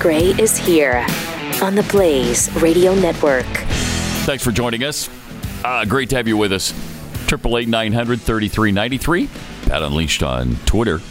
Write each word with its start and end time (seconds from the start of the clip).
Gray 0.00 0.28
is 0.40 0.56
here 0.56 1.06
on 1.60 1.74
the 1.74 1.86
Blaze 1.90 2.50
Radio 2.54 2.94
Network. 2.94 3.44
Thanks 4.24 4.42
for 4.42 4.50
joining 4.50 4.82
us. 4.82 5.10
Uh, 5.62 5.84
great 5.84 6.08
to 6.08 6.16
have 6.16 6.26
you 6.26 6.38
with 6.38 6.54
us. 6.54 6.72
Triple 7.26 7.58
eight 7.58 7.68
nine 7.68 7.92
hundred 7.92 8.18
thirty 8.22 8.48
three 8.48 8.72
ninety 8.72 8.96
three. 8.96 9.28
Pat 9.66 9.82
Unleashed 9.82 10.22
on 10.22 10.56
Twitter. 10.64 11.02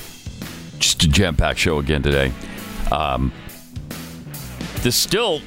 Just 0.80 1.04
a 1.04 1.08
jam 1.08 1.36
packed 1.36 1.60
show 1.60 1.78
again 1.78 2.02
today. 2.02 2.32
Um, 2.92 3.32
this 4.78 4.96
still 4.96 5.42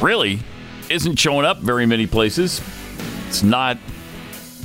really 0.00 0.38
isn't 0.88 1.16
showing 1.16 1.44
up 1.44 1.58
very 1.58 1.84
many 1.84 2.06
places. 2.06 2.62
It's 3.28 3.42
not 3.42 3.76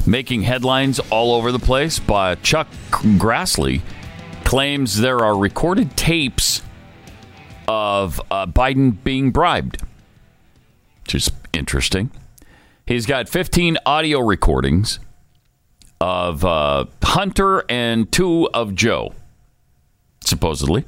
making 0.07 0.43
headlines 0.43 1.01
all 1.09 1.35
over 1.35 1.51
the 1.51 1.59
place, 1.59 1.99
but 1.99 2.41
Chuck 2.43 2.69
Grassley 2.91 3.81
claims 4.45 5.01
there 5.01 5.19
are 5.19 5.37
recorded 5.37 5.97
tapes 5.97 6.61
of 7.67 8.21
uh, 8.31 8.45
Biden 8.45 9.03
being 9.03 9.31
bribed, 9.31 9.81
which 11.03 11.15
is 11.15 11.31
interesting. 11.53 12.11
He's 12.85 13.05
got 13.05 13.27
15 13.27 13.77
audio 13.85 14.19
recordings 14.19 14.99
of 15.99 16.45
uh, 16.45 16.85
Hunter 17.03 17.63
and 17.69 18.11
two 18.11 18.49
of 18.53 18.75
Joe, 18.75 19.13
supposedly. 20.23 20.85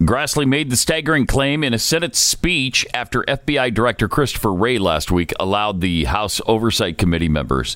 Grassley 0.00 0.46
made 0.46 0.68
the 0.68 0.76
staggering 0.76 1.26
claim 1.26 1.64
in 1.64 1.72
a 1.72 1.78
Senate 1.78 2.14
speech 2.14 2.84
after 2.92 3.22
FBI 3.22 3.72
Director 3.72 4.08
Christopher 4.08 4.52
Wray 4.52 4.78
last 4.78 5.10
week 5.10 5.32
allowed 5.40 5.80
the 5.80 6.04
House 6.04 6.40
Oversight 6.46 6.98
Committee 6.98 7.30
members 7.30 7.74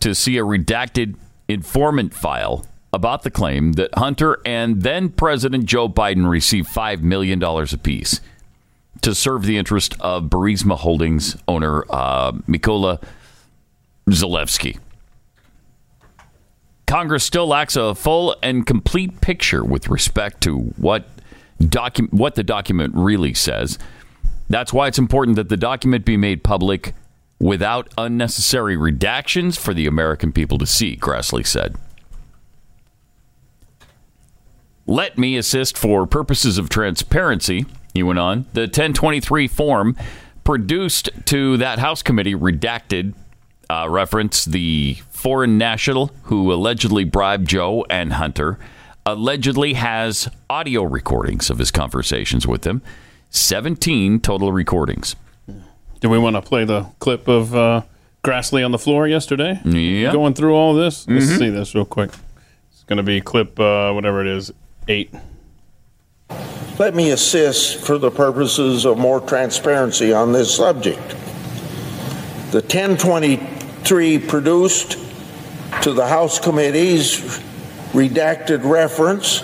to 0.00 0.12
see 0.14 0.38
a 0.38 0.42
redacted 0.42 1.14
informant 1.46 2.12
file 2.14 2.66
about 2.92 3.22
the 3.22 3.30
claim 3.30 3.72
that 3.72 3.94
Hunter 3.96 4.38
and 4.44 4.82
then 4.82 5.08
President 5.08 5.64
Joe 5.64 5.88
Biden 5.88 6.28
received 6.28 6.68
$5 6.68 7.00
million 7.00 7.42
apiece 7.42 8.20
to 9.00 9.14
serve 9.14 9.44
the 9.44 9.56
interest 9.56 9.94
of 10.00 10.24
Burisma 10.24 10.76
Holdings 10.76 11.36
owner 11.48 11.84
uh, 11.90 12.32
Mykola 12.32 13.02
Zlochevsky. 14.08 14.78
Congress 16.86 17.24
still 17.24 17.46
lacks 17.46 17.74
a 17.74 17.94
full 17.94 18.36
and 18.42 18.66
complete 18.66 19.20
picture 19.22 19.64
with 19.64 19.88
respect 19.88 20.42
to 20.42 20.58
what 20.76 21.08
docu- 21.58 22.12
what 22.12 22.34
the 22.34 22.42
document 22.42 22.92
really 22.94 23.32
says. 23.32 23.78
That's 24.50 24.72
why 24.72 24.88
it's 24.88 24.98
important 24.98 25.36
that 25.36 25.48
the 25.48 25.56
document 25.56 26.04
be 26.04 26.18
made 26.18 26.44
public 26.44 26.94
without 27.40 27.88
unnecessary 27.96 28.76
redactions 28.76 29.58
for 29.58 29.72
the 29.72 29.86
American 29.86 30.32
people 30.32 30.58
to 30.58 30.66
see, 30.66 30.96
Grassley 30.96 31.46
said. 31.46 31.76
Let 34.92 35.16
me 35.16 35.38
assist 35.38 35.78
for 35.78 36.06
purposes 36.06 36.58
of 36.58 36.68
transparency, 36.68 37.64
he 37.94 38.02
went 38.02 38.18
on. 38.18 38.44
The 38.52 38.62
1023 38.64 39.48
form 39.48 39.96
produced 40.44 41.08
to 41.24 41.56
that 41.56 41.78
House 41.78 42.02
committee 42.02 42.34
redacted 42.34 43.14
uh, 43.70 43.86
reference 43.88 44.44
the 44.44 44.98
foreign 45.08 45.56
national 45.56 46.10
who 46.24 46.52
allegedly 46.52 47.04
bribed 47.04 47.48
Joe 47.48 47.86
and 47.88 48.12
Hunter 48.12 48.58
allegedly 49.06 49.72
has 49.72 50.28
audio 50.50 50.82
recordings 50.82 51.48
of 51.48 51.56
his 51.58 51.70
conversations 51.70 52.46
with 52.46 52.60
them 52.60 52.82
17 53.30 54.20
total 54.20 54.52
recordings 54.52 55.16
Do 56.00 56.10
we 56.10 56.18
want 56.18 56.36
to 56.36 56.42
play 56.42 56.66
the 56.66 56.82
clip 56.98 57.28
of 57.28 57.54
uh, 57.54 57.80
Grassley 58.22 58.62
on 58.62 58.72
the 58.72 58.78
floor 58.78 59.08
yesterday? 59.08 59.58
Yeah. 59.64 60.12
Going 60.12 60.34
through 60.34 60.54
all 60.54 60.74
this? 60.74 61.08
Let's 61.08 61.24
Mhm. 61.28 61.38
see 61.38 61.48
this 61.48 61.74
real 61.74 61.86
quick. 61.86 62.10
It's 62.72 62.84
going 62.84 62.98
to 62.98 63.02
be 63.02 63.22
clip, 63.22 63.58
uh, 63.58 63.92
whatever 63.92 64.20
it 64.20 64.26
is, 64.26 64.52
eight. 64.88 65.12
Let 66.78 66.94
me 66.94 67.10
assist 67.10 67.84
for 67.84 67.98
the 67.98 68.10
purposes 68.10 68.84
of 68.84 68.98
more 68.98 69.20
transparency 69.20 70.12
on 70.12 70.32
this 70.32 70.54
subject. 70.54 71.16
The 72.50 72.60
1023 72.60 74.18
produced 74.18 74.98
to 75.82 75.92
the 75.92 76.06
House 76.06 76.38
committees 76.38 77.18
redacted 77.92 78.64
reference 78.64 79.42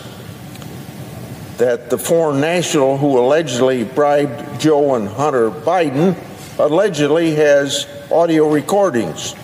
that 1.58 1.90
the 1.90 1.98
foreign 1.98 2.40
national 2.40 2.96
who 2.96 3.18
allegedly 3.18 3.84
bribed 3.84 4.60
Joe 4.60 4.94
and 4.94 5.08
Hunter 5.08 5.50
Biden 5.50 6.16
allegedly 6.58 7.34
has 7.34 7.86
audio 8.10 8.48
recordings 8.50 9.34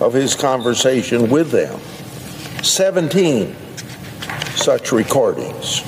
of 0.00 0.12
his 0.12 0.34
conversation 0.34 1.30
with 1.30 1.50
them. 1.50 1.80
17 2.62 3.56
such 4.56 4.92
recordings. 4.92 5.82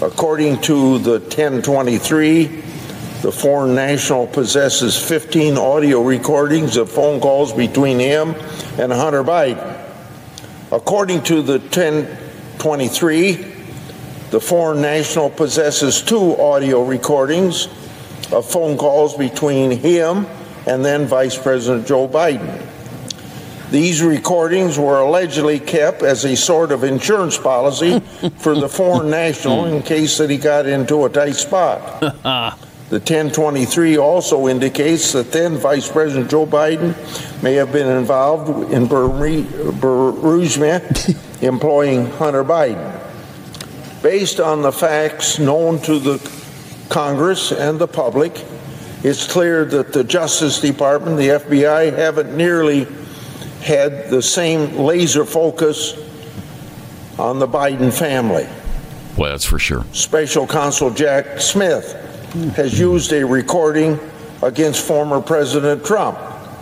According 0.00 0.60
to 0.62 0.98
the 0.98 1.20
1023, 1.20 2.46
the 3.22 3.30
foreign 3.30 3.74
national 3.74 4.26
possesses 4.26 4.98
15 4.98 5.56
audio 5.56 6.02
recordings 6.02 6.76
of 6.76 6.90
phone 6.90 7.20
calls 7.20 7.52
between 7.52 8.00
him 8.00 8.34
and 8.78 8.92
Hunter 8.92 9.22
Biden. 9.22 9.78
According 10.72 11.22
to 11.24 11.42
the 11.42 11.58
1023, 11.58 13.32
the 14.30 14.40
foreign 14.40 14.80
national 14.80 15.30
possesses 15.30 16.02
two 16.02 16.36
audio 16.36 16.84
recordings 16.84 17.68
of 18.32 18.44
phone 18.50 18.76
calls 18.76 19.16
between 19.16 19.70
him 19.70 20.26
and 20.66 20.84
then 20.84 21.06
Vice 21.06 21.36
President 21.36 21.86
Joe 21.86 22.08
Biden. 22.08 22.66
These 23.72 24.02
recordings 24.02 24.78
were 24.78 25.00
allegedly 25.00 25.58
kept 25.58 26.02
as 26.02 26.26
a 26.26 26.36
sort 26.36 26.72
of 26.72 26.84
insurance 26.84 27.38
policy 27.38 28.00
for 28.36 28.54
the 28.54 28.68
foreign 28.68 29.08
national 29.22 29.64
in 29.64 29.82
case 29.82 30.18
that 30.18 30.28
he 30.28 30.36
got 30.36 30.66
into 30.66 31.06
a 31.06 31.08
tight 31.08 31.36
spot. 31.36 32.58
The 32.92 32.98
1023 32.98 33.96
also 33.96 34.48
indicates 34.48 35.12
that 35.12 35.32
then 35.32 35.56
Vice 35.56 35.90
President 35.90 36.30
Joe 36.30 36.44
Biden 36.44 36.92
may 37.42 37.54
have 37.54 37.72
been 37.72 37.88
involved 37.88 38.70
in 38.70 38.86
Buri- 38.86 39.44
Burisma 39.80 41.42
employing 41.42 42.04
Hunter 42.04 42.44
Biden. 42.44 43.00
Based 44.02 44.40
on 44.40 44.60
the 44.60 44.72
facts 44.72 45.38
known 45.38 45.80
to 45.84 45.98
the 45.98 46.30
Congress 46.90 47.50
and 47.50 47.78
the 47.78 47.88
public, 47.88 48.44
it's 49.02 49.26
clear 49.26 49.64
that 49.64 49.94
the 49.94 50.04
Justice 50.04 50.60
Department, 50.60 51.16
the 51.16 51.28
FBI, 51.28 51.96
haven't 51.96 52.36
nearly 52.36 52.86
had 53.62 54.10
the 54.10 54.20
same 54.20 54.76
laser 54.76 55.24
focus 55.24 55.94
on 57.18 57.38
the 57.38 57.46
Biden 57.46 57.92
family. 57.92 58.46
Well, 59.16 59.30
that's 59.30 59.44
for 59.44 59.58
sure. 59.58 59.84
Special 59.92 60.46
Counsel 60.46 60.90
Jack 60.90 61.40
Smith 61.40 61.92
has 62.56 62.78
used 62.78 63.12
a 63.12 63.24
recording 63.24 63.98
against 64.42 64.84
former 64.84 65.20
President 65.20 65.84
Trump. 65.84 66.18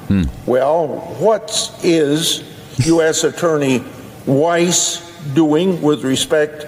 Hmm. 0.09 0.25
Well, 0.47 0.89
what 1.19 1.73
is 1.83 2.43
U.S. 2.87 3.25
Attorney 3.25 3.85
Weiss 4.27 5.09
doing 5.35 5.81
with 5.81 6.05
respect 6.05 6.67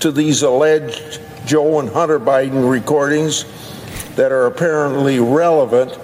to 0.00 0.12
these 0.12 0.42
alleged 0.42 1.20
Joe 1.46 1.80
and 1.80 1.88
Hunter 1.88 2.20
Biden 2.20 2.70
recordings 2.70 3.44
that 4.16 4.30
are 4.30 4.46
apparently 4.46 5.18
relevant 5.18 5.98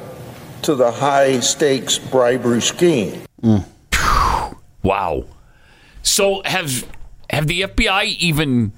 to 0.62 0.75
the 0.75 0.91
high 0.91 1.41
stakes 1.41 1.99
bribery 1.99 2.62
scheme? 2.62 3.28
Wow. 4.82 5.25
So 6.03 6.43
have 6.44 6.87
have 7.31 7.47
the 7.47 7.62
FBI 7.62 8.16
even 8.19 8.72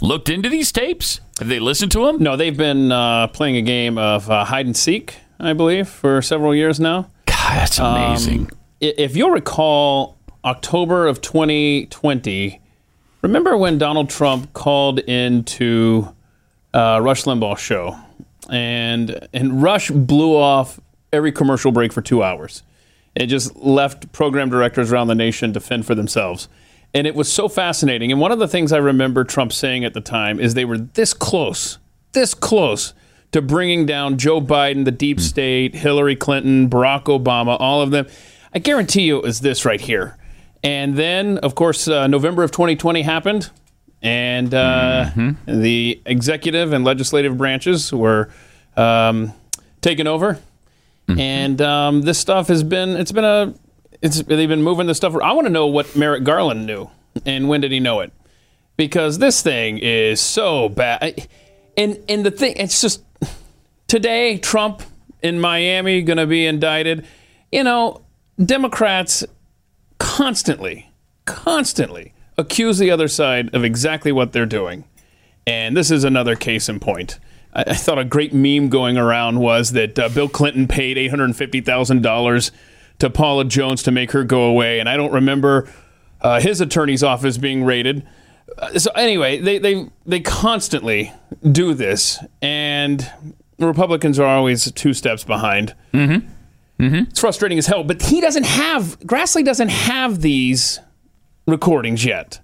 looked 0.00 0.28
into 0.28 0.48
these 0.48 0.72
tapes? 0.72 1.20
Have 1.38 1.48
they 1.48 1.60
listened 1.60 1.92
to 1.92 2.06
them? 2.06 2.22
No, 2.22 2.36
they've 2.36 2.56
been 2.56 2.92
uh, 2.92 3.28
playing 3.28 3.56
a 3.56 3.62
game 3.62 3.98
of 3.98 4.30
uh, 4.30 4.44
hide 4.44 4.66
and 4.66 4.76
seek, 4.76 5.16
I 5.38 5.52
believe, 5.52 5.88
for 5.88 6.22
several 6.22 6.54
years 6.54 6.80
now. 6.80 7.10
God, 7.26 7.56
that's 7.56 7.78
amazing. 7.78 8.40
Um, 8.42 8.48
if 8.80 9.16
you'll 9.16 9.30
recall, 9.30 10.16
October 10.44 11.06
of 11.06 11.20
2020, 11.20 12.60
remember 13.22 13.56
when 13.56 13.78
Donald 13.78 14.10
Trump 14.10 14.52
called 14.52 14.98
into 15.00 16.08
uh, 16.72 17.00
Rush 17.02 17.24
Limbaugh's 17.24 17.60
show, 17.60 17.96
and 18.50 19.26
and 19.32 19.62
Rush 19.62 19.90
blew 19.90 20.36
off 20.36 20.78
every 21.12 21.32
commercial 21.32 21.72
break 21.72 21.92
for 21.92 22.02
two 22.02 22.22
hours. 22.22 22.62
It 23.14 23.26
just 23.26 23.54
left 23.56 24.12
program 24.12 24.50
directors 24.50 24.92
around 24.92 25.06
the 25.08 25.14
nation 25.14 25.52
to 25.52 25.60
fend 25.60 25.86
for 25.86 25.94
themselves. 25.94 26.48
And 26.92 27.06
it 27.06 27.14
was 27.14 27.32
so 27.32 27.48
fascinating. 27.48 28.12
And 28.12 28.20
one 28.20 28.32
of 28.32 28.38
the 28.38 28.48
things 28.48 28.72
I 28.72 28.78
remember 28.78 29.24
Trump 29.24 29.52
saying 29.52 29.84
at 29.84 29.94
the 29.94 30.00
time 30.00 30.38
is 30.38 30.54
they 30.54 30.64
were 30.64 30.78
this 30.78 31.12
close, 31.12 31.78
this 32.12 32.34
close 32.34 32.94
to 33.32 33.42
bringing 33.42 33.84
down 33.84 34.16
Joe 34.16 34.40
Biden, 34.40 34.84
the 34.84 34.92
deep 34.92 35.18
state, 35.20 35.74
Hillary 35.74 36.14
Clinton, 36.14 36.70
Barack 36.70 37.04
Obama, 37.04 37.56
all 37.58 37.82
of 37.82 37.90
them. 37.90 38.06
I 38.52 38.60
guarantee 38.60 39.02
you 39.02 39.16
it 39.16 39.24
was 39.24 39.40
this 39.40 39.64
right 39.64 39.80
here. 39.80 40.16
And 40.62 40.96
then, 40.96 41.38
of 41.38 41.56
course, 41.56 41.88
uh, 41.88 42.06
November 42.06 42.44
of 42.44 42.52
2020 42.52 43.02
happened, 43.02 43.50
and 44.00 44.54
uh, 44.54 45.10
the 45.46 46.00
executive 46.06 46.72
and 46.72 46.84
legislative 46.84 47.36
branches 47.36 47.92
were 47.92 48.30
um, 48.76 49.32
taken 49.80 50.06
over. 50.06 50.38
And 51.08 51.60
um, 51.60 52.02
this 52.02 52.18
stuff 52.18 52.48
has 52.48 52.62
been, 52.62 52.90
it's 52.90 53.12
been 53.12 53.24
a, 53.24 53.54
it's, 54.00 54.22
they've 54.22 54.48
been 54.48 54.62
moving 54.62 54.86
this 54.86 54.96
stuff. 54.96 55.14
I 55.22 55.32
want 55.32 55.46
to 55.46 55.52
know 55.52 55.66
what 55.66 55.94
Merrick 55.96 56.24
Garland 56.24 56.66
knew 56.66 56.90
and 57.24 57.48
when 57.48 57.60
did 57.60 57.72
he 57.72 57.80
know 57.80 58.00
it? 58.00 58.12
Because 58.76 59.18
this 59.18 59.42
thing 59.42 59.78
is 59.78 60.20
so 60.20 60.68
bad. 60.68 61.28
And 61.76 61.98
and 62.08 62.24
the 62.24 62.30
thing, 62.30 62.54
it's 62.56 62.80
just 62.80 63.02
today 63.86 64.38
Trump 64.38 64.82
in 65.22 65.40
Miami 65.40 66.02
going 66.02 66.16
to 66.16 66.26
be 66.26 66.46
indicted. 66.46 67.06
You 67.52 67.64
know, 67.64 68.02
Democrats 68.44 69.24
constantly, 69.98 70.90
constantly 71.24 72.14
accuse 72.36 72.78
the 72.78 72.90
other 72.90 73.08
side 73.08 73.54
of 73.54 73.64
exactly 73.64 74.12
what 74.12 74.32
they're 74.32 74.46
doing. 74.46 74.84
And 75.46 75.76
this 75.76 75.90
is 75.90 76.04
another 76.04 76.34
case 76.36 76.68
in 76.68 76.80
point. 76.80 77.18
I, 77.54 77.64
I 77.68 77.74
thought 77.74 77.98
a 77.98 78.04
great 78.04 78.32
meme 78.32 78.68
going 78.68 78.96
around 78.96 79.40
was 79.40 79.72
that 79.72 79.98
uh, 79.98 80.08
Bill 80.08 80.28
Clinton 80.28 80.66
paid 80.68 80.96
$850,000 80.96 82.50
to 82.98 83.10
Paula 83.10 83.44
Jones 83.44 83.82
to 83.84 83.90
make 83.90 84.12
her 84.12 84.24
go 84.24 84.44
away. 84.44 84.80
And 84.80 84.88
I 84.88 84.96
don't 84.96 85.12
remember 85.12 85.68
uh, 86.20 86.40
his 86.40 86.60
attorney's 86.60 87.02
office 87.02 87.38
being 87.38 87.64
raided. 87.64 88.06
Uh, 88.58 88.78
so 88.78 88.90
anyway, 88.92 89.40
they, 89.40 89.58
they, 89.58 89.88
they 90.06 90.20
constantly 90.20 91.12
do 91.50 91.74
this. 91.74 92.22
And 92.40 93.10
Republicans 93.58 94.18
are 94.18 94.26
always 94.26 94.70
two 94.72 94.94
steps 94.94 95.24
behind. 95.24 95.74
Mm-hmm. 95.92 96.28
Mm-hmm. 96.80 97.10
It's 97.10 97.20
frustrating 97.20 97.58
as 97.58 97.66
hell. 97.66 97.84
But 97.84 98.02
he 98.02 98.20
doesn't 98.20 98.46
have, 98.46 98.98
Grassley 99.00 99.44
doesn't 99.44 99.70
have 99.70 100.20
these 100.20 100.80
recordings 101.46 102.04
yet. 102.04 102.40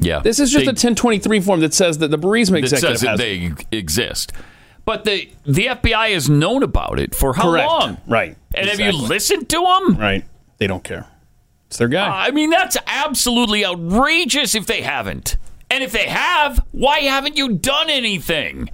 Yeah. 0.00 0.20
This 0.20 0.38
is 0.38 0.50
just 0.50 0.64
They- 0.64 0.70
a 0.70 0.74
1023 0.74 1.40
form 1.40 1.60
that 1.60 1.74
says 1.74 1.98
that 1.98 2.10
the 2.10 2.18
Burisma 2.18 2.58
executive 2.58 2.98
says 2.98 3.00
that 3.00 3.10
has 3.10 3.18
they 3.18 3.52
exist. 3.72 4.32
But 4.84 5.04
the 5.04 5.28
the 5.44 5.66
FBI 5.66 6.12
has 6.14 6.28
known 6.30 6.62
about 6.62 6.98
it 6.98 7.14
for 7.14 7.34
how 7.34 7.42
Correct. 7.50 7.68
long? 7.68 7.96
Right. 8.06 8.36
And 8.54 8.68
have 8.68 8.80
you 8.80 8.92
listened 8.92 9.48
to 9.50 9.58
them? 9.60 9.96
Right. 9.96 10.24
They 10.58 10.66
don't 10.66 10.82
care. 10.84 11.06
It's 11.66 11.76
their 11.76 11.88
guy. 11.88 12.26
I 12.26 12.30
mean, 12.30 12.48
that's 12.50 12.76
absolutely 12.86 13.66
outrageous 13.66 14.54
if 14.54 14.64
they 14.66 14.80
haven't. 14.80 15.36
And 15.70 15.84
if 15.84 15.92
they 15.92 16.06
have, 16.06 16.64
why 16.72 17.00
haven't 17.00 17.36
you 17.36 17.52
done 17.52 17.90
anything? 17.90 18.70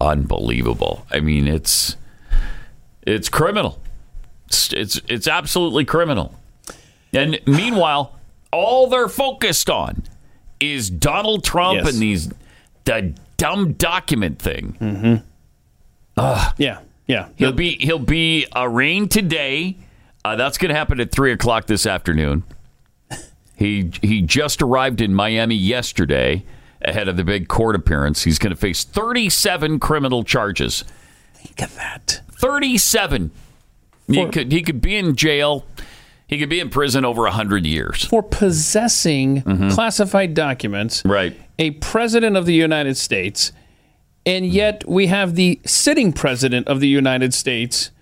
Unbelievable. 0.00 1.06
I 1.10 1.20
mean, 1.20 1.46
it's 1.48 1.96
it's 3.06 3.28
criminal. 3.28 3.80
It's 4.48 4.72
it's, 4.72 5.00
it's 5.08 5.28
absolutely 5.28 5.84
criminal. 5.84 6.34
And 7.12 7.40
meanwhile, 7.46 8.18
all 8.54 8.86
they're 8.88 9.08
focused 9.08 9.68
on 9.68 10.02
is 10.60 10.88
Donald 10.88 11.44
Trump 11.44 11.78
Yes. 11.84 11.92
and 11.92 12.02
these 12.02 12.30
the 12.84 13.14
dumb 13.36 13.72
document 13.74 14.38
thing. 14.38 15.22
yeah. 16.16 16.80
Yeah. 17.06 17.28
He'll 17.36 17.52
be 17.52 17.76
he'll 17.80 17.98
be 17.98 18.46
arraigned 18.54 19.10
today. 19.10 19.76
Uh, 20.24 20.36
that's 20.36 20.56
going 20.56 20.70
to 20.70 20.74
happen 20.74 21.00
at 21.00 21.12
three 21.12 21.32
o'clock 21.32 21.66
this 21.66 21.86
afternoon. 21.86 22.44
He 23.56 23.92
he 24.02 24.20
just 24.20 24.62
arrived 24.62 25.00
in 25.00 25.14
Miami 25.14 25.54
yesterday 25.54 26.44
ahead 26.82 27.06
of 27.06 27.16
the 27.16 27.22
big 27.22 27.46
court 27.46 27.76
appearance. 27.76 28.24
He's 28.24 28.36
going 28.40 28.50
to 28.52 28.56
face 28.60 28.82
thirty-seven 28.82 29.78
criminal 29.78 30.24
charges. 30.24 30.82
Think 31.34 31.62
of 31.62 31.76
that. 31.76 32.20
Thirty-seven. 32.32 33.30
He 34.08 34.26
could 34.26 34.50
he 34.50 34.60
could 34.62 34.80
be 34.80 34.96
in 34.96 35.14
jail. 35.14 35.64
He 36.34 36.40
could 36.40 36.48
be 36.48 36.58
in 36.58 36.68
prison 36.68 37.04
over 37.04 37.26
hundred 37.28 37.64
years. 37.64 38.04
For 38.06 38.22
possessing 38.22 39.42
classified 39.70 40.34
documents, 40.34 40.98
Mm-hmm. 41.02 41.10
Right. 41.10 41.40
a 41.60 41.70
president 41.72 42.36
of 42.36 42.44
the 42.44 42.54
United 42.54 42.96
States, 42.96 43.52
and 44.26 44.44
yet 44.44 44.82
we 44.88 45.06
have 45.06 45.36
the 45.36 45.60
sitting 45.64 46.12
president 46.12 46.66
of 46.66 46.80
the 46.80 46.88
United 46.88 47.32
States, 47.34 47.92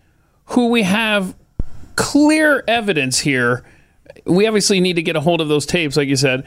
who 0.47 0.69
we 0.69 0.83
have 0.83 1.35
clear 1.97 2.65
evidence 2.67 3.21
here. 3.21 3.65
We 4.25 4.47
obviously 4.47 4.81
need 4.81 4.95
to 4.97 5.03
get 5.03 5.15
a 5.15 5.21
hold 5.21 5.41
of 5.43 5.49
those 5.49 5.67
tapes, 5.67 5.97
like 5.99 6.09
you 6.09 6.17
said, 6.17 6.47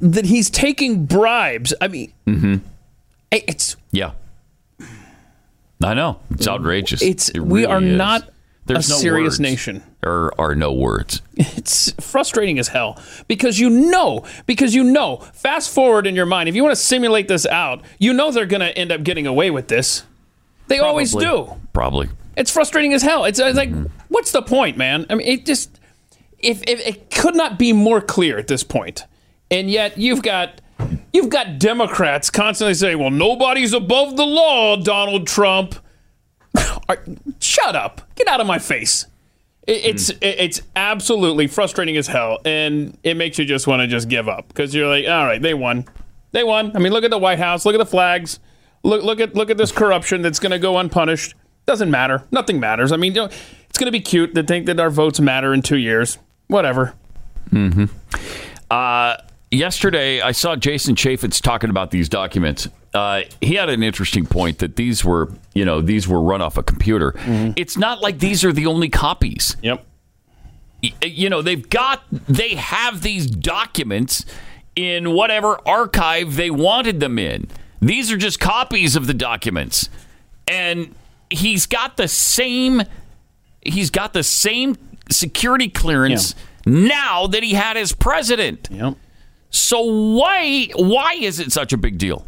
that 0.00 0.24
he's 0.24 0.48
taking 0.48 1.04
bribes. 1.04 1.74
I 1.80 1.88
mean, 1.88 2.12
Mm-hmm. 2.26 2.56
it's 3.30 3.76
Yeah. 3.90 4.12
I 5.84 5.92
know 5.92 6.20
it's 6.30 6.48
outrageous. 6.48 7.02
it's 7.02 7.28
It 7.28 7.40
we 7.40 7.66
are 7.66 7.82
is. 7.82 7.96
not 7.98 8.30
There's 8.66 8.88
a 8.88 8.92
no 8.92 8.98
serious 8.98 9.32
words. 9.34 9.40
nation. 9.40 9.82
There 10.02 10.38
are 10.40 10.54
no 10.54 10.72
words. 10.72 11.22
it's 11.36 11.92
frustrating 12.00 12.58
as 12.58 12.68
hell. 12.68 13.00
Because 13.28 13.58
you 13.58 13.70
know 13.70 14.24
because 14.46 14.74
you 14.74 14.82
know 14.82 15.18
fast 15.32 15.72
forward 15.72 16.06
in 16.06 16.16
your 16.16 16.26
mind 16.26 16.48
if 16.48 16.54
you 16.54 16.62
want 16.62 16.72
to 16.72 16.80
simulate 16.80 17.28
this 17.28 17.46
out 17.46 17.82
you 17.98 18.12
know 18.12 18.30
they're 18.32 18.46
going 18.46 18.60
to 18.60 18.76
end 18.76 18.90
up 18.90 19.04
getting 19.04 19.26
away 19.26 19.50
with 19.50 19.68
this. 19.68 20.04
They 20.68 20.80
always 20.80 21.14
do. 21.14 21.54
Probably. 21.72 22.08
it's 22.36 22.50
frustrating 22.50 22.92
as 22.92 23.02
hell. 23.02 23.24
It's, 23.24 23.38
uh, 23.38 23.44
it's 23.44 23.56
like 23.56 23.70
mm-hmm. 23.70 23.86
what's 24.08 24.32
the 24.32 24.42
point 24.42 24.76
man? 24.76 25.06
I 25.08 25.14
mean 25.14 25.26
it 25.26 25.46
just 25.46 25.80
if, 26.40 26.62
if 26.66 26.84
it 26.84 27.10
could 27.10 27.36
not 27.36 27.58
be 27.58 27.72
more 27.72 28.00
clear 28.00 28.36
at 28.36 28.48
this 28.48 28.64
point. 28.64 29.04
And 29.48 29.70
yet 29.70 29.96
you've 29.96 30.22
got 30.22 30.60
you've 31.12 31.30
got 31.30 31.58
democrats 31.58 32.28
constantly 32.28 32.74
saying 32.74 32.98
well 32.98 33.10
nobody's 33.10 33.72
above 33.72 34.16
the 34.16 34.26
law 34.26 34.76
donald 34.76 35.26
trump 35.26 35.74
Are- 36.88 37.04
shut 37.40 37.76
up 37.76 38.02
get 38.14 38.28
out 38.28 38.40
of 38.40 38.46
my 38.46 38.58
face 38.58 39.06
it, 39.66 39.84
it's 39.84 40.10
it, 40.10 40.18
it's 40.20 40.62
absolutely 40.74 41.46
frustrating 41.48 41.96
as 41.96 42.06
hell, 42.06 42.38
and 42.44 42.96
it 43.02 43.16
makes 43.16 43.38
you 43.38 43.44
just 43.44 43.66
want 43.66 43.80
to 43.80 43.86
just 43.86 44.08
give 44.08 44.28
up 44.28 44.48
because 44.48 44.74
you're 44.74 44.88
like, 44.88 45.06
all 45.08 45.26
right, 45.26 45.42
they 45.42 45.54
won, 45.54 45.84
they 46.32 46.44
won. 46.44 46.74
I 46.74 46.78
mean, 46.78 46.92
look 46.92 47.04
at 47.04 47.10
the 47.10 47.18
White 47.18 47.38
House, 47.38 47.66
look 47.66 47.74
at 47.74 47.78
the 47.78 47.86
flags, 47.86 48.38
look 48.82 49.02
look 49.02 49.20
at 49.20 49.34
look 49.34 49.50
at 49.50 49.56
this 49.56 49.72
corruption 49.72 50.22
that's 50.22 50.38
going 50.38 50.52
to 50.52 50.58
go 50.58 50.78
unpunished. 50.78 51.34
Doesn't 51.66 51.90
matter. 51.90 52.22
Nothing 52.30 52.60
matters. 52.60 52.92
I 52.92 52.96
mean, 52.96 53.14
you 53.14 53.22
know, 53.22 53.28
it's 53.68 53.78
going 53.78 53.86
to 53.86 53.92
be 53.92 54.00
cute 54.00 54.36
to 54.36 54.44
think 54.44 54.66
that 54.66 54.78
our 54.78 54.90
votes 54.90 55.18
matter 55.18 55.52
in 55.52 55.62
two 55.62 55.78
years. 55.78 56.18
Whatever. 56.46 56.94
Uh, 58.70 59.16
yesterday, 59.50 60.20
I 60.20 60.30
saw 60.30 60.54
Jason 60.54 60.94
Chaffetz 60.94 61.42
talking 61.42 61.70
about 61.70 61.90
these 61.90 62.08
documents. 62.08 62.68
Uh, 62.96 63.22
he 63.42 63.54
had 63.54 63.68
an 63.68 63.82
interesting 63.82 64.24
point 64.26 64.58
that 64.60 64.76
these 64.76 65.04
were, 65.04 65.30
you 65.54 65.64
know, 65.64 65.80
these 65.82 66.08
were 66.08 66.20
run 66.20 66.40
off 66.40 66.56
a 66.56 66.62
computer. 66.62 67.14
It's 67.56 67.76
not 67.76 68.00
like 68.00 68.18
these 68.18 68.42
are 68.44 68.52
the 68.52 68.66
only 68.66 68.88
copies. 68.88 69.56
Yep. 69.62 69.84
Y- 70.82 70.92
You 71.02 71.28
know, 71.30 71.42
they've 71.42 71.68
got, 71.68 72.02
they 72.10 72.54
have 72.54 73.02
these 73.02 73.26
documents 73.30 74.24
in 74.74 75.12
whatever 75.12 75.58
archive 75.68 76.36
they 76.36 76.50
wanted 76.50 77.00
them 77.00 77.18
in. 77.18 77.48
These 77.82 78.10
are 78.10 78.16
just 78.16 78.40
copies 78.40 78.96
of 78.96 79.06
the 79.06 79.14
documents, 79.14 79.90
and 80.48 80.94
he's 81.28 81.66
got 81.66 81.96
the 81.98 82.08
same, 82.08 82.82
he's 83.62 83.90
got 83.90 84.14
the 84.14 84.22
same 84.22 84.76
security 85.10 85.68
clearance 85.68 86.34
now 86.64 87.26
that 87.26 87.42
he 87.42 87.52
had 87.52 87.76
as 87.76 87.92
president. 87.92 88.68
Yep. 88.72 88.94
So 89.50 89.80
why 89.82 90.68
why 90.74 91.14
is 91.20 91.38
it 91.38 91.52
such 91.52 91.72
a 91.72 91.76
big 91.76 91.98
deal? 91.98 92.26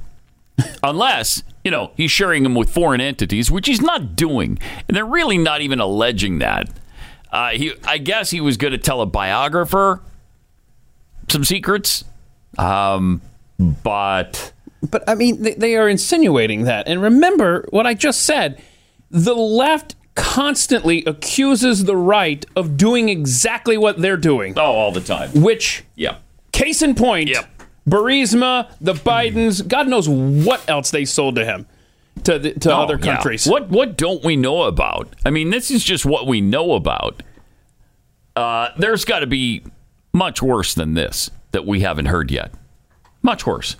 Unless, 0.82 1.42
you 1.64 1.70
know, 1.70 1.92
he's 1.96 2.10
sharing 2.10 2.42
them 2.42 2.54
with 2.54 2.68
foreign 2.70 3.00
entities, 3.00 3.50
which 3.50 3.66
he's 3.66 3.80
not 3.80 4.16
doing. 4.16 4.58
And 4.88 4.96
they're 4.96 5.04
really 5.04 5.38
not 5.38 5.60
even 5.60 5.80
alleging 5.80 6.38
that. 6.40 6.68
Uh, 7.30 7.50
he, 7.50 7.74
I 7.84 7.98
guess 7.98 8.30
he 8.30 8.40
was 8.40 8.56
going 8.56 8.72
to 8.72 8.78
tell 8.78 9.00
a 9.00 9.06
biographer 9.06 10.00
some 11.28 11.44
secrets. 11.44 12.04
Um, 12.56 13.20
but 13.58 14.52
But 14.82 15.04
I 15.08 15.14
mean, 15.14 15.42
they, 15.42 15.54
they 15.54 15.76
are 15.76 15.88
insinuating 15.88 16.64
that. 16.64 16.88
And 16.88 17.02
remember 17.02 17.66
what 17.70 17.86
I 17.86 17.94
just 17.94 18.22
said 18.22 18.60
the 19.10 19.34
left 19.34 19.94
constantly 20.14 21.04
accuses 21.06 21.84
the 21.84 21.96
right 21.96 22.44
of 22.56 22.76
doing 22.76 23.08
exactly 23.08 23.78
what 23.78 23.98
they're 24.00 24.16
doing, 24.16 24.54
oh, 24.56 24.60
all 24.62 24.92
the 24.92 25.00
time. 25.00 25.30
which, 25.42 25.84
Yeah. 25.94 26.16
case 26.52 26.82
in 26.82 26.94
point, 26.94 27.28
Yep. 27.30 27.57
Burisma, 27.88 28.71
the 28.80 28.95
Bidens, 28.95 29.66
God 29.66 29.88
knows 29.88 30.09
what 30.09 30.68
else 30.68 30.90
they 30.90 31.04
sold 31.04 31.37
to 31.37 31.45
him, 31.45 31.66
to, 32.25 32.38
the, 32.38 32.52
to 32.54 32.73
Oh, 32.73 32.83
other 32.83 32.97
yeah. 33.00 33.14
countries. 33.14 33.47
What 33.47 33.68
what 33.71 33.97
don't 33.97 34.23
we 34.25 34.37
know 34.37 34.62
about? 34.64 35.14
I 35.25 35.30
mean, 35.30 35.50
this 35.50 35.71
is 35.71 35.85
just 35.85 36.04
what 36.04 36.26
we 36.26 36.40
know 36.40 36.75
about. 36.75 37.23
Uh, 38.37 38.71
there's 38.78 39.04
got 39.04 39.21
to 39.21 39.26
be 39.26 39.62
much 40.12 40.42
worse 40.42 40.75
than 40.75 40.95
this 40.95 41.30
that 41.52 41.66
we 41.66 41.80
haven't 41.80 42.07
heard 42.07 42.30
yet. 42.30 42.52
Much 43.23 43.47
worse. 43.47 43.76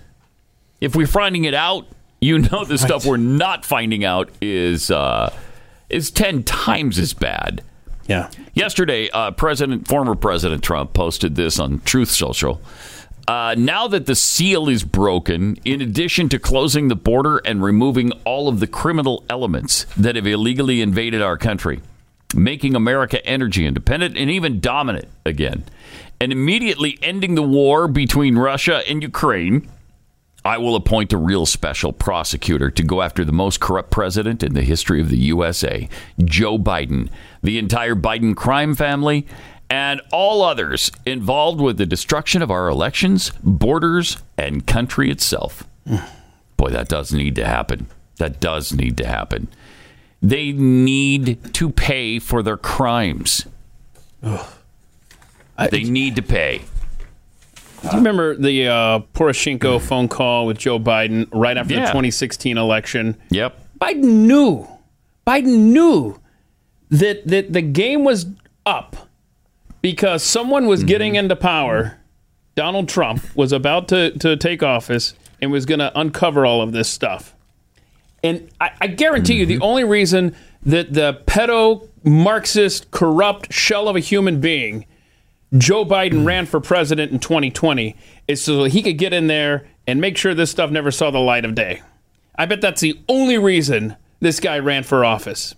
If 0.81 0.95
we're 0.95 1.07
finding 1.07 1.45
it 1.45 1.53
out, 1.53 1.87
you 2.21 2.39
know 2.51 2.65
the 2.65 2.77
stuff 2.77 3.05
we're 3.05 3.17
not 3.17 3.65
finding 3.65 4.03
out 4.03 4.29
is 4.41 4.91
uh, 4.91 5.33
is 5.89 6.11
ten 6.11 6.43
times 6.43 6.97
as 6.99 7.13
bad. 7.13 7.63
Yeah. 8.07 8.31
Yesterday, 8.55 9.09
uh, 9.11 9.31
President, 9.31 9.87
former 9.87 10.15
President 10.15 10.63
Trump 10.63 10.93
posted 10.93 11.35
this 11.35 11.59
on 11.59 11.79
Truth 11.81 12.09
Social. 12.09 12.59
Uh, 13.29 13.53
now 13.59 13.87
that 13.87 14.07
the 14.07 14.15
seal 14.15 14.67
is 14.67 14.83
broken, 14.83 15.55
in 15.63 15.83
addition 15.83 16.27
to 16.29 16.39
closing 16.39 16.87
the 16.87 16.95
border 16.95 17.37
and 17.45 17.61
removing 17.61 18.11
all 18.25 18.47
of 18.47 18.59
the 18.59 18.65
criminal 18.65 19.23
elements 19.29 19.85
that 19.95 20.15
have 20.15 20.25
illegally 20.25 20.81
invaded 20.81 21.21
our 21.21 21.37
country, 21.37 21.79
making 22.33 22.75
America 22.75 23.23
energy 23.27 23.67
independent 23.67 24.17
and 24.17 24.31
even 24.31 24.59
dominant 24.59 25.07
again, 25.27 25.63
and 26.19 26.31
immediately 26.31 26.97
ending 27.03 27.35
the 27.35 27.43
war 27.43 27.87
between 27.87 28.35
Russia 28.35 28.81
and 28.89 29.03
Ukraine, 29.03 29.69
I 30.43 30.57
will 30.57 30.75
appoint 30.75 31.13
a 31.13 31.17
real 31.17 31.45
special 31.45 31.93
prosecutor 31.93 32.71
to 32.71 32.81
go 32.81 33.03
after 33.03 33.23
the 33.23 33.31
most 33.31 33.59
corrupt 33.59 33.91
president 33.91 34.41
in 34.41 34.55
the 34.55 34.63
history 34.63 35.01
of 35.01 35.09
the 35.09 35.17
USA, 35.17 35.87
Joe 36.25 36.57
Biden, 36.57 37.09
the 37.43 37.59
entire 37.59 37.93
Biden 37.93 38.35
crime 38.35 38.73
family, 38.73 39.27
and 39.69 40.01
all 40.11 40.41
others 40.41 40.91
involved 41.05 41.61
with 41.61 41.77
the 41.77 41.85
destruction 41.85 42.41
of 42.41 42.49
our 42.49 42.67
elections, 42.69 43.31
borders, 43.43 44.17
and 44.37 44.65
country 44.65 45.09
itself. 45.11 45.63
Boy, 46.57 46.69
that 46.69 46.89
does 46.89 47.13
need 47.13 47.35
to 47.35 47.45
happen. 47.45 47.87
That 48.17 48.39
does 48.39 48.73
need 48.73 48.97
to 48.97 49.05
happen. 49.07 49.47
They 50.21 50.51
need 50.51 51.53
to 51.53 51.69
pay 51.69 52.19
for 52.19 52.43
their 52.43 52.57
crimes. 52.57 53.45
they 54.21 55.83
need 55.83 56.15
to 56.15 56.21
pay. 56.21 56.61
Do 57.81 57.87
you 57.91 57.97
remember 57.97 58.35
the 58.35 58.67
uh, 58.67 58.99
Poroshenko 59.13 59.79
phone 59.81 60.09
call 60.09 60.45
with 60.45 60.57
Joe 60.57 60.79
Biden 60.79 61.29
right 61.31 61.55
after 61.57 61.73
the 61.75 61.79
Yeah. 61.81 61.85
2016 61.87 62.57
election? 62.57 63.15
Yep. 63.29 63.57
Biden 63.79 64.03
knew. 64.03 64.67
Biden 65.25 65.71
knew 65.71 66.19
that 66.89 67.25
that 67.27 67.53
the 67.53 67.61
game 67.61 68.03
was 68.03 68.25
up 68.65 69.08
because 69.81 70.23
someone 70.23 70.67
was 70.67 70.83
getting 70.83 71.13
mm-hmm. 71.13 71.25
into 71.25 71.35
power. 71.35 71.97
Donald 72.55 72.89
Trump 72.89 73.23
was 73.35 73.51
about 73.51 73.87
to, 73.89 74.11
to 74.19 74.35
take 74.35 74.61
office 74.61 75.13
and 75.41 75.51
was 75.51 75.65
going 75.65 75.79
to 75.79 75.97
uncover 75.97 76.45
all 76.45 76.61
of 76.61 76.71
this 76.71 76.89
stuff. 76.89 77.33
And 78.23 78.49
I, 78.59 78.71
I 78.81 78.87
guarantee 78.87 79.35
you, 79.35 79.45
the 79.45 79.55
mm-hmm. 79.55 79.63
only 79.63 79.83
reason 79.85 80.35
that 80.63 80.93
the 80.93 81.21
pedo, 81.25 81.87
Marxist, 82.03 82.91
corrupt 82.91 83.53
shell 83.53 83.87
of 83.87 83.95
a 83.95 84.01
human 84.01 84.41
being, 84.41 84.85
Joe 85.57 85.85
Biden 85.85 86.25
ran 86.25 86.45
for 86.45 86.59
president 86.59 87.11
in 87.11 87.19
2020, 87.19 87.95
is 88.27 88.43
so 88.43 88.65
he 88.65 88.83
could 88.83 88.97
get 88.97 89.13
in 89.13 89.27
there 89.27 89.67
and 89.87 90.01
make 90.01 90.17
sure 90.17 90.33
this 90.33 90.51
stuff 90.51 90.69
never 90.69 90.91
saw 90.91 91.09
the 91.11 91.19
light 91.19 91.45
of 91.45 91.55
day. 91.55 91.81
I 92.35 92.45
bet 92.45 92.61
that's 92.61 92.81
the 92.81 92.99
only 93.07 93.37
reason 93.37 93.95
this 94.19 94.39
guy 94.39 94.59
ran 94.59 94.83
for 94.83 95.03
office. 95.03 95.55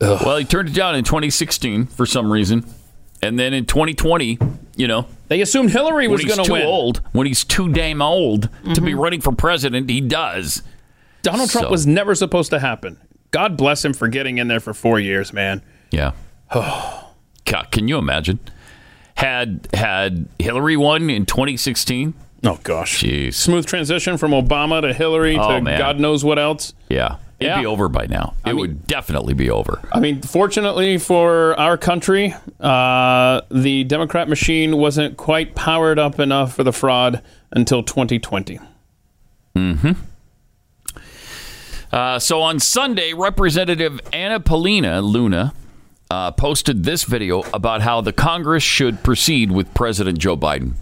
Well, 0.00 0.36
he 0.36 0.44
turned 0.44 0.70
it 0.70 0.74
down 0.74 0.94
in 0.94 1.04
2016 1.04 1.86
for 1.86 2.04
some 2.04 2.32
reason. 2.32 2.66
And 3.22 3.38
then 3.38 3.54
in 3.54 3.64
2020, 3.66 4.38
you 4.76 4.86
know, 4.86 5.06
They 5.28 5.40
assumed 5.40 5.70
Hillary 5.70 6.06
was 6.06 6.24
going 6.24 6.44
to 6.44 6.52
win. 6.52 6.60
Mm-hmm. 6.62 6.68
old, 6.70 7.00
when 7.12 7.26
he's 7.26 7.44
too 7.44 7.72
damn 7.72 8.02
old 8.02 8.48
to 8.74 8.80
be 8.80 8.94
running 8.94 9.20
for 9.20 9.32
president, 9.32 9.88
he 9.90 10.00
does. 10.00 10.62
Donald 11.22 11.50
Trump 11.50 11.70
was 11.70 11.86
never 11.86 12.14
supposed 12.14 12.50
to 12.50 12.58
happen. 12.60 12.98
God 13.32 13.56
bless 13.56 13.84
him 13.84 13.92
for 13.94 14.06
getting 14.08 14.38
in 14.38 14.48
there 14.48 14.60
for 14.60 14.72
four 14.74 15.00
years, 15.00 15.32
man. 15.32 15.62
Yeah. 15.90 16.12
God, 16.54 17.70
can 17.70 17.88
you 17.88 17.98
imagine? 17.98 18.38
Had 19.16 19.66
had 19.72 20.28
Hillary 20.38 20.76
won 20.76 21.08
in 21.10 21.24
2016? 21.26 22.12
Oh 22.44 22.60
gosh, 22.62 23.02
Jeez. 23.02 23.34
smooth 23.34 23.66
transition 23.66 24.18
from 24.18 24.32
Obama 24.32 24.82
to 24.82 24.92
Hillary 24.92 25.38
Oh, 25.38 25.56
to 25.56 25.60
man. 25.62 25.78
God 25.78 25.98
knows 25.98 26.22
what 26.24 26.38
else. 26.38 26.74
Yeah. 26.90 27.16
It'd 27.38 27.50
Yeah. 27.54 27.60
be 27.60 27.66
over 27.66 27.88
by 27.88 28.06
now. 28.06 28.32
It 28.44 28.48
mean- 28.50 28.56
would 28.56 28.86
definitely 28.86 29.34
be 29.34 29.50
over. 29.50 29.80
I 29.92 30.00
mean, 30.00 30.22
fortunately 30.22 30.96
for 30.98 31.58
our 31.60 31.76
country, 31.76 32.34
uh, 32.60 33.42
the 33.50 33.84
Democrat 33.84 34.28
machine 34.28 34.78
wasn't 34.78 35.16
quite 35.18 35.54
powered 35.54 35.98
up 35.98 36.18
enough 36.18 36.54
for 36.54 36.64
the 36.64 36.72
fraud 36.72 37.20
until 37.52 37.82
2020. 37.82 38.58
Uh, 41.92 42.18
so 42.18 42.42
on 42.42 42.58
Sunday, 42.58 43.12
Representative 43.12 44.00
Anna 44.12 44.40
Paulina 44.40 45.00
Luna 45.00 45.52
uh, 46.10 46.30
posted 46.32 46.84
this 46.84 47.04
video 47.04 47.42
about 47.54 47.80
how 47.82 48.00
the 48.00 48.12
Congress 48.12 48.62
should 48.62 49.02
proceed 49.02 49.50
with 49.50 49.72
President 49.74 50.18
Joe 50.18 50.36
Biden. 50.36 50.72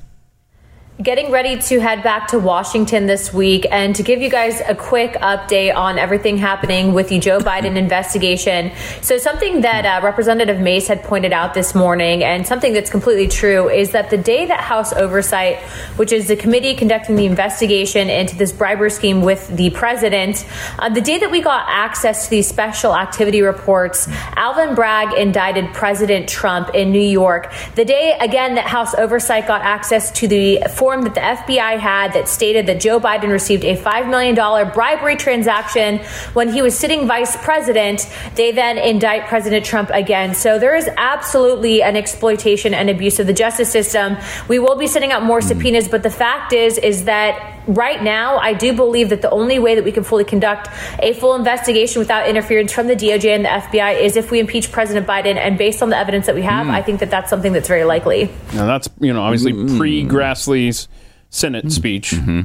Getting 1.03 1.33
ready 1.33 1.61
to 1.61 1.81
head 1.81 2.05
back 2.05 2.29
to 2.29 2.39
Washington 2.39 3.07
this 3.07 3.35
week 3.35 3.67
and 3.69 3.97
to 3.97 4.05
give 4.05 4.23
you 4.23 4.31
guys 4.31 4.61
a 4.61 4.77
quick 4.77 5.15
update 5.15 5.75
on 5.75 5.99
everything 5.99 6.39
happening 6.39 6.95
with 6.95 7.09
the 7.09 7.19
Joe 7.19 7.41
Biden 7.41 7.75
investigation. 7.77 8.71
So, 9.03 9.19
something 9.19 9.63
that 9.63 9.85
uh, 9.85 10.07
Representative 10.07 10.61
Mace 10.61 10.87
had 10.87 11.03
pointed 11.03 11.33
out 11.33 11.53
this 11.53 11.75
morning, 11.75 12.23
and 12.23 12.47
something 12.47 12.73
that's 12.73 12.91
completely 12.91 13.27
true, 13.27 13.69
is 13.69 13.91
that 13.91 14.11
the 14.11 14.17
day 14.17 14.47
that 14.47 14.61
House 14.61 14.93
Oversight, 14.93 15.59
which 15.97 16.13
is 16.13 16.29
the 16.29 16.37
committee 16.37 16.77
conducting 16.77 17.17
the 17.17 17.27
investigation 17.27 18.09
into 18.09 18.37
this 18.37 18.53
bribery 18.53 18.93
scheme 18.93 19.21
with 19.23 19.49
the 19.49 19.71
president, 19.71 20.47
uh, 20.79 20.89
the 20.91 21.01
day 21.01 21.19
that 21.19 21.31
we 21.33 21.41
got 21.41 21.67
access 21.69 22.27
to 22.27 22.31
these 22.31 22.47
special 22.47 22.95
activity 22.95 23.43
reports, 23.43 24.07
Alvin 24.37 24.77
Bragg 24.77 25.13
indicted 25.19 25.75
President 25.75 26.29
Trump 26.29 26.73
in 26.73 26.93
New 26.93 27.01
York. 27.01 27.53
The 27.75 27.85
day, 27.85 28.17
again, 28.21 28.55
that 28.55 28.69
House 28.69 28.95
Oversight 28.95 29.49
got 29.49 29.63
access 29.63 30.13
to 30.13 30.29
the 30.29 30.63
form 30.85 31.00
that 31.00 31.14
the 31.14 31.21
FBI 31.21 31.79
had 31.79 32.12
that 32.12 32.29
stated 32.29 32.67
that 32.67 32.79
Joe 32.79 33.00
Biden 33.00 33.31
received 33.31 33.64
a 33.64 33.75
$5 33.75 34.11
million 34.11 34.35
bribery 34.35 35.17
transaction 35.17 35.97
when 36.35 36.53
he 36.53 36.61
was 36.61 36.79
sitting 36.79 37.07
vice 37.07 37.38
president, 37.38 38.07
they 38.35 38.53
then 38.53 38.76
indict 38.76 39.26
President 39.26 39.64
Trump 39.64 39.88
again. 39.95 40.35
So 40.35 40.59
there 40.59 40.76
is 40.76 40.87
absolutely 40.99 41.83
an 41.83 41.97
exploitation 41.97 42.75
and 42.75 42.91
abuse 42.91 43.19
of 43.19 43.26
the 43.26 43.33
justice 43.33 43.73
system. 43.73 44.19
We 44.47 44.59
will 44.59 44.76
be 44.76 44.87
sending 44.87 45.11
out 45.11 45.23
more 45.23 45.41
hmm. 45.41 45.49
subpoenas, 45.49 45.88
but 45.88 46.03
the 46.03 46.11
fact 46.11 46.53
is, 46.53 46.76
is 46.76 47.05
that 47.05 47.53
right 47.66 48.02
now, 48.02 48.38
I 48.38 48.52
do 48.52 48.73
believe 48.73 49.11
that 49.11 49.23
the 49.23 49.30
only 49.30 49.59
way 49.59 49.75
that 49.75 49.85
we 49.85 49.92
can 49.92 50.04
fully 50.04 50.25
conduct 50.25 50.68
a 51.00 51.12
full 51.14 51.35
investigation 51.35 52.00
without 52.00 52.28
interference 52.28 52.73
from 52.73 52.87
the 52.87 52.97
DOJ 52.97 53.35
and 53.35 53.44
the 53.44 53.49
FBI 53.49 54.00
is 54.00 54.16
if 54.16 54.30
we 54.30 54.40
impeach 54.40 54.73
President 54.73 55.06
Biden. 55.06 55.37
And 55.37 55.59
based 55.59 55.83
on 55.83 55.90
the 55.90 55.97
evidence 55.97 56.26
that 56.26 56.35
we 56.35 56.42
have, 56.42 56.66
hmm. 56.66 56.73
I 56.73 56.83
think 56.83 57.00
that 57.00 57.11
that's 57.11 57.30
something 57.30 57.52
that's 57.52 57.68
very 57.68 57.85
likely. 57.85 58.30
Now 58.54 58.66
that's 58.66 58.88
you 59.00 59.12
know 59.12 59.23
obviously 59.23 59.52
hmm. 59.52 59.78
pre 59.78 60.04
Grassley's 60.04 60.88
Senate 61.30 61.64
hmm. 61.64 61.71
speech. 61.71 62.12
Mm-hmm. 62.12 62.42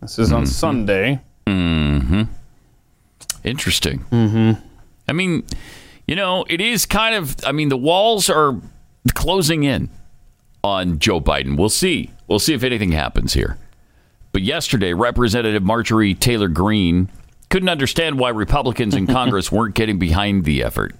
This 0.00 0.18
is 0.18 0.32
on 0.32 0.42
mm-hmm. 0.42 0.50
Sunday. 0.50 1.20
Mm-hmm. 1.46 2.22
Interesting. 3.42 4.00
Mm-hmm. 4.10 4.60
I 5.08 5.12
mean, 5.12 5.44
you 6.06 6.16
know, 6.16 6.44
it 6.48 6.60
is 6.60 6.86
kind 6.86 7.14
of. 7.14 7.36
I 7.46 7.52
mean, 7.52 7.68
the 7.68 7.76
walls 7.76 8.28
are 8.28 8.60
closing 9.14 9.64
in 9.64 9.90
on 10.62 10.98
Joe 10.98 11.20
Biden. 11.20 11.56
We'll 11.56 11.68
see. 11.68 12.10
We'll 12.26 12.38
see 12.38 12.54
if 12.54 12.64
anything 12.64 12.92
happens 12.92 13.34
here. 13.34 13.58
But 14.34 14.42
yesterday, 14.42 14.92
Representative 14.94 15.62
Marjorie 15.62 16.12
Taylor 16.12 16.48
Greene 16.48 17.08
couldn't 17.50 17.68
understand 17.68 18.18
why 18.18 18.30
Republicans 18.30 18.96
in 18.96 19.06
Congress 19.06 19.52
weren't 19.52 19.76
getting 19.76 19.96
behind 19.96 20.44
the 20.44 20.64
effort. 20.64 20.92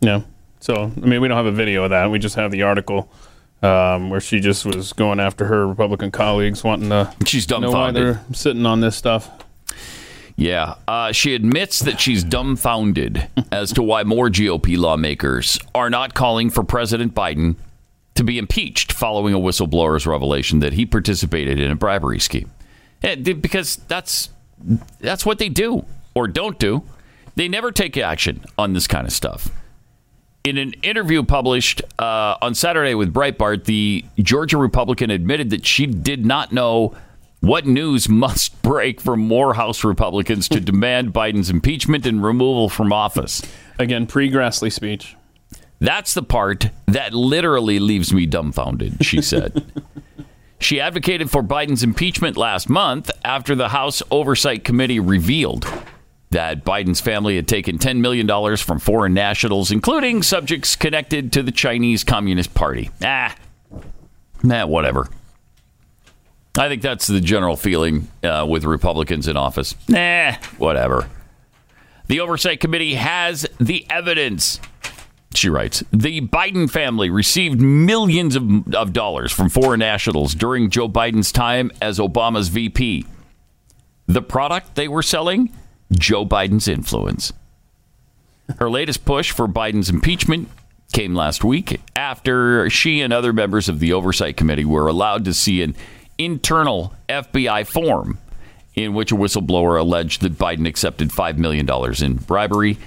Yeah. 0.00 0.20
So 0.60 0.84
I 0.84 1.00
mean, 1.04 1.20
we 1.20 1.26
don't 1.26 1.36
have 1.36 1.46
a 1.46 1.52
video 1.52 1.82
of 1.82 1.90
that. 1.90 2.12
We 2.12 2.20
just 2.20 2.36
have 2.36 2.52
the 2.52 2.62
article 2.62 3.10
um, 3.60 4.08
where 4.08 4.20
she 4.20 4.38
just 4.38 4.64
was 4.64 4.92
going 4.92 5.18
after 5.18 5.46
her 5.46 5.66
Republican 5.66 6.12
colleagues, 6.12 6.62
wanting 6.62 6.90
to 6.90 7.12
She's 7.26 7.48
know 7.50 7.72
why 7.72 7.90
they're 7.90 8.22
sitting 8.32 8.66
on 8.66 8.80
this 8.80 8.94
stuff. 8.94 9.28
Yeah, 10.36 10.74
uh, 10.86 11.10
she 11.10 11.34
admits 11.34 11.80
that 11.80 11.98
she's 11.98 12.22
dumbfounded 12.22 13.26
as 13.50 13.72
to 13.72 13.82
why 13.82 14.04
more 14.04 14.28
GOP 14.28 14.78
lawmakers 14.78 15.58
are 15.74 15.90
not 15.90 16.14
calling 16.14 16.50
for 16.50 16.62
President 16.62 17.14
Biden 17.14 17.56
to 18.16 18.24
be 18.24 18.38
impeached 18.38 18.92
following 18.92 19.34
a 19.34 19.38
whistleblower's 19.38 20.06
revelation 20.06 20.60
that 20.60 20.72
he 20.72 20.84
participated 20.86 21.60
in 21.60 21.70
a 21.70 21.76
bribery 21.76 22.18
scheme. 22.18 22.50
Eh, 23.02 23.14
Because 23.16 23.76
that's 23.88 24.30
that's 25.00 25.26
what 25.26 25.38
they 25.38 25.48
do 25.48 25.84
or 26.14 26.26
don't 26.26 26.58
do. 26.58 26.82
They 27.34 27.48
never 27.48 27.70
take 27.70 27.96
action 27.96 28.44
on 28.56 28.72
this 28.72 28.86
kind 28.86 29.06
of 29.06 29.12
stuff. 29.12 29.50
In 30.44 30.56
an 30.58 30.72
interview 30.82 31.22
published 31.22 31.82
uh, 31.98 32.36
on 32.40 32.54
Saturday 32.54 32.94
with 32.94 33.12
Breitbart, 33.12 33.64
the 33.64 34.04
Georgia 34.18 34.56
Republican 34.56 35.10
admitted 35.10 35.50
that 35.50 35.66
she 35.66 35.86
did 35.86 36.24
not 36.24 36.52
know 36.52 36.94
what 37.40 37.66
news 37.66 38.08
must 38.08 38.62
break 38.62 39.00
for 39.00 39.16
more 39.16 39.54
House 39.54 39.84
Republicans 39.84 40.48
to 40.48 40.60
demand 40.60 41.12
Biden's 41.12 41.50
impeachment 41.50 42.06
and 42.06 42.22
removal 42.22 42.68
from 42.68 42.92
office. 42.92 43.42
Again, 43.78 44.06
pre 44.06 44.30
Grassley 44.30 44.72
speech. 44.72 45.16
That's 45.78 46.14
the 46.14 46.22
part 46.22 46.70
that 46.86 47.12
literally 47.12 47.78
leaves 47.78 48.12
me 48.12 48.26
dumbfounded, 48.26 49.04
she 49.04 49.20
said. 49.20 49.64
she 50.58 50.80
advocated 50.80 51.30
for 51.30 51.42
Biden's 51.42 51.82
impeachment 51.82 52.36
last 52.36 52.68
month 52.68 53.10
after 53.24 53.54
the 53.54 53.68
House 53.68 54.02
Oversight 54.10 54.64
Committee 54.64 55.00
revealed 55.00 55.66
that 56.30 56.64
Biden's 56.64 57.00
family 57.00 57.36
had 57.36 57.46
taken 57.46 57.78
$10 57.78 58.00
million 58.00 58.56
from 58.56 58.78
foreign 58.78 59.14
nationals, 59.14 59.70
including 59.70 60.22
subjects 60.22 60.76
connected 60.76 61.32
to 61.32 61.42
the 61.42 61.52
Chinese 61.52 62.04
Communist 62.04 62.54
Party. 62.54 62.90
Ah, 63.02 63.34
nah, 64.42 64.66
whatever. 64.66 65.08
I 66.58 66.68
think 66.68 66.82
that's 66.82 67.06
the 67.06 67.20
general 67.20 67.56
feeling 67.56 68.08
uh, 68.22 68.46
with 68.48 68.64
Republicans 68.64 69.28
in 69.28 69.36
office. 69.36 69.74
Nah, 69.88 70.32
whatever. 70.58 71.08
The 72.08 72.20
Oversight 72.20 72.60
Committee 72.60 72.94
has 72.94 73.46
the 73.58 73.86
evidence. 73.90 74.60
She 75.36 75.48
writes 75.50 75.84
The 75.92 76.20
Biden 76.22 76.70
family 76.70 77.10
received 77.10 77.60
millions 77.60 78.36
of, 78.36 78.74
of 78.74 78.92
dollars 78.92 79.32
from 79.32 79.48
foreign 79.48 79.80
nationals 79.80 80.34
during 80.34 80.70
Joe 80.70 80.88
Biden's 80.88 81.32
time 81.32 81.70
as 81.80 81.98
Obama's 81.98 82.48
VP. 82.48 83.04
The 84.06 84.22
product 84.22 84.74
they 84.74 84.88
were 84.88 85.02
selling? 85.02 85.52
Joe 85.92 86.24
Biden's 86.24 86.68
influence. 86.68 87.32
Her 88.58 88.70
latest 88.70 89.04
push 89.04 89.32
for 89.32 89.46
Biden's 89.46 89.90
impeachment 89.90 90.48
came 90.92 91.14
last 91.14 91.44
week 91.44 91.80
after 91.94 92.70
she 92.70 93.00
and 93.00 93.12
other 93.12 93.32
members 93.32 93.68
of 93.68 93.80
the 93.80 93.92
Oversight 93.92 94.36
Committee 94.36 94.64
were 94.64 94.88
allowed 94.88 95.24
to 95.24 95.34
see 95.34 95.62
an 95.62 95.74
internal 96.16 96.94
FBI 97.08 97.66
form 97.66 98.18
in 98.74 98.94
which 98.94 99.10
a 99.10 99.16
whistleblower 99.16 99.78
alleged 99.80 100.22
that 100.22 100.38
Biden 100.38 100.66
accepted 100.66 101.08
$5 101.10 101.38
million 101.38 101.68
in 102.02 102.14
bribery 102.16 102.78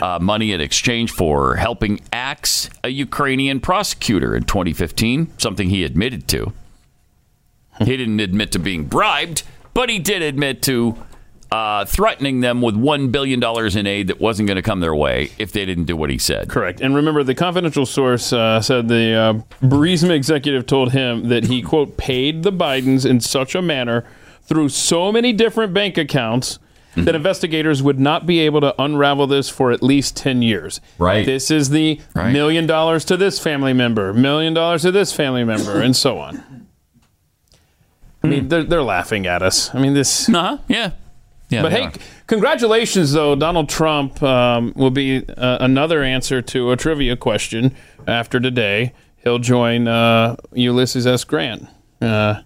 uh, 0.00 0.18
money 0.20 0.52
in 0.52 0.60
exchange 0.60 1.10
for 1.10 1.56
helping 1.56 2.00
axe 2.12 2.68
a 2.84 2.88
Ukrainian 2.88 3.60
prosecutor 3.60 4.36
in 4.36 4.44
2015, 4.44 5.32
something 5.38 5.70
he 5.70 5.84
admitted 5.84 6.28
to. 6.28 6.52
he 7.78 7.96
didn't 7.96 8.20
admit 8.20 8.52
to 8.52 8.58
being 8.58 8.84
bribed, 8.84 9.42
but 9.74 9.88
he 9.88 9.98
did 9.98 10.22
admit 10.22 10.62
to 10.62 10.96
uh, 11.50 11.84
threatening 11.84 12.40
them 12.40 12.60
with 12.60 12.74
$1 12.74 13.12
billion 13.12 13.42
in 13.78 13.86
aid 13.86 14.08
that 14.08 14.20
wasn't 14.20 14.46
going 14.46 14.56
to 14.56 14.62
come 14.62 14.80
their 14.80 14.94
way 14.94 15.30
if 15.38 15.52
they 15.52 15.64
didn't 15.64 15.84
do 15.84 15.96
what 15.96 16.10
he 16.10 16.18
said. 16.18 16.48
Correct. 16.48 16.80
And 16.80 16.94
remember, 16.94 17.22
the 17.22 17.34
confidential 17.34 17.86
source 17.86 18.32
uh, 18.32 18.60
said 18.60 18.88
the 18.88 19.12
uh, 19.12 19.32
Burisma 19.64 20.10
executive 20.10 20.66
told 20.66 20.92
him 20.92 21.28
that 21.28 21.44
he, 21.44 21.62
quote, 21.62 21.96
paid 21.96 22.42
the 22.42 22.52
Bidens 22.52 23.08
in 23.08 23.20
such 23.20 23.54
a 23.54 23.62
manner 23.62 24.04
through 24.42 24.68
so 24.68 25.12
many 25.12 25.32
different 25.32 25.72
bank 25.72 25.96
accounts 25.96 26.58
that 26.96 27.02
Mm-hmm. 27.04 27.14
investigators 27.16 27.82
would 27.82 28.00
not 28.00 28.26
be 28.26 28.40
able 28.40 28.60
to 28.62 28.74
unravel 28.82 29.26
this 29.26 29.48
for 29.48 29.70
at 29.70 29.82
least 29.82 30.16
10 30.16 30.42
years. 30.42 30.80
Right. 30.98 31.24
This 31.26 31.50
is 31.50 31.70
the 31.70 32.00
Right. 32.14 32.32
million 32.32 32.66
dollars 32.66 33.04
to 33.06 33.16
this 33.16 33.38
family 33.38 33.72
member, 33.72 34.12
million 34.12 34.54
dollars 34.54 34.82
to 34.82 34.90
this 34.90 35.12
family 35.12 35.44
member, 35.44 35.80
and 35.80 35.94
so 35.94 36.18
on. 36.18 36.66
I 38.22 38.28
mean, 38.28 38.48
they're, 38.48 38.64
they're 38.64 38.82
laughing 38.82 39.26
at 39.26 39.42
us. 39.42 39.72
I 39.74 39.78
mean, 39.78 39.94
this. 39.94 40.28
Uh-huh. 40.28 40.58
Yeah. 40.68 40.92
Yeah. 41.48 41.62
But 41.62 41.72
hey, 41.72 41.82
are. 41.82 41.92
congratulations, 42.26 43.12
though. 43.12 43.36
Donald 43.36 43.68
Trump 43.68 44.20
um, 44.22 44.72
will 44.74 44.90
be 44.90 45.24
uh, 45.28 45.58
another 45.60 46.02
answer 46.02 46.42
to 46.42 46.72
a 46.72 46.76
trivia 46.76 47.16
question 47.16 47.74
after 48.06 48.40
today. 48.40 48.92
He'll 49.18 49.38
join 49.38 49.86
uh, 49.86 50.36
Ulysses 50.52 51.06
S. 51.06 51.22
Grant 51.24 51.68
uh, 52.00 52.42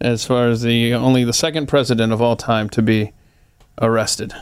as 0.00 0.24
far 0.24 0.48
as 0.48 0.62
the 0.62 0.94
only 0.94 1.22
the 1.22 1.32
second 1.32 1.66
president 1.68 2.12
of 2.12 2.20
all 2.20 2.34
time 2.34 2.68
to 2.70 2.82
be 2.82 3.12
arrested. 3.80 4.32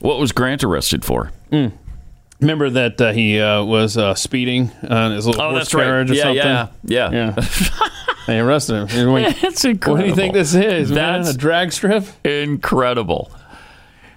what 0.00 0.18
was 0.18 0.32
Grant 0.32 0.62
arrested 0.64 1.04
for? 1.04 1.30
Remember 2.40 2.70
that 2.70 3.00
uh, 3.00 3.12
he 3.12 3.38
uh, 3.40 3.62
was 3.64 3.96
uh, 3.98 4.14
speeding 4.14 4.70
on 4.88 5.12
his 5.12 5.26
little 5.26 5.42
Oh, 5.42 5.50
horse 5.50 5.74
right. 5.74 5.84
carriage 5.84 6.10
or 6.10 6.14
Yeah, 6.14 6.22
something? 6.22 6.36
yeah, 6.90 7.10
yeah. 7.12 7.34
Yeah. 7.36 7.88
they 8.26 8.38
arrested 8.38 8.88
him. 8.88 9.12
That's 9.42 9.64
what 9.64 10.00
do 10.00 10.06
you 10.06 10.14
think 10.14 10.32
this 10.34 10.54
is, 10.54 10.90
man? 10.90 11.22
That's 11.22 11.34
A 11.34 11.38
drag 11.38 11.72
strip? 11.72 12.04
incredible. 12.24 13.30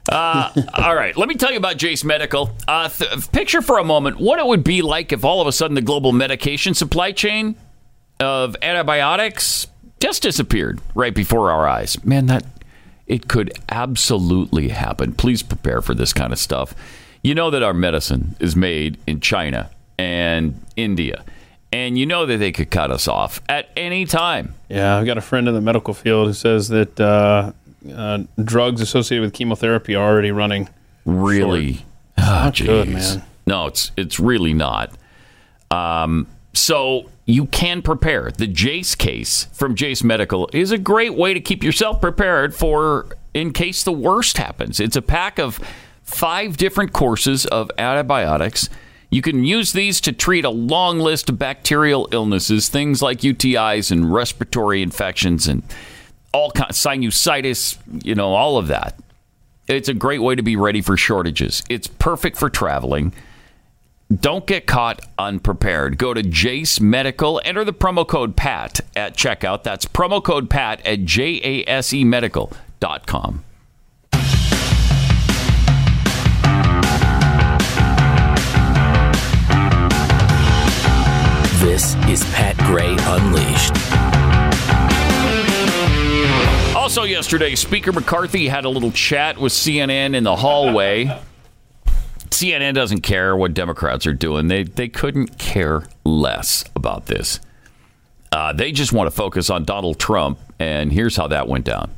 Uh, 0.09 0.51
all 0.73 0.95
right, 0.95 1.15
let 1.17 1.27
me 1.29 1.35
tell 1.35 1.51
you 1.51 1.57
about 1.57 1.77
Jase 1.77 2.03
Medical. 2.03 2.49
Uh, 2.67 2.87
th- 2.89 3.31
picture 3.31 3.61
for 3.61 3.77
a 3.77 3.83
moment 3.83 4.19
what 4.19 4.39
it 4.39 4.45
would 4.45 4.63
be 4.63 4.81
like 4.81 5.11
if 5.11 5.23
all 5.25 5.41
of 5.41 5.47
a 5.47 5.51
sudden 5.51 5.75
the 5.75 5.81
global 5.81 6.11
medication 6.13 6.73
supply 6.73 7.11
chain 7.11 7.55
of 8.19 8.55
antibiotics 8.61 9.67
just 9.99 10.21
disappeared 10.21 10.79
right 10.95 11.13
before 11.15 11.51
our 11.51 11.67
eyes. 11.67 12.03
Man, 12.05 12.25
that 12.27 12.45
it 13.07 13.27
could 13.27 13.51
absolutely 13.69 14.69
happen. 14.69 15.13
Please 15.13 15.43
prepare 15.43 15.81
for 15.81 15.93
this 15.93 16.13
kind 16.13 16.31
of 16.33 16.39
stuff. 16.39 16.73
You 17.21 17.35
know 17.35 17.49
that 17.49 17.63
our 17.63 17.73
medicine 17.73 18.35
is 18.39 18.55
made 18.55 18.97
in 19.07 19.19
China 19.19 19.69
and 19.97 20.59
India, 20.75 21.23
and 21.71 21.97
you 21.97 22.05
know 22.05 22.25
that 22.25 22.37
they 22.37 22.51
could 22.51 22.69
cut 22.71 22.91
us 22.91 23.07
off 23.07 23.41
at 23.47 23.69
any 23.77 24.05
time. 24.05 24.53
Yeah, 24.69 24.97
I've 24.97 25.05
got 25.05 25.17
a 25.17 25.21
friend 25.21 25.47
in 25.47 25.53
the 25.53 25.61
medical 25.61 25.93
field 25.93 26.27
who 26.27 26.33
says 26.33 26.67
that 26.69 26.99
uh, 26.99 27.51
uh, 27.93 28.23
drugs 28.43 28.81
associated 28.81 29.21
with 29.23 29.33
chemotherapy 29.33 29.95
are 29.95 30.05
already 30.05 30.31
running. 30.31 30.69
really 31.05 31.85
Not 32.17 32.57
good, 32.57 32.87
jeez. 32.89 33.15
man. 33.17 33.23
No, 33.45 33.67
it's 33.67 33.91
it's 33.97 34.19
really 34.19 34.53
not. 34.53 34.91
Um, 35.71 36.27
so 36.53 37.09
you 37.25 37.45
can 37.45 37.81
prepare. 37.81 38.31
The 38.31 38.47
Jase 38.47 38.95
case 38.95 39.45
from 39.53 39.75
Jase 39.75 40.03
Medical 40.03 40.49
is 40.53 40.71
a 40.71 40.77
great 40.77 41.15
way 41.15 41.33
to 41.33 41.39
keep 41.39 41.63
yourself 41.63 42.01
prepared 42.01 42.53
for 42.53 43.15
in 43.33 43.53
case 43.53 43.83
the 43.83 43.91
worst 43.91 44.37
happens. 44.37 44.79
It's 44.79 44.95
a 44.95 45.01
pack 45.01 45.39
of 45.39 45.59
five 46.03 46.57
different 46.57 46.93
courses 46.93 47.45
of 47.45 47.71
antibiotics. 47.77 48.69
You 49.09 49.21
can 49.21 49.43
use 49.43 49.73
these 49.73 50.01
to 50.01 50.11
treat 50.11 50.43
a 50.43 50.49
long 50.49 50.99
list 50.99 51.29
of 51.29 51.39
bacterial 51.39 52.09
illnesses, 52.11 52.67
things 52.67 53.01
like 53.01 53.19
UTIs 53.19 53.91
and 53.91 54.11
respiratory 54.11 54.81
infections 54.81 55.47
and 55.47 55.63
all 56.33 56.51
sinusitis, 56.51 57.77
you 58.03 58.15
know, 58.15 58.33
all 58.33 58.57
of 58.57 58.67
that. 58.67 58.99
It's 59.67 59.87
a 59.87 59.93
great 59.93 60.21
way 60.21 60.35
to 60.35 60.41
be 60.41 60.55
ready 60.55 60.81
for 60.81 60.97
shortages. 60.97 61.63
It's 61.69 61.87
perfect 61.87 62.37
for 62.37 62.49
traveling. 62.49 63.13
Don't 64.19 64.45
get 64.45 64.67
caught 64.67 64.99
unprepared. 65.17 65.97
Go 65.97 66.13
to 66.13 66.21
Jase 66.21 66.81
Medical. 66.81 67.41
Enter 67.45 67.63
the 67.63 67.73
promo 67.73 68.05
code 68.07 68.35
PAT 68.35 68.81
at 68.95 69.15
checkout. 69.15 69.63
That's 69.63 69.85
promo 69.85 70.23
code 70.23 70.47
PAT 70.49 70.85
at 70.85 70.99
jasemedical.com. 70.99 73.43
This 81.59 81.95
is 82.09 82.25
Pat 82.33 82.57
Gray 82.57 82.97
Unleashed. 82.99 83.73
Also, 86.75 87.03
yesterday, 87.03 87.55
Speaker 87.55 87.93
McCarthy 87.93 88.49
had 88.49 88.65
a 88.65 88.69
little 88.69 88.91
chat 88.91 89.37
with 89.37 89.53
CNN 89.53 90.13
in 90.13 90.25
the 90.25 90.35
hallway. 90.35 91.21
CNN 92.33 92.73
doesn't 92.73 93.01
care 93.01 93.35
what 93.35 93.53
Democrats 93.53 94.07
are 94.07 94.13
doing. 94.13 94.47
They 94.47 94.63
they 94.63 94.89
couldn't 94.89 95.37
care 95.37 95.85
less 96.03 96.65
about 96.75 97.05
this. 97.05 97.39
Uh, 98.31 98.51
they 98.51 98.71
just 98.71 98.91
want 98.91 99.07
to 99.07 99.15
focus 99.15 99.51
on 99.51 99.63
Donald 99.63 99.99
Trump, 99.99 100.39
and 100.57 100.91
here's 100.91 101.15
how 101.15 101.27
that 101.27 101.47
went 101.47 101.65
down. 101.65 101.91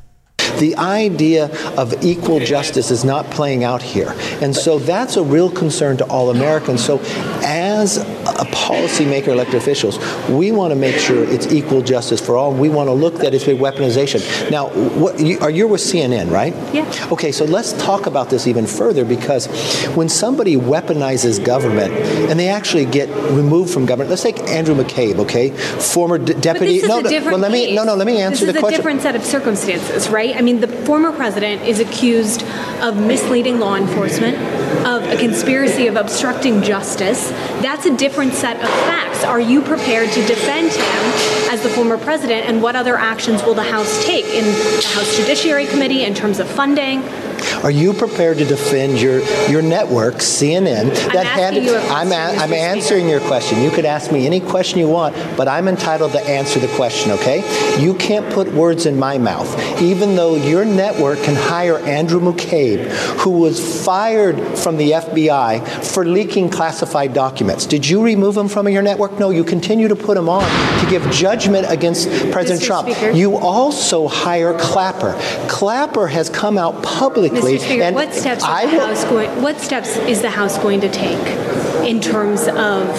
The 0.59 0.75
idea 0.75 1.45
of 1.77 2.03
equal 2.03 2.39
justice 2.39 2.91
is 2.91 3.03
not 3.03 3.25
playing 3.31 3.63
out 3.63 3.81
here. 3.81 4.13
And 4.41 4.55
so 4.55 4.79
that's 4.79 5.17
a 5.17 5.23
real 5.23 5.49
concern 5.49 5.97
to 5.97 6.05
all 6.05 6.29
Americans. 6.29 6.83
So, 6.83 6.99
a 7.83 8.45
policymaker, 8.45 9.27
elected 9.27 9.55
officials, 9.55 9.99
we 10.29 10.51
want 10.51 10.71
to 10.71 10.75
make 10.75 10.97
sure 10.97 11.23
it's 11.23 11.51
equal 11.53 11.81
justice 11.81 12.19
for 12.19 12.37
all. 12.37 12.53
We 12.53 12.69
want 12.69 12.87
to 12.87 12.93
look 12.93 13.23
at 13.23 13.33
it's 13.33 13.45
weaponization. 13.45 14.49
Now, 14.51 14.69
what, 14.69 15.19
you, 15.19 15.39
are 15.39 15.49
you 15.49 15.67
with 15.67 15.81
CNN, 15.81 16.31
right? 16.31 16.53
Yeah. 16.73 16.85
Okay, 17.11 17.31
so 17.31 17.45
let's 17.45 17.73
talk 17.73 18.05
about 18.05 18.29
this 18.29 18.47
even 18.47 18.65
further 18.65 19.05
because 19.05 19.47
when 19.95 20.09
somebody 20.09 20.55
weaponizes 20.55 21.43
government 21.43 21.93
and 21.93 22.39
they 22.39 22.49
actually 22.49 22.85
get 22.85 23.09
removed 23.31 23.73
from 23.73 23.85
government, 23.85 24.09
let's 24.09 24.23
take 24.23 24.39
Andrew 24.49 24.75
McCabe, 24.75 25.17
okay, 25.19 25.49
former 25.49 26.17
d- 26.17 26.33
But 26.33 26.41
deputy. 26.41 26.73
this 26.75 26.83
is 26.83 26.89
no, 26.89 26.99
a 26.99 27.03
no, 27.03 27.09
different 27.09 27.31
well, 27.33 27.41
let 27.41 27.51
me 27.51 27.75
no, 27.75 27.83
no, 27.83 27.95
let 27.95 28.07
me 28.07 28.21
answer 28.21 28.45
this 28.45 28.55
the 28.55 28.67
is 28.67 28.73
a 28.73 28.77
different 28.77 29.01
set 29.01 29.15
of 29.15 29.23
circumstances, 29.23 30.09
right? 30.09 30.35
I 30.35 30.41
mean, 30.41 30.59
the 30.61 30.67
former 30.67 31.11
president 31.11 31.63
is 31.63 31.79
accused 31.79 32.43
of 32.81 32.97
misleading 32.97 33.59
law 33.59 33.75
enforcement, 33.75 34.37
of 34.85 35.03
a 35.03 35.17
conspiracy 35.17 35.87
of 35.87 35.95
obstructing 35.95 36.61
justice. 36.61 37.29
That's 37.61 37.87
a 37.87 37.97
different 37.97 38.33
set 38.33 38.57
of 38.57 38.69
facts. 38.69 39.23
Are 39.23 39.39
you 39.39 39.61
prepared 39.61 40.11
to 40.11 40.25
defend 40.27 40.71
him 40.71 41.51
as 41.51 41.61
the 41.63 41.69
former 41.69 41.97
president, 41.97 42.47
and 42.47 42.61
what 42.61 42.75
other 42.75 42.95
actions 42.95 43.43
will 43.43 43.55
the 43.55 43.63
House 43.63 44.05
take 44.05 44.25
in 44.25 44.45
the 44.45 44.87
House 44.93 45.17
Judiciary 45.17 45.65
Committee 45.65 46.03
in 46.03 46.13
terms 46.13 46.39
of 46.39 46.47
funding? 46.47 47.01
Are 47.65 47.71
you 47.71 47.93
prepared 47.93 48.37
to 48.37 48.45
defend 48.45 49.01
your, 49.01 49.21
your 49.49 49.63
network, 49.63 50.17
CNN? 50.17 50.91
I'm 51.09 51.25
asking 51.25 51.63
you 51.63 51.73
a 51.73 51.79
I'm, 51.87 52.09
question, 52.09 52.39
I'm 52.39 52.53
answering 52.53 53.09
your 53.09 53.19
question. 53.21 53.63
You 53.63 53.71
could 53.71 53.85
ask 53.85 54.11
me 54.11 54.27
any 54.27 54.39
question 54.39 54.77
you 54.77 54.87
want, 54.87 55.15
but 55.35 55.47
I'm 55.47 55.67
entitled 55.67 56.11
to 56.11 56.21
answer 56.21 56.59
the 56.59 56.67
question, 56.75 57.09
okay? 57.13 57.39
You 57.83 57.95
can't 57.95 58.31
put 58.31 58.53
words 58.53 58.85
in 58.85 58.99
my 58.99 59.17
mouth. 59.17 59.81
Even 59.81 60.15
though 60.15 60.35
your 60.35 60.63
network 60.63 61.23
can 61.23 61.33
hire 61.33 61.79
Andrew 61.79 62.19
McCabe, 62.19 62.85
who 63.21 63.31
was 63.31 63.83
fired 63.83 64.37
from 64.59 64.77
the 64.77 64.91
FBI 64.91 65.67
for 65.83 66.05
leaking 66.05 66.51
classified 66.51 67.15
documents. 67.15 67.65
Did 67.65 67.89
you 67.89 68.03
remove 68.03 68.37
him 68.37 68.47
from 68.47 68.69
your 68.69 68.83
network? 68.83 69.17
No, 69.17 69.31
you 69.31 69.43
continue 69.43 69.87
to 69.87 69.95
put 69.95 70.17
him 70.17 70.29
on 70.29 70.43
to 70.81 70.87
give 70.91 71.01
judgment 71.11 71.65
against 71.67 72.09
President 72.31 72.61
Mr. 72.61 72.67
Trump. 72.67 72.89
Speaker. 72.91 73.09
You 73.09 73.37
also 73.37 74.07
hire 74.07 74.55
Clapper. 74.59 75.17
Clapper 75.49 76.05
has 76.05 76.29
come 76.29 76.59
out 76.59 76.83
publicly 76.83 77.54
Mr. 77.57 77.65
Speaker, 77.65 77.83
and 77.83 77.95
what 77.95 78.13
steps 78.13 78.43
I 78.43 78.65
the 78.65 78.79
House 78.79 79.03
going? 79.05 79.41
What 79.41 79.59
steps 79.59 79.97
is 79.97 80.21
the 80.21 80.29
House 80.29 80.57
going 80.57 80.81
to 80.81 80.89
take 80.89 81.27
in 81.85 82.01
terms 82.01 82.47
of? 82.47 82.89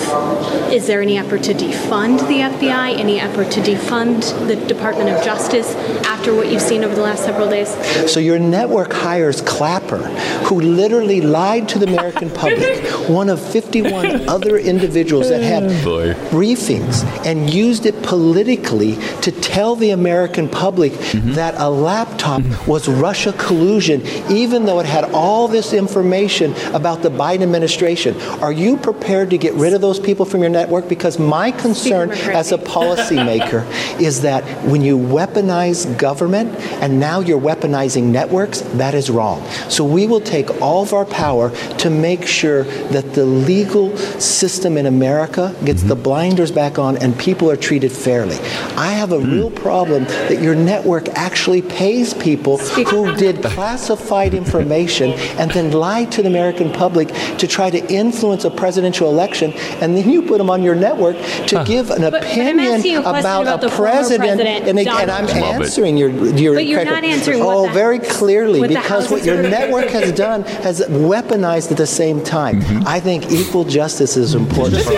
Is 0.73 0.87
there 0.87 1.03
any 1.03 1.19
effort 1.19 1.42
to 1.45 1.55
defund 1.55 2.21
the 2.29 2.40
FBI? 2.40 2.99
Any 2.99 3.21
effort 3.21 3.51
to 3.53 3.61
defund 3.61 4.23
the 4.47 4.57
Department 4.66 5.11
of 5.11 5.25
Justice 5.25 5.75
after 6.07 6.35
what 6.35 6.51
you've 6.51 6.62
seen 6.62 6.85
over 6.85 6.95
the 6.95 7.03
last 7.03 7.25
several 7.25 7.49
days? 7.49 7.69
So 8.11 8.21
your 8.21 8.38
network 8.38 8.92
hires 8.92 9.40
Clapper, 9.40 9.99
who 10.47 10.61
literally 10.61 11.21
lied 11.21 11.69
to 11.71 11.79
the 11.79 11.87
American 11.87 12.31
public, 12.42 12.85
one 13.09 13.29
of 13.29 13.40
51 13.40 14.29
other 14.29 14.57
individuals 14.57 15.29
that 15.29 15.42
had 15.42 15.64
oh, 15.64 15.85
boy. 15.85 16.14
briefings 16.31 17.05
and 17.25 17.53
used 17.53 17.87
it 17.87 18.03
politically 18.03 18.97
to 19.23 19.33
tell 19.33 19.77
the 19.77 19.90
American 19.90 20.49
public 20.49 20.92
mm-hmm. 20.92 21.33
that 21.33 21.55
a 21.59 21.69
laptop 21.69 22.42
mm-hmm. 22.42 22.71
was 22.71 22.88
Russia 22.88 23.33
collusion, 23.33 24.01
even 24.37 24.66
though 24.66 24.81
it 24.81 24.87
had 24.87 25.05
all 25.12 25.49
this 25.49 25.72
information 25.72 26.55
about 26.75 27.03
the 27.03 27.09
Biden 27.09 27.42
administration. 27.42 28.20
Are 28.42 28.53
you 28.53 28.77
prepared 28.77 29.31
to 29.31 29.38
get 29.38 29.55
rid 29.55 29.72
of 29.72 29.81
those 29.81 29.99
people 29.99 30.27
from 30.27 30.40
your 30.40 30.51
network? 30.51 30.88
Because 30.88 31.18
my 31.18 31.51
concern 31.51 32.11
as 32.11 32.53
a 32.53 32.59
policymaker 32.77 33.64
is 34.01 34.22
that 34.22 34.44
when 34.64 34.83
you 34.83 34.99
weaponize 34.99 35.99
government 35.99 36.55
and 36.83 37.01
now 37.01 37.20
you're 37.20 37.40
weaponizing 37.40 38.05
networks, 38.05 38.61
that 38.75 38.94
is 38.94 39.11
wrong. 39.11 39.46
So 39.68 39.85
we 39.85 40.07
will 40.07 40.20
take 40.20 40.61
all 40.61 40.83
of 40.83 40.92
our 40.92 41.07
power 41.07 41.51
to 41.79 41.90
make 41.90 42.27
sure 42.27 42.64
that 42.64 43.14
the 43.14 43.25
legal 43.25 43.96
system 43.96 44.77
in 44.77 44.87
America 44.87 45.55
gets 45.64 45.83
the 45.83 45.96
blinders 45.96 46.51
back 46.51 46.79
on 46.79 46.96
and 46.99 47.18
people 47.18 47.51
are 47.51 47.57
treated 47.57 47.92
fairly. 47.92 48.37
I 48.77 48.92
have 48.92 49.12
a 49.12 49.18
real 49.18 49.51
problem 49.51 50.05
that 50.05 50.42
your 50.42 50.55
network 50.55 51.09
actually 51.11 51.62
pays 51.62 52.12
people 52.14 52.59
who 52.59 53.14
did 53.16 53.42
classified 53.42 54.25
information 54.34 55.10
and 55.38 55.50
then 55.50 55.72
lied 55.72 56.12
to 56.12 56.22
the 56.22 56.28
American 56.28 56.72
public 56.72 57.08
to 57.38 57.46
try 57.46 57.70
to 57.70 57.78
influence 57.92 58.44
a 58.44 58.50
presidential 58.50 59.08
election, 59.08 59.52
and 59.80 59.96
then 59.96 60.08
you 60.08 60.22
put 60.22 60.38
them 60.38 60.50
on 60.50 60.62
your 60.62 60.74
network 60.74 61.16
to 61.46 61.62
give 61.66 61.90
an 61.90 62.02
but 62.02 62.22
opinion 62.22 62.60
asking 62.60 62.92
you 62.92 62.98
a 62.98 63.10
about, 63.10 63.42
about 63.42 63.64
a 63.64 63.68
president, 63.68 64.40
president, 64.40 64.68
and, 64.68 64.84
Donald 64.84 65.02
and 65.02 65.10
I'm 65.10 65.26
Trump. 65.26 65.40
Love 65.40 65.60
it. 65.60 65.64
answering 65.64 65.96
your 65.96 66.10
your 66.10 66.54
But 66.54 66.66
you're 66.66 66.84
not 66.84 67.04
answering 67.04 67.40
oh 67.42 67.66
the- 67.66 67.72
very 67.72 67.98
clearly 67.98 68.60
what 68.60 68.68
because 68.68 68.86
House 68.86 69.10
what 69.10 69.20
is 69.20 69.26
your 69.26 69.42
network 69.42 69.88
has 69.88 70.12
done 70.12 70.42
has 70.66 70.80
weaponized 70.80 71.70
at 71.70 71.76
the 71.76 71.86
same 71.86 72.22
time. 72.22 72.60
Mm-hmm. 72.60 72.86
I 72.86 73.00
think 73.00 73.30
equal 73.30 73.64
justice 73.64 74.16
is 74.16 74.34
important. 74.34 74.82
for 74.82 74.92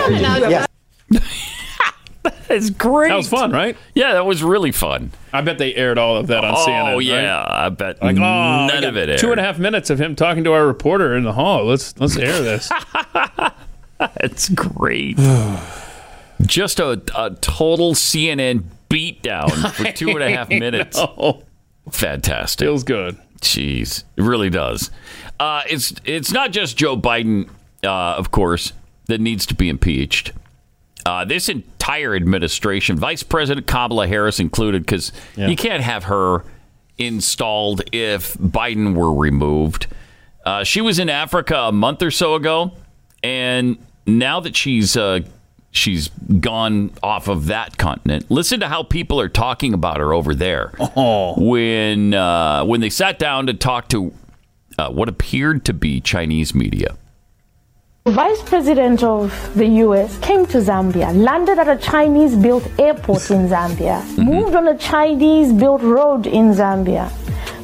Yes. 2.49 2.69
Great. 2.71 3.09
That 3.09 3.15
was 3.15 3.29
fun, 3.29 3.51
right? 3.51 3.77
Yeah, 3.93 4.13
that 4.13 4.25
was 4.25 4.41
really 4.43 4.71
fun. 4.71 5.11
I 5.31 5.41
bet 5.41 5.57
they 5.59 5.75
aired 5.75 5.97
all 5.97 6.17
of 6.17 6.27
that 6.27 6.43
on 6.43 6.55
oh 6.55 6.65
CNN. 6.67 6.93
Oh 6.93 6.99
yeah, 6.99 7.45
I 7.47 7.69
bet 7.69 8.01
Like, 8.01 8.17
oh, 8.17 8.19
none 8.19 8.83
of 8.83 8.97
it. 8.97 9.09
Aired. 9.09 9.19
Two 9.19 9.31
and 9.31 9.39
a 9.39 9.43
half 9.43 9.59
minutes 9.59 9.89
of 9.89 9.99
him 10.01 10.15
talking 10.15 10.43
to 10.45 10.53
our 10.53 10.65
reporter 10.65 11.15
in 11.15 11.23
the 11.23 11.33
hall. 11.33 11.65
Let's 11.65 11.97
let's 11.99 12.17
air 12.17 12.41
this. 12.41 12.71
That's 13.99 14.49
great. 14.49 15.17
Just 16.41 16.79
a, 16.79 17.01
a 17.17 17.31
total 17.41 17.93
CNN 17.93 18.63
beatdown 18.89 19.71
for 19.73 19.91
two 19.91 20.09
and 20.11 20.23
a 20.23 20.31
half 20.31 20.49
minutes. 20.49 20.97
oh, 20.97 21.43
Fantastic. 21.91 22.65
feels 22.65 22.83
good. 22.83 23.17
Jeez, 23.41 24.03
it 24.15 24.23
really 24.23 24.49
does. 24.49 24.89
Uh, 25.39 25.63
it's 25.69 25.93
it's 26.05 26.31
not 26.31 26.51
just 26.51 26.77
Joe 26.77 26.97
Biden, 26.97 27.49
uh, 27.83 27.87
of 28.15 28.31
course, 28.31 28.73
that 29.07 29.19
needs 29.21 29.45
to 29.47 29.53
be 29.55 29.69
impeached. 29.69 30.31
Uh, 31.09 31.25
this 31.25 31.49
entire 31.49 32.13
administration, 32.15 32.95
Vice 32.97 33.23
President 33.23 33.65
Kamala 33.65 34.07
Harris 34.07 34.39
included, 34.39 34.83
because 34.83 35.11
Yeah. 35.35 35.47
you 35.47 35.55
can't 35.55 35.81
have 35.81 36.03
her 36.03 36.43
installed 36.99 37.81
if 37.91 38.33
Biden 38.35 38.93
were 38.93 39.13
removed. 39.13 39.87
Uh, 40.45 40.63
she 40.63 40.81
was 40.81 40.99
in 40.99 41.09
Africa 41.09 41.55
a 41.67 41.71
month 41.71 42.03
or 42.03 42.11
so 42.11 42.35
ago, 42.35 42.73
and 43.23 43.77
now 44.05 44.39
that 44.39 44.55
she's 44.55 44.95
uh, 44.95 45.21
she's 45.71 46.09
gone 46.39 46.91
off 47.01 47.27
of 47.27 47.47
that 47.47 47.77
continent, 47.77 48.29
listen 48.29 48.59
to 48.59 48.67
how 48.67 48.83
people 48.83 49.19
are 49.19 49.29
talking 49.29 49.73
about 49.73 49.97
her 49.97 50.13
over 50.13 50.35
there. 50.35 50.71
When 51.37 52.13
uh, 52.13 52.65
when 52.65 52.81
they 52.81 52.89
sat 52.89 53.17
down 53.17 53.47
to 53.47 53.53
talk 53.53 53.87
to 53.89 54.13
uh, 54.77 54.89
what 54.89 55.09
appeared 55.09 55.65
to 55.65 55.73
be 55.73 55.99
Chinese 56.01 56.53
media. 56.53 56.95
Vice 58.05 58.41
President 58.43 59.03
of 59.03 59.31
the 59.55 59.67
US 59.83 60.17
came 60.19 60.45
to 60.47 60.57
Zambia, 60.59 61.13
landed 61.15 61.59
at 61.59 61.67
a 61.67 61.77
Chinese 61.77 62.35
built 62.35 62.67
airport 62.79 63.29
in 63.29 63.47
Zambia, 63.47 64.01
mm-hmm. 64.01 64.23
moved 64.23 64.55
on 64.55 64.67
a 64.67 64.77
Chinese 64.77 65.53
built 65.53 65.81
road 65.81 66.25
in 66.25 66.53
Zambia. 66.53 67.11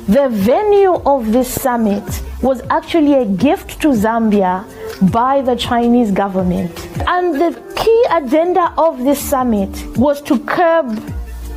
The 0.08 0.30
venue 0.30 0.94
of 1.06 1.32
this 1.32 1.50
summit 1.50 2.04
was 2.44 2.62
actually 2.70 3.14
a 3.14 3.26
gift 3.26 3.82
to 3.82 3.88
Zambia 3.88 4.66
by 5.12 5.42
the 5.42 5.56
Chinese 5.56 6.12
government. 6.12 6.72
And 7.08 7.34
the 7.36 7.60
key 7.76 8.06
agenda 8.12 8.72
of 8.78 9.00
this 9.00 9.20
summit 9.20 9.72
was 9.98 10.22
to 10.24 10.38
curb 10.40 11.02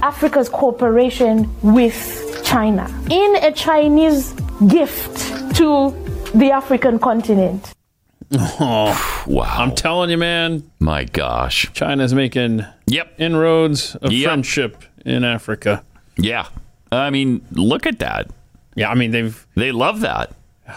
Africa's 0.03 0.49
cooperation 0.49 1.51
with 1.63 2.41
China 2.43 2.89
in 3.11 3.37
a 3.43 3.53
Chinese 3.53 4.33
gift 4.67 5.57
to 5.57 5.91
the 6.35 6.53
African 6.53 6.99
continent. 6.99 7.75
Oh, 8.33 9.23
wow, 9.27 9.43
I'm 9.59 9.75
telling 9.75 10.11
you, 10.11 10.19
man, 10.19 10.71
my 10.81 11.05
gosh. 11.05 11.71
China's 11.73 12.13
making 12.15 12.65
Yep. 12.87 13.15
inroads 13.19 13.95
of 13.97 14.13
Yep. 14.13 14.25
friendship 14.29 14.85
in 15.05 15.25
Africa. 15.25 15.83
Yeah. 16.17 16.47
I 16.93 17.11
mean, 17.11 17.43
look 17.53 17.87
at 17.87 17.99
that. 18.01 18.29
Yeah, 18.75 18.91
I 18.91 18.95
mean 18.95 19.11
they've 19.11 19.47
They 19.57 19.73
love 19.73 20.01
that. 20.01 20.31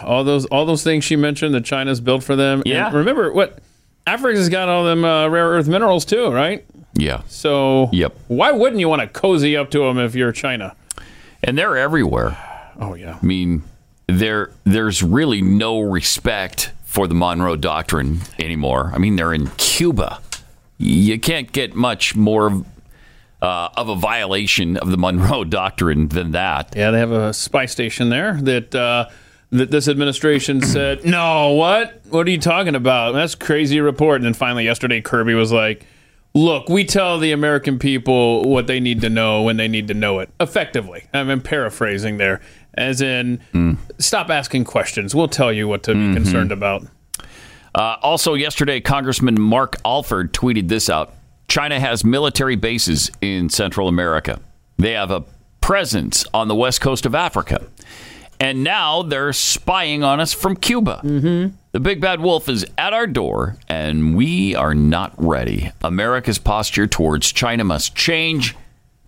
all 0.03 0.23
those 0.23 0.45
all 0.47 0.65
those 0.65 0.83
things 0.83 1.03
she 1.03 1.15
mentioned 1.15 1.53
that 1.53 1.65
China's 1.65 1.99
built 2.01 2.23
for 2.23 2.35
them. 2.35 2.59
And 2.59 2.67
Yeah. 2.67 2.91
remember 2.93 3.31
what 3.33 3.59
Africa's 4.07 4.49
got 4.49 4.69
all 4.69 4.83
them 4.85 5.03
uh, 5.05 5.27
rare 5.27 5.47
earth 5.49 5.67
minerals 5.67 6.05
too, 6.05 6.29
right? 6.31 6.65
Yeah. 6.93 7.21
So 7.27 7.89
Yep. 7.91 8.13
why 8.27 8.51
wouldn't 8.51 8.79
you 8.79 8.89
want 8.89 9.01
to 9.01 9.07
cozy 9.07 9.55
up 9.57 9.69
to 9.71 9.79
them 9.79 9.97
if 9.99 10.15
you're 10.15 10.31
China? 10.31 10.75
And 11.43 11.57
they're 11.57 11.77
everywhere. 11.77 12.37
Oh 12.79 12.93
yeah. 12.95 13.17
I 13.21 13.25
mean, 13.25 13.63
there 14.07 14.49
there's 14.63 15.03
really 15.03 15.41
no 15.41 15.79
respect 15.79 16.71
for 16.91 17.07
the 17.07 17.15
Monroe 17.15 17.55
Doctrine 17.55 18.19
anymore. 18.37 18.91
I 18.93 18.97
mean, 18.97 19.15
they're 19.15 19.33
in 19.33 19.47
Cuba. 19.51 20.19
You 20.77 21.17
can't 21.17 21.49
get 21.53 21.73
much 21.73 22.17
more 22.17 22.65
uh, 23.41 23.69
of 23.77 23.87
a 23.87 23.95
violation 23.95 24.75
of 24.75 24.91
the 24.91 24.97
Monroe 24.97 25.43
Doctrine 25.45 26.09
than 26.09 26.31
that. 26.31 26.73
Yeah, 26.75 26.91
they 26.91 26.99
have 26.99 27.13
a 27.13 27.31
spy 27.33 27.65
station 27.65 28.09
there 28.09 28.33
that 28.41 28.75
uh, 28.75 29.07
that 29.51 29.71
this 29.71 29.87
administration 29.87 30.61
said, 30.61 31.05
"No, 31.05 31.53
what? 31.53 32.01
What 32.09 32.27
are 32.27 32.29
you 32.29 32.37
talking 32.37 32.75
about? 32.75 33.13
That's 33.13 33.35
crazy 33.35 33.79
report." 33.79 34.17
And 34.17 34.25
then 34.25 34.33
finally, 34.33 34.65
yesterday, 34.65 34.99
Kirby 34.99 35.33
was 35.33 35.53
like, 35.53 35.85
"Look, 36.33 36.67
we 36.67 36.83
tell 36.83 37.19
the 37.19 37.31
American 37.31 37.79
people 37.79 38.43
what 38.43 38.67
they 38.67 38.81
need 38.81 38.99
to 38.99 39.09
know 39.09 39.43
when 39.43 39.55
they 39.55 39.69
need 39.69 39.87
to 39.87 39.93
know 39.93 40.19
it." 40.19 40.29
Effectively, 40.41 41.05
I'm 41.13 41.39
paraphrasing 41.39 42.17
there, 42.17 42.41
as 42.75 43.01
in, 43.01 43.77
stop 43.97 44.29
asking 44.29 44.63
questions. 44.63 45.13
We'll 45.13 45.27
tell 45.27 45.51
you 45.51 45.67
what 45.67 45.83
to 45.83 45.93
be 45.93 46.13
concerned 46.13 46.51
about. 46.51 46.85
Uh, 47.73 47.95
also, 48.01 48.33
yesterday, 48.33 48.81
Congressman 48.81 49.39
Mark 49.39 49.77
Alford 49.85 50.33
tweeted 50.33 50.67
this 50.67 50.89
out 50.89 51.13
China 51.47 51.79
has 51.79 52.03
military 52.03 52.55
bases 52.55 53.11
in 53.21 53.49
Central 53.49 53.87
America, 53.87 54.39
they 54.77 54.93
have 54.93 55.11
a 55.11 55.23
presence 55.59 56.25
on 56.33 56.47
the 56.47 56.55
west 56.55 56.81
coast 56.81 57.05
of 57.05 57.13
Africa. 57.13 57.65
And 58.39 58.63
now 58.63 59.03
they're 59.03 59.33
spying 59.33 60.03
on 60.03 60.19
us 60.19 60.33
from 60.33 60.55
Cuba. 60.55 61.01
Mm-hmm. 61.03 61.55
The 61.73 61.79
big 61.79 62.01
bad 62.01 62.21
wolf 62.21 62.49
is 62.49 62.65
at 62.75 62.91
our 62.91 63.05
door, 63.05 63.57
and 63.69 64.15
we 64.15 64.55
are 64.55 64.73
not 64.73 65.13
ready. 65.17 65.71
America's 65.83 66.39
posture 66.39 66.87
towards 66.87 67.31
China 67.31 67.63
must 67.63 67.95
change 67.95 68.55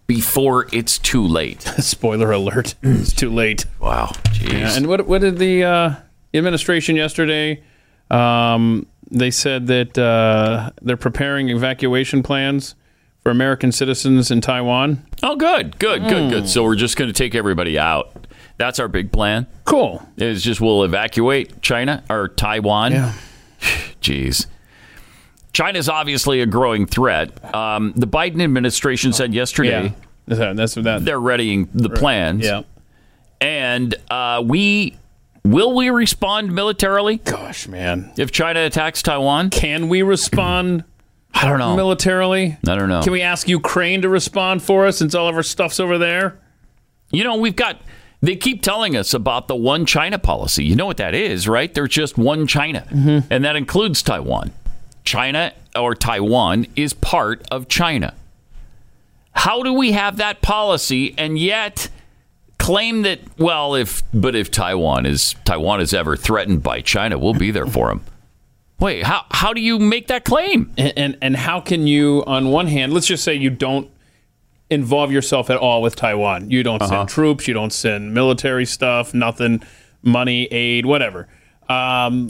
before 0.07 0.67
it's 0.71 0.97
too 0.97 1.25
late. 1.25 1.61
Spoiler 1.79 2.31
alert: 2.31 2.75
It's 2.81 3.13
too 3.13 3.29
late. 3.29 3.65
Wow, 3.79 4.11
jeez. 4.25 4.51
Yeah, 4.53 4.75
and 4.75 4.87
what 4.87 5.07
what 5.07 5.21
did 5.21 5.37
the 5.37 5.63
uh, 5.63 5.95
administration 6.33 6.95
yesterday? 6.95 7.63
Um, 8.11 8.85
they 9.09 9.31
said 9.31 9.67
that 9.67 9.97
uh, 9.97 10.71
they're 10.81 10.97
preparing 10.97 11.49
evacuation 11.49 12.23
plans 12.23 12.75
for 13.21 13.31
American 13.31 13.71
citizens 13.71 14.31
in 14.31 14.41
Taiwan. 14.41 15.05
oh, 15.23 15.35
good, 15.35 15.79
good, 15.79 16.03
good, 16.03 16.29
good. 16.29 16.49
So 16.49 16.63
we're 16.63 16.75
just 16.75 16.97
going 16.97 17.07
to 17.09 17.13
take 17.13 17.35
everybody 17.35 17.79
out. 17.79 18.27
That's 18.57 18.79
our 18.79 18.87
big 18.87 19.11
plan. 19.11 19.47
Cool. 19.65 20.05
Is 20.17 20.43
just 20.43 20.59
we'll 20.61 20.83
evacuate 20.83 21.61
China 21.61 22.03
or 22.09 22.27
Taiwan. 22.27 22.91
Yeah. 22.91 23.13
Jeez. 24.01 24.47
China's 25.53 25.87
obviously 25.87 26.41
a 26.41 26.45
growing 26.45 26.85
threat. 26.85 27.53
Um, 27.55 27.93
the 27.95 28.07
Biden 28.07 28.41
administration 28.41 29.13
said 29.13 29.33
yesterday 29.33 29.83
Yeah. 29.83 29.91
That's 30.25 30.57
that's 30.57 30.75
that. 30.75 31.05
they're 31.05 31.19
readying 31.19 31.69
the 31.73 31.89
plans. 31.89 32.43
Yeah. 32.45 32.63
And 33.41 33.93
uh, 34.09 34.41
we 34.45 34.97
will 35.43 35.75
we 35.75 35.89
respond 35.89 36.53
militarily 36.53 37.17
Gosh, 37.17 37.67
man. 37.67 38.11
if 38.17 38.31
China 38.31 38.61
attacks 38.61 39.01
Taiwan? 39.01 39.49
Can 39.49 39.89
we 39.89 40.01
respond 40.01 40.83
I 41.33 41.47
don't 41.49 41.59
know. 41.59 41.75
militarily? 41.75 42.57
I 42.67 42.75
don't 42.75 42.89
know. 42.89 43.01
Can 43.01 43.11
we 43.11 43.21
ask 43.21 43.47
Ukraine 43.49 44.01
to 44.03 44.09
respond 44.09 44.63
for 44.63 44.85
us 44.85 44.97
since 44.97 45.13
all 45.13 45.27
of 45.27 45.35
our 45.35 45.43
stuff's 45.43 45.79
over 45.79 45.97
there? 45.97 46.39
You 47.11 47.23
know, 47.23 47.35
we've 47.37 47.55
got. 47.55 47.81
They 48.21 48.37
keep 48.37 48.61
telling 48.61 48.95
us 48.95 49.13
about 49.13 49.49
the 49.49 49.55
one 49.55 49.85
China 49.85 50.17
policy. 50.17 50.63
You 50.63 50.77
know 50.77 50.85
what 50.85 50.95
that 50.97 51.13
is, 51.13 51.45
right? 51.47 51.73
There's 51.73 51.89
just 51.89 52.17
one 52.17 52.47
China, 52.47 52.87
and 53.29 53.43
that 53.43 53.57
includes 53.57 54.01
Taiwan. 54.01 54.53
China 55.03 55.53
or 55.75 55.95
Taiwan 55.95 56.67
is 56.75 56.93
part 56.93 57.45
of 57.51 57.67
China. 57.67 58.13
How 59.31 59.63
do 59.63 59.73
we 59.73 59.91
have 59.93 60.17
that 60.17 60.41
policy 60.41 61.13
and 61.17 61.37
yet 61.37 61.89
claim 62.59 63.01
that? 63.01 63.19
Well, 63.37 63.75
if 63.75 64.03
but 64.13 64.35
if 64.35 64.51
Taiwan 64.51 65.05
is 65.05 65.35
Taiwan 65.45 65.81
is 65.81 65.93
ever 65.93 66.15
threatened 66.15 66.61
by 66.63 66.81
China, 66.81 67.17
we'll 67.17 67.33
be 67.33 67.51
there 67.51 67.65
for 67.65 67.89
them. 67.89 68.01
Wait, 68.79 69.03
how 69.03 69.25
how 69.31 69.53
do 69.53 69.61
you 69.61 69.79
make 69.79 70.07
that 70.07 70.23
claim? 70.25 70.71
And, 70.77 70.93
and 70.97 71.17
and 71.21 71.35
how 71.35 71.59
can 71.61 71.87
you, 71.87 72.23
on 72.27 72.49
one 72.51 72.67
hand, 72.67 72.93
let's 72.93 73.07
just 73.07 73.23
say 73.23 73.33
you 73.33 73.49
don't 73.49 73.89
involve 74.69 75.11
yourself 75.11 75.49
at 75.49 75.57
all 75.57 75.81
with 75.81 75.95
Taiwan. 75.95 76.49
You 76.49 76.63
don't 76.63 76.81
Uh-huh. 76.81 76.89
send 76.99 77.09
troops. 77.09 77.47
You 77.47 77.53
don't 77.53 77.73
send 77.73 78.13
military 78.13 78.65
stuff. 78.65 79.13
Nothing. 79.13 79.61
money, 80.05 80.45
aid, 80.51 80.85
whatever. 80.85 81.29
Um, 81.69 82.29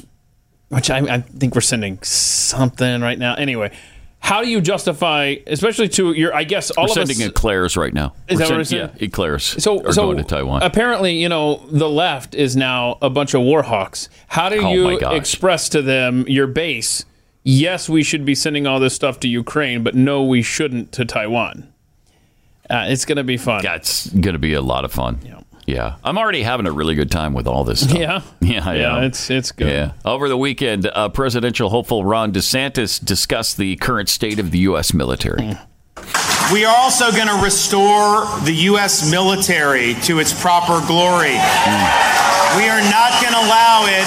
which 0.73 0.89
I, 0.89 0.99
I 0.99 1.19
think 1.21 1.55
we're 1.55 1.61
sending 1.61 1.99
something 2.03 3.01
right 3.01 3.17
now. 3.19 3.35
Anyway, 3.35 3.71
how 4.19 4.41
do 4.41 4.49
you 4.49 4.61
justify, 4.61 5.35
especially 5.47 5.89
to 5.89 6.13
your, 6.13 6.33
I 6.33 6.43
guess 6.45 6.71
all 6.71 6.85
We're 6.85 6.89
of 6.91 6.93
sending 7.07 7.21
us. 7.23 7.29
eclairs 7.29 7.75
right 7.75 7.93
now. 7.93 8.13
Is 8.29 8.39
that 8.39 8.49
what 8.51 8.65
send- 8.67 8.81
we're? 8.81 8.87
Yeah, 8.99 9.05
eclairs 9.05 9.43
So, 9.61 9.85
are 9.85 9.91
so 9.91 10.03
going 10.05 10.17
to 10.17 10.23
Taiwan. 10.23 10.63
apparently, 10.63 11.21
you 11.21 11.27
know, 11.29 11.61
the 11.69 11.89
left 11.89 12.33
is 12.33 12.55
now 12.55 12.97
a 13.01 13.09
bunch 13.09 13.33
of 13.33 13.41
war 13.41 13.63
hawks. 13.63 14.07
How 14.27 14.47
do 14.49 14.61
Oh, 14.65 14.71
you 14.71 14.89
express 15.09 15.67
to 15.69 15.81
them 15.81 16.25
your 16.27 16.47
base? 16.47 17.03
Yes, 17.43 17.89
we 17.89 18.03
should 18.03 18.23
be 18.23 18.35
sending 18.35 18.65
all 18.65 18.79
this 18.79 18.93
stuff 18.95 19.19
to 19.21 19.27
Ukraine, 19.27 19.83
but 19.83 19.95
no, 19.95 20.23
we 20.23 20.41
shouldn't 20.41 20.93
to 20.93 21.03
Taiwan. 21.03 21.67
Uh, 22.69 22.85
it's 22.87 23.03
going 23.03 23.17
to 23.17 23.23
be 23.25 23.35
fun. 23.35 23.61
That's 23.61 24.07
going 24.07 24.31
to 24.33 24.39
be 24.39 24.53
a 24.53 24.61
lot 24.61 24.85
of 24.85 24.93
fun. 24.93 25.19
Yeah. 25.25 25.41
I'm 25.67 26.17
already 26.17 26.43
having 26.43 26.65
a 26.67 26.71
really 26.71 26.95
good 26.95 27.09
time 27.11 27.33
with 27.33 27.47
all 27.47 27.63
this 27.63 27.83
stuff. 27.83 27.97
Yeah? 27.97 28.21
Yeah, 28.41 28.67
I 28.69 28.75
Yeah, 28.75 28.97
am. 28.97 29.03
it's 29.03 29.29
it's 29.29 29.51
good. 29.51 29.69
Yeah. 29.69 29.91
Over 30.05 30.27
the 30.29 30.37
weekend, 30.37 30.85
uh, 30.93 31.09
presidential 31.09 31.69
hopeful 31.69 32.03
Ron 32.03 32.31
DeSantis 32.33 33.03
discussed 33.03 33.57
the 33.57 33.75
current 33.77 34.09
state 34.09 34.39
of 34.39 34.51
the 34.51 34.59
U.S. 34.59 34.93
military. 34.93 35.57
We 36.51 36.65
are 36.65 36.75
also 36.75 37.11
going 37.11 37.27
to 37.27 37.39
restore 37.43 38.25
the 38.43 38.53
U.S. 38.71 39.09
military 39.09 39.93
to 40.03 40.19
its 40.19 40.33
proper 40.39 40.85
glory. 40.85 41.37
We 42.59 42.67
are 42.69 42.83
not 42.91 43.11
going 43.21 43.33
to 43.33 43.39
allow 43.39 43.85
it 43.87 44.05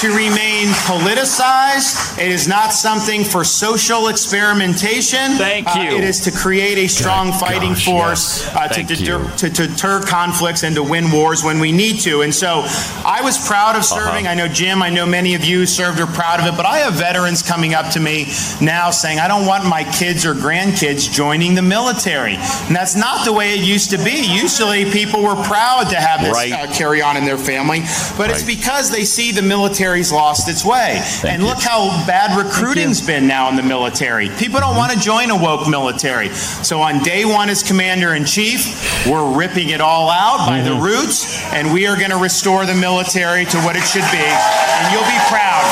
to 0.00 0.08
remain 0.08 0.66
politicized. 0.84 2.18
It 2.18 2.30
is 2.30 2.46
not 2.46 2.72
something 2.72 3.24
for 3.24 3.44
social 3.44 4.08
experimentation. 4.08 5.36
Thank 5.36 5.68
Uh, 5.74 5.80
you. 5.80 5.96
it 5.96 6.04
is 6.04 6.20
to 6.20 6.30
create 6.30 6.78
a 6.78 6.86
strong 6.88 7.32
fighting 7.32 7.70
gosh, 7.72 7.84
force 7.84 8.44
yes. 8.44 8.54
uh, 8.56 8.68
to, 8.68 8.82
deter, 8.82 9.30
to, 9.38 9.50
to 9.50 9.66
deter 9.66 10.02
conflicts 10.02 10.62
and 10.64 10.74
to 10.76 10.82
win 10.82 11.10
wars 11.10 11.42
when 11.42 11.58
we 11.60 11.72
need 11.72 12.00
to. 12.00 12.22
And 12.22 12.34
so 12.34 12.64
I 13.04 13.20
was 13.22 13.38
proud 13.38 13.74
of 13.76 13.82
Uh-huh. 13.82 14.04
serving. 14.06 14.26
I 14.26 14.34
know 14.34 14.48
Jim, 14.48 14.82
I 14.82 14.90
know 14.90 15.06
many 15.06 15.34
of 15.34 15.44
you 15.44 15.64
served 15.66 16.00
are 16.00 16.06
proud 16.06 16.40
of 16.40 16.46
it, 16.46 16.56
but 16.56 16.66
I 16.66 16.78
have 16.78 16.94
veterans 16.94 17.42
coming 17.42 17.72
up 17.74 17.90
to 17.92 18.00
me 18.00 18.26
now 18.60 18.90
saying, 18.90 19.18
I 19.18 19.28
don't 19.28 19.46
want 19.46 19.64
my 19.64 19.84
kids 19.84 20.24
or 20.26 20.34
grandkids 20.34 21.10
joining 21.10 21.54
the 21.54 21.62
military. 21.62 22.34
And 22.66 22.74
that's 22.76 22.96
not 22.96 23.24
the 23.24 23.32
way 23.32 23.54
it 23.54 23.60
used 23.60 23.90
to 23.90 23.98
be. 23.98 24.16
Usually 24.26 24.90
people 24.90 25.22
were 25.22 25.36
proud 25.36 25.88
to 25.90 25.96
have 25.96 26.20
this 26.20 26.32
Right. 26.34 26.52
uh, 26.52 26.66
carry 26.72 27.00
on 27.02 27.16
in 27.16 27.24
their 27.24 27.38
family, 27.38 27.80
but 28.16 28.30
it's 28.30 28.42
because 28.42 28.90
they 28.90 29.04
see 29.04 29.32
the 29.32 29.42
military's 29.86 30.10
lost 30.10 30.48
its 30.48 30.64
way. 30.64 31.00
and 31.24 31.42
you. 31.42 31.48
look 31.48 31.58
how 31.62 31.86
bad 32.06 32.36
recruiting's 32.36 33.06
been 33.06 33.28
now 33.28 33.48
in 33.48 33.54
the 33.54 33.62
military. 33.62 34.28
People 34.30 34.58
don't 34.58 34.76
want 34.76 34.90
to 34.92 34.98
join 34.98 35.30
a 35.30 35.36
woke 35.36 35.68
military. 35.68 36.28
So 36.30 36.80
on 36.80 37.02
day 37.04 37.24
one 37.24 37.48
as 37.48 37.62
commander 37.62 38.14
in 38.14 38.24
chief, 38.24 39.06
we're 39.06 39.36
ripping 39.38 39.70
it 39.70 39.80
all 39.80 40.10
out 40.10 40.44
by 40.46 40.60
the 40.62 40.70
mm-hmm. 40.70 40.82
roots, 40.82 41.40
and 41.52 41.72
we 41.72 41.86
are 41.86 41.96
going 41.96 42.10
to 42.10 42.16
restore 42.16 42.66
the 42.66 42.74
military 42.74 43.44
to 43.44 43.58
what 43.58 43.76
it 43.76 43.84
should 43.84 44.06
be. 44.10 44.26
And 44.26 44.92
you'll 44.92 45.06
be 45.06 45.20
proud. 45.30 45.62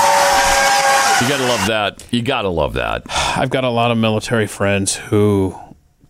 You 1.21 1.29
got 1.29 1.39
to 1.39 1.47
love 1.47 1.67
that. 1.67 2.07
You 2.13 2.23
got 2.23 2.43
to 2.43 2.49
love 2.49 2.75
that. 2.75 3.03
I've 3.09 3.51
got 3.51 3.65
a 3.65 3.71
lot 3.71 3.91
of 3.91 3.99
military 3.99 4.47
friends 4.47 4.95
who 4.95 5.59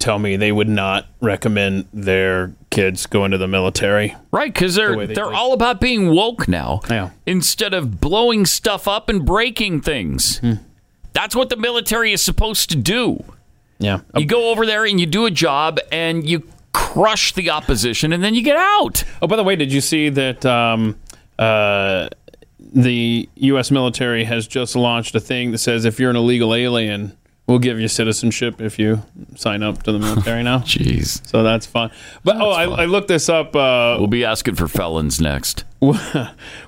tell 0.05 0.19
me 0.19 0.37
they 0.37 0.53
would 0.53 0.69
not 0.69 1.07
recommend 1.21 1.87
their 1.93 2.53
kids 2.71 3.07
go 3.07 3.25
into 3.25 3.38
the 3.38 3.49
military. 3.49 4.14
Right, 4.31 4.53
because 4.53 4.75
they're 4.75 4.93
The 4.93 4.99
way 4.99 5.07
they 5.07 5.14
they're 5.14 5.25
think. 5.25 5.37
all 5.37 5.53
about 5.55 5.81
being 5.81 6.11
woke 6.11 6.47
now. 6.47 6.81
Yeah. 6.90 7.11
Instead 7.27 7.73
of 7.73 8.01
blowing 8.01 8.45
stuff 8.47 8.87
up 8.87 9.09
and 9.09 9.25
breaking 9.25 9.81
things. 9.81 10.38
Hmm. 10.38 10.55
That's 11.12 11.35
what 11.35 11.49
the 11.49 11.57
military 11.57 12.12
is 12.12 12.21
supposed 12.23 12.71
to 12.71 12.77
do. 12.77 13.25
Yeah. 13.79 14.01
You 14.17 14.27
go 14.27 14.51
over 14.51 14.67
there 14.67 14.85
and 14.85 15.01
you 15.01 15.07
do 15.07 15.27
a 15.27 15.31
job 15.31 15.79
and 15.90 16.29
you 16.29 16.47
crush 16.73 17.33
the 17.33 17.51
opposition 17.51 18.12
and 18.12 18.23
then 18.23 18.35
you 18.35 18.43
get 18.43 18.57
out. 18.57 19.05
Oh, 19.23 19.27
by 19.27 19.37
the 19.37 19.45
way, 19.45 19.57
did 19.57 19.73
you 19.73 19.81
see 19.81 20.09
that 20.11 20.45
um, 20.45 20.99
uh, 21.38 22.09
the 22.59 23.29
U.S. 23.37 23.71
military 23.71 24.25
has 24.25 24.47
just 24.47 24.75
launched 24.77 25.14
a 25.14 25.21
thing 25.21 25.53
that 25.53 25.59
says 25.59 25.85
if 25.85 25.99
you're 26.01 26.11
an 26.11 26.17
illegal 26.17 26.55
alien, 26.55 27.17
we'll 27.46 27.59
give 27.59 27.78
you 27.80 27.88
citizenship 27.88 28.61
if 28.61 28.78
you 28.78 29.02
sign 29.37 29.62
up 29.62 29.83
to 29.85 29.92
the 29.92 29.98
military 29.98 30.42
now? 30.42 30.59
Jeez. 30.66 31.26
So 31.28 31.42
that's 31.42 31.66
fun. 31.66 31.90
But 32.24 32.37
oh, 32.37 32.50
I, 32.50 32.64
I 32.64 32.85
looked 32.87 33.09
this 33.09 33.28
up. 33.28 33.54
Uh, 33.54 33.96
We'll 33.98 34.07
be 34.09 34.24
asking 34.24 34.54
for 34.57 34.68
felons 34.68 35.20
next. 35.20 35.64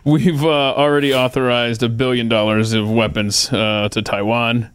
we've 0.05 0.45
uh, 0.45 0.75
already 0.75 1.15
authorized 1.15 1.83
a 1.83 1.89
billion 1.89 2.29
dollars 2.29 2.73
of 2.73 2.91
weapons 2.91 3.51
uh, 3.53 3.89
to 3.91 4.03
Taiwan, 4.03 4.71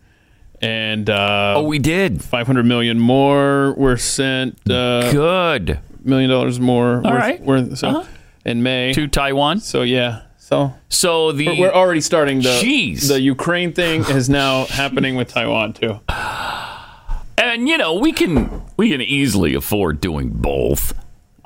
and 0.61 1.09
uh, 1.09 1.55
Oh, 1.57 1.63
we 1.63 1.79
did. 1.79 2.23
500 2.23 2.65
million 2.65 2.99
more 2.99 3.73
were 3.73 3.97
sent. 3.97 4.57
Uh, 4.69 5.11
Good. 5.11 5.79
million 6.03 6.29
dollars 6.29 6.59
more. 6.59 7.01
worth, 7.01 7.05
right. 7.05 7.41
worth- 7.41 7.77
so 7.77 7.87
Uh-huh. 7.89 8.03
in 8.45 8.63
May. 8.63 8.93
To 8.93 9.07
Taiwan. 9.07 9.59
So 9.59 9.83
yeah. 9.83 10.21
So 10.51 10.73
So 10.89 11.31
the 11.31 11.47
we're, 11.47 11.59
we're 11.59 11.71
already 11.71 12.01
starting 12.01 12.39
the 12.41 12.49
Jeez. 12.61 13.07
the 13.07 13.21
Ukraine 13.21 13.71
thing 13.73 14.01
is 14.09 14.29
now 14.29 14.65
happening 14.69 15.15
with 15.15 15.29
Taiwan 15.29 15.71
too. 15.73 15.99
and 17.37 17.67
you 17.69 17.77
know, 17.77 17.93
we 17.95 18.11
can 18.11 18.61
we 18.77 18.89
can 18.89 19.01
easily 19.01 19.53
afford 19.55 20.01
doing 20.01 20.29
both. 20.29 20.93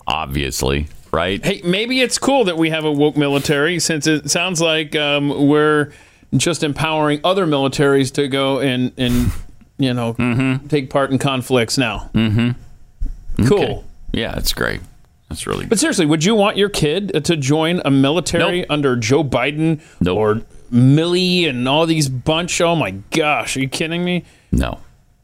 Obviously, 0.08 0.88
right? 1.12 1.44
Hey, 1.44 1.62
maybe 1.64 2.02
it's 2.02 2.18
cool 2.20 2.44
that 2.46 2.58
we 2.58 2.70
have 2.70 2.86
a 2.86 2.92
woke 2.92 3.18
military 3.18 3.80
since 3.80 4.06
it 4.08 4.30
sounds 4.30 4.62
like 4.62 4.96
um, 4.96 5.48
we're 5.48 5.92
just 6.36 6.64
empowering 6.64 7.22
other 7.24 7.46
militaries 7.48 8.12
to 8.14 8.28
go 8.28 8.60
and 8.60 8.92
and 8.98 9.32
you 9.78 9.94
know 9.94 10.14
Mm-hmm. 10.16 10.68
take 10.68 10.90
part 10.90 11.12
in 11.12 11.18
conflicts 11.20 11.78
now. 11.78 12.10
Mm-hmm. 12.14 13.46
Cool. 13.48 13.60
Okay. 13.64 13.84
Yeah, 14.14 14.38
it's 14.38 14.54
great. 14.54 14.82
That's 15.30 15.48
really 15.48 15.66
But 15.66 15.80
seriously, 15.80 16.06
would 16.06 16.24
you 16.24 16.36
want 16.36 16.56
your 16.58 16.70
kid 16.70 17.24
to 17.26 17.36
join 17.36 17.82
a 17.84 17.92
military 17.92 18.60
Nope. 18.62 18.68
under 18.70 18.96
Joe 18.96 19.24
Biden 19.24 19.82
Nope. 20.00 20.18
or 20.18 20.36
Milley 20.72 21.48
and 21.50 21.68
all 21.68 21.86
these 21.86 22.10
bunch? 22.10 22.62
Oh 22.62 22.76
my 22.76 22.92
gosh, 23.12 23.58
are 23.58 23.62
you 23.62 23.70
kidding 23.70 24.04
me? 24.04 24.24
no, 24.52 24.80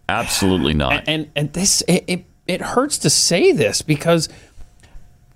absolutely 0.10 0.74
not. 0.74 1.04
And 1.08 1.30
and 1.36 1.54
this 1.54 1.82
it, 1.88 2.04
it 2.08 2.26
it 2.48 2.62
hurts 2.62 2.98
to 3.00 3.10
say 3.10 3.52
this 3.52 3.82
because 3.82 4.28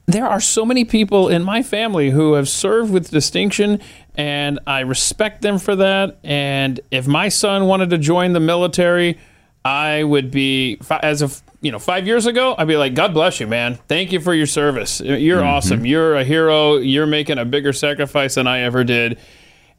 there 0.08 0.28
are 0.28 0.39
so 0.39 0.65
many 0.65 0.84
people 0.86 1.30
in 1.30 1.43
my 1.43 1.63
family 1.63 2.10
who 2.12 2.34
have 2.34 2.47
served 2.49 2.91
with 2.91 3.10
distinction 3.10 3.80
and 4.15 4.60
I 4.67 4.82
respect 4.82 5.41
them 5.41 5.58
for 5.60 5.75
that 5.78 6.17
and 6.23 6.80
if 6.91 7.08
my 7.08 7.30
son 7.30 7.65
wanted 7.67 7.89
to 7.91 7.97
join 7.97 8.34
the 8.34 8.39
military 8.39 9.17
I 9.65 10.04
would 10.04 10.30
be 10.30 10.80
as 11.01 11.23
of 11.23 11.41
you 11.60 11.71
know 11.71 11.80
5 11.80 12.06
years 12.06 12.28
ago 12.28 12.54
I'd 12.58 12.67
be 12.67 12.78
like 12.78 12.93
god 12.93 13.13
bless 13.13 13.39
you 13.39 13.47
man. 13.47 13.75
Thank 13.88 14.12
you 14.12 14.19
for 14.21 14.34
your 14.34 14.45
service. 14.45 15.01
You're 15.01 15.43
awesome. 15.43 15.86
You're 15.86 16.15
a 16.15 16.23
hero. 16.23 16.78
You're 16.78 17.08
making 17.08 17.39
a 17.39 17.45
bigger 17.45 17.73
sacrifice 17.73 18.36
than 18.36 18.45
I 18.47 18.60
ever 18.62 18.84
did. 18.84 19.17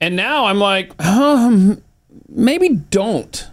And 0.01 0.16
now 0.16 0.46
I'm 0.46 0.59
like 0.59 1.01
um, 1.03 1.83
maybe 2.29 2.68
don't. 2.68 3.49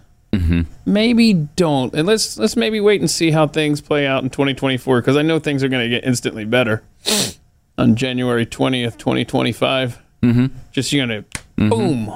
Maybe 0.86 1.34
don't. 1.34 1.93
And 1.93 2.08
let's 2.08 2.38
let's 2.38 2.56
maybe 2.56 2.82
wait 2.82 3.00
and 3.00 3.10
see 3.10 3.30
how 3.30 3.48
things 3.48 3.82
play 3.82 4.08
out 4.08 4.24
in 4.24 4.32
2024 4.32 5.00
because 5.00 5.15
i 5.15 5.22
know 5.22 5.38
things 5.38 5.63
are 5.63 5.69
going 5.69 5.84
to 5.84 5.89
get 5.89 6.04
instantly 6.04 6.43
better 6.43 6.84
on 7.78 7.96
january 7.96 8.46
20th 8.46 8.98
2025 8.98 10.02
mm-hmm. 10.24 10.46
just 10.72 10.91
you're 10.91 11.06
going 11.06 11.24
to 11.24 11.69
boom. 11.69 12.12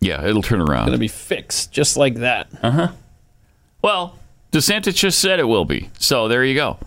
Yeah, 0.00 0.24
it'll 0.24 0.42
turn 0.42 0.60
around. 0.60 0.82
It's 0.82 0.86
going 0.86 0.92
to 0.92 0.98
be 0.98 1.08
fixed 1.08 1.72
just 1.72 1.96
like 1.96 2.16
that 2.16 2.48
Well, 3.82 4.18
DeSantis 4.52 4.94
just 4.94 5.18
said 5.18 5.40
it 5.40 5.44
will 5.44 5.64
be. 5.64 5.90
So 5.98 6.28
there 6.28 6.44
you 6.44 6.54
go. 6.54 6.78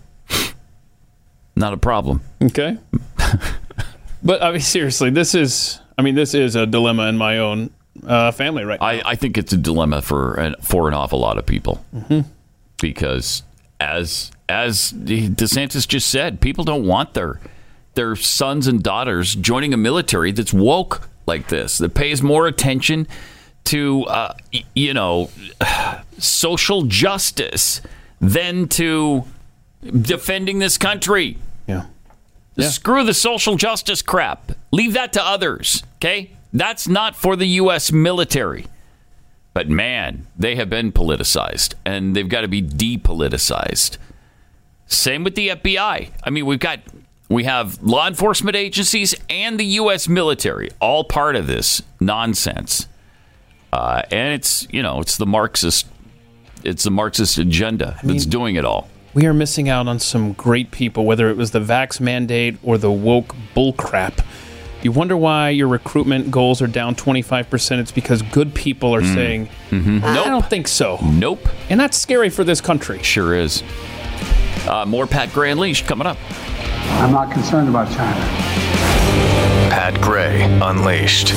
Not 1.54 1.72
a 1.72 1.76
problem. 1.76 2.22
okay 2.42 2.78
but 4.22 4.42
i 4.42 4.50
mean 4.50 4.60
seriously 4.60 5.10
this 5.10 5.34
is 5.34 5.80
i 5.98 6.02
mean 6.02 6.14
this 6.14 6.32
is 6.34 6.54
a 6.56 6.66
dilemma 6.66 7.04
in 7.08 7.16
my 7.16 7.38
own 7.38 7.70
uh, 8.06 8.30
family 8.32 8.64
right 8.64 8.80
now. 8.80 8.86
I, 8.86 9.02
I 9.04 9.14
think 9.16 9.36
it's 9.36 9.52
a 9.52 9.56
dilemma 9.56 10.00
for 10.02 10.34
an, 10.34 10.56
for 10.62 10.88
an 10.88 10.94
awful 10.94 11.20
lot 11.20 11.38
of 11.38 11.44
people 11.46 11.84
because 12.80 13.42
as 13.80 14.30
as 14.48 14.92
DeSantis 14.92 15.86
just 15.86 16.08
said, 16.08 16.40
people 16.40 16.64
don't 16.64 16.86
want 16.86 17.14
their 17.14 17.40
their 17.94 18.16
sons 18.16 18.66
and 18.66 18.82
daughters 18.82 19.34
joining 19.34 19.74
a 19.74 19.76
military 19.76 20.32
that's 20.32 20.52
woke 20.52 21.08
like 21.26 21.48
this 21.48 21.78
that 21.78 21.94
pays 21.94 22.22
more 22.22 22.46
attention 22.46 23.06
to 23.64 24.04
uh, 24.04 24.34
you 24.74 24.94
know 24.94 25.30
social 26.18 26.82
justice 26.82 27.80
than 28.20 28.68
to 28.68 29.24
defending 30.00 30.58
this 30.58 30.78
country. 30.78 31.38
yeah 31.66 31.86
Screw 32.60 33.02
the 33.04 33.14
social 33.14 33.56
justice 33.56 34.02
crap. 34.02 34.52
Leave 34.70 34.92
that 34.92 35.12
to 35.14 35.24
others. 35.24 35.82
Okay? 35.96 36.30
That's 36.52 36.86
not 36.86 37.16
for 37.16 37.34
the 37.34 37.46
U.S. 37.46 37.90
military. 37.90 38.66
But 39.54 39.68
man, 39.68 40.26
they 40.36 40.56
have 40.56 40.70
been 40.70 40.92
politicized 40.92 41.74
and 41.84 42.14
they've 42.14 42.28
got 42.28 42.42
to 42.42 42.48
be 42.48 42.62
depoliticized. 42.62 43.98
Same 44.86 45.24
with 45.24 45.34
the 45.34 45.48
FBI. 45.48 46.10
I 46.22 46.30
mean, 46.30 46.46
we've 46.46 46.58
got 46.58 46.80
we 47.28 47.44
have 47.44 47.82
law 47.82 48.06
enforcement 48.06 48.56
agencies 48.56 49.14
and 49.30 49.58
the 49.58 49.64
U.S. 49.64 50.06
military 50.08 50.70
all 50.80 51.04
part 51.04 51.34
of 51.36 51.46
this 51.46 51.82
nonsense. 51.98 52.86
Uh, 53.72 54.02
and 54.10 54.34
it's 54.34 54.66
you 54.70 54.82
know 54.82 55.00
it's 55.00 55.16
the 55.16 55.26
Marxist 55.26 55.86
it's 56.64 56.84
the 56.84 56.90
Marxist 56.90 57.38
agenda 57.38 57.98
that's 58.04 58.26
doing 58.26 58.54
it 58.56 58.64
all. 58.64 58.88
we 59.14 59.26
are 59.26 59.32
missing 59.34 59.68
out 59.68 59.88
on 59.88 59.98
some 59.98 60.32
great 60.34 60.70
people 60.70 61.04
whether 61.06 61.28
it 61.30 61.36
was 61.36 61.50
the 61.52 61.58
vax 61.60 61.98
mandate 62.00 62.56
or 62.62 62.76
the 62.78 62.90
woke 62.90 63.34
bullcrap 63.56 64.24
You 64.82 64.92
wonder 64.92 65.16
why 65.16 65.50
your 65.50 65.68
recruitment 65.68 66.30
goals 66.30 66.60
are 66.60 66.66
down 66.66 66.96
25%. 66.96 67.78
It's 67.78 67.92
because 67.92 68.20
good 68.22 68.52
people 68.52 68.92
are 68.92 69.04
saying, 69.04 69.48
I 69.70 70.14
don't 70.26 70.44
think 70.50 70.66
so. 70.66 70.98
Nope. 71.04 71.48
And 71.70 71.78
that's 71.78 71.96
scary 71.96 72.30
for 72.30 72.42
this 72.42 72.60
country. 72.60 73.00
Sure 73.02 73.32
is. 73.32 73.62
Uh, 74.66 74.84
more 74.84 75.06
Pat 75.06 75.32
Gray 75.32 75.52
Unleashed 75.52 75.86
coming 75.86 76.06
up. 76.08 76.18
I'm 77.00 77.12
not 77.12 77.30
concerned 77.32 77.68
about 77.68 77.88
China. 77.94 78.20
Pat 79.70 80.00
Gray 80.00 80.42
Unleashed. 80.60 81.32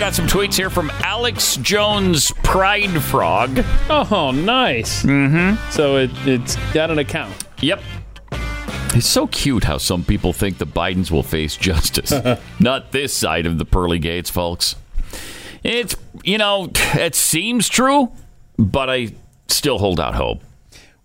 Got 0.00 0.14
some 0.14 0.26
tweets 0.26 0.54
here 0.54 0.70
from 0.70 0.90
Alex 1.04 1.56
Jones 1.56 2.32
Pride 2.42 3.02
Frog. 3.02 3.62
Oh, 3.90 4.32
nice. 4.34 5.02
Mm-hmm. 5.02 5.70
So 5.70 5.98
it, 5.98 6.10
it's 6.24 6.56
got 6.72 6.90
an 6.90 6.98
account. 6.98 7.44
Yep. 7.60 7.82
It's 8.94 9.06
so 9.06 9.26
cute 9.26 9.64
how 9.64 9.76
some 9.76 10.02
people 10.02 10.32
think 10.32 10.56
the 10.56 10.66
Bidens 10.66 11.10
will 11.10 11.22
face 11.22 11.54
justice. 11.54 12.14
Not 12.60 12.92
this 12.92 13.14
side 13.14 13.44
of 13.44 13.58
the 13.58 13.66
pearly 13.66 13.98
gates, 13.98 14.30
folks. 14.30 14.74
It's, 15.62 15.94
you 16.24 16.38
know, 16.38 16.70
it 16.94 17.14
seems 17.14 17.68
true, 17.68 18.10
but 18.56 18.88
I 18.88 19.08
still 19.48 19.78
hold 19.78 20.00
out 20.00 20.14
hope. 20.14 20.40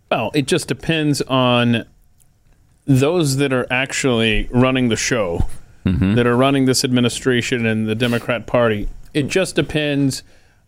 Well, 0.09 0.31
it 0.33 0.47
just 0.47 0.69
depends 0.69 1.21
on 1.23 1.83
those 2.85 3.35
that 3.37 3.51
are 3.51 3.67
actually 3.69 4.47
running 4.51 4.87
the 4.87 4.95
show, 4.95 5.47
that 5.85 6.25
are 6.25 6.35
running 6.35 6.65
this 6.65 6.83
administration 6.83 7.65
and 7.65 7.87
the 7.87 7.95
Democrat 7.95 8.47
Party. 8.47 8.89
It 9.13 9.27
just 9.27 9.55
depends 9.55 10.23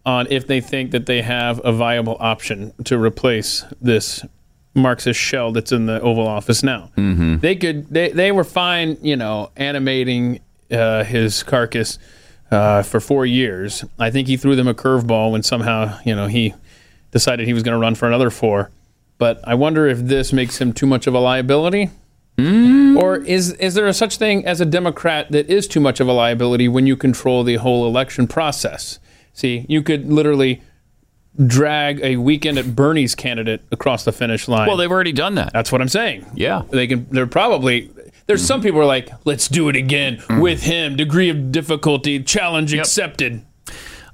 on 0.06 0.28
if 0.30 0.48
they 0.48 0.62
think 0.62 0.92
that 0.92 1.06
they 1.06 1.22
have 1.22 1.60
a 1.66 1.72
viable 1.72 2.18
option 2.20 2.74
to 2.86 2.98
replace 2.98 3.66
this 3.82 4.24
Marxist 4.74 5.20
shell 5.20 5.52
that's 5.52 5.72
in 5.72 5.88
the 5.88 6.00
Oval 6.02 6.28
Office 6.28 6.64
now. 6.64 6.92
Mm-hmm. 6.98 7.40
They 7.40 7.56
could. 7.56 7.90
They 7.90 8.12
they 8.12 8.32
were 8.32 8.44
fine, 8.44 8.98
you 9.02 9.16
know, 9.16 9.52
animating 9.58 10.40
uh, 10.72 11.04
his 11.04 11.44
carcass 11.44 11.98
uh, 12.52 12.84
for 12.84 13.00
four 13.00 13.26
years. 13.26 13.84
I 14.00 14.12
think 14.12 14.28
he 14.28 14.38
threw 14.38 14.56
them 14.56 14.68
a 14.68 14.74
curveball 14.74 15.32
when 15.32 15.44
somehow, 15.44 16.00
you 16.06 16.16
know, 16.16 16.28
he 16.28 16.54
decided 17.12 17.48
he 17.48 17.54
was 17.54 17.64
going 17.64 17.74
to 17.74 17.80
run 17.80 17.96
for 17.96 18.08
another 18.08 18.30
four. 18.30 18.70
But 19.18 19.42
I 19.44 19.56
wonder 19.56 19.88
if 19.88 20.00
this 20.00 20.32
makes 20.32 20.62
him 20.62 20.74
too 20.74 20.86
much 20.86 21.08
of 21.08 21.16
a 21.16 21.20
liability. 21.20 21.90
Mm. 22.38 23.02
Or 23.02 23.18
is 23.18 23.54
is 23.54 23.74
there 23.74 23.88
a 23.88 23.94
such 23.94 24.18
thing 24.18 24.46
as 24.46 24.62
a 24.62 24.66
Democrat 24.66 25.32
that 25.32 25.50
is 25.50 25.68
too 25.68 25.80
much 25.80 26.00
of 26.00 26.08
a 26.08 26.14
liability 26.14 26.68
when 26.68 26.86
you 26.86 26.96
control 26.96 27.44
the 27.44 27.56
whole 27.56 27.88
election 27.88 28.28
process? 28.28 29.00
See, 29.34 29.66
you 29.68 29.82
could 29.82 30.12
literally 30.12 30.62
drag 31.46 32.00
a 32.02 32.18
weekend 32.18 32.58
at 32.58 32.76
Bernie's 32.76 33.16
candidate 33.16 33.62
across 33.72 34.04
the 34.04 34.12
finish 34.12 34.48
line. 34.48 34.68
Well, 34.68 34.78
they've 34.78 34.92
already 34.92 35.12
done 35.12 35.36
that. 35.36 35.54
That's 35.54 35.72
what 35.72 35.82
I'm 35.82 35.90
saying. 35.90 36.26
Yeah. 36.36 36.64
They 36.70 36.88
can. 36.88 37.08
They're 37.10 37.28
probably. 37.28 37.92
There's 38.28 38.42
mm-hmm. 38.42 38.48
some 38.48 38.62
people 38.62 38.80
who 38.80 38.84
are 38.84 38.86
like, 38.86 39.10
let's 39.26 39.48
do 39.48 39.70
it 39.70 39.76
again 39.76 40.18
mm. 40.18 40.42
with 40.42 40.64
him. 40.64 40.96
Degree 40.96 41.30
of 41.30 41.52
difficulty, 41.52 42.22
challenge 42.22 42.74
accepted. 42.74 43.46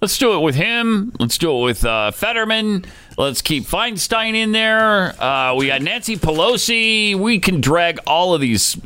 Let's 0.03 0.17
do 0.17 0.33
it 0.33 0.39
with 0.39 0.55
him. 0.55 1.13
Let's 1.17 1.37
do 1.37 1.57
it 1.57 1.63
with 1.63 1.85
uh, 1.85 2.11
Fetterman. 2.11 2.83
Let's 3.17 3.41
keep 3.41 3.63
Feinstein 3.63 4.35
in 4.35 4.51
there. 4.51 5.11
Uh, 5.17 5.55
we 5.55 5.67
got 5.67 5.81
Nancy 5.81 6.17
Pelosi. 6.17 7.15
We 7.15 7.39
can 7.39 7.61
drag 7.61 7.99
all 8.05 8.33
of 8.33 8.41
these 8.41 8.77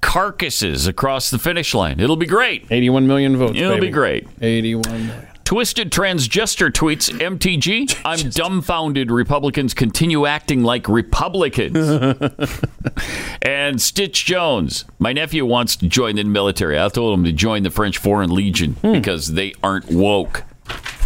carcasses 0.00 0.88
across 0.88 1.30
the 1.30 1.38
finish 1.38 1.72
line. 1.72 2.00
It'll 2.00 2.16
be 2.16 2.26
great. 2.26 2.66
81 2.68 3.06
million 3.06 3.36
votes. 3.36 3.56
It'll 3.56 3.74
baby. 3.74 3.86
be 3.86 3.92
great. 3.92 4.26
81 4.40 5.06
million. 5.06 5.28
Twisted 5.44 5.92
Transgestor 5.92 6.72
tweets 6.72 7.16
MTG. 7.16 8.00
I'm 8.04 8.30
dumbfounded 8.30 9.12
Republicans 9.12 9.72
continue 9.72 10.26
acting 10.26 10.64
like 10.64 10.88
Republicans. 10.88 11.76
and 13.42 13.80
Stitch 13.80 14.24
Jones. 14.24 14.84
My 14.98 15.12
nephew 15.12 15.46
wants 15.46 15.76
to 15.76 15.86
join 15.86 16.16
the 16.16 16.24
military. 16.24 16.76
I 16.76 16.88
told 16.88 17.16
him 17.16 17.24
to 17.24 17.30
join 17.30 17.62
the 17.62 17.70
French 17.70 17.98
Foreign 17.98 18.34
Legion 18.34 18.74
because 18.82 19.34
they 19.34 19.54
aren't 19.62 19.92
woke. 19.92 20.42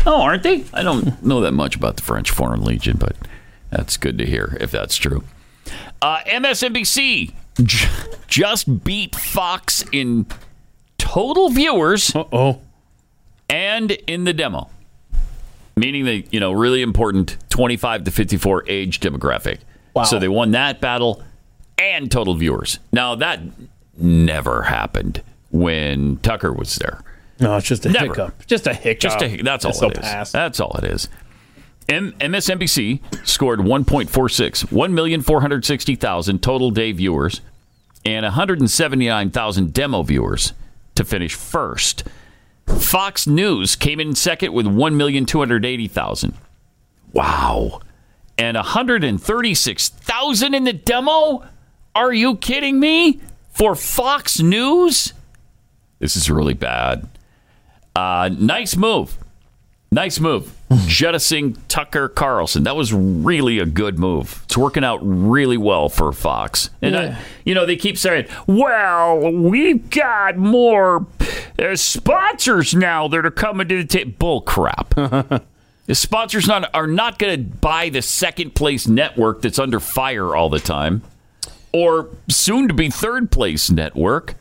Oh, 0.06 0.22
aren't 0.22 0.42
they? 0.42 0.64
I 0.72 0.82
don't 0.82 1.22
know 1.22 1.40
that 1.42 1.52
much 1.52 1.76
about 1.76 1.96
the 1.96 2.02
French 2.02 2.30
Foreign 2.30 2.62
Legion, 2.64 2.96
but 2.98 3.16
that's 3.70 3.96
good 3.96 4.16
to 4.18 4.26
hear 4.26 4.56
if 4.60 4.70
that's 4.70 4.96
true. 4.96 5.24
Uh, 6.00 6.18
MSNBC 6.26 7.32
j- 7.62 7.88
just 8.26 8.82
beat 8.84 9.14
Fox 9.14 9.84
in 9.92 10.26
total 10.98 11.50
viewers. 11.50 12.12
oh. 12.14 12.60
And 13.48 13.90
in 13.90 14.24
the 14.24 14.32
demo, 14.32 14.70
meaning 15.76 16.04
the 16.04 16.24
you 16.30 16.38
know 16.40 16.52
really 16.52 16.82
important 16.82 17.36
25 17.50 18.04
to 18.04 18.10
54 18.10 18.64
age 18.68 19.00
demographic. 19.00 19.58
Wow. 19.94 20.04
So 20.04 20.18
they 20.20 20.28
won 20.28 20.52
that 20.52 20.80
battle 20.80 21.22
and 21.76 22.10
total 22.10 22.34
viewers. 22.34 22.78
Now 22.92 23.16
that 23.16 23.40
never 23.96 24.62
happened 24.62 25.22
when 25.50 26.18
Tucker 26.18 26.52
was 26.52 26.76
there. 26.76 27.02
No, 27.40 27.56
it's 27.56 27.66
just 27.66 27.86
a 27.86 27.90
Never. 27.90 28.06
hiccup. 28.06 28.46
Just 28.46 28.66
a 28.66 28.74
hiccup. 28.74 29.00
Just 29.00 29.22
a, 29.22 29.28
hiccup. 29.28 29.44
that's 29.46 29.64
all 29.64 29.72
This'll 29.72 29.90
it 29.90 29.98
is. 29.98 30.04
pass. 30.04 30.32
That's 30.32 30.60
all 30.60 30.76
it 30.78 30.84
is. 30.84 31.08
M- 31.88 32.12
MSNBC 32.20 33.00
scored 33.26 33.60
1.46, 33.60 34.66
1,460,000 34.66 36.40
total 36.40 36.70
day 36.70 36.92
viewers 36.92 37.40
and 38.04 38.24
179,000 38.24 39.72
demo 39.72 40.02
viewers 40.02 40.52
to 40.94 41.04
finish 41.04 41.34
first. 41.34 42.04
Fox 42.66 43.26
News 43.26 43.74
came 43.76 43.98
in 44.00 44.14
second 44.14 44.52
with 44.52 44.66
1,280,000. 44.66 46.34
Wow. 47.12 47.80
And 48.38 48.56
136,000 48.56 50.54
in 50.54 50.64
the 50.64 50.72
demo? 50.72 51.44
Are 51.94 52.12
you 52.12 52.36
kidding 52.36 52.78
me? 52.78 53.20
For 53.50 53.74
Fox 53.74 54.40
News? 54.40 55.12
This 55.98 56.16
is 56.16 56.30
really 56.30 56.54
bad. 56.54 57.08
Uh, 57.94 58.30
nice 58.32 58.76
move. 58.76 59.18
Nice 59.92 60.20
move. 60.20 60.56
Jettisoning 60.86 61.56
Tucker 61.66 62.08
Carlson. 62.08 62.62
That 62.62 62.76
was 62.76 62.92
really 62.92 63.58
a 63.58 63.66
good 63.66 63.98
move. 63.98 64.42
It's 64.44 64.56
working 64.56 64.84
out 64.84 65.00
really 65.02 65.56
well 65.56 65.88
for 65.88 66.12
Fox. 66.12 66.70
And, 66.80 66.96
I, 66.96 67.18
you 67.44 67.54
know, 67.54 67.66
they 67.66 67.74
keep 67.74 67.98
saying, 67.98 68.26
well, 68.46 69.32
we've 69.32 69.90
got 69.90 70.36
more 70.36 71.06
uh, 71.58 71.74
sponsors 71.74 72.72
now 72.72 73.08
that 73.08 73.26
are 73.26 73.32
coming 73.32 73.66
to 73.66 73.82
the 73.82 73.84
table. 73.84 74.12
Bull 74.16 74.40
crap. 74.42 74.90
the 74.94 75.94
sponsors 75.94 76.46
not, 76.46 76.70
are 76.72 76.86
not 76.86 77.18
going 77.18 77.36
to 77.36 77.56
buy 77.56 77.88
the 77.88 78.02
second 78.02 78.54
place 78.54 78.86
network 78.86 79.42
that's 79.42 79.58
under 79.58 79.80
fire 79.80 80.36
all 80.36 80.48
the 80.48 80.60
time 80.60 81.02
or 81.72 82.08
soon 82.28 82.68
to 82.68 82.74
be 82.74 82.90
third 82.90 83.30
place 83.30 83.70
network. 83.70 84.34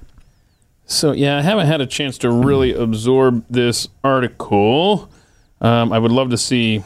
So 0.92 1.12
yeah, 1.12 1.38
I 1.38 1.42
haven't 1.42 1.68
had 1.68 1.82
a 1.82 1.86
chance 1.86 2.18
to 2.20 2.32
really 2.32 2.74
absorb 2.74 3.46
this 3.50 3.88
article. 4.04 5.08
Um, 5.62 5.94
I 5.94 6.00
would 6.00 6.12
love 6.12 6.32
to 6.32 6.38
see 6.38 6.84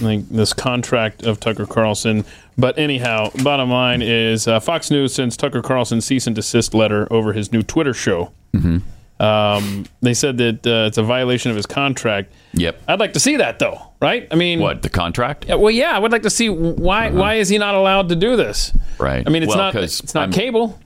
like 0.00 0.28
this 0.28 0.52
contract 0.52 1.22
of 1.24 1.40
Tucker 1.40 1.66
Carlson. 1.66 2.24
But 2.58 2.78
anyhow, 2.78 3.30
bottom 3.42 3.70
line 3.70 4.02
is 4.02 4.46
uh, 4.46 4.60
Fox 4.60 4.90
News 4.90 5.14
sends 5.14 5.36
Tucker 5.36 5.62
Carlson 5.62 6.00
cease 6.02 6.26
and 6.26 6.36
desist 6.36 6.74
letter 6.74 7.08
over 7.10 7.32
his 7.32 7.50
new 7.50 7.62
Twitter 7.62 7.94
show. 7.94 8.30
Mm-hmm. 8.52 8.78
Um, 9.24 9.84
they 10.00 10.14
said 10.14 10.38
that 10.38 10.66
uh, 10.66 10.86
it's 10.88 10.98
a 10.98 11.02
violation 11.02 11.50
of 11.50 11.56
his 11.56 11.66
contract. 11.66 12.32
Yep. 12.54 12.82
I'd 12.88 13.00
like 13.00 13.12
to 13.14 13.20
see 13.20 13.36
that 13.36 13.58
though, 13.58 13.80
right? 14.00 14.26
I 14.30 14.34
mean, 14.34 14.60
What, 14.60 14.82
the 14.82 14.88
contract? 14.90 15.46
Yeah, 15.46 15.54
well, 15.56 15.70
yeah, 15.70 15.90
I 15.94 15.98
would 15.98 16.12
like 16.12 16.22
to 16.22 16.30
see 16.30 16.48
why 16.50 17.10
why 17.10 17.34
is 17.34 17.48
he 17.48 17.56
not 17.58 17.74
allowed 17.74 18.08
to 18.10 18.16
do 18.16 18.36
this? 18.36 18.72
Right. 18.98 19.26
I 19.26 19.30
mean, 19.30 19.42
it's 19.42 19.50
Well, 19.50 19.58
not 19.72 19.76
it's 19.76 20.14
not 20.14 20.22
I'm- 20.22 20.32
cable, 20.32 20.78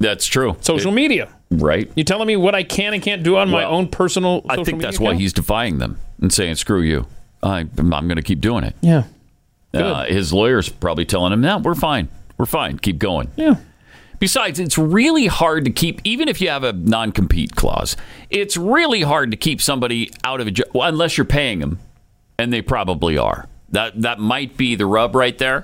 That's 0.00 0.26
true. 0.26 0.56
social 0.60 0.92
It- 0.92 0.96
media. 0.96 1.28
Right. 1.58 1.90
You're 1.94 2.04
telling 2.04 2.26
me 2.26 2.36
what 2.36 2.54
I 2.54 2.62
can 2.62 2.94
and 2.94 3.02
can't 3.02 3.22
do 3.22 3.36
on 3.36 3.50
my 3.50 3.64
own 3.64 3.88
personal? 3.88 4.44
I 4.48 4.62
think 4.62 4.80
that's 4.80 5.00
why 5.00 5.14
he's 5.14 5.32
defying 5.32 5.78
them 5.78 5.98
and 6.20 6.32
saying, 6.32 6.56
"Screw 6.56 6.80
you! 6.80 7.06
I, 7.42 7.60
I'm 7.78 7.90
going 7.90 8.16
to 8.16 8.22
keep 8.22 8.40
doing 8.40 8.64
it." 8.64 8.74
Yeah. 8.80 9.04
Uh, 9.72 10.04
his 10.04 10.32
lawyer's 10.32 10.68
probably 10.68 11.04
telling 11.04 11.32
him, 11.32 11.40
"No, 11.40 11.58
we're 11.58 11.74
fine. 11.74 12.08
We're 12.38 12.46
fine. 12.46 12.78
Keep 12.78 12.98
going." 12.98 13.30
Yeah. 13.36 13.56
Besides, 14.20 14.58
it's 14.60 14.78
really 14.78 15.26
hard 15.26 15.64
to 15.64 15.70
keep, 15.70 16.00
even 16.04 16.28
if 16.28 16.40
you 16.40 16.48
have 16.48 16.64
a 16.64 16.72
non-compete 16.72 17.56
clause. 17.56 17.96
It's 18.30 18.56
really 18.56 19.02
hard 19.02 19.32
to 19.32 19.36
keep 19.36 19.60
somebody 19.60 20.10
out 20.22 20.40
of 20.40 20.46
a 20.46 20.50
job 20.50 20.68
well, 20.72 20.88
unless 20.88 21.18
you're 21.18 21.24
paying 21.24 21.58
them, 21.58 21.78
and 22.38 22.52
they 22.52 22.62
probably 22.62 23.18
are. 23.18 23.48
That 23.70 24.00
that 24.02 24.20
might 24.20 24.56
be 24.56 24.76
the 24.76 24.86
rub 24.86 25.16
right 25.16 25.36
there, 25.36 25.62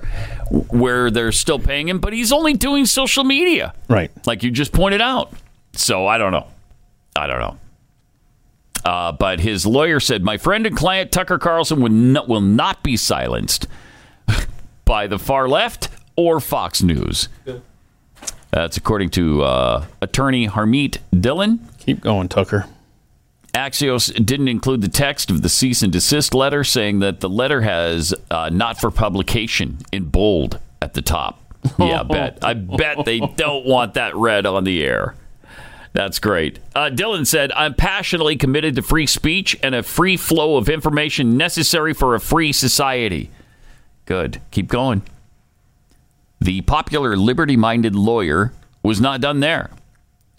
where 0.69 1.09
they're 1.09 1.31
still 1.31 1.59
paying 1.59 1.87
him, 1.87 1.99
but 1.99 2.11
he's 2.11 2.33
only 2.33 2.53
doing 2.53 2.85
social 2.85 3.23
media, 3.23 3.73
right? 3.87 4.11
Like 4.27 4.43
you 4.43 4.51
just 4.51 4.73
pointed 4.73 4.99
out. 5.01 5.33
So 5.73 6.07
I 6.07 6.17
don't 6.17 6.31
know. 6.31 6.47
I 7.15 7.27
don't 7.27 7.39
know. 7.39 7.57
Uh, 8.83 9.11
but 9.11 9.39
his 9.39 9.65
lawyer 9.65 9.99
said, 9.99 10.23
"My 10.23 10.37
friend 10.37 10.65
and 10.65 10.75
client 10.75 11.11
Tucker 11.11 11.37
Carlson 11.37 11.81
will 11.81 11.91
not, 11.91 12.27
will 12.27 12.41
not 12.41 12.81
be 12.83 12.97
silenced 12.97 13.67
by 14.85 15.07
the 15.07 15.19
far 15.19 15.47
left 15.47 15.89
or 16.15 16.39
Fox 16.39 16.81
News." 16.81 17.29
That's 18.51 18.75
according 18.77 19.11
to 19.11 19.43
uh, 19.43 19.85
attorney 20.01 20.47
Harmeet 20.47 20.97
Dhillon. 21.13 21.59
Keep 21.77 22.01
going, 22.01 22.27
Tucker. 22.27 22.65
Axios 23.53 24.13
didn't 24.25 24.47
include 24.47 24.81
the 24.81 24.87
text 24.89 25.29
of 25.29 25.41
the 25.41 25.49
cease 25.49 25.81
and 25.81 25.91
desist 25.91 26.33
letter, 26.33 26.63
saying 26.63 26.99
that 26.99 27.19
the 27.19 27.29
letter 27.29 27.61
has 27.61 28.13
uh, 28.29 28.49
not 28.49 28.79
for 28.79 28.89
publication 28.91 29.77
in 29.91 30.05
bold 30.05 30.59
at 30.81 30.93
the 30.93 31.01
top. 31.01 31.37
Yeah, 31.77 31.99
I 31.99 32.03
bet. 32.03 32.39
I 32.41 32.53
bet 32.55 33.05
they 33.05 33.19
don't 33.19 33.67
want 33.67 33.93
that 33.93 34.15
read 34.15 34.47
on 34.47 34.63
the 34.63 34.83
air. 34.83 35.15
That's 35.93 36.19
great. 36.19 36.59
Uh, 36.73 36.89
Dhillon 36.89 37.27
said, 37.27 37.51
I'm 37.51 37.73
passionately 37.73 38.37
committed 38.37 38.75
to 38.75 38.81
free 38.81 39.07
speech 39.07 39.57
and 39.61 39.75
a 39.75 39.83
free 39.83 40.15
flow 40.15 40.55
of 40.55 40.69
information 40.69 41.35
necessary 41.37 41.93
for 41.93 42.15
a 42.15 42.19
free 42.19 42.53
society. 42.53 43.29
Good. 44.05 44.41
Keep 44.51 44.67
going. 44.67 45.01
The 46.39 46.61
popular 46.61 47.17
liberty 47.17 47.57
minded 47.57 47.95
lawyer 47.95 48.53
was 48.83 49.01
not 49.01 49.21
done 49.21 49.41
there. 49.41 49.69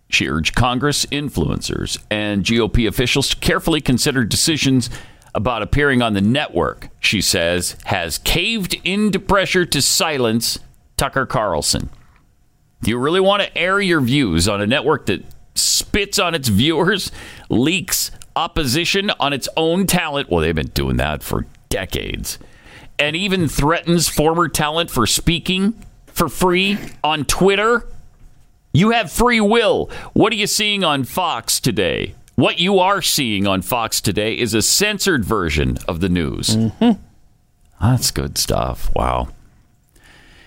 She 0.09 0.29
urged 0.29 0.55
Congress, 0.55 1.07
influencers, 1.07 2.03
and 2.11 2.45
GOP 2.45 2.87
officials 2.89 3.31
to 3.31 3.37
carefully 3.37 3.81
consider 3.81 4.25
decisions 4.25 4.91
about 5.35 5.63
appearing 5.63 6.03
on 6.03 6.13
the 6.13 6.21
network, 6.21 6.89
she 7.01 7.21
says, 7.21 7.77
has 7.85 8.19
caved 8.19 8.79
into 8.85 9.19
pressure 9.19 9.65
to 9.65 9.81
silence 9.81 10.59
Tucker 10.97 11.25
Carlson. 11.25 11.89
Do 12.83 12.91
you 12.91 12.99
really 12.99 13.21
want 13.21 13.43
to 13.43 13.57
air 13.57 13.81
your 13.81 14.01
views 14.01 14.49
on 14.49 14.61
a 14.61 14.67
network 14.67 15.07
that 15.07 15.25
spits 15.55 16.19
on 16.19 16.35
its 16.35 16.49
viewers, 16.49 17.11
leaks 17.49 18.11
opposition 18.37 19.11
on 19.21 19.33
its 19.33 19.49
own 19.57 19.87
talent? 19.87 20.31
Well, 20.31 20.41
they've 20.41 20.55
been 20.55 20.69
doing 20.69 20.97
that 20.97 21.23
for 21.23 21.47
decades. 21.69 22.39
And 22.99 23.17
even 23.17 23.49
threatens 23.49 24.09
former 24.09 24.49
talent 24.49 24.91
for 24.91 25.07
speaking 25.07 25.75
for 26.07 26.29
free 26.29 26.79
on 27.03 27.25
Twitter? 27.25 27.87
You 28.73 28.91
have 28.91 29.11
free 29.13 29.41
will. 29.41 29.91
What 30.13 30.33
are 30.33 30.37
you 30.37 30.47
seeing 30.47 30.85
on 30.85 31.05
Fox 31.05 31.61
today? 31.61 32.15
What 32.37 32.59
you 32.59 32.79
are 32.79 33.03
seeing 33.03 33.47
on 33.47 33.61
Fox 33.63 34.01
today 34.01 34.39
is 34.39 34.55
a 34.55 34.63
censored 34.63 35.25
version 35.25 35.79
of 35.87 36.01
the 36.01 36.09
news. 36.09 36.57
Mm-hmm. 36.57 36.93
That's 37.81 38.11
good 38.11 38.39
stuff. 38.39 38.91
Wow. 38.95 39.29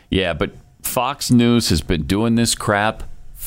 Yeah, 0.09 0.33
but 0.33 0.51
Fox 0.81 1.29
News 1.29 1.69
has 1.69 1.81
been 1.81 2.03
doing 2.03 2.35
this 2.35 2.55
crap 2.55 3.03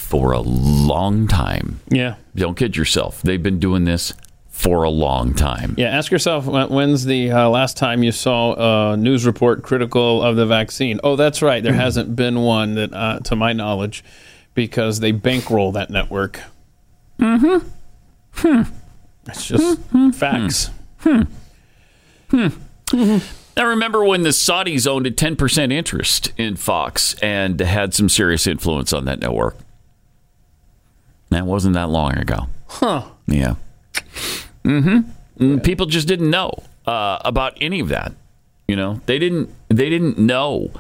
for 0.09 0.33
a 0.33 0.41
long 0.41 1.29
time. 1.29 1.81
Yeah. 1.91 2.15
Don't 2.35 2.57
kid 2.57 2.79
yourself. 2.79 3.21
They've 3.21 3.43
been 3.43 3.59
doing 3.59 3.85
this 3.85 4.15
for 4.49 4.83
a 4.83 4.89
long 4.89 5.35
time. 5.35 5.75
Yeah, 5.77 5.89
ask 5.89 6.11
yourself 6.11 6.47
when's 6.47 7.05
the 7.05 7.31
uh, 7.31 7.51
last 7.51 7.77
time 7.77 8.03
you 8.03 8.11
saw 8.11 8.93
a 8.93 8.97
news 8.97 9.27
report 9.27 9.63
critical 9.63 10.23
of 10.23 10.37
the 10.37 10.47
vaccine? 10.47 10.99
Oh, 11.05 11.15
that's 11.15 11.43
right. 11.43 11.63
There 11.63 11.75
hasn't 11.75 12.17
been 12.17 12.41
one 12.41 12.75
that, 12.77 12.95
uh, 12.95 13.21
to 13.25 13.37
my 13.37 13.53
knowledge, 13.53 14.03
because 14.55 15.01
they 15.01 15.13
bankroll 15.13 15.73
that 15.73 15.91
network. 15.91 16.41
Mm-hmm. 17.21 17.69
Hmm. 18.33 18.63
It's 19.27 19.47
just 19.47 19.79
facts. 20.15 20.71
Hmm. 21.01 21.23
Hmm. 22.31 23.19
Now, 23.59 23.67
remember 23.67 24.03
when 24.05 24.23
the 24.23 24.31
Saudis 24.31 24.87
owned 24.87 25.07
a 25.07 25.11
10% 25.11 25.71
interest 25.71 26.33
in 26.39 26.57
Fox 26.57 27.15
and 27.21 27.61
had 27.61 27.93
some 27.93 28.09
serious 28.09 28.47
influence 28.47 28.95
on 28.95 29.05
that 29.05 29.21
network? 29.21 29.57
That 31.31 31.45
wasn't 31.47 31.75
that 31.75 31.89
long 31.89 32.17
ago. 32.17 32.49
Huh. 32.67 33.03
Yeah. 33.27 33.55
Mm-hmm. 34.65 35.59
People 35.59 35.87
just 35.87 36.09
didn't 36.09 36.31
know 36.31 36.53
uh, 36.87 37.19
about 37.25 37.57
any 37.61 37.81
of 37.81 37.89
that. 37.89 38.13
You 38.67 38.77
know, 38.77 39.01
they 39.07 39.19
didn't. 39.19 39.51
They 39.69 39.89
didn't 39.89 40.19
know 40.19 40.71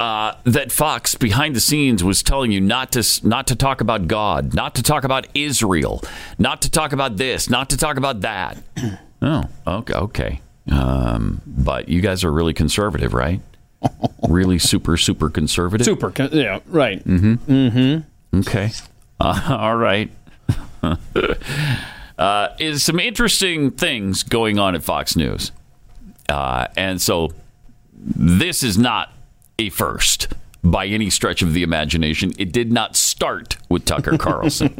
uh, 0.00 0.34
that 0.44 0.72
Fox 0.72 1.14
behind 1.14 1.54
the 1.54 1.60
scenes 1.60 2.02
was 2.02 2.22
telling 2.22 2.50
you 2.50 2.60
not 2.60 2.92
to 2.92 3.04
not 3.26 3.46
to 3.48 3.56
talk 3.56 3.80
about 3.80 4.08
God, 4.08 4.54
not 4.54 4.74
to 4.76 4.82
talk 4.82 5.04
about 5.04 5.26
Israel, 5.34 6.02
not 6.38 6.62
to 6.62 6.70
talk 6.70 6.92
about 6.92 7.16
this, 7.16 7.48
not 7.48 7.70
to 7.70 7.76
talk 7.76 7.96
about 7.96 8.22
that. 8.22 8.58
oh, 9.22 9.44
okay, 9.66 9.94
okay. 9.94 10.40
Um, 10.70 11.40
but 11.46 11.88
you 11.88 12.00
guys 12.00 12.24
are 12.24 12.32
really 12.32 12.54
conservative, 12.54 13.14
right? 13.14 13.40
really 14.28 14.58
super 14.58 14.96
super 14.96 15.30
conservative. 15.30 15.84
Super. 15.84 16.10
con- 16.10 16.30
Yeah, 16.32 16.60
right. 16.66 17.04
Mm-hmm. 17.04 17.34
Mm-hmm. 17.52 18.38
Okay. 18.40 18.70
Uh, 19.20 19.40
all 19.60 19.76
right. 19.76 20.10
uh, 22.18 22.48
is 22.58 22.82
some 22.82 23.00
interesting 23.00 23.70
things 23.70 24.22
going 24.22 24.58
on 24.58 24.74
at 24.74 24.82
Fox 24.82 25.16
News. 25.16 25.52
Uh, 26.28 26.66
and 26.76 27.00
so 27.00 27.30
this 27.92 28.62
is 28.62 28.78
not 28.78 29.12
a 29.58 29.70
first 29.70 30.28
by 30.62 30.86
any 30.86 31.10
stretch 31.10 31.42
of 31.42 31.54
the 31.54 31.62
imagination. 31.62 32.32
It 32.38 32.52
did 32.52 32.72
not 32.72 32.96
start 32.96 33.56
with 33.68 33.84
Tucker 33.84 34.18
Carlson. 34.18 34.72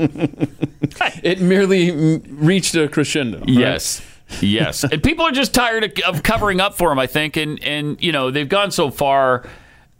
It 1.22 1.40
merely 1.40 2.18
reached 2.28 2.74
a 2.74 2.88
crescendo. 2.88 3.38
right? 3.40 3.48
Yes. 3.48 4.02
Yes. 4.42 4.84
and 4.84 5.02
people 5.02 5.24
are 5.24 5.32
just 5.32 5.54
tired 5.54 5.84
of, 5.84 5.92
of 6.06 6.22
covering 6.22 6.60
up 6.60 6.76
for 6.76 6.92
him, 6.92 6.98
I 6.98 7.06
think. 7.06 7.36
And, 7.38 7.62
and 7.64 8.00
you 8.02 8.12
know, 8.12 8.30
they've 8.30 8.48
gone 8.48 8.70
so 8.70 8.90
far 8.90 9.48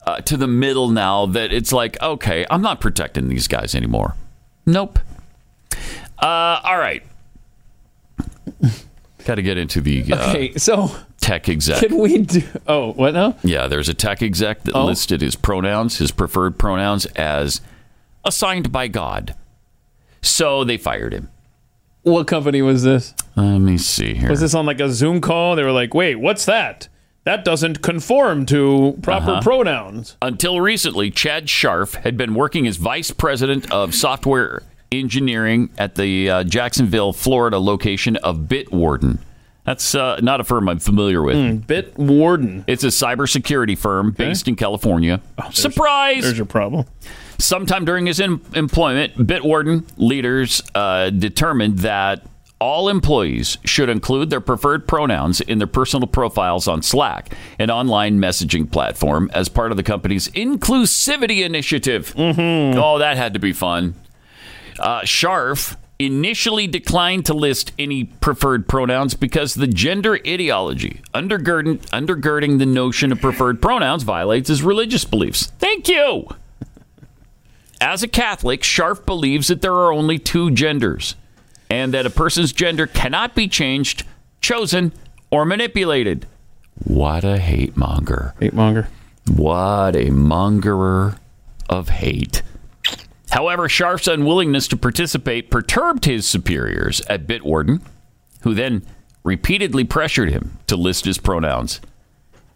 uh, 0.06 0.20
to 0.22 0.36
the 0.36 0.46
middle 0.46 0.88
now 0.90 1.26
that 1.26 1.52
it's 1.52 1.72
like, 1.72 2.00
okay, 2.02 2.44
I'm 2.50 2.60
not 2.60 2.80
protecting 2.80 3.28
these 3.28 3.48
guys 3.48 3.74
anymore. 3.74 4.14
Nope. 4.68 4.98
Uh, 6.20 6.60
all 6.62 6.76
right. 6.78 7.02
Got 9.24 9.36
to 9.36 9.42
get 9.42 9.56
into 9.56 9.80
the 9.80 10.04
uh, 10.12 10.28
Okay, 10.28 10.54
so 10.56 10.90
tech 11.20 11.48
exec. 11.48 11.80
can 11.80 11.96
we 11.98 12.18
do? 12.18 12.42
Oh, 12.66 12.92
what 12.92 13.14
now? 13.14 13.34
Yeah, 13.42 13.66
there's 13.66 13.88
a 13.88 13.94
tech 13.94 14.22
exec 14.22 14.64
that 14.64 14.74
Oh. 14.74 14.84
listed 14.84 15.22
his 15.22 15.36
pronouns, 15.36 15.96
his 15.98 16.10
preferred 16.10 16.58
pronouns, 16.58 17.06
as 17.16 17.62
assigned 18.26 18.70
by 18.70 18.88
God. 18.88 19.34
So 20.20 20.64
they 20.64 20.76
fired 20.76 21.14
him. 21.14 21.30
What 22.02 22.26
company 22.26 22.60
was 22.60 22.82
this? 22.82 23.14
Let 23.36 23.58
me 23.60 23.78
see 23.78 24.14
here. 24.14 24.28
Was 24.28 24.40
this 24.40 24.54
on 24.54 24.66
like 24.66 24.80
a 24.80 24.90
Zoom 24.90 25.20
call? 25.22 25.56
They 25.56 25.62
were 25.62 25.72
like, 25.72 25.94
"Wait, 25.94 26.16
what's 26.16 26.44
that? 26.44 26.88
That 27.28 27.44
doesn't 27.44 27.82
conform 27.82 28.46
to 28.46 28.98
proper 29.02 29.32
Uh-huh. 29.32 29.42
pronouns." 29.42 30.16
Until 30.22 30.60
recently, 30.62 31.10
Chad 31.10 31.46
Scharf 31.46 31.94
had 32.02 32.16
been 32.16 32.34
working 32.34 32.66
as 32.66 32.76
vice 32.78 33.10
president 33.10 33.70
of 33.70 33.94
software 33.94 34.62
engineering 34.90 35.68
at 35.76 35.96
the 35.96 36.30
uh, 36.30 36.44
Jacksonville, 36.44 37.12
Florida 37.12 37.58
location 37.58 38.16
of 38.16 38.38
Bitwarden. 38.48 39.18
That's 39.64 39.94
uh, 39.94 40.18
not 40.22 40.40
a 40.40 40.44
firm 40.44 40.66
I'm 40.70 40.78
familiar 40.78 41.20
with. 41.22 41.36
Hmm, 41.36 41.56
Bitwarden. 41.70 42.64
It's 42.66 42.84
a 42.84 42.86
cybersecurity 42.86 43.76
firm 43.76 44.12
based 44.12 44.48
in 44.48 44.56
California. 44.56 45.20
Surprise! 45.52 46.22
There's 46.24 46.38
your 46.38 46.46
problem. 46.46 46.86
Sometime 47.36 47.84
during 47.84 48.06
his 48.06 48.18
em- 48.18 48.40
employment, 48.54 49.14
Bitwarden 49.18 49.84
leaders 49.98 50.62
uh, 50.74 51.10
determined 51.10 51.80
that 51.80 52.24
all 52.60 52.88
employees 52.88 53.58
should 53.64 53.88
include 53.88 54.30
their 54.30 54.40
preferred 54.40 54.88
pronouns 54.88 55.40
in 55.40 55.58
their 55.58 55.66
personal 55.66 56.08
profiles 56.08 56.66
on 56.66 56.82
Slack, 56.82 57.32
an 57.58 57.70
online 57.70 58.18
messaging 58.18 58.70
platform, 58.70 59.30
as 59.32 59.48
part 59.48 59.70
of 59.70 59.76
the 59.76 59.82
company's 59.82 60.28
inclusivity 60.28 61.44
initiative. 61.44 62.14
Mm-hmm. 62.14 62.78
Oh, 62.78 62.98
that 62.98 63.16
had 63.16 63.34
to 63.34 63.38
be 63.38 63.52
fun. 63.52 63.94
Uh, 64.78 65.00
Scharf 65.02 65.76
initially 65.98 66.68
declined 66.68 67.26
to 67.26 67.34
list 67.34 67.72
any 67.78 68.04
preferred 68.04 68.68
pronouns 68.68 69.14
because 69.14 69.54
the 69.54 69.66
gender 69.66 70.18
ideology 70.26 71.00
undergirding, 71.12 71.78
undergirding 71.88 72.58
the 72.58 72.66
notion 72.66 73.10
of 73.10 73.20
preferred 73.20 73.60
pronouns 73.60 74.04
violates 74.04 74.48
his 74.48 74.62
religious 74.62 75.04
beliefs. 75.04 75.46
Thank 75.58 75.88
you. 75.88 76.28
As 77.80 78.02
a 78.02 78.08
Catholic, 78.08 78.62
Scharf 78.62 79.04
believes 79.04 79.48
that 79.48 79.60
there 79.60 79.74
are 79.74 79.92
only 79.92 80.18
two 80.18 80.50
genders 80.50 81.14
and 81.70 81.92
that 81.94 82.06
a 82.06 82.10
person's 82.10 82.52
gender 82.52 82.86
cannot 82.86 83.34
be 83.34 83.48
changed, 83.48 84.04
chosen, 84.40 84.92
or 85.30 85.44
manipulated. 85.44 86.26
What 86.84 87.24
a 87.24 87.38
hate 87.38 87.76
monger. 87.76 88.34
Hate 88.40 88.54
monger. 88.54 88.88
What 89.34 89.96
a 89.96 90.06
mongerer 90.06 91.18
of 91.68 91.88
hate. 91.88 92.42
However, 93.30 93.68
Scharf's 93.68 94.08
unwillingness 94.08 94.68
to 94.68 94.76
participate 94.76 95.50
perturbed 95.50 96.06
his 96.06 96.26
superiors 96.26 97.02
at 97.08 97.26
Bitwarden, 97.26 97.82
who 98.42 98.54
then 98.54 98.86
repeatedly 99.22 99.84
pressured 99.84 100.30
him 100.30 100.58
to 100.66 100.76
list 100.76 101.04
his 101.04 101.18
pronouns. 101.18 101.80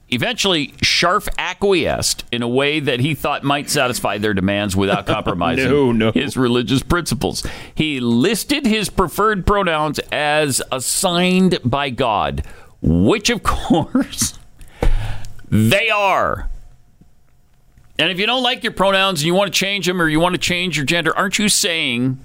Eventually, 0.09 0.69
Scharf 0.83 1.29
acquiesced 1.39 2.12
in 2.33 2.43
a 2.43 2.49
way 2.49 2.81
that 2.81 2.99
he 2.99 3.15
thought 3.15 3.45
might 3.45 3.69
satisfy 3.69 4.17
their 4.17 4.33
demands 4.33 4.75
without 4.75 5.07
compromising 5.15 5.69
No, 5.71 5.93
no. 5.93 6.13
his 6.13 6.37
religious 6.37 6.83
principles. 6.83 7.47
He 7.75 8.01
listed 8.01 8.65
his 8.67 8.89
preferred 8.89 9.47
pronouns 9.47 9.99
as 10.11 10.63
assigned 10.73 11.59
by 11.63 11.91
God, 11.91 12.43
which, 12.81 13.29
of 13.29 13.43
course, 13.45 14.39
they 15.51 15.91
are. 15.91 16.49
And 17.99 18.11
if 18.11 18.19
you 18.19 18.25
don't 18.27 18.43
like 18.43 18.65
your 18.65 18.73
pronouns 18.73 19.21
and 19.21 19.27
you 19.27 19.35
want 19.35 19.53
to 19.53 19.57
change 19.59 19.87
them 19.87 20.01
or 20.01 20.09
you 20.09 20.19
want 20.19 20.35
to 20.35 20.41
change 20.41 20.77
your 20.79 20.87
gender, 20.87 21.15
aren't 21.17 21.39
you 21.39 21.51
saying 21.51 22.25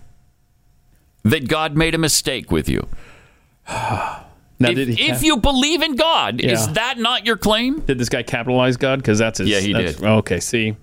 that 1.23 1.49
God 1.49 1.75
made 1.75 1.93
a 1.93 1.97
mistake 1.99 2.49
with 2.49 2.69
you? 2.69 2.87
Now, 4.59 4.69
if 4.69 4.75
did 4.75 4.87
he 4.89 5.09
if 5.09 5.21
you 5.23 5.37
believe 5.37 5.81
in 5.83 5.95
God, 5.95 6.41
is 6.41 6.67
that 6.73 6.97
not 6.97 7.25
your 7.25 7.37
claim? 7.37 7.81
did 7.81 7.97
this 7.99 8.09
guy 8.09 8.23
capitalize 8.23 8.77
God? 8.77 8.99
Because 8.99 9.19
that's 9.19 9.37
his. 9.39 9.49
Yeah, 9.49 9.59
he 9.59 9.73
did. 9.73 10.03
Okay, 10.03 10.39
see, 10.39 10.75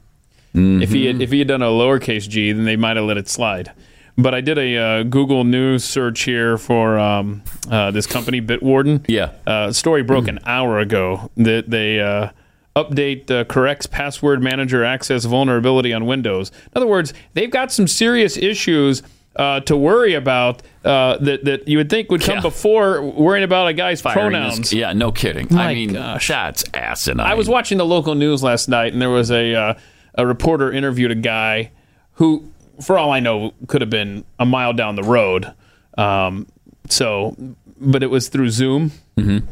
If 0.55 0.91
he 0.91 1.07
had, 1.07 1.21
if 1.21 1.31
he 1.33 1.41
had 1.41 1.49
done 1.49 1.63
a 1.63 1.67
lowercase 1.69 2.29
g, 2.29 2.53
then 2.53 2.65
they 2.65 2.77
might 2.77 2.97
have 2.97 3.07
let 3.07 3.17
it 3.17 3.29
slide. 3.29 3.73
But 4.17 4.33
I 4.33 4.41
did 4.41 4.59
a 4.59 4.77
uh, 4.77 5.03
Google 5.03 5.43
News 5.43 5.83
search 5.83 6.23
here 6.23 6.57
for 6.57 6.99
um, 7.01 7.43
uh, 7.69 7.91
this 7.91 8.07
company, 8.07 8.41
Bitwarden. 8.41 9.05
Yeah. 9.09 9.33
Uh, 9.45 9.73
story 9.73 10.05
broke 10.05 10.29
an 10.29 10.39
hour 10.47 10.79
ago 10.79 11.33
that 11.37 11.69
they 11.69 11.99
uh, 11.99 12.29
update 12.77 13.29
uh, 13.29 13.43
corrects 13.45 13.87
password 13.87 14.41
manager 14.41 14.85
access 14.85 15.25
vulnerability 15.25 15.93
on 15.93 16.07
Windows. 16.07 16.51
In 16.51 16.71
other 16.77 16.87
words, 16.87 17.13
they've 17.33 17.51
got 17.51 17.73
some 17.73 17.89
serious 17.89 18.37
issues 18.37 19.03
uh, 19.37 19.61
to 19.61 19.77
worry 19.77 20.15
about 20.15 20.63
uh, 20.85 21.17
that 21.19 21.45
that 21.45 21.67
you 21.69 21.79
would 21.79 21.91
think 21.91 22.11
would 22.11 22.21
come 22.21 22.37
Yeah. 22.37 22.41
before 22.43 23.03
worrying 23.03 23.45
about 23.45 23.69
a 23.69 23.73
guy's 23.73 24.01
Firing 24.01 24.31
pronouns. 24.33 24.59
his- 24.59 24.73
yeah, 24.73 24.93
no 24.93 25.11
kidding. 25.13 25.49
My 25.51 25.69
I 25.71 25.75
mean, 25.75 25.93
gosh. 25.95 26.29
that's 26.29 26.65
asinine. 26.75 27.27
I 27.27 27.35
was 27.35 27.49
watching 27.49 27.79
the 27.79 27.87
local 27.87 28.15
news 28.15 28.43
last 28.43 28.69
night, 28.69 28.93
and 28.93 29.01
there 29.03 29.11
was 29.11 29.31
a 29.31 29.55
uh, 29.55 29.75
a 30.17 30.27
reporter 30.27 30.71
interviewed 30.73 31.11
a 31.11 31.17
guy 31.17 31.71
who, 32.15 32.49
for 32.81 32.97
all 32.99 33.11
I 33.11 33.21
know, 33.21 33.53
could 33.67 33.81
have 33.81 33.91
been 33.91 34.25
a 34.39 34.47
mile 34.47 34.73
down 34.73 34.95
the 34.95 35.03
road. 35.03 35.53
Um, 35.99 36.47
so, 36.89 37.35
but 37.81 38.03
it 38.03 38.09
was 38.11 38.29
through 38.29 38.51
Zoom. 38.51 38.93
Mm-hmm. 39.17 39.47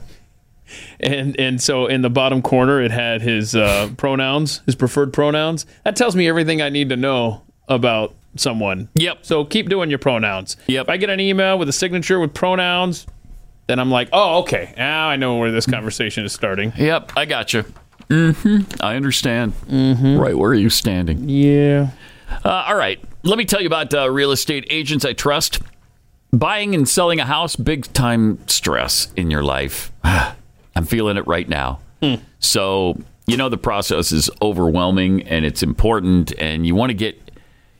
And 1.00 1.38
and 1.38 1.60
so 1.60 1.86
in 1.86 2.02
the 2.02 2.08
bottom 2.10 2.40
corner, 2.40 2.80
it 2.80 2.90
had 2.90 3.20
his 3.20 3.54
uh, 3.54 3.90
pronouns, 3.96 4.62
his 4.64 4.74
preferred 4.74 5.12
pronouns. 5.12 5.66
That 5.84 5.96
tells 5.96 6.16
me 6.16 6.28
everything 6.28 6.62
I 6.62 6.68
need 6.70 6.88
to 6.90 6.96
know 6.96 7.42
about 7.68 8.14
someone. 8.36 8.88
Yep. 8.94 9.18
So 9.22 9.44
keep 9.44 9.68
doing 9.68 9.90
your 9.90 9.98
pronouns. 9.98 10.56
Yep. 10.66 10.86
If 10.86 10.88
I 10.88 10.96
get 10.96 11.10
an 11.10 11.20
email 11.20 11.58
with 11.58 11.68
a 11.68 11.72
signature 11.72 12.18
with 12.18 12.34
pronouns, 12.34 13.06
then 13.66 13.78
I'm 13.78 13.90
like, 13.90 14.08
oh, 14.12 14.40
okay. 14.40 14.74
Now 14.76 15.08
I 15.08 15.16
know 15.16 15.36
where 15.36 15.50
this 15.50 15.66
conversation 15.66 16.24
is 16.24 16.32
starting. 16.32 16.72
Yep, 16.76 17.12
I 17.16 17.24
got 17.24 17.52
you. 17.52 17.64
Mm-hmm. 18.08 18.82
I 18.82 18.96
understand. 18.96 19.52
Mm-hmm. 19.66 20.18
Right 20.18 20.36
where 20.36 20.50
are 20.50 20.54
you 20.54 20.70
standing? 20.70 21.28
Yeah. 21.28 21.90
Uh, 22.44 22.64
all 22.66 22.76
right. 22.76 23.02
Let 23.22 23.38
me 23.38 23.44
tell 23.44 23.60
you 23.60 23.66
about 23.66 23.94
uh, 23.94 24.10
real 24.10 24.32
estate 24.32 24.66
agents 24.70 25.04
I 25.04 25.12
trust. 25.12 25.60
Buying 26.32 26.74
and 26.74 26.88
selling 26.88 27.20
a 27.20 27.26
house, 27.26 27.56
big 27.56 27.92
time 27.92 28.38
stress 28.48 29.12
in 29.16 29.30
your 29.30 29.42
life. 29.42 29.92
I'm 30.04 30.86
feeling 30.86 31.16
it 31.18 31.26
right 31.26 31.48
now. 31.48 31.80
So, 32.40 32.98
you 33.26 33.36
know 33.36 33.48
the 33.48 33.58
process 33.58 34.12
is 34.12 34.30
overwhelming 34.40 35.22
and 35.22 35.44
it's 35.44 35.62
important 35.62 36.32
and 36.38 36.66
you 36.66 36.74
want 36.74 36.90
to 36.90 36.94
get 36.94 37.31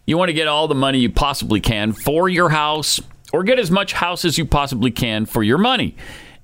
you 0.07 0.19
want 0.19 0.29
to 0.29 0.35
get 0.35 0.49
all 0.49 0.69
the 0.69 0.75
money 0.75 0.99
you 0.99 1.11
possibly 1.11 1.61
can 1.61 1.93
for 1.93 2.29
your 2.29 2.49
house 2.49 3.01
or 3.33 3.45
get 3.45 3.59
as 3.59 3.71
much 3.71 3.93
house 3.93 4.25
as 4.25 4.37
you 4.37 4.45
possibly 4.45 4.91
can 4.91 5.27
for 5.27 5.43
your 5.43 5.59
money. 5.59 5.97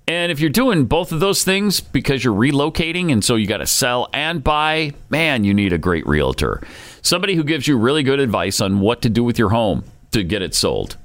And 0.06 0.32
if 0.32 0.40
you're 0.40 0.48
doing 0.48 0.86
both 0.86 1.12
of 1.12 1.20
those 1.20 1.44
things 1.44 1.80
because 1.80 2.24
you're 2.24 2.34
relocating 2.34 3.12
and 3.12 3.22
so 3.22 3.36
you 3.36 3.46
got 3.46 3.58
to 3.58 3.66
sell 3.66 4.08
and 4.14 4.42
buy, 4.42 4.92
man, 5.10 5.44
you 5.44 5.52
need 5.52 5.72
a 5.72 5.78
great 5.78 6.06
realtor. 6.06 6.62
Somebody 7.02 7.34
who 7.34 7.44
gives 7.44 7.68
you 7.68 7.76
really 7.76 8.02
good 8.02 8.20
advice 8.20 8.60
on 8.60 8.80
what 8.80 9.02
to 9.02 9.10
do 9.10 9.22
with 9.22 9.38
your 9.38 9.50
home 9.50 9.84
to 10.12 10.24
get 10.24 10.40
it 10.40 10.54
sold 10.54 10.96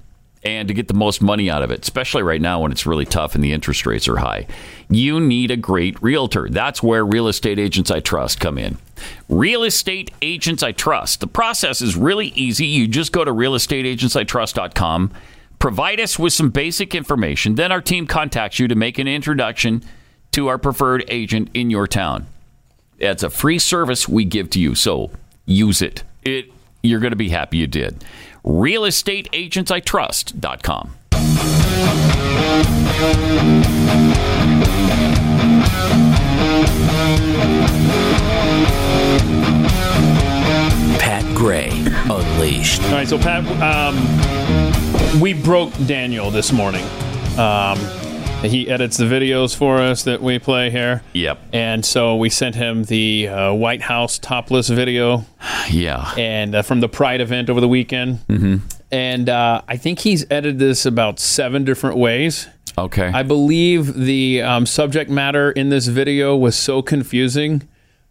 and 0.44 0.68
to 0.68 0.74
get 0.74 0.88
the 0.88 0.94
most 0.94 1.22
money 1.22 1.50
out 1.50 1.64
of 1.64 1.72
it, 1.72 1.82
especially 1.82 2.24
right 2.24 2.42
now 2.42 2.62
when 2.62 2.72
it's 2.72 2.86
really 2.86 3.06
tough 3.06 3.36
and 3.36 3.44
the 3.44 3.54
interest 3.54 3.86
rates 3.86 4.08
are 4.08 4.18
high. 4.18 4.46
You 4.90 5.20
need 5.20 5.52
a 5.52 5.58
great 5.58 6.02
realtor. 6.02 6.50
That's 6.50 6.84
where 6.84 7.06
Real 7.06 7.28
Estate 7.28 7.60
Agents 7.60 7.90
I 7.90 8.00
Trust 8.00 8.40
come 8.40 8.58
in. 8.58 8.78
Real 9.30 9.64
Estate 9.64 10.12
Agents 10.22 10.64
I 10.64 10.72
Trust. 10.72 11.20
The 11.20 11.28
process 11.28 11.82
is 11.82 11.96
really 11.96 12.28
easy. 12.28 12.66
You 12.66 12.88
just 12.88 13.12
go 13.12 13.24
to 13.24 13.32
realestateagentsitrust.com, 13.32 15.12
provide 15.60 16.00
us 16.00 16.20
with 16.20 16.34
some 16.34 16.50
basic 16.50 16.94
information, 16.94 17.56
then 17.56 17.72
our 17.72 17.82
team 17.82 18.06
contacts 18.06 18.60
you 18.60 18.68
to 18.68 18.76
make 18.76 19.00
an 19.00 19.08
introduction 19.08 19.84
to 20.32 20.48
our 20.48 20.58
preferred 20.58 21.06
agent 21.08 21.50
in 21.54 21.70
your 21.70 21.88
town. 21.88 22.28
It's 23.00 23.24
a 23.24 23.30
free 23.30 23.60
service 23.60 24.08
we 24.08 24.26
give 24.26 24.50
to 24.52 24.60
you, 24.60 24.76
so 24.76 25.12
use 25.46 25.82
it. 25.82 26.04
It 26.24 26.52
you're 26.84 27.00
going 27.00 27.12
to 27.12 27.18
be 27.18 27.30
happy 27.30 27.58
you 27.58 27.68
did. 27.68 28.04
realestateagentsitrust.com. 28.44 30.96
Pat 41.00 41.24
Gray 41.36 41.70
Unleashed. 42.10 42.82
All 42.84 42.92
right, 42.92 43.08
so 43.08 43.18
Pat, 43.18 43.46
um, 43.62 45.22
we 45.22 45.34
broke 45.34 45.72
Daniel 45.86 46.32
this 46.32 46.52
morning. 46.52 46.84
Um, 47.38 47.78
he 48.52 48.70
edits 48.70 48.98
the 48.98 49.06
videos 49.06 49.56
for 49.56 49.78
us 49.80 50.04
that 50.04 50.22
we 50.22 50.40
play 50.40 50.70
here. 50.70 51.04
Yep. 51.14 51.40
And 51.54 51.86
so 51.86 52.16
we 52.16 52.30
sent 52.30 52.56
him 52.56 52.84
the 52.86 53.28
uh, 53.28 53.54
White 53.54 53.82
House 53.84 54.18
topless 54.20 54.70
video. 54.70 55.26
Yeah. 55.72 56.14
And 56.18 56.56
uh, 56.56 56.62
from 56.62 56.82
the 56.82 56.90
Pride 56.90 57.22
event 57.22 57.50
over 57.50 57.62
the 57.62 57.70
weekend. 57.70 58.20
Mm-hmm. 58.28 58.58
And 58.92 59.30
uh, 59.30 59.62
I 59.68 59.78
think 59.78 60.00
he's 60.00 60.26
edited 60.30 60.60
this 60.60 60.86
about 60.86 61.20
seven 61.20 61.64
different 61.64 61.98
ways. 61.98 62.48
Okay. 62.78 63.08
I 63.08 63.24
believe 63.24 63.94
the 63.94 64.42
um, 64.42 64.66
subject 64.66 65.10
matter 65.10 65.52
in 65.52 65.70
this 65.70 65.88
video 65.88 66.36
was 66.36 66.56
so 66.58 66.82
confusing 66.82 67.68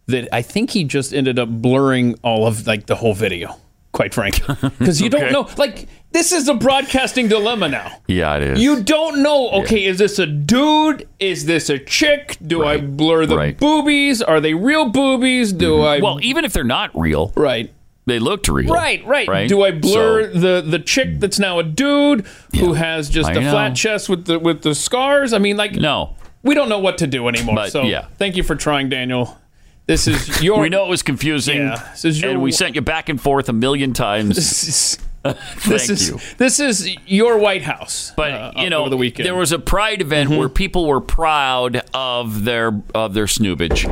that 0.07 0.27
I 0.33 0.41
think 0.41 0.71
he 0.71 0.83
just 0.83 1.13
ended 1.13 1.37
up 1.37 1.47
blurring 1.49 2.15
all 2.23 2.47
of 2.47 2.65
like 2.65 2.87
the 2.87 2.95
whole 2.95 3.13
video. 3.13 3.55
Quite 3.91 4.13
frankly, 4.13 4.55
because 4.79 4.99
you 4.99 5.07
Okay. 5.07 5.19
don't 5.19 5.31
know. 5.31 5.47
Like 5.55 5.87
this 6.13 6.31
is 6.31 6.47
a 6.47 6.53
broadcasting 6.53 7.27
dilemma 7.27 7.67
now. 7.67 8.01
Yeah, 8.07 8.37
it 8.37 8.43
is. 8.43 8.61
You 8.61 8.83
don't 8.83 9.21
know. 9.23 9.49
Okay, 9.49 9.83
is 9.83 9.97
this 9.97 10.19
a 10.19 10.25
dude? 10.25 11.07
Is 11.19 11.45
this 11.45 11.69
a 11.69 11.79
chick? 11.79 12.37
Do 12.45 12.63
I 12.63 12.77
blur 12.77 13.25
the 13.25 13.35
right. 13.35 13.57
boobies? 13.57 14.21
Are 14.21 14.39
they 14.39 14.53
real 14.53 14.89
boobies? 14.89 15.51
Do 15.51 15.73
mm-hmm. 15.73 15.85
I? 15.85 15.99
well, 15.99 16.19
even 16.21 16.45
if 16.45 16.53
they're 16.53 16.63
not 16.63 16.91
real, 16.97 17.33
right? 17.35 17.73
They 18.05 18.19
looked 18.19 18.47
real. 18.47 18.73
Right, 18.73 19.05
right, 19.05 19.27
right? 19.27 19.49
Do 19.49 19.63
I 19.63 19.71
blur 19.71 20.33
So- 20.33 20.39
the 20.39 20.61
the 20.61 20.79
chick 20.79 21.07
mm. 21.07 21.19
that's 21.19 21.39
now 21.39 21.59
a 21.59 21.63
dude 21.63 22.25
who 22.57 22.73
has 22.73 23.09
just 23.09 23.29
I 23.29 23.33
a 23.33 23.41
know. 23.41 23.51
flat 23.51 23.75
chest 23.75 24.09
with 24.09 24.25
the 24.25 24.37
with 24.39 24.61
the 24.61 24.75
scars? 24.75 25.33
I 25.33 25.39
mean, 25.39 25.57
like 25.57 25.73
no, 25.73 26.15
we 26.43 26.53
don't 26.53 26.69
know 26.69 26.79
what 26.79 26.99
to 26.99 27.07
do 27.07 27.27
anymore. 27.27 27.55
But, 27.55 27.71
so 27.71 27.83
yeah. 27.83 28.07
thank 28.17 28.35
you 28.35 28.43
for 28.43 28.55
trying, 28.55 28.89
Daniel. 28.89 29.39
This 29.87 30.07
is 30.07 30.41
your. 30.43 30.59
we 30.59 30.69
know 30.69 30.85
it 30.85 30.89
was 30.89 31.01
confusing, 31.01 31.57
Yeah, 31.57 31.89
this 31.91 32.05
is 32.05 32.21
your- 32.21 32.31
and 32.31 32.41
we 32.41 32.51
sent 32.51 32.75
you 32.75 32.81
back 32.81 33.09
and 33.09 33.19
forth 33.19 33.49
a 33.49 33.53
million 33.53 33.93
times. 33.93 34.99
This 35.65 35.87
Thank 35.87 35.89
is 35.91 36.09
you. 36.09 36.19
this 36.37 36.59
is 36.59 36.89
your 37.07 37.37
White 37.37 37.61
House. 37.61 38.11
But 38.17 38.31
uh, 38.31 38.51
you 38.57 38.69
know, 38.69 38.81
over 38.81 38.89
the 38.89 38.97
weekend. 38.97 39.25
there 39.25 39.35
was 39.35 39.51
a 39.53 39.59
pride 39.59 40.01
event 40.01 40.29
Mm-hmm. 40.29 40.39
where 40.39 40.49
people 40.49 40.85
were 40.85 40.99
proud 41.01 41.81
of 41.93 42.43
their 42.43 42.81
of 42.93 43.13
their 43.13 43.25
snoobage, 43.25 43.85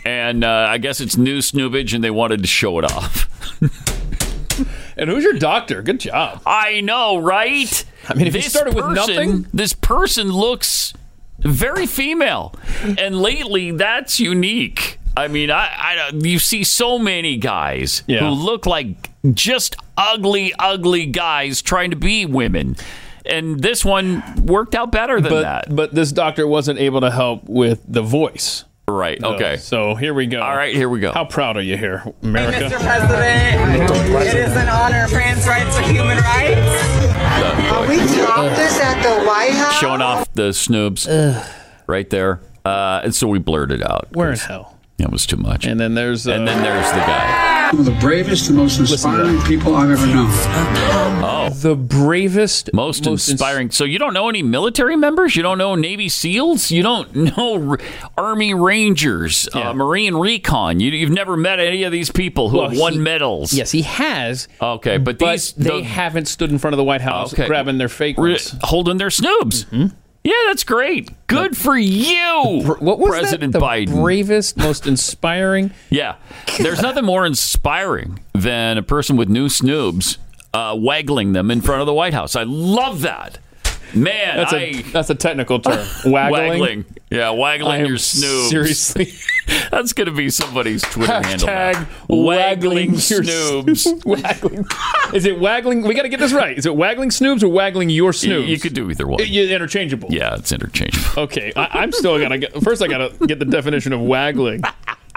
and 0.06 0.44
uh, 0.44 0.66
I 0.68 0.78
guess 0.78 1.00
it's 1.00 1.16
new 1.16 1.38
snoobage, 1.38 1.92
and 1.92 2.04
they 2.04 2.10
wanted 2.10 2.42
to 2.42 2.46
show 2.48 2.78
it 2.78 2.84
off. 2.84 3.28
and 4.96 5.10
who's 5.10 5.24
your 5.24 5.34
doctor? 5.34 5.82
Good 5.82 6.00
job. 6.00 6.40
I 6.46 6.80
know, 6.82 7.18
right? 7.18 7.84
I 8.08 8.14
mean, 8.14 8.26
if 8.26 8.34
you 8.34 8.42
This 8.42 8.52
started 8.52 8.74
with 8.74 8.86
nothing- 8.94 9.46
this 9.52 9.72
person 9.72 10.30
looks 10.32 10.92
very 11.40 11.86
female, 11.86 12.54
and 12.98 13.20
lately 13.20 13.70
that's 13.72 14.20
unique. 14.20 14.98
I 15.16 15.26
mean, 15.28 15.50
I, 15.50 15.66
I 15.66 16.10
you 16.14 16.38
see 16.38 16.62
so 16.64 16.98
many 16.98 17.36
guys 17.36 18.02
Yeah. 18.06 18.20
who 18.20 18.28
look 18.30 18.66
like 18.66 19.09
just 19.32 19.76
ugly, 19.96 20.52
ugly 20.58 21.06
guys 21.06 21.62
trying 21.62 21.90
to 21.90 21.96
be 21.96 22.26
women, 22.26 22.76
and 23.26 23.60
this 23.60 23.84
one 23.84 24.22
worked 24.46 24.74
out 24.74 24.90
better 24.92 25.20
than 25.20 25.30
but 25.30 25.42
that. 25.42 25.74
but 25.74 25.94
this 25.94 26.12
doctor 26.12 26.46
wasn't 26.46 26.78
able 26.78 27.00
to 27.02 27.10
help 27.10 27.44
with 27.44 27.82
the 27.86 28.02
voice. 28.02 28.64
Right. 28.88 29.22
Okay. 29.22 29.56
So 29.58 29.94
here 29.94 30.12
we 30.12 30.26
go. 30.26 30.40
All 30.40 30.56
right. 30.56 30.74
Here 30.74 30.88
we 30.88 30.98
go. 30.98 31.12
How 31.12 31.24
proud 31.24 31.56
are 31.56 31.62
you 31.62 31.76
here, 31.76 32.02
America? 32.22 32.58
Mr. 32.58 32.80
President, 32.80 33.90
it 34.26 34.34
is 34.34 34.56
an 34.56 34.68
honor. 34.68 35.06
Trans 35.06 35.46
rights 35.46 35.78
are 35.78 35.82
human 35.82 36.18
rights. 36.18 37.00
Are 37.70 37.88
we 37.88 37.98
dropped 37.98 38.56
this 38.56 38.80
at 38.80 39.00
the 39.02 39.24
White 39.26 39.52
House? 39.52 39.78
Showing 39.78 40.02
off 40.02 40.32
the 40.34 40.50
snoobs 40.50 41.06
right 41.86 42.10
there. 42.10 42.40
Uh, 42.64 43.00
and 43.04 43.14
so 43.14 43.28
we 43.28 43.38
blurred 43.38 43.70
it 43.70 43.82
out. 43.82 44.08
Where 44.12 44.32
in 44.32 44.38
hell? 44.38 44.76
That 44.96 45.12
was 45.12 45.24
too 45.24 45.36
much. 45.36 45.66
And 45.66 45.78
then 45.78 45.94
there's 45.94 46.26
uh, 46.26 46.32
and 46.32 46.48
then 46.48 46.62
there's 46.62 46.90
the 46.90 46.98
guy. 46.98 47.59
One 47.70 47.78
of 47.80 47.84
the 47.84 48.00
bravest 48.00 48.48
and 48.48 48.56
most 48.58 48.80
inspiring 48.80 49.40
people 49.42 49.76
I've 49.76 49.90
ever 49.90 50.06
known. 50.06 50.26
Oh, 51.22 51.50
the 51.54 51.76
bravest, 51.76 52.70
most, 52.74 53.06
inspiring. 53.06 53.70
so 53.70 53.84
you 53.84 53.96
don't 53.98 54.12
know 54.12 54.28
any 54.28 54.42
military 54.42 54.96
members? 54.96 55.36
You 55.36 55.44
don't 55.44 55.56
know 55.58 55.76
Navy 55.76 56.08
SEALs? 56.08 56.72
You 56.72 56.82
don't 56.82 57.14
know 57.36 57.70
R- 57.70 57.78
Army 58.18 58.54
Rangers, 58.54 59.48
uh, 59.54 59.72
Marine 59.72 60.16
Recon? 60.16 60.80
You, 60.80 60.90
you've 60.90 61.10
never 61.12 61.36
met 61.36 61.60
any 61.60 61.84
of 61.84 61.92
these 61.92 62.10
people 62.10 62.48
who 62.48 62.58
Well, 62.58 62.70
have 62.70 62.78
won 62.78 62.94
he- 62.94 62.98
medals? 62.98 63.52
Yes, 63.52 63.70
he 63.70 63.82
has. 63.82 64.48
Okay, 64.60 64.98
but, 64.98 65.18
But 65.18 65.30
these 65.32 65.52
they 65.52 65.80
the- 65.82 65.84
haven't 65.84 66.26
stood 66.26 66.50
in 66.50 66.58
front 66.58 66.74
of 66.74 66.78
the 66.78 66.84
White 66.84 67.02
House 67.02 67.32
Okay. 67.32 67.46
grabbing 67.46 67.78
their 67.78 67.88
fake 67.88 68.18
Re- 68.18 68.32
ones. 68.32 68.56
holding 68.62 68.96
their 68.96 69.10
snoobs. 69.10 69.92
Yeah, 70.22 70.34
that's 70.48 70.64
great. 70.64 71.10
Good 71.28 71.56
for 71.56 71.76
you, 71.78 72.62
What 72.78 72.98
was 72.98 73.10
President 73.10 73.52
that? 73.54 73.58
The 73.60 73.64
Biden. 73.64 73.94
bravest, 74.02 74.56
most 74.56 74.86
inspiring. 74.86 75.70
Yeah. 75.90 76.16
There's 76.58 76.82
nothing 76.82 77.04
more 77.04 77.24
inspiring 77.26 78.20
than 78.34 78.76
a 78.78 78.82
person 78.82 79.16
with 79.16 79.28
new 79.28 79.46
snoobs 79.48 80.18
uh, 80.52 80.76
waggling 80.78 81.32
them 81.32 81.50
in 81.50 81.60
front 81.62 81.80
of 81.80 81.86
the 81.86 81.94
White 81.94 82.12
House. 82.14 82.36
I 82.36 82.42
love 82.42 83.00
that. 83.02 83.38
Man, 83.94 84.36
That's 84.36 84.52
I, 84.52 84.56
a 84.58 84.82
that's 84.82 85.10
a 85.10 85.14
technical 85.14 85.58
term. 85.60 85.84
Waggling. 86.04 86.48
waggling. 86.60 86.84
Yeah, 87.10 87.30
waggling 87.30 87.86
your 87.86 87.96
snoobs. 87.96 88.48
Seriously. 88.50 89.12
That's 89.72 89.92
going 89.92 90.06
to 90.06 90.12
be 90.12 90.30
somebody's 90.30 90.82
Twitter 90.82 91.12
handle. 91.12 91.46
now. 91.48 91.72
Hashtag 91.72 91.86
Waggling 92.08 92.24
waggling 92.24 92.90
your 92.90 92.98
snoobs. 93.00 94.04
waggling. 94.22 94.66
Is 95.12 95.24
it 95.24 95.40
waggling? 95.40 95.82
We 95.82 95.94
got 95.94 96.02
to 96.02 96.08
get 96.08 96.20
this 96.20 96.32
right. 96.32 96.56
Is 96.56 96.66
it 96.66 96.76
waggling 96.76 97.08
snoobs 97.10 97.42
or 97.42 97.48
waggling 97.48 97.90
your 97.90 98.08
You, 98.08 98.12
snoobs? 98.12 98.46
you 98.46 98.60
could 98.60 98.74
do 98.74 98.88
either 98.90 99.08
one. 99.08 99.18
You- 99.26 99.48
interchangeable. 99.48 100.08
Yeah, 100.12 100.36
it's 100.36 100.52
interchangeable. 100.52 101.22
Okay, 101.24 101.52
I, 101.56 101.80
I'm 101.80 101.90
still 101.90 102.18
gonna 102.20 102.38
get. 102.38 102.52
First, 102.62 102.80
I 102.82 102.86
gotta 102.86 103.12
get 103.26 103.40
the 103.40 103.44
definition 103.44 103.92
of 103.92 104.00
waggling. 104.00 104.62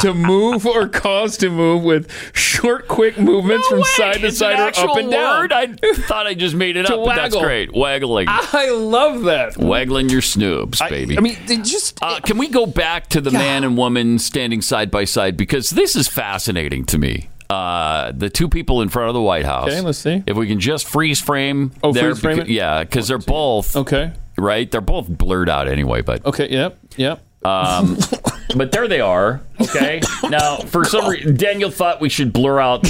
To 0.04 0.14
move 0.14 0.66
or 0.68 0.88
cause 0.88 1.38
to 1.38 1.50
move 1.50 1.84
with 1.84 2.12
short, 2.36 2.88
quick 2.88 3.18
movements 3.18 3.68
from 3.68 3.80
Way, 3.80 3.84
side 3.96 4.14
to 4.22 4.28
it's 4.28 4.38
side 4.38 4.60
or 4.60 4.68
up 4.90 4.98
and 4.98 5.10
down. 5.10 5.40
word. 5.42 5.52
I 5.54 5.68
thought 5.94 6.28
I 6.28 6.34
just 6.34 6.56
made 6.56 6.76
it 6.78 6.90
up, 6.90 7.04
but 7.06 7.16
that's 7.16 7.36
great. 7.36 7.74
Waggling. 7.74 8.28
I 8.30 8.70
love 8.72 9.24
that. 9.24 9.58
Waggling 9.58 10.10
your 10.10 10.22
snoobs, 10.22 10.80
baby. 10.90 11.18
I 11.18 11.22
mean, 11.22 11.38
they 11.48 11.58
just 11.58 12.00
Uh, 12.02 12.20
can 12.20 12.38
we 12.38 12.50
go 12.50 12.66
back 12.66 13.08
to 13.10 13.22
the 13.22 13.32
man 13.32 13.64
and 13.64 13.78
woman 13.78 14.20
standing 14.20 14.62
side 14.62 14.92
by 14.92 15.06
side 15.06 15.38
because 15.38 15.70
this 15.70 15.96
is 15.96 16.08
fascinating 16.08 16.86
to 16.86 16.98
me. 16.98 17.30
Uh, 17.50 18.12
the 18.16 18.30
two 18.30 18.50
people 18.50 18.82
in 18.82 18.90
front 18.90 19.10
of 19.10 19.14
the 19.14 19.22
White 19.22 19.46
House. 19.46 19.70
Okay, 19.70 19.82
let's 19.82 20.00
see. 20.00 20.24
If 20.26 20.36
we 20.36 20.48
can 20.48 20.60
just 20.60 20.88
freeze 20.88 21.22
frame. 21.22 21.72
Oh, 21.84 21.94
freeze 21.94 22.20
frame 22.20 22.38
beca- 22.40 22.42
it? 22.42 22.50
Yeah, 22.50 22.84
because 22.84 23.08
they're 23.08 23.18
both 23.20 23.76
okay. 23.76 24.12
right. 24.38 24.70
They're 24.70 24.82
both 24.82 25.08
blurred 25.08 25.50
out 25.50 25.68
anyway, 25.68 26.02
but 26.02 26.26
Okay. 26.26 26.50
Yep. 26.50 26.78
Yep. 26.98 27.22
um, 27.46 27.98
but 28.56 28.72
there 28.72 28.88
they 28.88 29.00
are. 29.02 29.42
Okay. 29.62 30.02
Now, 30.30 30.58
for 30.58 30.84
some 30.86 31.08
reason, 31.10 31.36
Daniel 31.36 31.70
thought 31.72 32.02
we 32.02 32.10
should 32.10 32.34
blur 32.34 32.60
out 32.60 32.84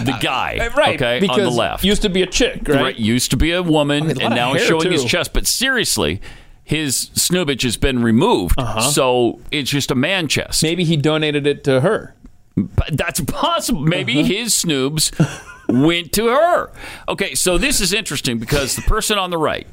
the 0.00 0.16
guy. 0.20 0.58
Uh, 0.60 0.70
Right. 0.76 0.94
Okay, 0.96 1.20
Because 1.20 1.38
on 1.38 1.44
the 1.44 1.50
left. 1.50 1.84
used 1.84 2.02
to 2.02 2.08
be 2.08 2.22
a 2.22 2.26
chick, 2.26 2.66
right? 2.68 2.80
Right, 2.80 2.96
used 2.98 3.30
to 3.32 3.36
be 3.36 3.52
a 3.52 3.62
woman, 3.62 4.04
Oh, 4.04 4.06
a 4.20 4.24
and 4.24 4.34
now 4.34 4.52
he's 4.54 4.64
showing 4.66 4.90
his 4.90 5.04
chest. 5.04 5.32
But 5.32 5.46
seriously, 5.46 6.20
his 6.64 7.10
snoobage 7.14 7.62
has 7.62 7.76
been 7.76 8.02
removed, 8.02 8.54
Uh-huh. 8.58 8.80
so 8.80 9.40
it's 9.50 9.70
just 9.70 9.90
a 9.90 9.94
man 9.94 10.28
chest. 10.28 10.62
Maybe 10.62 10.84
he 10.84 10.96
donated 10.96 11.46
it 11.46 11.64
to 11.64 11.80
her. 11.80 12.14
But 12.56 12.90
that's 12.96 13.20
possible. 13.20 13.80
Maybe 13.80 14.20
Uh-huh. 14.20 14.28
his 14.28 14.54
snoobs 14.54 15.10
went 15.68 16.12
to 16.14 16.26
her. 16.28 16.70
Okay, 17.08 17.34
so 17.34 17.56
this 17.58 17.80
is 17.80 17.92
interesting 17.92 18.38
because 18.38 18.76
the 18.76 18.82
person 18.82 19.18
on 19.18 19.30
the 19.30 19.38
right, 19.38 19.66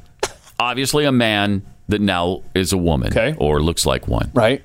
obviously 0.58 1.04
a 1.04 1.12
man 1.12 1.62
that 1.90 2.00
now 2.00 2.42
is 2.54 2.72
a 2.72 2.78
woman, 2.78 3.08
Okay. 3.08 3.34
or 3.38 3.60
looks 3.62 3.84
like 3.86 4.08
one. 4.08 4.30
Right. 4.34 4.62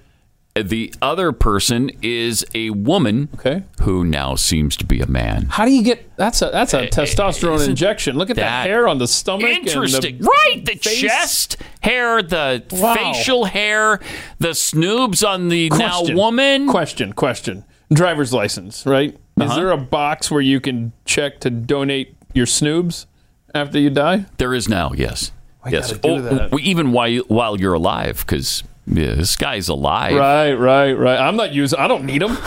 The 0.58 0.94
other 1.02 1.34
person 1.34 1.92
is 2.02 2.46
a 2.56 2.70
woman, 2.70 3.28
Okay. 3.36 3.64
who 3.82 4.06
now 4.06 4.36
seems 4.36 4.78
to 4.78 4.86
be 4.86 5.02
a 5.02 5.06
man. 5.06 5.48
How 5.50 5.66
do 5.66 5.72
you 5.72 5.84
get? 5.84 6.10
That's 6.16 6.42
a 6.42 6.50
that's 6.50 6.74
a 6.74 6.88
testosterone 6.88 7.56
isn't 7.56 7.72
injection. 7.72 8.16
Look 8.18 8.30
at 8.30 8.38
that, 8.38 8.64
that 8.64 8.68
hair 8.70 8.88
on 8.88 8.98
the 8.98 9.08
stomach. 9.08 9.44
and 9.50 9.66
the 9.66 9.70
Interesting, 9.70 10.20
right? 10.20 10.64
The 10.64 10.76
face. 10.76 11.02
chest 11.02 11.58
hair, 11.82 12.22
the 12.24 12.64
Wow. 12.72 12.94
facial 12.96 13.44
hair, 13.46 14.00
the 14.40 14.52
snoobs 14.56 15.28
on 15.28 15.50
the 15.50 15.68
Question. 15.68 16.16
now 16.16 16.22
woman. 16.24 16.68
Question. 16.70 17.12
Question. 17.12 17.66
Driver's 17.92 18.32
license. 18.32 18.86
Right. 18.86 19.10
Is 19.12 19.18
Uh-huh. 19.50 19.56
there 19.58 19.72
a 19.72 19.78
box 19.78 20.32
where 20.32 20.40
you 20.42 20.62
can 20.62 20.94
check 21.04 21.42
to 21.42 21.50
donate 21.50 22.16
your 22.34 22.46
snoobs 22.46 23.08
after 23.54 23.78
you 23.78 23.90
die? 23.90 24.26
There 24.38 24.54
is 24.54 24.70
now, 24.70 24.94
yes, 24.96 25.32
yes. 25.72 25.94
gotta 25.94 26.22
that. 26.22 26.50
Oh, 26.54 26.60
even 26.62 26.92
while 26.92 27.16
while 27.28 27.60
you're 27.60 27.74
alive, 27.74 28.20
because 28.26 28.64
yeah, 28.88 29.16
this 29.16 29.36
guy's 29.36 29.68
alive. 29.68 30.16
Right. 30.16 30.54
Right. 30.54 30.94
Right. 30.94 31.20
I'm 31.20 31.36
not 31.36 31.54
using. 31.54 31.80
I 31.80 31.88
don't 31.88 32.06
need 32.06 32.22
them. 32.22 32.38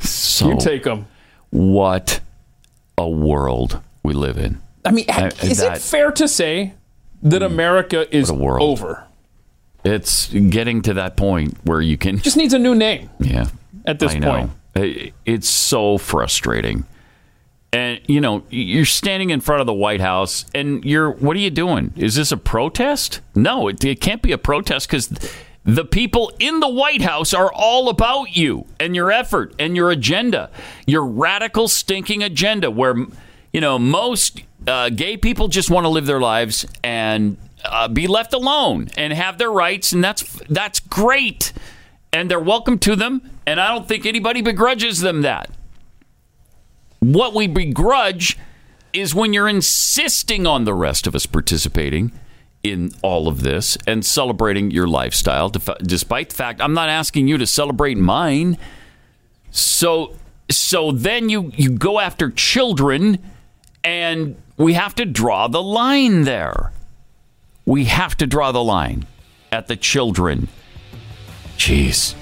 So 0.00 0.48
You 0.50 0.58
take 0.58 0.82
them. 0.84 1.06
what 1.50 2.20
a 2.98 3.08
world 3.08 3.80
we 4.02 4.12
live 4.14 4.36
in. 4.36 4.60
I 4.84 4.90
mean, 4.90 5.04
Uh, 5.08 5.30
is 5.42 5.58
that- 5.58 5.76
it 5.76 5.80
fair 5.82 6.10
to 6.12 6.26
say 6.28 6.74
that 7.22 7.42
America 7.42 8.14
is 8.14 8.30
over? 8.30 9.04
It's 9.84 10.26
getting 10.28 10.82
to 10.82 10.94
that 10.94 11.16
point 11.16 11.56
where 11.64 11.80
you 11.80 11.96
can. 11.96 12.18
Just 12.18 12.36
needs 12.36 12.54
a 12.54 12.58
new 12.58 12.74
name 12.74 13.10
Yeah. 13.20 13.46
at 13.86 13.98
this 13.98 14.12
I 14.14 14.18
know. 14.18 14.50
point. 14.74 15.12
It's 15.24 15.48
so 15.48 15.98
frustrating. 15.98 16.84
And 17.74 18.00
you 18.06 18.20
know, 18.20 18.44
you're 18.50 18.84
standing 18.84 19.30
in 19.30 19.40
front 19.40 19.60
of 19.60 19.66
the 19.66 19.74
White 19.74 20.00
House, 20.00 20.44
and 20.54 20.84
you're. 20.84 21.10
What 21.10 21.36
are 21.36 21.40
you 21.40 21.50
doing? 21.50 21.92
Is 21.96 22.14
this 22.14 22.30
a 22.30 22.36
protest? 22.36 23.20
No, 23.34 23.66
it, 23.66 23.84
it 23.84 24.00
can't 24.00 24.22
be 24.22 24.30
a 24.30 24.38
protest 24.38 24.88
because 24.88 25.08
the 25.64 25.84
people 25.84 26.32
in 26.38 26.60
the 26.60 26.68
White 26.68 27.02
House 27.02 27.34
are 27.34 27.52
all 27.52 27.88
about 27.88 28.36
you 28.36 28.66
and 28.78 28.94
your 28.94 29.10
effort 29.10 29.56
and 29.58 29.74
your 29.74 29.90
agenda, 29.90 30.50
your 30.86 31.04
radical, 31.04 31.66
stinking 31.66 32.22
agenda. 32.22 32.70
Where 32.70 32.94
you 33.52 33.60
know 33.60 33.76
most 33.76 34.40
uh, 34.68 34.90
gay 34.90 35.16
people 35.16 35.48
just 35.48 35.68
want 35.68 35.84
to 35.84 35.88
live 35.88 36.06
their 36.06 36.20
lives 36.20 36.64
and 36.84 37.36
uh, 37.64 37.88
be 37.88 38.06
left 38.06 38.34
alone 38.34 38.88
and 38.96 39.12
have 39.12 39.38
their 39.38 39.50
rights, 39.50 39.90
and 39.90 40.04
that's 40.04 40.22
that's 40.48 40.78
great, 40.78 41.52
and 42.12 42.30
they're 42.30 42.38
welcome 42.38 42.78
to 42.78 42.94
them. 42.94 43.28
And 43.48 43.58
I 43.58 43.74
don't 43.74 43.88
think 43.88 44.06
anybody 44.06 44.42
begrudges 44.42 45.00
them 45.00 45.22
that. 45.22 45.50
What 47.12 47.34
we 47.34 47.48
begrudge 47.48 48.38
is 48.94 49.14
when 49.14 49.34
you're 49.34 49.48
insisting 49.48 50.46
on 50.46 50.64
the 50.64 50.72
rest 50.72 51.06
of 51.06 51.14
us 51.14 51.26
participating 51.26 52.12
in 52.62 52.92
all 53.02 53.28
of 53.28 53.42
this 53.42 53.76
and 53.86 54.02
celebrating 54.02 54.70
your 54.70 54.86
lifestyle, 54.86 55.50
despite 55.50 56.30
the 56.30 56.34
fact 56.34 56.62
I'm 56.62 56.72
not 56.72 56.88
asking 56.88 57.28
you 57.28 57.36
to 57.36 57.46
celebrate 57.46 57.98
mine. 57.98 58.56
So, 59.50 60.16
so 60.50 60.92
then 60.92 61.28
you 61.28 61.52
you 61.54 61.70
go 61.70 62.00
after 62.00 62.30
children, 62.30 63.18
and 63.84 64.36
we 64.56 64.72
have 64.72 64.94
to 64.94 65.04
draw 65.04 65.46
the 65.46 65.62
line 65.62 66.22
there. 66.22 66.72
We 67.66 67.84
have 67.84 68.16
to 68.16 68.26
draw 68.26 68.50
the 68.50 68.64
line 68.64 69.06
at 69.52 69.66
the 69.66 69.76
children. 69.76 70.48
Jeez. 71.58 72.14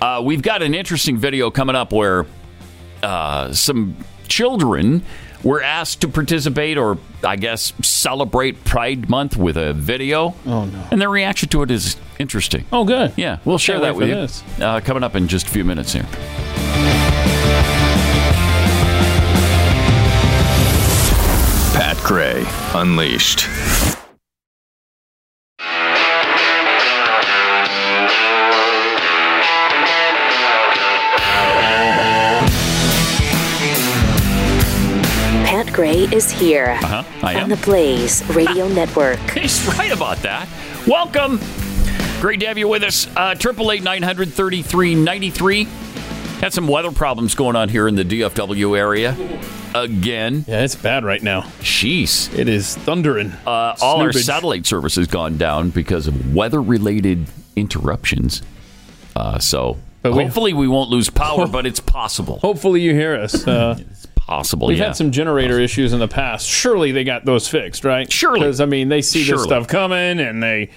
Uh, 0.00 0.22
we've 0.24 0.42
got 0.42 0.62
an 0.62 0.74
interesting 0.74 1.18
video 1.18 1.50
coming 1.50 1.76
up 1.76 1.92
where 1.92 2.24
uh, 3.04 3.52
some 3.52 3.96
children 4.28 5.02
were 5.42 5.62
asked 5.62 6.00
to 6.00 6.08
participate 6.08 6.78
or, 6.78 6.96
I 7.22 7.36
guess, 7.36 7.72
celebrate 7.82 8.64
Pride 8.64 9.10
Month 9.10 9.36
with 9.36 9.56
a 9.58 9.74
video. 9.74 10.34
Oh, 10.46 10.64
no. 10.64 10.88
And 10.90 11.00
their 11.00 11.10
reaction 11.10 11.50
to 11.50 11.62
it 11.62 11.70
is 11.70 11.96
interesting. 12.18 12.64
Oh, 12.72 12.84
good. 12.84 13.12
Yeah, 13.16 13.38
we'll 13.44 13.58
share 13.58 13.78
that 13.80 13.94
with 13.94 14.08
you. 14.08 14.64
Uh, 14.64 14.80
coming 14.80 15.02
up 15.02 15.14
in 15.14 15.28
just 15.28 15.46
a 15.46 15.50
few 15.50 15.64
minutes 15.64 15.92
here. 15.92 16.06
Pat 21.74 21.96
Gray 22.04 22.44
Unleashed. 22.74 23.46
Gray 35.84 36.04
is 36.16 36.30
here 36.32 36.78
Uh-huh, 36.82 37.02
I 37.22 37.38
on 37.42 37.50
the 37.50 37.56
Blaze 37.58 38.26
Radio 38.30 38.66
Network. 38.80 39.18
He's 39.32 39.66
right 39.76 39.92
about 39.92 40.16
that. 40.22 40.48
Welcome. 40.86 41.38
Great 42.22 42.40
to 42.40 42.46
have 42.46 42.56
you 42.56 42.68
with 42.68 42.82
us. 42.82 43.06
Uh, 43.14 43.34
Triple 43.34 43.70
eight 43.70 43.82
nine 43.82 44.02
hundred 44.02 44.32
thirty 44.32 44.62
three 44.62 44.94
ninety 44.94 45.28
three. 45.28 45.64
Had 46.40 46.54
some 46.54 46.68
weather 46.68 46.90
problems 46.90 47.34
going 47.34 47.54
on 47.54 47.68
here 47.68 47.86
in 47.86 47.96
the 47.96 48.02
DFW 48.02 48.78
area 48.78 49.14
again. 49.74 50.46
Yeah, 50.48 50.62
it's 50.64 50.74
bad 50.74 51.04
right 51.04 51.22
now. 51.22 51.42
Jeez. 51.60 52.32
It 52.34 52.48
is 52.48 52.74
thundering. 52.78 53.32
Uh, 53.46 53.76
all 53.82 54.00
our 54.00 54.10
satellite 54.14 54.64
service 54.64 54.94
has 54.96 55.06
gone 55.06 55.36
down 55.36 55.68
because 55.68 56.06
of 56.06 56.34
weather 56.34 56.62
related 56.62 57.26
interruptions. 57.56 58.40
Uh, 59.14 59.38
so 59.38 59.76
But 60.00 60.14
we- 60.14 60.24
hopefully 60.24 60.54
we 60.54 60.66
won't 60.66 60.88
lose 60.88 61.10
power, 61.10 61.46
but 61.52 61.66
it's 61.66 61.80
possible. 61.80 62.38
Hopefully 62.38 62.80
you 62.80 62.94
hear 62.94 63.14
us. 63.16 63.46
Uh, 63.46 63.78
Possible, 64.26 64.68
we've 64.68 64.78
yeah. 64.78 64.86
had 64.86 64.96
some 64.96 65.10
generator 65.10 65.60
issues 65.60 65.92
in 65.92 65.98
the 65.98 66.08
past. 66.08 66.46
Surely 66.48 66.92
they 66.92 67.04
got 67.04 67.24
those 67.24 67.46
fixed, 67.46 67.84
right? 67.84 68.10
Surely. 68.10 68.40
Because, 68.40 68.60
I 68.60 68.66
mean, 68.66 68.88
they 68.88 69.02
see 69.02 69.22
this 69.24 69.42
stuff 69.42 69.68
coming 69.68 70.18
and 70.18 70.42
they 70.42 70.70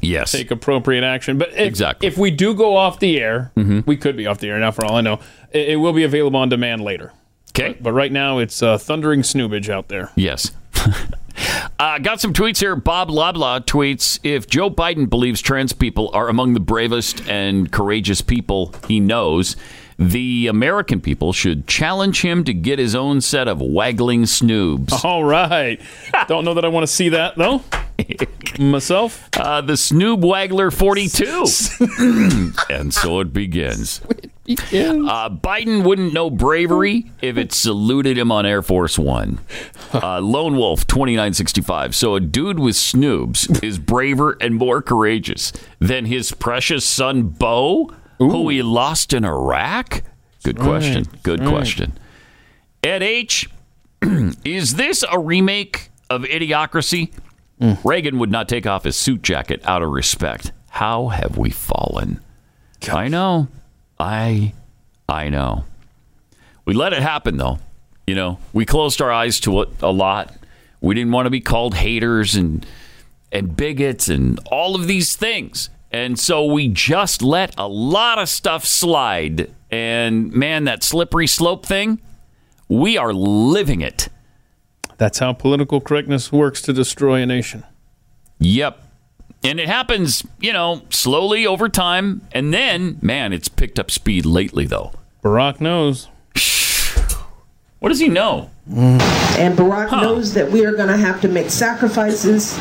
yes. 0.00 0.30
take 0.32 0.50
appropriate 0.50 1.02
action. 1.04 1.36
But 1.38 1.50
if, 1.50 1.58
Exactly. 1.58 2.06
if 2.06 2.16
we 2.16 2.30
do 2.30 2.54
go 2.54 2.76
off 2.76 3.00
the 3.00 3.20
air, 3.20 3.50
Mm-hmm. 3.56 3.80
we 3.86 3.96
could 3.96 4.16
be 4.16 4.26
off 4.26 4.38
the 4.38 4.48
air 4.48 4.58
now 4.58 4.70
for 4.70 4.84
all 4.84 4.96
I 4.96 5.00
know. 5.00 5.18
It, 5.52 5.70
it 5.70 5.76
will 5.76 5.92
be 5.92 6.04
available 6.04 6.38
on 6.38 6.48
demand 6.48 6.82
later. 6.82 7.12
Okay. 7.50 7.76
But 7.80 7.92
right 7.92 8.10
now, 8.12 8.38
it's 8.38 8.62
uh, 8.62 8.78
thundering 8.78 9.22
snoobage 9.22 9.68
out 9.68 9.88
there. 9.88 10.10
Yes. 10.16 10.50
uh, 11.78 11.98
got 11.98 12.20
some 12.20 12.32
tweets 12.32 12.58
here. 12.58 12.76
Bob 12.76 13.08
Loblaw 13.08 13.64
tweets 13.64 14.18
If 14.22 14.46
Joe 14.48 14.70
Biden 14.70 15.08
believes 15.08 15.40
trans 15.40 15.72
people 15.72 16.10
are 16.12 16.28
among 16.28 16.54
the 16.54 16.60
bravest 16.60 17.28
and 17.28 17.70
courageous 17.70 18.20
people 18.20 18.74
he 18.88 18.98
knows, 19.00 19.56
the 19.98 20.46
American 20.46 21.00
people 21.00 21.32
should 21.32 21.66
challenge 21.66 22.22
him 22.22 22.44
to 22.44 22.54
get 22.54 22.78
his 22.78 22.94
own 22.94 23.20
set 23.20 23.48
of 23.48 23.60
waggling 23.60 24.22
snoobs. 24.22 25.04
All 25.04 25.24
right. 25.24 25.80
Don't 26.28 26.44
know 26.44 26.54
that 26.54 26.64
I 26.64 26.68
want 26.68 26.84
to 26.84 26.92
see 26.92 27.10
that, 27.10 27.36
though. 27.36 27.62
Myself. 28.58 29.28
Uh, 29.36 29.60
the 29.60 29.74
Snoob 29.74 30.22
Waggler 30.22 30.72
42. 30.72 32.52
and 32.74 32.92
so 32.92 33.20
it 33.20 33.32
begins. 33.32 34.00
Uh, 34.46 35.30
Biden 35.30 35.84
wouldn't 35.84 36.12
know 36.12 36.28
bravery 36.28 37.10
if 37.22 37.38
it 37.38 37.52
saluted 37.52 38.18
him 38.18 38.30
on 38.30 38.44
Air 38.44 38.60
Force 38.62 38.98
One. 38.98 39.38
Uh, 39.92 40.20
Lone 40.20 40.56
Wolf 40.56 40.86
2965. 40.86 41.94
So 41.94 42.14
a 42.14 42.20
dude 42.20 42.58
with 42.58 42.74
snoobs 42.74 43.62
is 43.62 43.78
braver 43.78 44.36
and 44.40 44.56
more 44.56 44.82
courageous 44.82 45.52
than 45.78 46.04
his 46.04 46.32
precious 46.32 46.84
son 46.84 47.22
Beau, 47.22 47.94
who 48.18 48.42
we 48.42 48.62
lost 48.62 49.12
in 49.12 49.24
Iraq? 49.24 50.02
Good 50.42 50.58
question. 50.58 51.06
Good 51.22 51.40
right. 51.40 51.48
question. 51.48 51.98
Ed 52.82 53.02
H, 53.02 53.48
is 54.44 54.74
this 54.74 55.04
a 55.10 55.18
remake 55.18 55.90
of 56.10 56.22
Idiocracy? 56.22 57.12
Mm. 57.60 57.78
Reagan 57.84 58.18
would 58.18 58.30
not 58.30 58.48
take 58.48 58.66
off 58.66 58.84
his 58.84 58.96
suit 58.96 59.22
jacket 59.22 59.60
out 59.64 59.82
of 59.82 59.90
respect. 59.90 60.52
How 60.70 61.08
have 61.08 61.38
we 61.38 61.50
fallen? 61.50 62.20
I 62.92 63.08
know. 63.08 63.48
I 63.98 64.52
I 65.08 65.28
know. 65.28 65.64
We 66.64 66.74
let 66.74 66.92
it 66.92 67.02
happen 67.02 67.36
though. 67.36 67.58
You 68.06 68.14
know, 68.14 68.38
we 68.52 68.66
closed 68.66 69.00
our 69.00 69.10
eyes 69.10 69.40
to 69.40 69.62
it 69.62 69.68
a 69.80 69.90
lot. 69.90 70.34
We 70.80 70.94
didn't 70.94 71.12
want 71.12 71.26
to 71.26 71.30
be 71.30 71.40
called 71.40 71.74
haters 71.74 72.34
and 72.34 72.66
and 73.32 73.56
bigots 73.56 74.08
and 74.08 74.38
all 74.46 74.74
of 74.74 74.86
these 74.86 75.16
things. 75.16 75.70
And 75.94 76.18
so 76.18 76.44
we 76.44 76.66
just 76.66 77.22
let 77.22 77.54
a 77.56 77.68
lot 77.68 78.18
of 78.18 78.28
stuff 78.28 78.64
slide. 78.64 79.48
And 79.70 80.32
man, 80.32 80.64
that 80.64 80.82
slippery 80.82 81.28
slope 81.28 81.64
thing, 81.64 82.00
we 82.68 82.98
are 82.98 83.12
living 83.12 83.80
it. 83.80 84.08
That's 84.96 85.20
how 85.20 85.34
political 85.34 85.80
correctness 85.80 86.32
works 86.32 86.60
to 86.62 86.72
destroy 86.72 87.22
a 87.22 87.26
nation. 87.26 87.62
Yep. 88.40 88.82
And 89.44 89.60
it 89.60 89.68
happens, 89.68 90.26
you 90.40 90.52
know, 90.52 90.82
slowly 90.90 91.46
over 91.46 91.68
time. 91.68 92.22
And 92.32 92.52
then, 92.52 92.98
man, 93.00 93.32
it's 93.32 93.48
picked 93.48 93.78
up 93.78 93.88
speed 93.88 94.26
lately, 94.26 94.66
though. 94.66 94.90
Barack 95.22 95.60
knows. 95.60 96.08
What 97.84 97.90
does 97.90 98.00
he 98.00 98.08
know? 98.08 98.50
And 98.66 99.58
Barack 99.58 99.90
knows 99.90 100.32
that 100.32 100.50
we 100.50 100.64
are 100.64 100.72
going 100.72 100.88
to 100.88 100.96
have 100.96 101.20
to 101.20 101.28
make 101.28 101.50
sacrifices. 101.50 102.56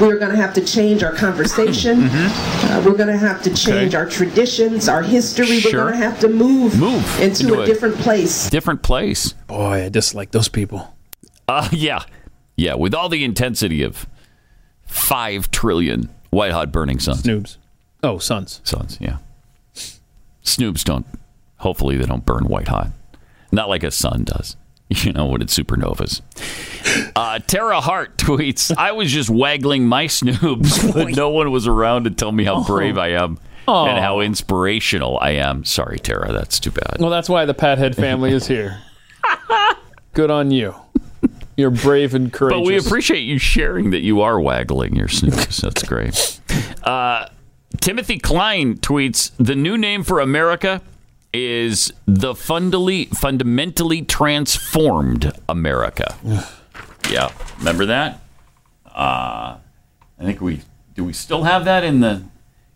We 0.00 0.06
are 0.06 0.18
going 0.20 0.30
to 0.30 0.36
have 0.36 0.54
to 0.54 0.64
change 0.64 1.02
our 1.02 1.12
conversation. 1.16 2.04
Uh, 2.04 2.80
we're 2.86 2.94
going 2.96 3.08
to 3.08 3.16
have 3.16 3.42
to 3.42 3.50
change 3.52 3.92
Okay. 3.92 3.96
our 3.96 4.08
traditions, 4.08 4.88
our 4.88 5.02
history. 5.02 5.58
Sure. 5.58 5.86
We're 5.86 5.90
going 5.90 6.00
to 6.00 6.06
have 6.08 6.20
to 6.20 6.28
move, 6.28 6.78
Move 6.78 7.20
into, 7.20 7.42
into 7.48 7.54
a, 7.58 7.62
a- 7.62 7.66
different 7.66 7.96
place. 7.96 8.48
Different 8.50 8.84
place. 8.84 9.32
Boy, 9.48 9.86
I 9.86 9.88
dislike 9.88 10.30
those 10.30 10.48
people. 10.48 10.94
Uh, 11.48 11.68
yeah. 11.72 12.04
Yeah, 12.56 12.74
with 12.76 12.94
all 12.94 13.08
the 13.08 13.24
intensity 13.24 13.82
of 13.82 14.06
5 14.86 15.50
trillion 15.50 16.08
white 16.30 16.52
hot 16.52 16.70
burning 16.70 17.00
suns. 17.00 17.24
Snoobs. 17.24 17.56
Oh, 18.04 18.18
suns. 18.18 18.60
Suns, 18.62 18.96
yeah. 19.00 19.16
Snoobs 20.44 20.84
don't, 20.84 21.04
hopefully, 21.56 21.96
they 21.96 22.06
don't 22.06 22.24
burn 22.24 22.44
white 22.44 22.68
hot. 22.68 22.90
Not 23.50 23.68
like 23.68 23.82
a 23.82 23.90
sun 23.90 24.22
does. 24.22 24.56
You 25.04 25.12
know, 25.12 25.26
what? 25.26 25.42
it's 25.42 25.56
supernovas. 25.58 26.22
Uh, 27.14 27.38
Tara 27.40 27.80
Hart 27.80 28.16
tweets 28.16 28.74
I 28.74 28.92
was 28.92 29.12
just 29.12 29.28
waggling 29.28 29.86
my 29.86 30.06
snoobs, 30.08 30.92
but 30.94 31.08
no 31.14 31.28
one 31.28 31.50
was 31.50 31.66
around 31.66 32.04
to 32.04 32.10
tell 32.10 32.32
me 32.32 32.44
how 32.44 32.64
brave 32.64 32.96
I 32.96 33.08
am 33.08 33.38
Oh. 33.70 33.84
and 33.86 33.98
how 34.02 34.20
inspirational 34.20 35.18
I 35.20 35.32
am. 35.32 35.62
Sorry, 35.64 35.98
Tara, 35.98 36.32
that's 36.32 36.58
too 36.58 36.70
bad. 36.70 36.96
Well, 37.00 37.10
that's 37.10 37.28
why 37.28 37.44
the 37.44 37.52
Pathead 37.52 37.94
family 37.96 38.32
is 38.32 38.46
here. 38.46 38.80
Good 40.14 40.30
on 40.30 40.50
you. 40.50 40.74
You're 41.58 41.70
brave 41.70 42.14
and 42.14 42.32
courageous. 42.32 42.60
But 42.60 42.66
we 42.66 42.78
appreciate 42.78 43.20
you 43.20 43.38
sharing 43.38 43.90
that 43.90 44.00
you 44.00 44.22
are 44.22 44.40
waggling 44.40 44.96
your 44.96 45.08
snoobs. 45.08 45.60
That's 45.60 45.82
great. 45.82 46.40
Uh, 46.82 47.28
Timothy 47.80 48.18
Klein 48.18 48.78
tweets 48.78 49.32
The 49.38 49.54
new 49.54 49.76
name 49.76 50.02
for 50.02 50.20
America 50.20 50.80
is 51.32 51.92
the 52.06 52.34
fundamentally, 52.34 53.06
fundamentally 53.06 54.02
transformed 54.02 55.32
America. 55.48 56.16
yeah. 57.10 57.30
Remember 57.58 57.86
that? 57.86 58.20
Uh, 58.86 59.58
I 60.18 60.22
think 60.24 60.40
we 60.40 60.62
do 60.94 61.04
we 61.04 61.12
still 61.12 61.44
have 61.44 61.64
that 61.66 61.84
in 61.84 62.00
the 62.00 62.24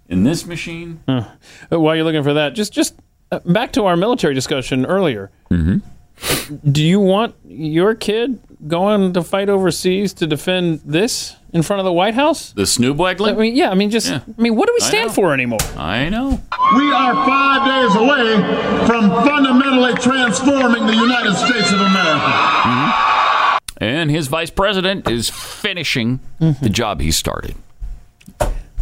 in 0.08 0.22
this 0.22 0.46
machine? 0.46 1.02
Uh, 1.08 1.24
while 1.70 1.96
you're 1.96 2.04
looking 2.04 2.22
for 2.22 2.34
that, 2.34 2.54
just 2.54 2.72
just 2.72 2.94
uh, 3.32 3.40
back 3.44 3.72
to 3.72 3.86
our 3.86 3.96
military 3.96 4.34
discussion 4.34 4.86
earlier. 4.86 5.30
Mm-hmm. 5.50 6.70
Do 6.70 6.84
you 6.84 7.00
want 7.00 7.34
your 7.44 7.94
kid 7.96 8.38
going 8.68 9.12
to 9.14 9.24
fight 9.24 9.48
overseas 9.48 10.12
to 10.14 10.26
defend 10.26 10.82
this 10.84 11.34
in 11.52 11.62
front 11.62 11.80
of 11.80 11.84
the 11.84 11.92
White 11.92 12.14
House? 12.14 12.52
The 12.52 12.62
snoob 12.62 12.96
waggling? 12.96 13.34
I 13.34 13.38
mean, 13.38 13.56
yeah. 13.56 13.70
I 13.70 13.74
mean, 13.74 13.90
just 13.90 14.12
I 14.12 14.22
mean, 14.36 14.54
what 14.54 14.68
do 14.68 14.74
we 14.74 14.80
stand 14.80 15.12
for 15.12 15.34
anymore? 15.34 15.58
I 15.76 16.08
know. 16.10 16.40
We 16.76 16.92
are 16.92 17.14
five 17.26 17.66
days 17.66 17.94
away 17.96 18.86
from 18.86 19.10
fundamentally 19.24 19.94
transforming 19.94 20.86
the 20.86 20.94
United 20.94 21.34
States 21.34 21.70
of 21.72 21.80
America. 21.80 23.58
And 23.78 24.10
his 24.10 24.28
vice 24.28 24.50
president 24.50 25.08
is 25.10 25.28
finishing 25.28 26.20
the 26.38 26.68
job 26.70 27.00
he 27.00 27.10
started. 27.10 27.54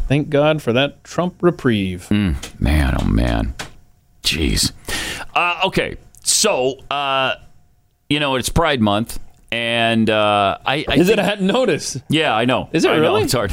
Thank 0.09 0.29
God 0.29 0.61
for 0.61 0.73
that 0.73 1.03
Trump 1.05 1.37
reprieve. 1.43 2.11
Man, 2.11 2.97
oh 3.01 3.05
man. 3.05 3.55
Jeez. 4.23 4.73
Uh, 5.35 5.61
okay. 5.67 5.97
So, 6.23 6.79
uh, 6.91 7.35
you 8.09 8.21
know, 8.21 8.37
it's 8.37 8.49
Pride 8.49 8.81
Month. 8.81 9.19
And 9.53 10.09
uh, 10.09 10.59
I, 10.65 10.85
I 10.89 10.95
Is 10.95 11.09
it? 11.09 11.17
think- 11.17 11.19
I 11.21 11.25
hadn't 11.25 11.47
noticed. 11.49 11.97
Yeah, 12.09 12.35
I 12.35 12.45
know. 12.45 12.69
Is 12.73 12.85
it 12.85 12.91
I 12.91 12.97
know. 12.97 13.01
really? 13.01 13.23
It's 13.23 13.33
hard. 13.41 13.53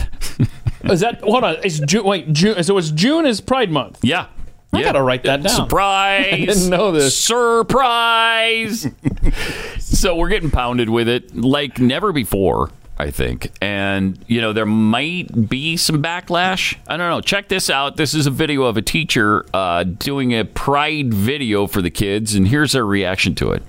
Is 0.90 1.02
that 1.02 1.22
hold 1.22 1.44
on? 1.44 1.58
It's 1.64 1.80
June. 1.80 2.06
Wait, 2.06 2.32
June. 2.34 2.62
So 2.64 2.78
it's 2.78 2.92
June 2.92 3.26
is 3.26 3.42
Pride 3.42 3.72
Month. 3.72 4.00
Yeah. 4.04 4.28
I 4.74 4.84
gotta 4.84 5.02
write 5.02 5.24
that 5.24 5.44
down. 5.44 5.56
Surprise! 5.56 6.28
I 6.32 6.46
didn't 6.46 6.70
know 6.70 6.92
this. 6.92 7.18
Surprise! 7.18 8.88
so 9.80 10.16
we're 10.16 10.30
getting 10.30 10.52
pounded 10.52 10.90
with 10.90 11.08
it 11.08 11.36
like 11.36 11.80
never 11.80 12.12
before, 12.12 12.70
I 12.98 13.10
think. 13.10 13.52
And, 13.62 14.24
you 14.28 14.42
know, 14.42 14.54
there 14.54 14.66
might 14.66 15.50
be 15.50 15.78
some 15.78 16.04
backlash. 16.04 16.78
I 16.88 16.98
don't 16.98 17.10
know. 17.10 17.22
Check 17.22 17.48
this 17.48 17.70
out. 17.70 17.96
This 17.96 18.14
is 18.14 18.28
a 18.28 18.32
video 18.32 18.64
of 18.64 18.78
a 18.78 18.82
teacher 18.82 19.46
uh, 19.54 19.84
doing 19.84 20.34
a 20.34 20.44
pride 20.44 21.14
video 21.14 21.66
for 21.66 21.82
the 21.82 21.92
kids, 21.92 22.36
and 22.36 22.48
here's 22.48 22.74
their 22.74 22.86
reaction 22.86 23.34
to 23.36 23.52
it. 23.52 23.64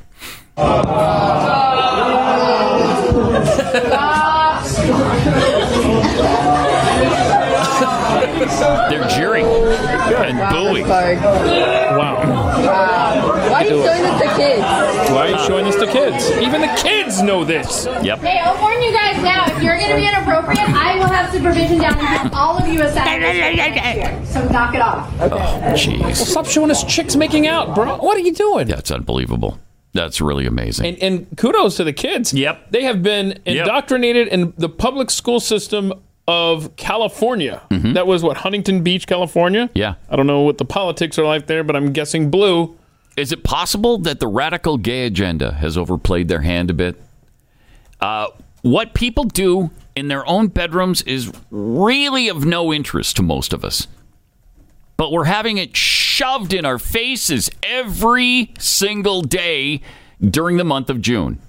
They're 8.91 9.09
jeering 9.09 9.47
and 9.47 10.39
booing. 10.55 10.89
Wow. 10.89 11.99
Wow. 11.99 13.51
Why 13.51 13.61
are 13.61 13.65
you 13.65 13.83
showing 13.83 14.03
this 14.03 14.21
to 14.21 14.29
kids? 14.37 14.63
Why 15.11 15.27
are 15.27 15.29
you 15.31 15.39
showing 15.47 15.65
this 15.65 15.77
to 15.77 15.87
kids? 15.87 16.31
Even 16.39 16.61
the 16.61 16.81
kids 16.83 17.23
know 17.23 17.45
this. 17.45 17.87
Yep. 18.03 18.19
Hey, 18.21 18.39
I'll 18.39 18.61
warn 18.61 18.81
you 18.83 18.93
guys 18.93 19.23
now. 19.23 19.47
If 19.47 19.63
you're 19.63 19.77
going 19.79 19.91
to 19.91 19.97
be 19.97 20.07
inappropriate, 20.07 20.69
I 20.69 20.97
will 20.99 21.09
have 21.09 21.33
supervision 21.33 21.79
down 21.79 21.99
and 21.99 22.23
give 22.25 22.35
all 22.35 22.59
of 22.59 22.69
you 22.69 22.83
a 22.83 22.93
Saturday 22.93 23.57
next. 23.57 24.33
So 24.33 24.47
knock 24.49 24.75
it 24.75 24.81
off. 24.81 25.13
Oh, 25.21 25.39
jeez. 25.75 26.17
Stop 26.17 26.47
showing 26.47 26.71
us 26.71 26.85
chicks 26.85 27.17
making 27.17 27.47
out, 27.47 27.75
bro. 27.75 27.97
What 27.99 28.17
are 28.17 28.21
you 28.21 28.33
doing? 28.33 28.69
That's 28.69 28.91
unbelievable. 28.91 29.59
That's 29.95 30.21
really 30.21 30.47
amazing. 30.47 30.87
And, 30.87 31.03
and 31.03 31.39
kudos 31.39 31.77
to 31.79 31.85
the 31.85 31.95
kids. 31.95 32.35
Yep. 32.35 32.71
They 32.71 32.83
have 32.85 33.03
been 33.03 33.41
indoctrinated 33.47 34.29
in 34.29 34.53
the 34.57 34.69
public 34.69 35.11
school 35.11 35.41
system 35.41 35.95
of 36.29 36.77
California. 36.77 37.63
That 37.71 38.07
was 38.07 38.23
what, 38.23 38.37
Huntington 38.37 38.83
Beach, 38.83 39.07
California? 39.07 39.69
Mm-hmm. 39.69 39.79
Yeah. 39.79 39.95
I 40.11 40.15
don't 40.15 40.27
know 40.27 40.43
what 40.43 40.59
the 40.59 40.67
politics 40.67 41.19
are 41.19 41.25
like 41.25 41.47
there, 41.47 41.65
but 41.65 41.75
I'm 41.75 41.93
guessing 41.93 42.31
blue. 42.31 42.77
Is 43.17 43.33
it 43.33 43.43
possible 43.43 43.97
that 43.99 44.21
the 44.21 44.29
radical 44.29 44.77
gay 44.77 45.07
agenda 45.07 45.55
has 45.55 45.79
overplayed 45.79 46.29
their 46.29 46.43
hand 46.43 46.71
a 46.71 46.75
bit? 46.75 47.01
Uh, 47.99 48.29
what 48.61 48.93
people 48.93 49.25
do 49.25 49.71
in 49.97 50.09
their 50.09 50.25
own 50.29 50.49
bedrooms 50.49 51.01
is 51.03 51.33
really 51.51 52.29
of 52.29 52.45
no 52.45 52.73
interest 52.75 53.17
to 53.17 53.23
most 53.23 53.55
of 53.55 53.65
us. 53.65 53.89
But 54.99 55.11
we're 55.11 55.25
having 55.25 55.57
it 55.57 55.77
shoved 55.77 56.53
in 56.53 56.67
our 56.67 56.79
faces 56.79 57.51
every 57.63 58.53
single 58.59 59.23
day 59.23 59.81
during 60.21 60.59
the 60.59 60.65
month 60.65 60.91
of 60.91 61.01
June. 61.01 61.41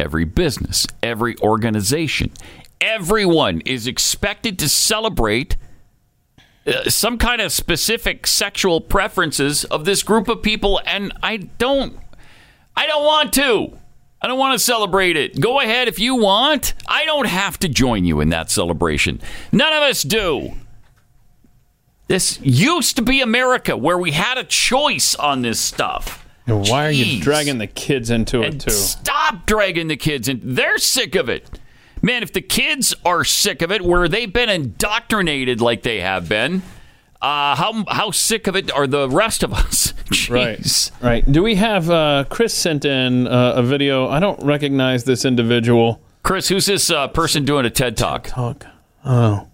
Every 0.00 0.24
business, 0.24 0.86
every 1.02 1.36
organization, 1.40 2.32
everyone 2.80 3.60
is 3.62 3.86
expected 3.86 4.58
to 4.58 4.68
celebrate 4.68 5.56
uh, 6.66 6.88
some 6.90 7.16
kind 7.18 7.40
of 7.40 7.52
specific 7.52 8.26
sexual 8.26 8.80
preferences 8.80 9.64
of 9.64 9.84
this 9.84 10.02
group 10.02 10.28
of 10.28 10.42
people 10.42 10.80
and 10.84 11.12
I 11.22 11.36
don't 11.36 11.98
I 12.76 12.86
don't 12.86 13.04
want 13.04 13.32
to. 13.34 13.78
I 14.20 14.28
don't 14.28 14.38
want 14.38 14.58
to 14.58 14.64
celebrate 14.64 15.16
it. 15.16 15.40
Go 15.40 15.60
ahead 15.60 15.88
if 15.88 15.98
you 15.98 16.16
want. 16.16 16.74
I 16.86 17.04
don't 17.04 17.26
have 17.26 17.58
to 17.60 17.68
join 17.68 18.04
you 18.04 18.20
in 18.20 18.30
that 18.30 18.50
celebration. 18.50 19.20
None 19.52 19.72
of 19.72 19.82
us 19.82 20.02
do. 20.02 20.52
This 22.08 22.38
used 22.40 22.96
to 22.96 23.02
be 23.02 23.20
America 23.20 23.76
where 23.76 23.98
we 23.98 24.12
had 24.12 24.38
a 24.38 24.44
choice 24.44 25.14
on 25.14 25.42
this 25.42 25.58
stuff. 25.58 26.26
And 26.46 26.68
why 26.68 26.86
are 26.86 26.90
you 26.90 27.20
dragging 27.20 27.58
the 27.58 27.66
kids 27.66 28.10
into 28.10 28.42
it, 28.42 28.60
too? 28.60 28.70
Stop 28.70 29.46
dragging 29.46 29.88
the 29.88 29.96
kids 29.96 30.28
in. 30.28 30.40
They're 30.42 30.78
sick 30.78 31.16
of 31.16 31.28
it. 31.28 31.58
Man, 32.06 32.22
if 32.22 32.32
the 32.32 32.40
kids 32.40 32.94
are 33.04 33.24
sick 33.24 33.62
of 33.62 33.72
it, 33.72 33.82
where 33.82 34.06
they've 34.06 34.32
been 34.32 34.48
indoctrinated 34.48 35.60
like 35.60 35.82
they 35.82 35.98
have 35.98 36.28
been, 36.28 36.62
uh, 37.20 37.56
how 37.56 37.84
how 37.88 38.12
sick 38.12 38.46
of 38.46 38.54
it 38.54 38.70
are 38.70 38.86
the 38.86 39.08
rest 39.08 39.42
of 39.42 39.52
us? 39.52 39.92
Right. 40.30 40.92
Right. 41.02 41.30
Do 41.30 41.42
we 41.42 41.56
have 41.56 41.90
uh, 41.90 42.24
Chris 42.30 42.54
sent 42.54 42.84
in 42.84 43.26
uh, 43.26 43.54
a 43.56 43.62
video? 43.64 44.08
I 44.08 44.20
don't 44.20 44.40
recognize 44.44 45.02
this 45.02 45.24
individual. 45.24 46.00
Chris, 46.22 46.48
who's 46.48 46.66
this 46.66 46.90
uh, 46.90 47.08
person 47.08 47.44
doing 47.44 47.66
a 47.66 47.70
TED 47.70 47.96
Talk? 47.96 48.28
Talk. 48.28 48.66
Oh. 49.04 49.48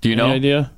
Do 0.00 0.08
you 0.08 0.16
know? 0.16 0.28
Any 0.28 0.36
idea? 0.36 0.72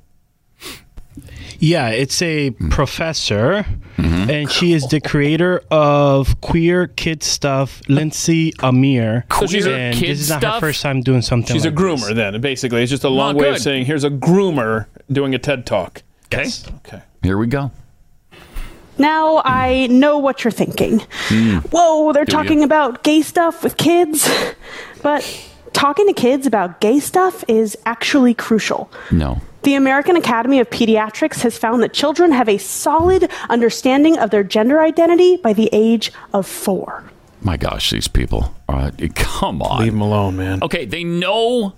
Yeah, 1.63 1.89
it's 1.91 2.21
a 2.23 2.51
Hmm. 2.51 2.69
professor, 2.71 3.67
Mm-hmm. 3.99 4.31
and 4.31 4.51
she 4.51 4.73
is 4.73 4.87
the 4.89 4.99
creator 5.01 5.63
of 5.71 6.41
Queer 6.41 6.87
Kid 6.87 7.23
Stuff, 7.23 7.83
Lindsay 7.87 8.55
Amer. 8.63 9.27
So 9.39 9.47
she's 9.47 9.67
a 9.67 9.93
kid 9.93 10.09
this 10.11 10.21
is 10.23 10.31
not 10.31 10.41
stuff? 10.41 10.55
her 10.55 10.61
first 10.61 10.81
time 10.83 11.03
doing 11.03 11.21
something. 11.21 11.55
She's 11.55 11.67
a 11.67 11.71
groomer 11.71 12.07
this. 12.09 12.15
then, 12.15 12.41
basically. 12.41 12.83
It's 12.83 12.91
just 12.91 13.05
a 13.05 13.11
long 13.11 13.37
Well, 13.37 13.51
way 13.51 13.55
of 13.57 13.59
saying 13.61 13.85
here's 13.85 14.05
a 14.05 14.11
groomer 14.11 14.87
doing 15.13 15.35
a 15.35 15.39
TED 15.39 15.67
Talk. 15.67 16.03
Okay. 16.33 16.49
Okay. 16.87 17.03
Here 17.23 17.37
we 17.37 17.47
go. 17.47 17.71
Now 18.97 19.43
I 19.45 19.87
know 19.89 20.17
what 20.19 20.45
you're 20.45 20.51
thinking. 20.51 21.01
Whoa, 21.71 22.13
they're 22.13 22.25
Do 22.25 22.33
talking 22.33 22.59
you? 22.61 22.65
about 22.65 23.03
gay 23.03 23.21
stuff 23.23 23.63
with 23.63 23.77
kids. 23.77 24.29
But 25.03 25.25
talking 25.73 26.07
to 26.07 26.13
kids 26.15 26.47
about 26.47 26.81
gay 26.81 27.01
stuff 27.01 27.45
is 27.49 27.77
actually 27.87 28.35
crucial. 28.35 28.91
No. 29.11 29.41
The 29.63 29.75
American 29.75 30.17
Academy 30.17 30.59
of 30.61 30.71
Pediatrics 30.71 31.43
has 31.43 31.59
found 31.59 31.83
that 31.83 31.93
children 31.93 32.33
have 32.33 32.49
a 32.49 32.57
solid 32.59 33.31
understanding 33.51 34.19
of 34.19 34.31
their 34.31 34.43
gender 34.43 34.81
identity 34.81 35.37
by 35.37 35.53
the 35.53 35.69
age 35.73 36.13
of 36.33 36.47
four. 36.47 37.05
My 37.43 37.57
gosh, 37.57 37.91
these 37.91 38.09
people. 38.09 38.55
All 38.69 38.77
right, 38.77 39.15
come 39.15 39.61
on. 39.63 39.83
Leave 39.83 39.93
them 39.93 40.01
alone, 40.01 40.37
man. 40.37 40.63
Okay, 40.63 40.85
they 40.87 41.05
know. 41.05 41.75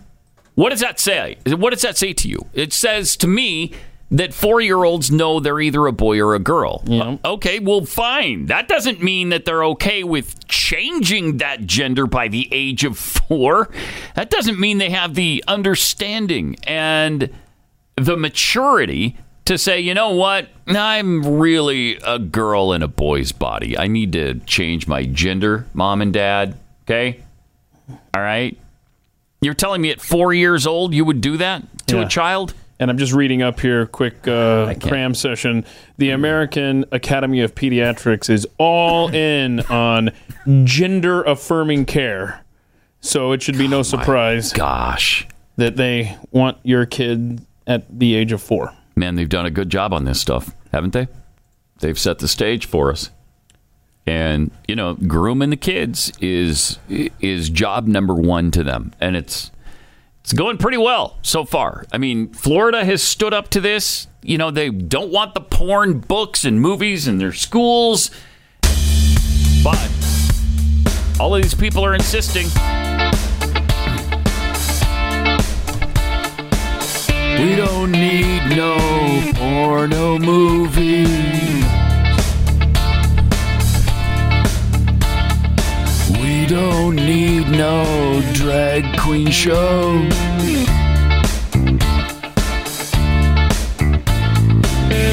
What 0.54 0.70
does 0.70 0.80
that 0.80 1.00
say? 1.00 1.38
What 1.46 1.70
does 1.70 1.82
that 1.82 1.96
say 1.96 2.12
to 2.12 2.28
you? 2.28 2.46
It 2.52 2.72
says 2.72 3.16
to 3.18 3.26
me 3.26 3.72
that 4.10 4.34
four 4.34 4.60
year 4.60 4.84
olds 4.84 5.10
know 5.10 5.40
they're 5.40 5.60
either 5.60 5.86
a 5.86 5.92
boy 5.92 6.20
or 6.20 6.34
a 6.34 6.38
girl. 6.38 6.84
Uh, 6.88 7.16
Okay, 7.24 7.58
well, 7.58 7.84
fine. 7.86 8.46
That 8.46 8.68
doesn't 8.68 9.02
mean 9.02 9.30
that 9.30 9.44
they're 9.44 9.64
okay 9.64 10.04
with 10.04 10.46
changing 10.46 11.38
that 11.38 11.66
gender 11.66 12.06
by 12.06 12.28
the 12.28 12.48
age 12.52 12.84
of 12.84 12.98
four. 12.98 13.70
That 14.14 14.30
doesn't 14.30 14.60
mean 14.60 14.78
they 14.78 14.90
have 14.90 15.14
the 15.14 15.42
understanding 15.48 16.56
and 16.64 17.30
the 18.04 18.16
maturity 18.16 19.16
to 19.44 19.58
say, 19.58 19.80
you 19.80 19.94
know 19.94 20.10
what? 20.10 20.48
I'm 20.68 21.24
really 21.38 21.96
a 22.06 22.18
girl 22.18 22.72
in 22.72 22.82
a 22.82 22.88
boy's 22.88 23.32
body. 23.32 23.76
I 23.76 23.86
need 23.88 24.12
to 24.12 24.34
change 24.40 24.86
my 24.86 25.04
gender, 25.04 25.66
mom 25.74 26.00
and 26.00 26.12
dad. 26.12 26.56
Okay? 26.84 27.22
All 28.14 28.22
right? 28.22 28.56
You're 29.40 29.54
telling 29.54 29.82
me 29.82 29.90
at 29.90 30.00
four 30.00 30.32
years 30.32 30.66
old 30.66 30.94
you 30.94 31.04
would 31.04 31.20
do 31.20 31.36
that 31.38 31.62
to 31.88 31.96
Yeah. 31.96 32.02
a 32.06 32.08
child? 32.08 32.54
And 32.78 32.90
I'm 32.90 32.98
just 32.98 33.12
reading 33.12 33.42
up 33.42 33.60
here, 33.60 33.86
quick 33.86 34.26
uh, 34.26 34.74
cram 34.80 35.14
session. 35.14 35.64
The 35.98 36.10
American 36.10 36.84
Academy 36.90 37.40
of 37.40 37.54
Pediatrics 37.54 38.28
is 38.28 38.46
all 38.58 39.08
in 39.14 39.60
on 39.60 40.10
gender 40.64 41.22
affirming 41.22 41.84
care. 41.84 42.44
So 43.00 43.32
it 43.32 43.42
should 43.42 43.58
be 43.58 43.68
no 43.68 43.82
surprise. 43.82 44.52
Gosh. 44.52 45.26
That 45.56 45.76
they 45.76 46.16
want 46.30 46.58
your 46.62 46.86
kid 46.86 47.44
at 47.72 47.98
the 47.98 48.14
age 48.14 48.30
of 48.32 48.42
four. 48.42 48.72
Man, 48.94 49.16
they've 49.16 49.28
done 49.28 49.46
a 49.46 49.50
good 49.50 49.70
job 49.70 49.92
on 49.92 50.04
this 50.04 50.20
stuff, 50.20 50.54
haven't 50.72 50.92
they? 50.92 51.08
They've 51.80 51.98
set 51.98 52.18
the 52.18 52.28
stage 52.28 52.66
for 52.66 52.90
us. 52.90 53.10
And, 54.06 54.50
you 54.68 54.76
know, 54.76 54.94
grooming 54.94 55.50
the 55.50 55.56
kids 55.56 56.12
is 56.20 56.78
is 56.88 57.48
job 57.48 57.86
number 57.86 58.14
1 58.14 58.50
to 58.52 58.64
them. 58.64 58.92
And 59.00 59.16
it's 59.16 59.50
it's 60.20 60.32
going 60.32 60.58
pretty 60.58 60.76
well 60.76 61.18
so 61.22 61.44
far. 61.44 61.86
I 61.92 61.98
mean, 61.98 62.32
Florida 62.32 62.84
has 62.84 63.02
stood 63.02 63.32
up 63.32 63.48
to 63.50 63.60
this. 63.60 64.06
You 64.22 64.38
know, 64.38 64.50
they 64.50 64.70
don't 64.70 65.10
want 65.10 65.34
the 65.34 65.40
porn 65.40 65.98
books 66.00 66.44
and 66.44 66.60
movies 66.60 67.08
in 67.08 67.18
their 67.18 67.32
schools. 67.32 68.10
But 69.64 69.90
all 71.18 71.34
of 71.34 71.42
these 71.42 71.54
people 71.54 71.84
are 71.84 71.94
insisting. 71.94 72.46
We 77.42 77.56
don't 77.56 77.90
need 77.90 78.56
no 78.56 78.76
porno 79.34 80.16
movie. 80.16 81.06
We 86.22 86.46
don't 86.46 86.94
need 86.94 87.48
no 87.48 88.22
drag 88.32 88.96
queen 89.00 89.32
show. 89.32 90.04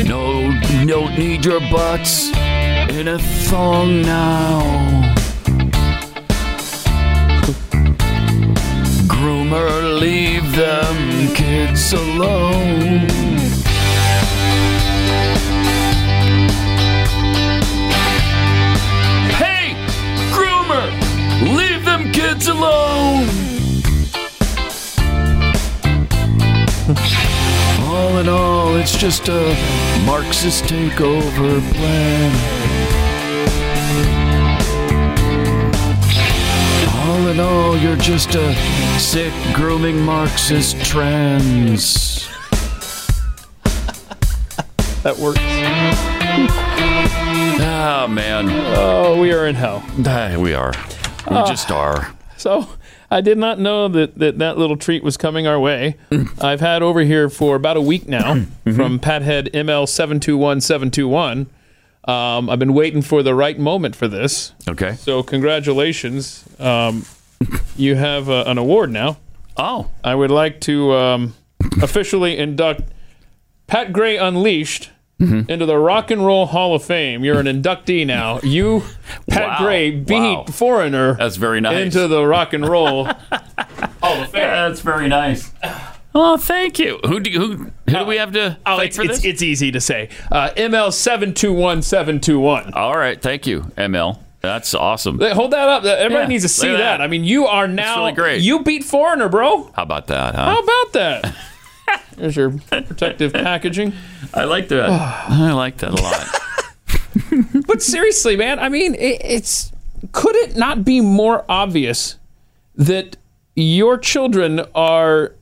No, 0.06 0.52
don't 0.86 1.18
need 1.18 1.44
your 1.44 1.62
butts 1.72 2.30
in 2.92 3.08
a 3.08 3.18
thong 3.18 4.04
now. 4.04 4.99
Groomer, 9.50 10.00
leave 10.00 10.56
them 10.56 11.34
kids 11.34 11.91
alone. 11.91 13.10
Hey, 19.41 19.74
groomer, 20.30 20.88
leave 21.58 21.84
them 21.84 22.12
kids 22.12 22.47
alone. 22.47 23.28
all 27.88 28.18
in 28.20 28.30
all, 28.30 28.76
it's 28.76 28.95
just 28.95 29.30
a 29.30 29.56
Marxist 30.06 30.66
takeover 30.66 31.60
plan. 31.74 32.68
All 37.20 37.28
in 37.28 37.39
all, 37.41 37.76
you're 37.78 37.97
just 37.97 38.34
a 38.36 38.53
sick, 38.97 39.34
grooming 39.53 39.99
Marxist 39.99 40.82
trans. 40.86 42.30
That 45.03 45.17
works. 45.17 45.39
Ah, 47.61 48.07
man. 48.09 48.47
Oh, 48.49 49.20
we 49.20 49.34
are 49.34 49.47
in 49.47 49.55
hell. 49.55 49.84
Ah, 50.05 50.38
we 50.38 50.53
are. 50.53 50.72
We 51.30 51.36
Ah. 51.36 51.45
just 51.45 51.70
are. 51.72 52.13
So 52.38 52.67
I 53.11 53.20
did 53.20 53.38
not 53.38 53.59
know 53.59 53.89
that 53.89 54.17
that, 54.20 54.38
that 54.39 54.57
little 54.57 54.78
treat 54.78 55.03
was 55.03 55.17
coming 55.17 55.45
our 55.45 55.59
way. 55.59 55.97
I've 56.39 56.61
had 56.61 56.82
over 56.82 57.01
here 57.01 57.30
for 57.30 57.57
about 57.57 57.76
a 57.76 57.82
week 57.82 58.07
now 58.07 58.45
from 58.63 58.97
Pathead 58.99 59.51
ML721721. 59.53 61.47
Um, 62.10 62.49
I've 62.49 62.60
been 62.60 62.74
waiting 62.74 63.01
for 63.01 63.22
the 63.24 63.36
right 63.36 63.57
moment 63.60 63.95
for 63.95 64.07
this. 64.07 64.53
Okay. 64.68 64.93
So 64.95 65.22
congratulations. 65.24 66.43
Um, 66.60 67.05
you 67.78 67.95
have 67.95 68.30
uh, 68.30 68.45
an 68.47 68.57
award 68.57 68.91
now. 68.91 69.18
Oh. 69.57 69.89
I 70.03 70.16
would 70.16 70.32
like 70.32 70.62
to 70.62 70.93
um, 70.93 71.34
officially 71.82 72.38
induct 72.38 72.84
Pat 73.68 73.93
Gray 73.93 74.18
Unleashed 74.18 74.91
Mm-hmm. 75.20 75.51
into 75.51 75.66
the 75.66 75.78
Rock 75.78 76.12
and 76.12 76.26
Roll 76.26 76.45
Hall 76.45 76.74
of 76.74 76.82
Fame. 76.82 77.26
You're 77.26 77.41
an 77.41 77.45
inductee 77.45 78.07
now. 78.07 78.39
You, 78.41 78.84
Pat 79.30 79.49
Wow. 79.49 79.57
Gray, 79.66 79.91
beat 79.91 80.14
Wow. 80.18 80.45
Foreigner 80.45 81.16
That's 81.16 81.36
very 81.36 81.60
nice. 81.60 81.84
into 81.93 82.07
the 82.07 82.26
Rock 82.26 82.53
and 82.53 82.66
Roll 82.66 83.03
Hall 83.03 84.22
of 84.22 84.30
Fame. 84.32 84.32
That's 84.43 84.80
very 84.80 85.10
nice. 85.10 85.51
Oh, 86.22 86.38
thank 86.38 86.80
you. 86.80 86.99
Who 87.05 87.20
do 87.22 87.30
you, 87.32 87.39
who, 87.39 87.55
who 87.55 87.72
do 87.99 88.05
we 88.05 88.17
have 88.17 88.34
to 88.34 88.57
Oh, 88.65 88.78
thank 88.78 88.88
it's, 88.89 88.95
for 88.97 89.03
it's, 89.03 89.15
this? 89.20 89.26
it's 89.26 89.41
easy 89.41 89.72
to 89.72 89.80
say. 89.80 90.09
Uh, 90.32 90.49
ML 90.57 90.91
seven 90.91 91.34
two 91.34 91.53
one 91.53 91.82
seven 91.82 92.20
two 92.20 92.39
one. 92.39 92.74
All 92.74 92.97
right, 92.97 93.22
thank 93.22 93.47
you, 93.47 93.61
ML. 93.78 94.20
That's 94.41 94.74
awesome. 94.74 95.20
Hold 95.20 95.51
that 95.51 95.67
up. 95.67 95.84
Everybody 95.86 96.24
Yeah, 96.24 96.28
needs 96.28 96.43
to 96.43 96.49
see 96.49 96.67
that. 96.70 96.78
that. 96.78 97.01
I 97.01 97.07
mean, 97.07 97.24
you 97.24 97.45
are 97.47 97.67
now 97.67 97.99
really 98.01 98.13
great. 98.13 98.41
You 98.41 98.63
beat 98.63 98.84
Foreigner, 98.84 99.30
bro. 99.30 99.72
How 99.76 99.84
about 99.84 100.07
that, 100.07 100.36
huh? 100.36 100.45
How 100.45 100.59
about 100.59 100.93
that? 100.93 101.36
There's 102.17 102.36
your 102.36 102.51
protective 102.51 103.34
packaging. 103.34 103.93
I 104.34 104.43
like 104.45 104.67
that. 104.70 104.89
I 105.30 105.51
like 105.53 105.78
that 105.78 105.91
a 105.91 106.01
lot. 106.01 107.65
but 107.67 107.82
seriously, 107.82 108.36
man, 108.36 108.59
I 108.59 108.70
mean, 108.70 108.95
it, 108.95 109.22
it's 109.24 109.72
could 110.11 110.36
it 110.36 110.55
not 110.55 110.84
be 110.86 111.01
more 111.01 111.43
obvious 111.49 112.17
that 112.76 113.17
your 113.55 113.97
children 113.97 114.61
are 114.74 115.28
th- 115.30 115.39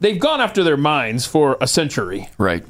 they've 0.00 0.18
gone 0.18 0.40
after 0.40 0.62
their 0.62 0.76
minds 0.76 1.26
for 1.26 1.56
a 1.60 1.66
century. 1.66 2.28
Right. 2.38 2.64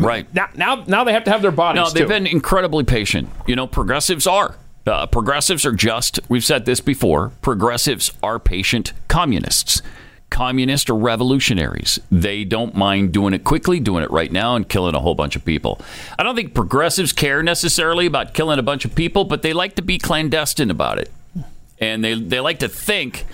right. 0.00 0.32
Now, 0.34 0.48
now, 0.54 0.84
now 0.86 1.04
they 1.04 1.12
have 1.12 1.24
to 1.24 1.30
have 1.30 1.42
their 1.42 1.50
bodies. 1.50 1.82
No, 1.82 1.90
they've 1.90 2.04
too. 2.04 2.08
been 2.08 2.26
incredibly 2.26 2.84
patient. 2.84 3.28
You 3.46 3.56
know, 3.56 3.66
progressives 3.66 4.26
are. 4.26 4.56
Uh, 4.86 5.06
progressives 5.06 5.64
are 5.64 5.72
just, 5.72 6.20
we've 6.28 6.44
said 6.44 6.66
this 6.66 6.80
before, 6.80 7.32
progressives 7.40 8.12
are 8.22 8.38
patient 8.38 8.92
communists. 9.08 9.80
Communists 10.28 10.90
are 10.90 10.96
revolutionaries. 10.96 11.98
They 12.10 12.44
don't 12.44 12.74
mind 12.74 13.12
doing 13.12 13.34
it 13.34 13.44
quickly, 13.44 13.80
doing 13.80 14.02
it 14.02 14.10
right 14.10 14.32
now, 14.32 14.56
and 14.56 14.68
killing 14.68 14.94
a 14.94 15.00
whole 15.00 15.14
bunch 15.14 15.36
of 15.36 15.44
people. 15.44 15.80
I 16.18 16.22
don't 16.22 16.34
think 16.34 16.54
progressives 16.54 17.12
care 17.12 17.42
necessarily 17.42 18.04
about 18.04 18.34
killing 18.34 18.58
a 18.58 18.62
bunch 18.62 18.84
of 18.84 18.94
people, 18.94 19.24
but 19.24 19.42
they 19.42 19.52
like 19.52 19.76
to 19.76 19.82
be 19.82 19.96
clandestine 19.96 20.70
about 20.70 20.98
it. 20.98 21.10
And 21.80 22.04
they, 22.04 22.14
they 22.14 22.40
like 22.40 22.60
to 22.60 22.68
think 22.68 23.24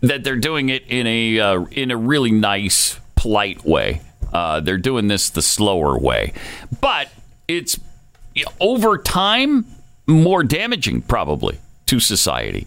that 0.00 0.22
they're 0.22 0.36
doing 0.36 0.68
it 0.68 0.84
in 0.88 1.06
a, 1.06 1.40
uh, 1.40 1.60
in 1.72 1.90
a 1.90 1.96
really 1.96 2.30
nice, 2.30 3.00
polite 3.14 3.64
way. 3.64 4.02
Uh, 4.32 4.60
they're 4.60 4.78
doing 4.78 5.08
this 5.08 5.30
the 5.30 5.42
slower 5.42 5.98
way. 5.98 6.32
But 6.80 7.08
it's 7.48 7.78
over 8.60 8.98
time, 8.98 9.66
more 10.06 10.44
damaging 10.44 11.02
probably 11.02 11.58
to 11.86 12.00
society. 12.00 12.66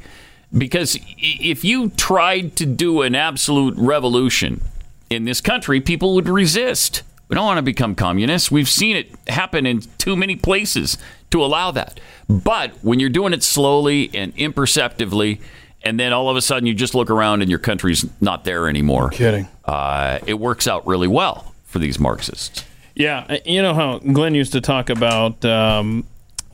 Because 0.57 0.97
if 1.17 1.63
you 1.63 1.89
tried 1.89 2.55
to 2.55 2.65
do 2.65 3.03
an 3.03 3.13
absolute 3.13 3.75
revolution 3.77 4.61
in 5.09 5.25
this 5.25 5.41
country, 5.41 5.79
people 5.79 6.15
would 6.15 6.27
resist. 6.27 7.03
We 7.27 7.35
don't 7.35 7.45
want 7.45 7.59
to 7.59 7.63
become 7.63 7.93
communists. 7.93 8.49
We've 8.49 8.69
seen 8.69 8.95
it 8.95 9.11
happen 9.27 9.67
in 9.67 9.81
too 9.99 10.15
many 10.15 10.35
places 10.35 10.97
to 11.31 11.43
allow 11.43 11.71
that. 11.71 11.99
But 12.27 12.71
when 12.83 12.99
you're 12.99 13.09
doing 13.09 13.33
it 13.33 13.43
slowly 13.43 14.09
and 14.13 14.33
imperceptibly, 14.35 15.41
and 15.83 15.99
then 15.99 16.11
all 16.13 16.29
of 16.29 16.35
a 16.37 16.41
sudden 16.41 16.65
you 16.67 16.73
just 16.73 16.93
look 16.95 17.09
around 17.09 17.41
and 17.41 17.49
your 17.49 17.59
country's 17.59 18.05
not 18.21 18.43
there 18.43 18.67
anymore. 18.67 19.09
kidding. 19.09 19.47
Uh, 19.65 20.19
it 20.27 20.35
works 20.39 20.67
out 20.67 20.85
really 20.87 21.07
well 21.07 21.53
for 21.65 21.79
these 21.79 21.99
Marxists. 21.99 22.65
Yeah, 22.95 23.25
uh, 23.29 23.37
you 23.45 23.61
know 23.61 23.73
how 23.73 23.99
Glenn 23.99 24.35
used 24.35 24.51
to 24.53 24.61
talk 24.61 24.89
about 24.89 25.43
um, 25.45 26.05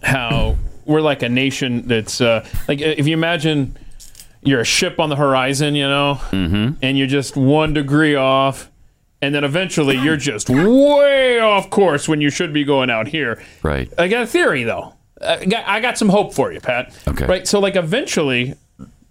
how 0.04 0.58
we're 0.86 1.02
like 1.02 1.24
a 1.24 1.30
nation 1.30 1.88
that's 1.88 2.22
uh, 2.22 2.46
like 2.68 2.82
if 2.82 3.08
you 3.08 3.14
imagine 3.14 3.76
you're 4.44 4.62
a 4.62 4.66
ship 4.66 5.00
on 5.00 5.10
the 5.10 5.16
horizon, 5.16 5.74
you 5.74 5.88
know, 5.88 6.20
Mm-hmm. 6.30 6.74
and 6.84 6.98
you're 7.00 7.08
just 7.08 7.36
one 7.36 7.74
degree 7.74 8.14
off, 8.16 8.70
and 9.26 9.34
then 9.36 9.44
eventually 9.44 9.98
you're 9.98 10.18
just 10.18 10.50
way 10.50 11.40
off 11.40 11.70
course 11.70 12.08
when 12.08 12.22
you 12.22 12.30
should 12.30 12.54
be 12.54 12.64
going 12.64 12.90
out 12.90 13.08
here. 13.08 13.42
Right. 13.64 13.92
I 13.98 14.08
got 14.08 14.24
a 14.24 14.28
theory 14.28 14.64
though. 14.64 14.94
I 15.22 15.46
got, 15.46 15.68
I 15.68 15.80
got 15.80 15.98
some 15.98 16.10
hope 16.10 16.34
for 16.34 16.52
you, 16.52 16.60
Pat. 16.62 16.94
Okay. 17.08 17.26
Right. 17.26 17.48
So 17.48 17.60
like 17.60 17.76
eventually. 17.76 18.56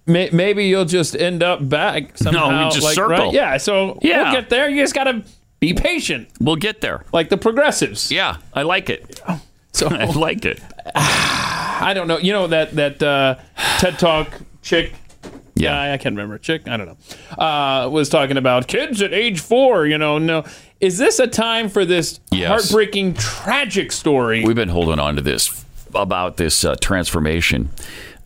May, 0.06 0.28
maybe 0.32 0.66
you'll 0.66 0.84
just 0.84 1.16
end 1.16 1.42
up 1.42 1.66
back 1.66 2.18
somehow. 2.18 2.50
No, 2.50 2.64
we 2.66 2.70
just 2.72 2.84
like, 2.84 2.94
circle. 2.94 3.08
Right? 3.16 3.32
Yeah. 3.32 3.56
So 3.56 3.98
Yeah. 4.02 4.24
we'll 4.24 4.32
get 4.40 4.50
there. 4.50 4.68
You 4.68 4.82
just 4.82 4.94
gotta 4.94 5.24
be 5.60 5.72
patient. 5.72 6.28
We'll 6.40 6.56
get 6.56 6.82
there. 6.82 7.04
Like 7.10 7.30
the 7.30 7.38
progressives. 7.38 8.12
Yeah, 8.12 8.36
I 8.52 8.62
like 8.62 8.88
it. 8.90 9.20
So 9.72 9.88
I 9.90 10.04
like 10.04 10.44
it. 10.44 10.60
I 10.94 11.92
don't 11.94 12.06
know. 12.06 12.18
You 12.18 12.32
know 12.32 12.46
that 12.46 12.76
that 12.76 13.02
uh, 13.02 13.34
TED 13.78 13.98
Talk 13.98 14.28
chick. 14.62 14.92
Yeah, 15.56 15.92
I 15.92 15.96
can't 15.98 16.14
remember. 16.16 16.36
Chick, 16.38 16.66
I 16.66 16.76
don't 16.76 16.86
know. 16.86 17.42
Uh, 17.42 17.88
was 17.88 18.08
talking 18.08 18.36
about 18.36 18.66
kids 18.66 19.00
at 19.02 19.12
age 19.12 19.40
four. 19.40 19.86
You 19.86 19.98
know, 19.98 20.18
no. 20.18 20.44
Is 20.80 20.98
this 20.98 21.18
a 21.18 21.26
time 21.26 21.68
for 21.68 21.84
this 21.84 22.18
Yes. 22.32 22.48
heartbreaking, 22.48 23.14
tragic 23.14 23.92
story? 23.92 24.44
We've 24.44 24.56
been 24.56 24.68
holding 24.68 24.98
on 24.98 25.16
to 25.16 25.22
this 25.22 25.64
about 25.94 26.36
this 26.38 26.64
uh, 26.64 26.74
transformation. 26.80 27.70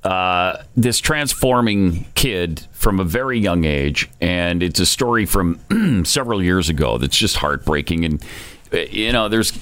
Uh, 0.05 0.63
this 0.77 1.01
transforming 1.01 2.07
kid 2.15 2.67
from 2.73 2.99
a 3.01 3.05
very 3.05 3.39
young 3.39 3.65
age, 3.65 4.09
and 4.21 4.63
it's 4.63 4.81
a 4.81 4.87
story 4.87 5.27
from 5.27 5.61
several 6.05 6.43
years 6.43 6.69
ago 6.69 6.97
that's 6.99 7.17
just 7.17 7.37
heartbreaking. 7.37 8.05
And 8.05 8.25
uh, 8.73 8.79
you 8.91 9.13
know, 9.13 9.29
there's 9.29 9.53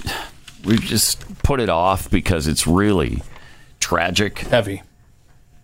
we've 0.64 0.81
just 0.83 1.43
put 1.43 1.59
it 1.59 1.69
off 1.71 2.09
because 2.11 2.47
it's 2.47 2.67
really 2.67 3.23
tragic, 3.81 4.39
heavy. 4.39 4.83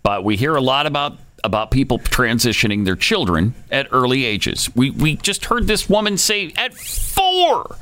But 0.03 0.25
we 0.25 0.37
hear 0.37 0.57
a 0.57 0.61
lot 0.61 0.87
about 0.87 1.19
about 1.45 1.71
people 1.71 1.99
transitioning 1.99 2.85
their 2.85 2.97
children 2.97 3.55
at 3.71 3.89
early 3.91 4.25
ages. 4.25 4.71
We 4.75 4.91
we 4.91 5.17
just 5.17 5.47
heard 5.47 5.67
this 5.67 5.89
woman 5.89 6.19
say 6.19 6.53
at 6.57 6.75
four, 6.75 7.77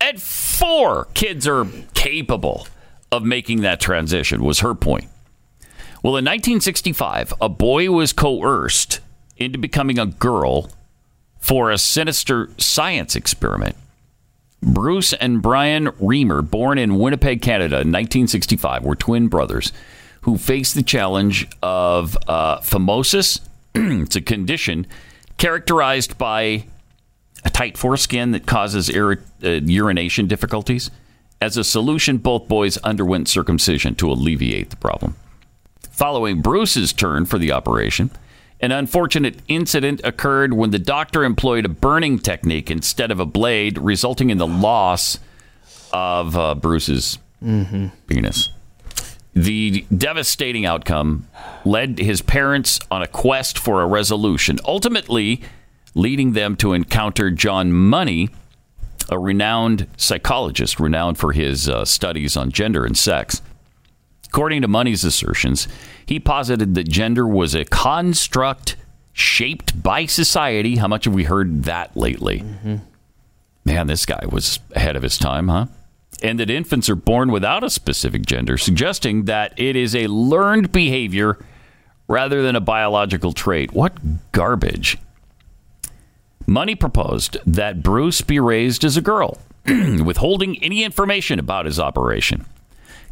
at 0.00 0.20
four, 0.20 1.06
kids 1.14 1.46
are 1.46 1.66
capable 1.94 2.66
of 3.12 3.22
making 3.22 3.60
that 3.62 3.80
transition. 3.80 4.42
Was 4.42 4.60
her 4.60 4.74
point. 4.74 5.08
Well, 6.02 6.16
in 6.16 6.24
1965, 6.24 7.34
a 7.40 7.48
boy 7.48 7.90
was 7.90 8.12
coerced 8.12 9.00
into 9.36 9.58
becoming 9.58 9.98
a 9.98 10.06
girl 10.06 10.70
for 11.38 11.70
a 11.70 11.78
sinister 11.78 12.50
science 12.56 13.14
experiment. 13.14 13.76
Bruce 14.62 15.12
and 15.14 15.40
Brian 15.40 15.86
Reimer, 15.86 16.48
born 16.48 16.78
in 16.78 16.98
Winnipeg, 16.98 17.40
Canada 17.42 17.76
in 17.76 17.92
1965, 17.92 18.84
were 18.84 18.94
twin 18.94 19.28
brothers 19.28 19.72
who 20.22 20.36
faced 20.36 20.74
the 20.74 20.82
challenge 20.82 21.48
of 21.62 22.16
uh, 22.28 22.58
phimosis. 22.60 23.40
it's 23.74 24.16
a 24.16 24.20
condition 24.20 24.86
characterized 25.38 26.18
by 26.18 26.64
a 27.44 27.50
tight 27.50 27.78
foreskin 27.78 28.32
that 28.32 28.46
causes 28.46 28.90
iri- 28.90 29.16
uh, 29.42 29.48
urination 29.64 30.26
difficulties. 30.26 30.90
As 31.40 31.56
a 31.56 31.64
solution, 31.64 32.18
both 32.18 32.48
boys 32.48 32.76
underwent 32.78 33.28
circumcision 33.28 33.94
to 33.94 34.10
alleviate 34.10 34.68
the 34.70 34.76
problem. 34.76 35.16
Following 35.90 36.42
Bruce's 36.42 36.92
turn 36.92 37.24
for 37.24 37.38
the 37.38 37.52
operation, 37.52 38.10
an 38.60 38.72
unfortunate 38.72 39.36
incident 39.48 40.02
occurred 40.04 40.52
when 40.52 40.70
the 40.70 40.78
doctor 40.78 41.24
employed 41.24 41.64
a 41.64 41.68
burning 41.70 42.18
technique 42.18 42.70
instead 42.70 43.10
of 43.10 43.20
a 43.20 43.24
blade, 43.24 43.78
resulting 43.78 44.28
in 44.28 44.36
the 44.36 44.46
loss 44.46 45.18
of 45.94 46.36
uh, 46.36 46.54
Bruce's 46.54 47.18
Mm-hmm. 47.42 47.86
penis. 48.06 48.50
The 49.34 49.84
devastating 49.96 50.66
outcome 50.66 51.28
led 51.64 51.98
his 51.98 52.20
parents 52.20 52.80
on 52.90 53.02
a 53.02 53.06
quest 53.06 53.58
for 53.58 53.82
a 53.82 53.86
resolution, 53.86 54.58
ultimately 54.64 55.42
leading 55.94 56.32
them 56.32 56.56
to 56.56 56.72
encounter 56.72 57.30
John 57.30 57.72
Money, 57.72 58.28
a 59.08 59.18
renowned 59.18 59.86
psychologist, 59.96 60.80
renowned 60.80 61.18
for 61.18 61.32
his 61.32 61.68
uh, 61.68 61.84
studies 61.84 62.36
on 62.36 62.50
gender 62.50 62.84
and 62.84 62.96
sex. 62.96 63.40
According 64.26 64.62
to 64.62 64.68
Money's 64.68 65.04
assertions, 65.04 65.66
he 66.06 66.20
posited 66.20 66.74
that 66.74 66.88
gender 66.88 67.26
was 67.26 67.54
a 67.54 67.64
construct 67.64 68.76
shaped 69.12 69.82
by 69.82 70.06
society. 70.06 70.76
How 70.76 70.86
much 70.88 71.04
have 71.04 71.14
we 71.14 71.24
heard 71.24 71.64
that 71.64 71.96
lately? 71.96 72.44
Man, 73.64 73.86
this 73.88 74.06
guy 74.06 74.24
was 74.30 74.60
ahead 74.74 74.96
of 74.96 75.02
his 75.02 75.18
time, 75.18 75.48
huh? 75.48 75.66
And 76.22 76.38
that 76.38 76.50
infants 76.50 76.90
are 76.90 76.96
born 76.96 77.30
without 77.30 77.64
a 77.64 77.70
specific 77.70 78.26
gender, 78.26 78.58
suggesting 78.58 79.24
that 79.24 79.58
it 79.58 79.74
is 79.74 79.94
a 79.96 80.06
learned 80.08 80.70
behavior 80.70 81.38
rather 82.08 82.42
than 82.42 82.56
a 82.56 82.60
biological 82.60 83.32
trait. 83.32 83.72
What 83.72 84.32
garbage. 84.32 84.98
Money 86.46 86.74
proposed 86.74 87.38
that 87.46 87.82
Bruce 87.82 88.20
be 88.22 88.40
raised 88.40 88.84
as 88.84 88.96
a 88.96 89.00
girl, 89.00 89.38
withholding 89.66 90.62
any 90.62 90.82
information 90.82 91.38
about 91.38 91.66
his 91.66 91.78
operation. 91.78 92.44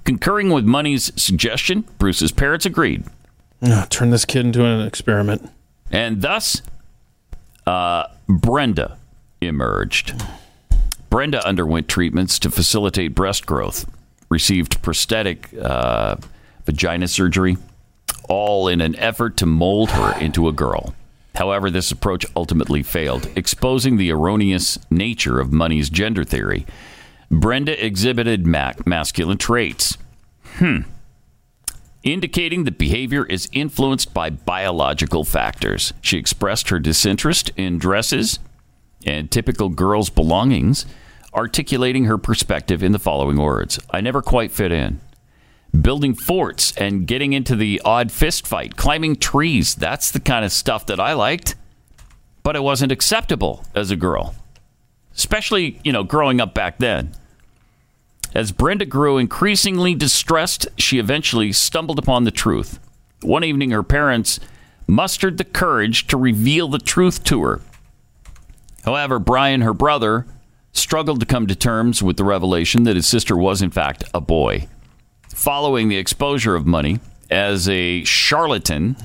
Concurring 0.04 0.50
with 0.50 0.64
Money's 0.64 1.12
suggestion, 1.20 1.84
Bruce's 1.98 2.32
parents 2.32 2.66
agreed. 2.66 3.04
Ah, 3.62 3.86
turn 3.90 4.10
this 4.10 4.24
kid 4.24 4.46
into 4.46 4.64
an 4.64 4.80
experiment. 4.80 5.50
And 5.90 6.22
thus, 6.22 6.62
uh, 7.66 8.04
Brenda 8.28 8.98
emerged. 9.40 10.14
Brenda 11.10 11.46
underwent 11.46 11.88
treatments 11.88 12.38
to 12.40 12.50
facilitate 12.50 13.14
breast 13.14 13.46
growth, 13.46 13.88
received 14.28 14.82
prosthetic 14.82 15.50
uh, 15.60 16.16
vagina 16.66 17.08
surgery, 17.08 17.56
all 18.28 18.68
in 18.68 18.80
an 18.80 18.94
effort 18.96 19.36
to 19.38 19.46
mold 19.46 19.90
her 19.90 20.18
into 20.20 20.48
a 20.48 20.52
girl. 20.52 20.94
However, 21.34 21.70
this 21.70 21.90
approach 21.90 22.26
ultimately 22.34 22.82
failed, 22.82 23.30
exposing 23.36 23.96
the 23.96 24.10
erroneous 24.10 24.78
nature 24.90 25.40
of 25.40 25.52
Money's 25.52 25.88
gender 25.88 26.24
theory. 26.24 26.66
Brenda 27.30 27.84
exhibited 27.84 28.46
ma- 28.46 28.72
masculine 28.84 29.38
traits. 29.38 29.96
Hmm. 30.56 30.80
Indicating 32.02 32.64
that 32.64 32.78
behavior 32.78 33.24
is 33.24 33.48
influenced 33.52 34.12
by 34.12 34.30
biological 34.30 35.24
factors. 35.24 35.92
She 36.00 36.18
expressed 36.18 36.70
her 36.70 36.78
disinterest 36.78 37.50
in 37.56 37.78
dresses 37.78 38.38
and 39.06 39.30
typical 39.30 39.68
girls' 39.68 40.10
belongings, 40.10 40.86
articulating 41.34 42.04
her 42.04 42.18
perspective 42.18 42.82
in 42.82 42.92
the 42.92 42.98
following 42.98 43.36
words 43.36 43.78
I 43.90 44.00
never 44.00 44.22
quite 44.22 44.50
fit 44.50 44.72
in. 44.72 45.00
Building 45.78 46.14
forts 46.14 46.74
and 46.76 47.06
getting 47.06 47.34
into 47.34 47.54
the 47.54 47.80
odd 47.84 48.10
fist 48.10 48.46
fight, 48.46 48.76
climbing 48.76 49.16
trees, 49.16 49.74
that's 49.74 50.10
the 50.10 50.20
kind 50.20 50.44
of 50.44 50.52
stuff 50.52 50.86
that 50.86 50.98
I 50.98 51.12
liked, 51.12 51.56
but 52.42 52.56
it 52.56 52.62
wasn't 52.62 52.92
acceptable 52.92 53.64
as 53.74 53.90
a 53.90 53.96
girl, 53.96 54.34
especially, 55.14 55.78
you 55.84 55.92
know, 55.92 56.04
growing 56.04 56.40
up 56.40 56.54
back 56.54 56.78
then. 56.78 57.12
As 58.34 58.52
Brenda 58.52 58.86
grew 58.86 59.18
increasingly 59.18 59.94
distressed, 59.94 60.68
she 60.78 60.98
eventually 60.98 61.52
stumbled 61.52 61.98
upon 61.98 62.24
the 62.24 62.30
truth. 62.30 62.78
One 63.22 63.44
evening, 63.44 63.70
her 63.70 63.82
parents 63.82 64.40
mustered 64.86 65.36
the 65.36 65.44
courage 65.44 66.06
to 66.06 66.16
reveal 66.16 66.68
the 66.68 66.78
truth 66.78 67.24
to 67.24 67.42
her. 67.42 67.60
However, 68.84 69.18
Brian, 69.18 69.60
her 69.60 69.74
brother, 69.74 70.26
struggled 70.78 71.20
to 71.20 71.26
come 71.26 71.46
to 71.46 71.54
terms 71.54 72.02
with 72.02 72.16
the 72.16 72.24
revelation 72.24 72.84
that 72.84 72.96
his 72.96 73.06
sister 73.06 73.36
was, 73.36 73.62
in 73.62 73.70
fact, 73.70 74.04
a 74.14 74.20
boy. 74.20 74.68
Following 75.28 75.88
the 75.88 75.96
exposure 75.96 76.54
of 76.54 76.66
Money 76.66 77.00
as 77.30 77.68
a 77.68 78.04
charlatan 78.04 78.96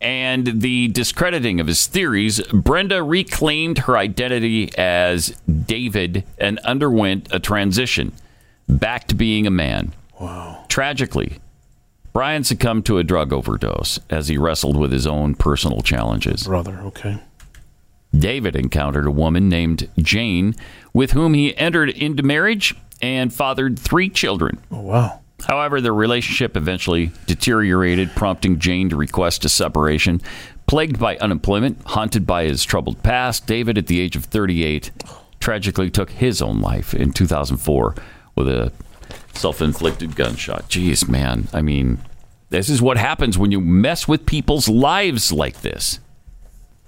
and 0.00 0.60
the 0.60 0.88
discrediting 0.88 1.60
of 1.60 1.66
his 1.66 1.86
theories, 1.86 2.40
Brenda 2.52 3.02
reclaimed 3.02 3.78
her 3.78 3.96
identity 3.96 4.70
as 4.76 5.28
David 5.66 6.24
and 6.38 6.58
underwent 6.60 7.28
a 7.30 7.38
transition 7.38 8.12
back 8.68 9.06
to 9.08 9.14
being 9.14 9.46
a 9.46 9.50
man. 9.50 9.94
Wow. 10.20 10.64
Tragically, 10.68 11.38
Brian 12.12 12.44
succumbed 12.44 12.86
to 12.86 12.98
a 12.98 13.04
drug 13.04 13.32
overdose 13.32 13.98
as 14.08 14.28
he 14.28 14.38
wrestled 14.38 14.76
with 14.76 14.92
his 14.92 15.06
own 15.06 15.34
personal 15.34 15.82
challenges. 15.82 16.44
Brother, 16.44 16.80
okay. 16.84 17.18
David 18.18 18.56
encountered 18.56 19.06
a 19.06 19.10
woman 19.10 19.48
named 19.48 19.88
Jane 19.98 20.54
with 20.92 21.12
whom 21.12 21.34
he 21.34 21.56
entered 21.56 21.90
into 21.90 22.22
marriage 22.22 22.74
and 23.02 23.32
fathered 23.32 23.78
three 23.78 24.08
children. 24.08 24.58
Oh, 24.70 24.80
wow. 24.80 25.20
However, 25.46 25.80
their 25.80 25.94
relationship 25.94 26.56
eventually 26.56 27.10
deteriorated, 27.26 28.10
prompting 28.14 28.58
Jane 28.58 28.88
to 28.90 28.96
request 28.96 29.44
a 29.44 29.48
separation. 29.48 30.20
Plagued 30.66 30.98
by 30.98 31.18
unemployment, 31.18 31.82
haunted 31.84 32.26
by 32.26 32.44
his 32.44 32.64
troubled 32.64 33.02
past, 33.02 33.46
David, 33.46 33.76
at 33.76 33.86
the 33.86 34.00
age 34.00 34.16
of 34.16 34.24
38, 34.24 34.90
tragically 35.40 35.90
took 35.90 36.10
his 36.10 36.40
own 36.40 36.60
life 36.60 36.94
in 36.94 37.12
2004 37.12 37.94
with 38.34 38.48
a 38.48 38.72
self 39.34 39.60
inflicted 39.60 40.16
gunshot. 40.16 40.70
Jeez, 40.70 41.06
man. 41.06 41.48
I 41.52 41.60
mean, 41.60 41.98
this 42.48 42.70
is 42.70 42.80
what 42.80 42.96
happens 42.96 43.36
when 43.36 43.52
you 43.52 43.60
mess 43.60 44.08
with 44.08 44.24
people's 44.24 44.68
lives 44.68 45.30
like 45.32 45.60
this. 45.60 46.00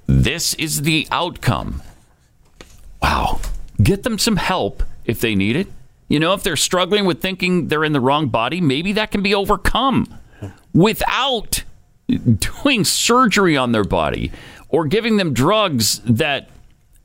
This 0.06 0.54
is 0.54 0.82
the 0.82 1.06
outcome. 1.10 1.82
Wow. 3.02 3.40
Get 3.82 4.02
them 4.02 4.18
some 4.18 4.36
help 4.36 4.82
if 5.04 5.20
they 5.20 5.34
need 5.34 5.56
it. 5.56 5.68
You 6.08 6.20
know, 6.20 6.32
if 6.32 6.42
they're 6.42 6.56
struggling 6.56 7.04
with 7.04 7.20
thinking 7.20 7.68
they're 7.68 7.84
in 7.84 7.92
the 7.92 8.00
wrong 8.00 8.28
body, 8.28 8.60
maybe 8.60 8.92
that 8.92 9.10
can 9.10 9.22
be 9.22 9.34
overcome 9.34 10.06
without 10.72 11.64
doing 12.06 12.84
surgery 12.84 13.56
on 13.56 13.72
their 13.72 13.84
body 13.84 14.30
or 14.68 14.86
giving 14.86 15.16
them 15.16 15.32
drugs 15.32 16.00
that 16.04 16.48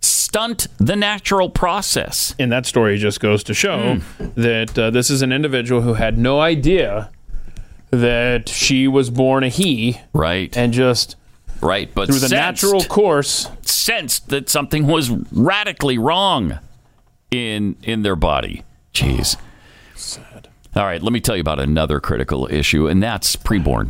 stunt 0.01 0.67
the 0.77 0.95
natural 0.95 1.49
process. 1.49 2.35
And 2.39 2.51
that 2.51 2.65
story 2.65 2.97
just 2.97 3.19
goes 3.19 3.43
to 3.45 3.53
show 3.53 3.99
that 4.35 4.77
uh, 4.77 4.89
this 4.91 5.09
is 5.09 5.21
an 5.21 5.31
individual 5.31 5.81
who 5.81 5.95
had 5.95 6.17
no 6.17 6.39
idea 6.39 7.09
that 7.89 8.47
she 8.47 8.87
was 8.87 9.09
born 9.09 9.43
a 9.43 9.49
he. 9.49 9.99
Right. 10.13 10.55
And 10.55 10.73
just 10.73 11.15
right, 11.61 11.93
but 11.93 12.07
through 12.07 12.19
the 12.19 12.29
sensed- 12.29 12.63
natural 12.63 12.83
course 12.83 13.49
sensed 13.61 14.29
that 14.29 14.49
something 14.49 14.87
was 14.87 15.09
radically 15.31 15.97
wrong 15.97 16.59
in 17.29 17.75
in 17.83 18.03
their 18.03 18.15
body. 18.15 18.63
Jeez. 18.93 19.37
Sad. 19.95 20.49
All 20.75 20.83
right, 20.83 21.01
let 21.01 21.11
me 21.11 21.19
tell 21.19 21.35
you 21.35 21.41
about 21.41 21.59
another 21.59 21.99
critical 21.99 22.47
issue, 22.51 22.87
and 22.87 23.03
that's 23.03 23.35
preborn. 23.35 23.89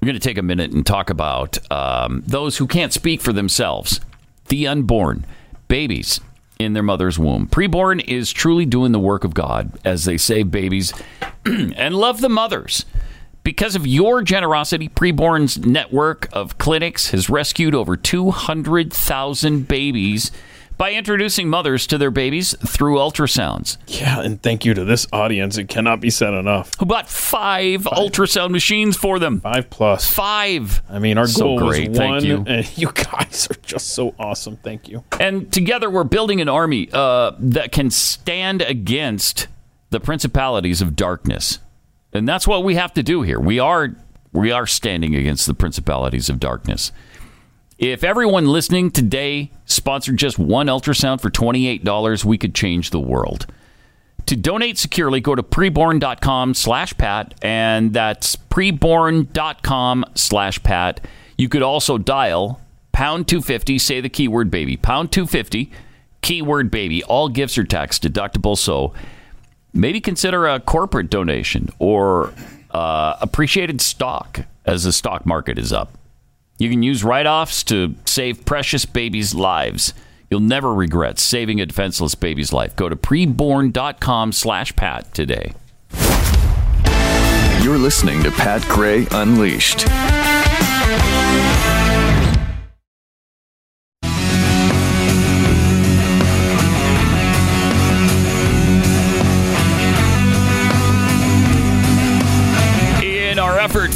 We're 0.00 0.06
going 0.06 0.14
to 0.14 0.20
take 0.20 0.38
a 0.38 0.42
minute 0.42 0.72
and 0.72 0.86
talk 0.86 1.10
about 1.10 1.58
um, 1.70 2.22
those 2.26 2.56
who 2.56 2.66
can't 2.66 2.92
speak 2.92 3.20
for 3.20 3.32
themselves, 3.32 4.00
the 4.48 4.66
unborn, 4.66 5.26
babies 5.68 6.20
in 6.58 6.74
their 6.74 6.82
mother's 6.82 7.18
womb. 7.18 7.46
Preborn 7.46 8.02
is 8.06 8.32
truly 8.32 8.66
doing 8.66 8.92
the 8.92 8.98
work 8.98 9.24
of 9.24 9.32
God 9.34 9.78
as 9.84 10.04
they 10.04 10.18
save 10.18 10.50
babies 10.50 10.92
and 11.44 11.94
love 11.94 12.20
the 12.20 12.28
mothers. 12.28 12.84
Because 13.42 13.74
of 13.74 13.86
your 13.86 14.22
generosity, 14.22 14.88
Preborn's 14.88 15.58
network 15.58 16.28
of 16.32 16.58
clinics 16.58 17.10
has 17.10 17.30
rescued 17.30 17.74
over 17.74 17.96
200,000 17.96 19.66
babies 19.66 20.30
by 20.76 20.92
introducing 20.92 21.48
mothers 21.48 21.86
to 21.88 21.98
their 21.98 22.10
babies 22.10 22.54
through 22.66 22.96
ultrasounds. 22.96 23.76
Yeah, 23.86 24.20
and 24.20 24.42
thank 24.42 24.64
you 24.64 24.72
to 24.74 24.84
this 24.84 25.06
audience. 25.12 25.58
It 25.58 25.68
cannot 25.68 26.00
be 26.00 26.08
said 26.08 26.32
enough. 26.32 26.70
Who 26.78 26.86
bought 26.86 27.08
five, 27.08 27.82
ultrasound 27.82 28.50
machines 28.50 28.96
for 28.96 29.18
them? 29.18 29.40
Five 29.40 29.68
plus. 29.68 30.10
Five. 30.10 30.80
I 30.88 30.98
mean, 30.98 31.18
our 31.18 31.26
So 31.26 31.44
goal 31.44 31.58
great. 31.58 31.90
was 31.90 31.98
Thank 31.98 32.12
one, 32.12 32.24
you. 32.24 32.44
and 32.46 32.78
you 32.78 32.92
guys 32.92 33.46
are 33.50 33.60
just 33.62 33.88
so 33.88 34.14
awesome. 34.18 34.56
Thank 34.56 34.88
you. 34.88 35.04
And 35.18 35.52
together 35.52 35.90
we're 35.90 36.04
building 36.04 36.40
an 36.40 36.48
army 36.48 36.88
uh, 36.92 37.32
that 37.38 37.72
can 37.72 37.90
stand 37.90 38.62
against 38.62 39.48
the 39.90 40.00
principalities 40.00 40.80
of 40.80 40.96
darkness. 40.96 41.58
And 42.12 42.28
that's 42.28 42.46
what 42.46 42.64
we 42.64 42.74
have 42.74 42.92
to 42.94 43.02
do 43.02 43.22
here. 43.22 43.40
We 43.40 43.58
are 43.58 43.94
we 44.32 44.52
are 44.52 44.66
standing 44.66 45.14
against 45.14 45.46
the 45.46 45.54
principalities 45.54 46.28
of 46.28 46.38
darkness. 46.38 46.92
If 47.78 48.04
everyone 48.04 48.46
listening 48.46 48.90
today 48.90 49.50
sponsored 49.64 50.18
just 50.18 50.38
one 50.38 50.66
ultrasound 50.66 51.20
for 51.20 51.30
$28, 51.30 52.24
we 52.24 52.36
could 52.36 52.54
change 52.54 52.90
the 52.90 53.00
world. 53.00 53.46
To 54.26 54.36
donate 54.36 54.78
securely, 54.78 55.20
go 55.20 55.34
to 55.34 55.42
preborn.com 55.42 56.54
slash 56.54 56.96
pat, 56.98 57.34
and 57.42 57.92
that's 57.92 58.36
preborn.com 58.36 60.04
slash 60.14 60.62
pat. 60.62 61.04
You 61.36 61.48
could 61.48 61.62
also 61.62 61.96
dial 61.96 62.60
pound 62.92 63.26
250, 63.28 63.78
say 63.78 64.00
the 64.00 64.10
keyword 64.10 64.50
baby, 64.50 64.76
pound 64.76 65.10
250, 65.10 65.72
keyword 66.20 66.70
baby. 66.70 67.02
All 67.04 67.28
gifts 67.30 67.56
are 67.56 67.64
tax 67.64 67.98
deductible, 67.98 68.58
so 68.58 68.92
maybe 69.72 70.00
consider 70.00 70.46
a 70.46 70.60
corporate 70.60 71.10
donation 71.10 71.68
or 71.78 72.32
uh, 72.70 73.16
appreciated 73.20 73.80
stock 73.80 74.40
as 74.64 74.84
the 74.84 74.92
stock 74.92 75.26
market 75.26 75.58
is 75.58 75.72
up. 75.72 75.96
You 76.58 76.68
can 76.68 76.82
use 76.82 77.02
write 77.02 77.26
offs 77.26 77.64
to 77.64 77.94
save 78.04 78.44
precious 78.44 78.84
babies' 78.84 79.34
lives. 79.34 79.94
You'll 80.30 80.40
never 80.40 80.72
regret 80.72 81.18
saving 81.18 81.60
a 81.60 81.66
defenseless 81.66 82.14
baby's 82.14 82.52
life. 82.52 82.76
Go 82.76 82.88
to 82.88 82.96
preborn.com 82.96 84.32
slash 84.32 84.76
pat 84.76 85.12
today. 85.14 85.54
You're 87.62 87.78
listening 87.78 88.22
to 88.22 88.30
Pat 88.30 88.62
Gray 88.68 89.06
Unleashed. 89.10 89.86
Effort 103.60 103.92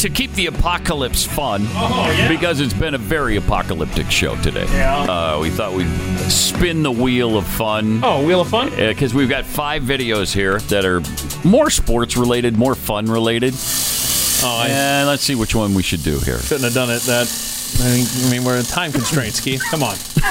to 0.00 0.08
keep 0.10 0.32
the 0.32 0.46
apocalypse 0.46 1.24
fun, 1.24 1.62
because 2.28 2.60
it's 2.60 2.74
been 2.74 2.94
a 2.94 2.98
very 2.98 3.36
apocalyptic 3.36 4.10
show 4.10 4.36
today, 4.42 4.66
Yeah. 4.72 5.02
uh, 5.34 5.38
we 5.40 5.50
thought 5.50 5.72
we'd 5.72 5.88
spin 6.30 6.82
the 6.82 6.92
wheel 6.92 7.36
of 7.38 7.46
fun. 7.46 8.00
Oh, 8.02 8.24
Wheel 8.24 8.40
of 8.42 8.48
Fun? 8.48 8.70
Because 8.70 9.14
we've 9.14 9.28
got 9.30 9.44
five 9.44 9.82
videos 9.82 10.32
here 10.32 10.58
that 10.68 10.84
are 10.84 11.00
more 11.46 11.70
sports 11.70 12.16
related, 12.16 12.56
more 12.56 12.74
fun 12.74 13.06
related. 13.06 13.54
Oh, 14.42 14.58
I 14.62 14.68
and 14.68 15.08
let's 15.08 15.22
see 15.22 15.34
which 15.34 15.54
one 15.54 15.74
we 15.74 15.82
should 15.82 16.02
do 16.04 16.18
here. 16.18 16.38
shouldn't 16.38 16.64
have 16.64 16.74
done 16.74 16.90
it. 16.90 17.00
That 17.02 17.26
I 17.80 17.94
mean, 17.94 18.06
I 18.26 18.30
mean 18.30 18.44
we're 18.44 18.58
in 18.58 18.64
time 18.64 18.92
constraints, 18.92 19.40
Keith. 19.40 19.62
Come 19.70 19.82
on. 19.82 19.96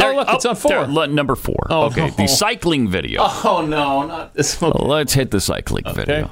oh, 0.00 0.14
look, 0.14 0.28
it's 0.30 0.44
on 0.44 0.56
four. 0.56 0.86
There, 0.86 1.06
number 1.06 1.34
four. 1.36 1.66
Oh, 1.70 1.84
okay, 1.86 2.08
no. 2.08 2.14
the 2.16 2.26
cycling 2.26 2.88
video. 2.88 3.22
Oh 3.22 3.64
no, 3.66 4.06
not 4.06 4.34
this 4.34 4.60
one. 4.60 4.72
Let's 4.78 5.14
hit 5.14 5.30
the 5.30 5.40
cycling 5.40 5.84
video. 5.94 6.30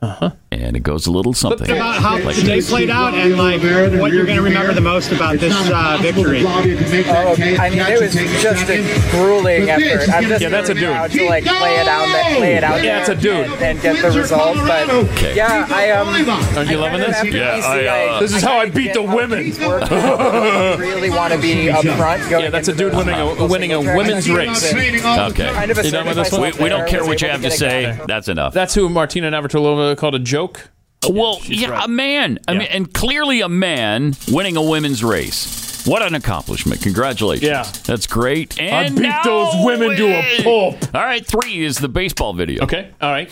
Uh-huh. 0.00 0.30
And 0.52 0.76
it 0.76 0.82
goes 0.84 1.06
a 1.06 1.10
little 1.10 1.34
something. 1.34 1.68
about 1.70 1.96
how 2.00 2.18
like 2.20 2.36
today 2.36 2.56
this. 2.56 2.70
played 2.70 2.88
out 2.88 3.14
and 3.14 3.36
like 3.36 3.60
what 4.00 4.12
you're 4.12 4.24
going 4.24 4.36
to 4.36 4.42
remember 4.42 4.72
the 4.72 4.80
most 4.80 5.10
about 5.12 5.38
this 5.38 5.52
uh, 5.70 5.98
victory. 6.00 6.42
Oh, 6.46 7.34
I 7.58 7.70
mean, 7.70 7.80
it 7.80 8.00
was 8.00 8.14
just 8.14 8.70
a 8.70 8.78
grueling 9.10 9.68
effort. 9.68 10.08
I'm 10.08 10.24
just 10.24 10.40
Yeah, 10.40 10.48
that's 10.50 10.68
a 10.68 10.74
dude. 10.74 10.84
proud 10.84 11.10
to 11.10 11.26
like 11.26 11.44
play 11.44 11.76
it 11.76 11.88
out, 11.88 12.36
play 12.36 12.54
it 12.54 12.64
out 12.64 12.76
Yeah, 12.76 12.82
there 12.82 13.00
it's 13.00 13.08
a 13.08 13.14
dude. 13.16 13.46
and, 13.46 13.62
and 13.62 13.82
get 13.82 14.00
the 14.02 14.18
result. 14.18 14.56
But 14.58 14.88
Okay. 14.88 15.34
yeah, 15.34 15.66
I 15.68 15.90
um. 15.90 16.08
Aren't 16.56 16.70
you 16.70 16.78
loving 16.78 17.00
this? 17.00 17.24
Yeah, 17.24 17.58
BC, 17.60 17.88
I, 17.88 18.06
uh, 18.08 18.20
This 18.20 18.34
is 18.34 18.42
how 18.42 18.58
I 18.58 18.70
beat 18.70 18.94
the 18.94 19.02
women. 19.02 19.50
really 20.78 21.10
want 21.10 21.32
to 21.32 21.40
be 21.40 21.70
up 21.70 21.84
front. 21.84 22.28
Going 22.30 22.44
Yeah, 22.44 22.50
that's 22.50 22.68
a 22.68 22.74
dude 22.74 22.94
winning 22.94 23.14
a 23.14 23.46
winning 23.46 23.72
a 23.72 23.80
women's 23.80 24.30
race. 24.30 24.72
Okay. 24.72 25.66
You 25.84 25.90
done 25.90 26.06
with 26.06 26.16
this 26.16 26.32
one? 26.32 26.40
We, 26.40 26.52
we 26.64 26.68
don't 26.68 26.88
care 26.88 27.04
what 27.04 27.20
you 27.20 27.28
have 27.28 27.42
to 27.42 27.50
say. 27.50 27.98
That's 28.06 28.28
enough. 28.28 28.54
That's 28.54 28.74
who 28.74 28.88
Martina 28.88 29.30
Navratilova 29.30 29.87
called 29.96 30.14
a 30.14 30.18
joke. 30.18 30.70
well, 31.08 31.40
she's 31.40 31.62
yeah, 31.62 31.68
right. 31.70 31.84
a 31.84 31.88
man. 31.88 32.38
I 32.48 32.52
Yeah. 32.52 32.58
mean, 32.58 32.68
and 32.70 32.92
clearly 32.92 33.40
a 33.40 33.48
man 33.48 34.14
winning 34.30 34.56
a 34.56 34.62
women's 34.62 35.02
race. 35.04 35.86
What 35.86 36.02
an 36.02 36.14
accomplishment! 36.14 36.82
Congratulations. 36.82 37.48
Yeah. 37.48 37.64
that's 37.86 38.06
great. 38.06 38.60
And 38.60 38.94
beat 38.96 39.14
those 39.24 39.54
women 39.64 39.96
to 39.96 40.06
a 40.08 40.42
pulp. 40.42 40.94
All 40.94 41.00
right, 41.04 41.24
three 41.24 41.64
is 41.64 41.78
the 41.78 41.88
baseball 41.88 42.34
video. 42.34 42.64
Okay, 42.64 42.90
all 43.00 43.10
right. 43.10 43.30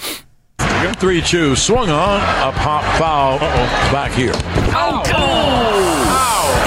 3 0.99 1.21
2, 1.23 1.57
swung 1.57 1.89
on, 1.91 2.21
a 2.21 2.53
pop 2.57 2.85
foul 2.99 3.39
back 3.93 4.13
here. 4.13 4.33
Oh, 4.35 5.03
oh. 5.07 6.67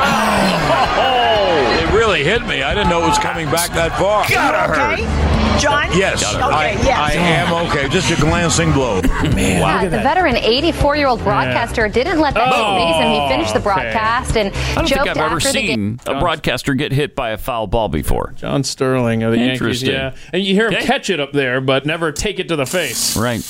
Oh. 0.00 0.98
oh, 0.98 1.82
It 1.82 1.92
really 1.96 2.24
hit 2.24 2.46
me. 2.46 2.62
I 2.62 2.74
didn't 2.74 2.88
know 2.88 3.02
it 3.04 3.08
was 3.08 3.18
coming 3.18 3.50
back 3.50 3.70
that 3.70 3.98
far. 3.98 4.26
Gotta 4.28 4.72
okay? 4.72 5.37
John? 5.58 5.86
Yes, 5.96 6.22
Okay, 6.34 6.42
I, 6.42 6.70
yes. 6.82 6.98
I 6.98 7.12
am 7.14 7.66
okay. 7.68 7.88
Just 7.88 8.10
a 8.10 8.20
glancing 8.20 8.72
blow. 8.72 9.00
Man, 9.34 9.60
Wow. 9.60 9.74
look 9.76 9.84
at 9.84 9.90
The 9.90 9.96
that. 9.98 10.02
veteran 10.02 10.36
84 10.36 10.96
year 10.96 11.06
old 11.08 11.22
broadcaster 11.22 11.88
didn't 11.88 12.20
let 12.20 12.34
that 12.34 12.52
Oh, 12.52 12.76
phase 12.76 12.96
him. 13.04 13.10
He 13.22 13.28
finished 13.28 13.52
the 13.54 13.60
okay. 13.60 13.64
broadcast 13.64 14.36
and 14.36 14.54
I 14.54 14.74
don't 14.74 14.86
joked 14.86 15.04
think 15.04 15.08
I've 15.08 15.16
ever 15.16 15.36
after 15.36 15.52
the 15.52 15.66
game. 15.66 15.98
seen 15.98 16.14
a 16.16 16.20
broadcaster 16.20 16.74
get 16.74 16.92
hit 16.92 17.14
by 17.16 17.30
a 17.30 17.38
foul 17.38 17.66
ball 17.66 17.88
before. 17.88 18.32
John 18.36 18.62
Sterling 18.64 19.22
of 19.22 19.32
the 19.32 19.38
Yankees. 19.38 19.60
Interesting. 19.60 19.90
Yeah, 19.92 20.14
and 20.32 20.42
you 20.44 20.54
hear 20.54 20.68
him 20.68 20.74
Okay. 20.74 20.86
catch 20.86 21.10
it 21.10 21.20
up 21.20 21.32
there, 21.32 21.60
but 21.60 21.86
never 21.86 22.12
take 22.12 22.38
it 22.38 22.48
to 22.48 22.56
the 22.56 22.66
face. 22.66 23.16
Right. 23.16 23.40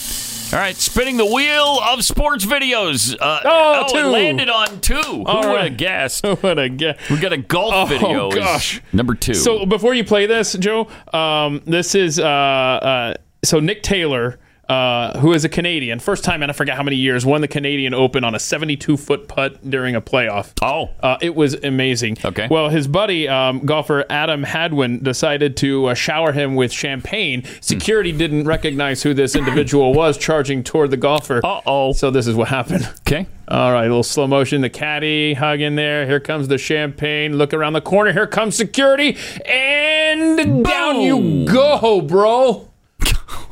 All 0.50 0.58
right, 0.58 0.76
spinning 0.76 1.18
the 1.18 1.26
wheel 1.26 1.78
of 1.86 2.02
sports 2.02 2.46
videos. 2.46 3.14
Uh, 3.20 3.40
Oh, 3.44 3.84
it 3.84 3.88
two. 3.92 4.06
landed 4.08 4.48
on 4.48 4.80
two. 4.80 4.94
Who 4.94 5.24
All 5.24 5.36
would 5.40 5.44
have 5.44 5.54
right. 5.56 5.76
guessed? 5.76 6.24
what 6.24 6.58
a 6.58 6.70
guess. 6.70 6.96
We 7.10 7.18
got 7.18 7.34
a 7.34 7.36
golf 7.36 7.74
Oh, 7.74 7.84
video. 7.84 8.30
gosh. 8.30 8.80
number 8.94 9.14
two. 9.14 9.34
So 9.34 9.66
before 9.66 9.92
you 9.92 10.04
play 10.04 10.24
this, 10.24 10.54
Joe, 10.54 10.88
um, 11.12 11.60
this 11.66 11.94
is 11.94 12.18
uh, 12.18 12.24
uh, 12.24 13.14
so 13.44 13.60
Nick 13.60 13.82
Taylor 13.82 14.38
uh, 14.68 15.18
who 15.18 15.32
is 15.32 15.44
a 15.44 15.48
Canadian, 15.48 15.98
first 15.98 16.24
time 16.24 16.42
in 16.42 16.50
I 16.50 16.52
forget 16.52 16.76
how 16.76 16.82
many 16.82 16.96
years, 16.96 17.24
won 17.24 17.40
the 17.40 17.48
Canadian 17.48 17.94
Open 17.94 18.24
on 18.24 18.34
a 18.34 18.38
72 18.38 18.96
foot 18.96 19.28
putt 19.28 19.68
during 19.68 19.94
a 19.94 20.00
playoff. 20.00 20.52
Oh, 20.62 20.90
uh, 21.02 21.16
it 21.20 21.34
was 21.34 21.54
amazing. 21.54 22.18
Okay. 22.24 22.48
Well, 22.50 22.68
his 22.68 22.86
buddy 22.86 23.28
um, 23.28 23.60
golfer 23.60 24.04
Adam 24.10 24.42
Hadwin 24.42 25.02
decided 25.02 25.56
to 25.58 25.86
uh, 25.86 25.94
shower 25.94 26.32
him 26.32 26.54
with 26.54 26.72
champagne. 26.72 27.44
Security 27.60 28.12
didn't 28.12 28.44
recognize 28.44 29.02
who 29.02 29.14
this 29.14 29.34
individual 29.34 29.94
was, 29.94 30.18
charging 30.18 30.62
toward 30.62 30.90
the 30.90 30.96
golfer. 30.96 31.40
Uh 31.44 31.60
oh. 31.66 31.92
So 31.92 32.10
this 32.10 32.26
is 32.26 32.34
what 32.34 32.48
happened. 32.48 32.88
Okay. 33.06 33.26
All 33.50 33.72
right, 33.72 33.86
a 33.86 33.88
little 33.88 34.02
slow 34.02 34.26
motion. 34.26 34.60
The 34.60 34.68
caddy 34.68 35.32
hug 35.32 35.62
in 35.62 35.74
there. 35.74 36.04
Here 36.04 36.20
comes 36.20 36.48
the 36.48 36.58
champagne. 36.58 37.36
Look 37.36 37.54
around 37.54 37.72
the 37.72 37.80
corner. 37.80 38.12
Here 38.12 38.26
comes 38.26 38.54
security, 38.56 39.16
and 39.46 40.62
down 40.62 41.00
you 41.00 41.46
go, 41.46 42.02
bro. 42.02 42.67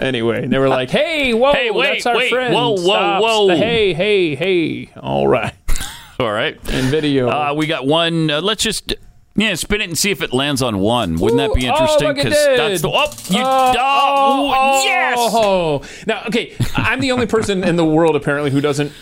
Anyway, 0.01 0.47
they 0.47 0.59
were 0.59 0.69
like, 0.69 0.91
"Hey, 0.91 1.33
whoa, 1.35 1.53
Hey, 1.53 1.71
wait, 1.71 1.95
that's 1.95 2.07
our 2.07 2.17
wait, 2.17 2.31
friend. 2.31 2.55
whoa, 2.55 2.71
whoa, 2.73 2.83
Stops. 2.83 3.23
whoa. 3.23 3.47
The 3.49 3.57
hey, 3.57 3.95
hey, 3.95 4.35
hey. 4.35 4.91
All 5.01 5.27
right, 5.29 5.55
All 6.21 6.33
right. 6.33 6.55
in 6.71 6.87
video. 6.87 7.29
Uh, 7.29 7.55
we 7.57 7.67
got 7.67 7.87
one. 7.87 8.31
Uh, 8.31 8.41
let's 8.41 8.63
just 8.63 8.95
yeah, 9.39 9.55
spin 9.55 9.83
it 9.83 9.89
and 9.89 9.99
see 9.99 10.11
if 10.11 10.23
it 10.23 10.33
lands 10.33 10.63
on 10.63 10.79
one. 10.79 11.17
Wouldn't 11.17 11.39
that 11.39 11.53
be 11.55 11.67
Ooh, 11.67 11.71
interesting? 11.71 12.09
Oh, 12.09 12.15
that's 12.15 12.81
the 12.83 12.89
oh, 12.89 13.13
you, 13.29 13.43
Uh, 13.45 13.75
oh, 13.79 14.53
oh, 14.55 14.85
yes. 14.85 15.19
oh. 15.19 15.83
Now, 16.07 16.25
okay, 16.29 16.55
I'm 16.75 17.01
the 17.01 17.13
only 17.13 17.27
person 17.27 17.63
in 17.63 17.77
the 17.77 17.85
world 17.85 18.17
apparently 18.17 18.51
who 18.51 18.63
doesn't 18.63 18.93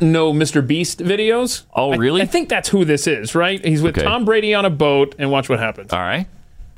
know 0.00 0.32
Mr. 0.32 0.66
Beast 0.66 1.00
videos. 1.00 1.64
Oh, 1.74 1.92
I- 1.92 1.96
really? 1.96 2.22
I, 2.22 2.26
think 2.26 2.48
that's 2.48 2.70
who 2.70 2.86
this 2.86 3.06
is, 3.06 3.34
right? 3.34 3.62
He's 3.62 3.82
with 3.82 3.98
Okay. 3.98 4.06
Tom 4.06 4.24
Brady 4.24 4.54
on 4.54 4.64
a 4.64 4.70
boat, 4.70 5.14
and 5.18 5.30
watch 5.30 5.48
what 5.50 5.58
happens. 5.58 5.92
All 5.92 6.00
right. 6.00 6.26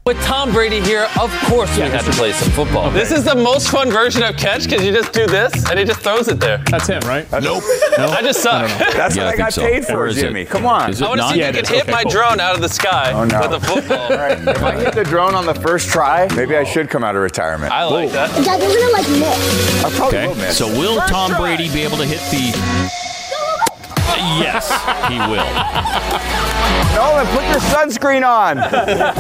With 0.07 0.21
Tom 0.23 0.53
Brady 0.53 0.83
here, 0.83 1.09
of 1.19 1.31
course 1.47 1.75
we 1.79 1.85
had 1.85 2.05
to 2.05 2.11
play 2.11 2.33
some 2.33 2.51
football. 2.53 2.91
This 2.91 3.11
is 3.11 3.25
the 3.25 3.35
most 3.35 3.71
fun 3.71 3.91
version 3.91 4.23
of 4.23 4.37
catch 4.37 4.65
because 4.65 4.85
you 4.85 4.93
just 4.93 5.15
do 5.15 5.27
this 5.27 5.51
and 5.71 5.79
he 5.79 5.87
just 5.87 6.01
throws 6.01 6.29
it 6.29 6.39
there. 6.39 6.59
That's 6.71 6.87
him, 6.87 7.01
right? 7.07 7.27
Nope. 7.33 7.63
I 7.99 8.21
just 8.21 8.43
suck. 8.43 8.69
That's 8.93 9.17
Yeah, 9.17 9.25
what 9.25 9.29
I 9.29 9.37
think 9.37 9.39
got 9.39 9.55
so. 9.55 9.63
paid 9.63 9.87
for, 9.87 9.95
Or 10.01 10.07
is 10.09 10.19
it- 10.19 10.21
Jimmy. 10.21 10.45
Come 10.45 10.67
on. 10.67 10.95
I 10.95 11.09
want 11.09 11.23
to 11.23 11.29
see 11.31 11.39
Yeah, 11.39 11.49
if 11.49 11.57
you 11.57 11.63
can 11.63 11.73
hit 11.75 11.83
Okay, 11.85 11.91
my 11.93 12.03
cool. 12.03 12.11
drone 12.13 12.39
out 12.39 12.55
of 12.55 12.61
the 12.61 12.69
sky 12.69 13.13
Oh, 13.15 13.25
no. 13.25 13.41
with 13.49 13.63
a 13.63 13.67
football. 13.67 13.99
All 13.99 14.09
right. 14.19 14.39
If 14.47 14.63
I 14.63 14.73
hit 14.79 14.93
the 14.95 15.05
drone 15.05 15.35
on 15.35 15.47
the 15.47 15.55
first 15.55 15.89
try, 15.89 16.29
maybe 16.37 16.55
I 16.55 16.65
should 16.65 16.91
come 16.91 17.03
out 17.03 17.17
of 17.17 17.23
retirement. 17.23 17.73
I 17.73 17.85
like 17.85 18.11
that. 18.11 18.29
Dad, 18.45 18.61
you're 18.61 18.79
gonna 18.79 18.93
like 18.93 19.09
miss. 19.09 19.85
I 19.87 19.91
probably 19.91 20.19
Okay. 20.19 20.27
will 20.29 20.35
miss. 20.35 20.59
So 20.59 20.67
will 20.69 21.01
First 21.01 21.13
Tom 21.15 21.31
try. 21.31 21.39
Brady 21.57 21.73
be 21.73 21.81
able 21.83 21.97
to 21.97 22.05
hit 22.05 22.21
the? 22.31 23.14
Yes, 24.41 24.69
he 25.09 25.19
will. 25.19 25.45
Nolan, 26.95 27.27
put 27.29 27.45
your 27.49 27.61
sunscreen 27.75 28.25
on. 28.27 28.57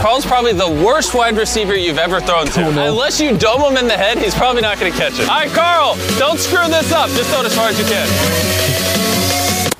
Karl's 0.00 0.24
probably 0.24 0.52
the 0.52 0.68
worst 0.84 1.14
wide 1.14 1.36
receiver 1.36 1.74
you've 1.76 1.98
ever 1.98 2.20
thrown 2.20 2.46
to. 2.46 2.68
Unless 2.68 3.20
you 3.20 3.36
dome 3.36 3.62
him 3.62 3.76
in 3.76 3.88
the 3.88 3.96
head, 3.96 4.18
he's 4.18 4.34
probably 4.34 4.62
not 4.62 4.78
going 4.78 4.92
to 4.92 4.98
catch 4.98 5.14
it. 5.18 5.28
All 5.28 5.36
right, 5.36 5.50
Karl, 5.50 5.96
don't 6.18 6.38
screw 6.38 6.66
this 6.68 6.92
up. 6.92 7.08
Just 7.10 7.30
throw 7.30 7.40
it 7.40 7.46
as 7.46 7.54
far 7.56 7.68
as 7.68 7.78
you 7.78 7.84
can. 7.84 8.06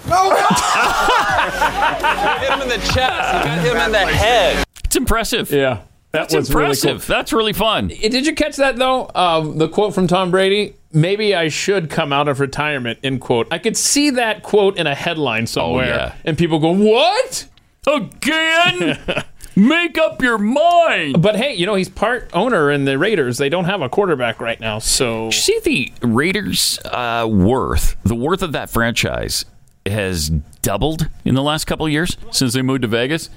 No! 0.09 0.35
hit 2.41 2.53
him 2.53 2.61
in 2.62 2.69
the 2.69 2.78
chest. 2.93 2.95
You 2.95 3.45
got 3.45 3.55
to 3.57 3.61
hit 3.62 3.77
him 3.77 3.82
in 3.82 3.93
the 3.93 3.99
head. 4.07 4.65
It's 4.85 4.97
impressive. 4.97 5.51
Yeah, 5.51 5.82
that 6.12 6.12
That's 6.12 6.35
was 6.35 6.51
really 6.51 6.66
impressive. 6.66 7.07
cool. 7.07 7.16
That's 7.16 7.32
really 7.32 7.53
fun. 7.53 7.89
Did 7.89 8.27
you 8.27 8.35
catch 8.35 8.57
that 8.57 8.77
though? 8.77 9.11
Um, 9.15 9.59
the 9.59 9.69
quote 9.69 9.95
from 9.95 10.07
Tom 10.07 10.31
Brady. 10.31 10.74
Maybe 10.94 11.34
I 11.34 11.48
should 11.48 11.90
come 11.90 12.12
out 12.12 12.28
of 12.28 12.38
retirement. 12.40 13.00
End 13.02 13.20
quote. 13.20 13.48
I 13.50 13.58
could 13.58 13.76
see 13.76 14.10
that 14.10 14.42
quote 14.42 14.78
in 14.78 14.86
a 14.86 14.94
headline 14.94 15.46
somewhere, 15.46 15.84
Oh, 15.92 15.96
yeah. 15.96 16.14
and 16.24 16.38
people 16.38 16.58
go, 16.60 16.70
"What?" 16.72 17.46
Again? 17.86 18.98
Make 19.56 19.98
up 19.98 20.20
your 20.20 20.38
mind. 20.38 21.22
But 21.22 21.36
hey, 21.36 21.54
you 21.54 21.64
know 21.64 21.74
he's 21.76 21.88
part 21.88 22.28
owner 22.32 22.70
in 22.72 22.86
the 22.86 22.98
Raiders. 22.98 23.38
They 23.38 23.48
don't 23.48 23.66
have 23.66 23.82
a 23.82 23.88
quarterback 23.88 24.40
right 24.40 24.58
now, 24.58 24.80
so 24.80 25.30
See 25.30 25.60
the 25.62 25.92
Raiders' 26.02 26.80
uh, 26.84 27.28
worth. 27.30 27.96
The 28.04 28.16
worth 28.16 28.42
of 28.42 28.50
that 28.52 28.68
franchise 28.70 29.44
has 29.86 30.30
doubled 30.62 31.08
in 31.24 31.34
the 31.36 31.42
last 31.42 31.66
couple 31.66 31.86
of 31.86 31.92
years 31.92 32.16
since 32.32 32.54
they 32.54 32.62
moved 32.62 32.82
to 32.82 32.88
Vegas. 32.88 33.30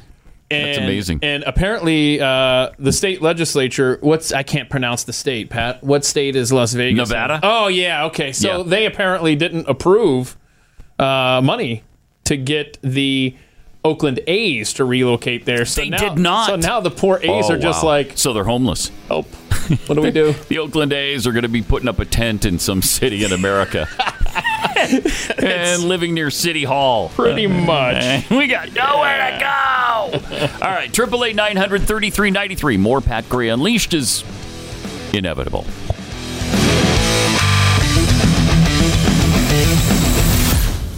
That's 0.49 0.77
amazing. 0.77 1.19
And 1.23 1.43
apparently, 1.43 2.21
uh, 2.21 2.69
the 2.79 2.91
state 2.93 3.21
legislature. 3.21 3.97
What's 4.01 4.31
I 4.31 4.43
can't 4.43 4.69
pronounce 4.69 5.03
the 5.03 5.13
state. 5.13 5.49
Pat, 5.49 5.83
what 5.83 6.05
state 6.05 6.35
is 6.35 6.53
Las 6.53 6.73
Vegas? 6.73 7.09
Nevada? 7.09 7.39
Oh 7.43 7.67
yeah. 7.67 8.05
Okay. 8.05 8.31
So 8.31 8.57
Yeah. 8.59 8.63
they 8.63 8.85
apparently 8.85 9.35
didn't 9.35 9.67
approve 9.67 10.37
uh, 10.99 11.41
money 11.43 11.83
to 12.25 12.37
get 12.37 12.77
the 12.81 13.35
Oakland 13.83 14.19
A's 14.27 14.73
to 14.73 14.85
relocate 14.85 15.45
there. 15.45 15.65
So 15.65 15.81
They 15.81 15.89
now, 15.89 15.97
did 15.97 16.17
not. 16.17 16.47
So 16.47 16.55
now 16.55 16.79
the 16.79 16.91
poor 16.91 17.17
A's 17.21 17.49
Oh, 17.49 17.53
are 17.53 17.57
just 17.57 17.83
wow. 17.83 17.89
like, 17.89 18.13
so 18.17 18.33
they're 18.33 18.43
homeless. 18.43 18.91
oh, 19.11 19.21
what 19.85 19.95
do 19.95 20.01
we 20.01 20.11
do? 20.11 20.33
The 20.49 20.59
Oakland 20.59 20.91
A's 20.93 21.27
are 21.27 21.31
going 21.31 21.43
to 21.43 21.49
be 21.49 21.61
putting 21.61 21.87
up 21.87 21.99
a 21.99 22.05
tent 22.05 22.45
in 22.45 22.57
some 22.59 22.81
city 22.81 23.23
in 23.23 23.31
America 23.33 23.87
and 25.37 25.83
living 25.83 26.13
near 26.13 26.29
City 26.29 26.63
Hall. 26.63 27.09
Pretty 27.09 27.45
uh, 27.45 27.49
much. 27.49 28.29
we 28.31 28.47
got 28.47 28.73
nowhere 28.73 29.31
to 29.31 29.39
go. 29.39 30.65
All 30.65 30.71
right, 30.71 30.91
triple 30.91 31.23
eight 31.23 31.35
nine 31.35 31.57
hundred 31.57 31.83
thirty 31.83 32.09
three 32.09 32.31
ninety 32.31 32.55
three. 32.55 32.77
More 32.77 33.01
Pat 33.01 33.27
Gray 33.29 33.49
Unleashed 33.49 33.93
is 33.93 34.23
inevitable. 35.13 35.65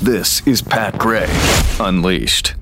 This 0.02 0.42
is 0.48 0.62
Pat 0.62 0.98
Gray 0.98 1.28
Unleashed. 1.80 2.56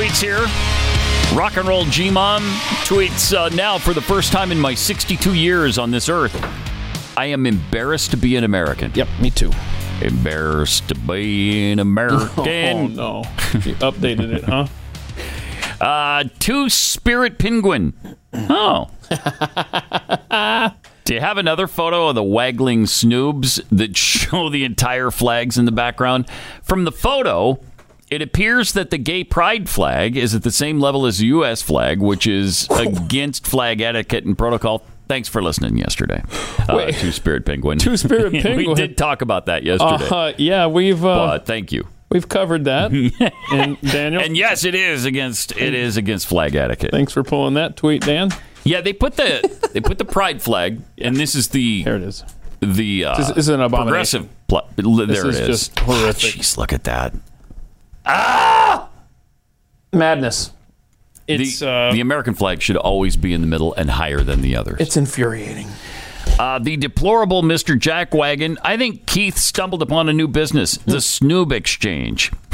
Tweets 0.00 0.22
here. 0.22 0.46
Rock 1.38 1.58
and 1.58 1.68
roll 1.68 1.84
G 1.84 2.10
Mom 2.10 2.42
tweets 2.84 3.36
uh, 3.36 3.50
now 3.50 3.76
for 3.76 3.92
the 3.92 4.00
first 4.00 4.32
time 4.32 4.50
in 4.50 4.58
my 4.58 4.72
62 4.72 5.34
years 5.34 5.76
on 5.76 5.90
this 5.90 6.08
earth. 6.08 6.34
I 7.18 7.26
am 7.26 7.44
embarrassed 7.44 8.10
to 8.12 8.16
be 8.16 8.34
an 8.36 8.44
American. 8.44 8.92
Yep, 8.94 9.08
me 9.20 9.28
too. 9.30 9.50
Embarrassed 10.00 10.88
to 10.88 10.94
be 10.94 11.70
an 11.70 11.78
American. 11.80 12.38
Oh 12.46 12.86
no, 12.86 13.18
you 13.52 13.74
updated 13.76 14.32
it, 14.32 14.44
huh? 14.44 14.66
Uh, 15.80 16.24
two 16.38 16.68
spirit 16.68 17.38
penguin. 17.38 17.94
Oh. 18.34 18.90
Do 21.04 21.14
you 21.14 21.20
have 21.20 21.38
another 21.38 21.66
photo 21.66 22.08
of 22.08 22.14
the 22.14 22.22
waggling 22.22 22.84
snoobs 22.84 23.64
that 23.70 23.96
show 23.96 24.50
the 24.50 24.64
entire 24.64 25.10
flags 25.10 25.56
in 25.56 25.64
the 25.64 25.72
background? 25.72 26.28
From 26.62 26.84
the 26.84 26.92
photo, 26.92 27.58
it 28.10 28.22
appears 28.22 28.72
that 28.72 28.90
the 28.90 28.98
gay 28.98 29.24
pride 29.24 29.68
flag 29.68 30.16
is 30.16 30.34
at 30.34 30.42
the 30.42 30.50
same 30.50 30.80
level 30.80 31.06
as 31.06 31.18
the 31.18 31.26
U.S. 31.26 31.62
flag, 31.62 32.00
which 32.00 32.26
is 32.26 32.68
against 32.70 33.46
flag 33.46 33.80
etiquette 33.80 34.24
and 34.24 34.36
protocol. 34.36 34.82
Thanks 35.08 35.28
for 35.28 35.42
listening 35.42 35.76
yesterday. 35.76 36.22
Uh, 36.68 36.74
Wait. 36.76 36.94
two 36.96 37.10
spirit 37.12 37.44
penguin. 37.44 37.78
Two 37.78 37.96
Spirit 37.96 38.32
we 38.32 38.42
Penguin? 38.42 38.76
did 38.76 38.96
talk 38.96 39.22
about 39.22 39.46
that 39.46 39.64
yesterday. 39.64 40.06
Uh, 40.08 40.32
yeah, 40.38 40.66
we've 40.68 41.04
uh, 41.04 41.26
but 41.38 41.46
thank 41.46 41.72
you. 41.72 41.88
we've 42.10 42.28
covered 42.28 42.64
that. 42.66 42.92
and 43.52 43.80
Daniel, 43.80 44.22
And 44.22 44.36
yes, 44.36 44.64
it 44.64 44.74
is 44.76 45.04
against 45.04 45.50
it 45.56 45.74
is 45.74 45.96
against 45.96 46.26
flag 46.28 46.54
etiquette. 46.54 46.92
thanks 46.92 47.12
for 47.12 47.24
pulling 47.24 47.54
that 47.54 47.76
tweet, 47.76 48.02
Dan. 48.02 48.30
Yeah, 48.62 48.82
they 48.82 48.92
put 48.92 49.16
the 49.16 49.70
they 49.72 49.80
put 49.80 49.98
the 49.98 50.04
pride 50.04 50.40
flag, 50.42 50.80
and 50.98 51.16
this 51.16 51.34
is 51.34 51.48
the 51.48 51.82
There 51.82 51.96
it 51.96 52.02
is. 52.02 52.22
the 52.60 53.06
uh, 53.06 53.16
This 53.16 53.30
is- 53.36 53.48
an 53.48 53.60
abomination. 53.60 54.28
progressive. 54.28 54.46
Pl- 54.46 54.68
there 54.76 55.06
This 55.06 55.24
it 55.24 55.28
is 55.28 55.38
is. 55.40 55.46
just 55.46 55.78
horrific. 55.80 56.34
Jeez, 56.40 56.56
look 56.56 56.72
at 56.72 56.84
that. 56.84 57.14
Madness. 59.92 60.52
It's 61.26 61.60
the, 61.60 61.68
uh, 61.70 61.92
the 61.92 62.00
American 62.00 62.34
flag 62.34 62.60
should 62.60 62.76
always 62.76 63.16
be 63.16 63.32
in 63.32 63.40
the 63.40 63.46
middle 63.46 63.72
and 63.74 63.90
higher 63.90 64.20
than 64.22 64.40
the 64.40 64.56
others. 64.56 64.80
it's 64.80 64.96
infuriating. 64.96 65.68
Uh, 66.38 66.58
the 66.58 66.76
deplorable 66.76 67.42
Mr. 67.42 67.78
Jack 67.78 68.14
Wagon. 68.14 68.56
I 68.62 68.76
think 68.76 69.06
Keith 69.06 69.36
stumbled 69.36 69.82
upon 69.82 70.08
a 70.08 70.12
new 70.12 70.26
business, 70.26 70.78
the 70.78 70.96
Snoob 70.96 71.52
Exchange. 71.52 72.32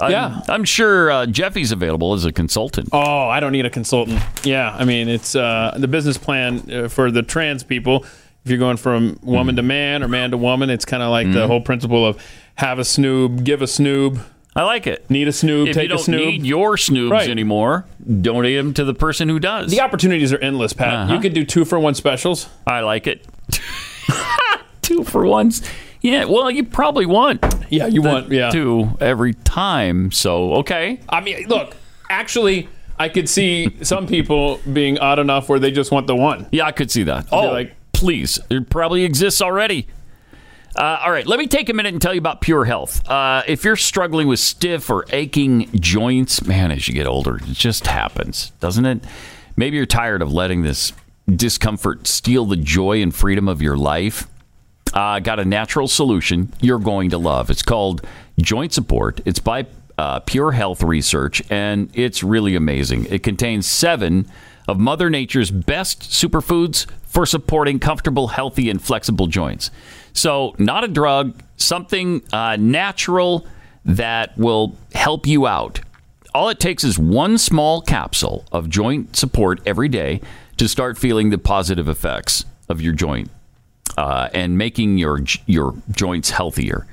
I'm, 0.00 0.10
Yeah. 0.10 0.40
I'm 0.48 0.64
sure 0.64 1.10
uh, 1.10 1.26
Jeffy's 1.26 1.72
available 1.72 2.14
as 2.14 2.24
a 2.24 2.32
consultant. 2.32 2.90
Oh, 2.92 3.28
I 3.28 3.40
don't 3.40 3.52
need 3.52 3.66
a 3.66 3.70
consultant. 3.70 4.20
Yeah, 4.44 4.74
I 4.78 4.84
mean, 4.84 5.08
it's 5.08 5.34
uh, 5.34 5.74
the 5.78 5.88
business 5.88 6.16
plan 6.16 6.70
uh, 6.70 6.88
for 6.88 7.10
the 7.10 7.22
trans 7.22 7.62
people. 7.64 8.04
If 8.44 8.50
you're 8.50 8.58
going 8.58 8.76
from 8.76 9.18
woman 9.22 9.56
to 9.56 9.62
man 9.62 10.02
or 10.02 10.08
man 10.08 10.30
to 10.30 10.36
woman, 10.36 10.70
it's 10.70 10.84
kind 10.84 11.02
of 11.02 11.10
like 11.10 11.32
the 11.32 11.46
whole 11.46 11.60
principle 11.62 12.06
of 12.06 12.22
have 12.56 12.78
a 12.78 12.82
snoob, 12.82 13.42
give 13.42 13.62
a 13.62 13.66
snoob, 13.66 14.20
I 14.56 14.62
like 14.62 14.86
it. 14.86 15.08
need 15.10 15.26
a 15.26 15.32
snoob, 15.32 15.68
If 15.68 15.74
take 15.74 15.88
you 15.88 15.94
a 15.94 15.98
don't 15.98 16.06
snoob. 16.06 16.26
need 16.26 16.46
your 16.46 16.76
snoobs 16.76 17.10
Right. 17.10 17.28
anymore, 17.28 17.86
donate 18.20 18.56
them 18.56 18.72
to 18.74 18.84
the 18.84 18.94
person 18.94 19.28
who 19.28 19.38
does. 19.40 19.70
the 19.70 19.80
opportunities 19.80 20.32
are 20.32 20.38
endless, 20.38 20.72
Pat. 20.72 20.94
Uh-huh. 20.94 21.14
You 21.14 21.20
could 21.20 21.34
do 21.34 21.44
two 21.44 21.64
for 21.64 21.78
one 21.78 21.94
specials. 21.94 22.48
I 22.66 22.80
like 22.80 23.06
it. 23.08 23.26
two 24.82 25.04
for 25.04 25.26
ones. 25.26 25.62
Yeah, 26.00 26.26
well, 26.26 26.50
you 26.50 26.64
probably 26.64 27.06
want 27.06 27.42
Yeah, 27.70 27.86
you 27.86 28.02
want 28.02 28.30
yeah. 28.30 28.50
two 28.50 28.90
every 29.00 29.32
time. 29.34 30.12
So 30.12 30.54
okay, 30.56 31.00
I 31.08 31.20
mean, 31.20 31.46
look, 31.48 31.74
actually, 32.10 32.68
I 32.98 33.08
could 33.08 33.28
see 33.28 33.74
some 33.82 34.06
people 34.06 34.60
being 34.72 34.98
odd 34.98 35.18
enough 35.18 35.48
where 35.48 35.58
they 35.58 35.70
just 35.70 35.90
want 35.90 36.06
the 36.06 36.14
one. 36.16 36.46
yeah, 36.52 36.66
I 36.66 36.72
could 36.72 36.90
see 36.90 37.02
that. 37.04 37.26
Oh, 37.32 37.48
like- 37.50 37.74
please, 37.92 38.38
it 38.50 38.68
probably 38.70 39.04
exists 39.04 39.40
already. 39.40 39.86
Uh, 40.76 40.98
all 41.02 41.12
right, 41.12 41.26
let 41.26 41.38
me 41.38 41.46
take 41.46 41.68
a 41.68 41.72
minute 41.72 41.92
and 41.92 42.02
tell 42.02 42.12
you 42.12 42.18
about 42.18 42.40
Pure 42.40 42.64
Health. 42.64 43.08
Uh, 43.08 43.42
if 43.46 43.64
you're 43.64 43.76
struggling 43.76 44.26
with 44.26 44.40
stiff 44.40 44.90
or 44.90 45.04
aching 45.10 45.70
joints, 45.78 46.44
man, 46.44 46.72
as 46.72 46.88
you 46.88 46.94
get 46.94 47.06
older, 47.06 47.36
it 47.36 47.44
just 47.44 47.86
happens, 47.86 48.50
doesn't 48.58 48.84
it? 48.84 49.04
Maybe 49.56 49.76
you're 49.76 49.86
tired 49.86 50.20
of 50.20 50.32
letting 50.32 50.62
this 50.62 50.92
discomfort 51.28 52.08
steal 52.08 52.44
the 52.44 52.56
joy 52.56 53.00
and 53.02 53.14
freedom 53.14 53.46
of 53.48 53.62
your 53.62 53.76
life. 53.76 54.26
Uh, 54.92 55.20
got 55.20 55.38
a 55.38 55.44
natural 55.44 55.86
solution 55.86 56.52
you're 56.60 56.78
going 56.78 57.10
to 57.10 57.18
love. 57.18 57.50
It's 57.50 57.62
called 57.62 58.04
Joint 58.40 58.72
Support. 58.72 59.20
It's 59.24 59.38
by 59.38 59.66
uh, 59.96 60.20
Pure 60.20 60.52
Health 60.52 60.82
Research, 60.82 61.40
and 61.50 61.88
it's 61.94 62.24
really 62.24 62.56
amazing. 62.56 63.06
It 63.06 63.22
contains 63.22 63.66
seven 63.66 64.28
of 64.66 64.78
Mother 64.78 65.08
Nature's 65.08 65.50
best 65.50 66.02
superfoods 66.02 66.86
for 67.14 67.24
supporting 67.24 67.78
comfortable, 67.78 68.28
healthy, 68.28 68.68
and 68.68 68.82
flexible 68.82 69.28
joints. 69.28 69.70
So, 70.12 70.54
not 70.58 70.84
a 70.84 70.88
drug, 70.88 71.40
something 71.56 72.22
uh, 72.32 72.56
natural 72.56 73.46
that 73.84 74.36
will 74.36 74.76
help 74.94 75.26
you 75.26 75.46
out. 75.46 75.80
All 76.34 76.48
it 76.48 76.58
takes 76.58 76.82
is 76.82 76.98
one 76.98 77.38
small 77.38 77.80
capsule 77.80 78.44
of 78.50 78.68
joint 78.68 79.14
support 79.14 79.60
every 79.64 79.88
day 79.88 80.20
to 80.56 80.68
start 80.68 80.98
feeling 80.98 81.30
the 81.30 81.38
positive 81.38 81.88
effects 81.88 82.44
of 82.68 82.80
your 82.80 82.92
joint 82.92 83.30
uh, 83.96 84.28
and 84.34 84.58
making 84.58 84.98
your 84.98 85.20
your 85.46 85.74
joints 85.90 86.30
healthier. 86.30 86.86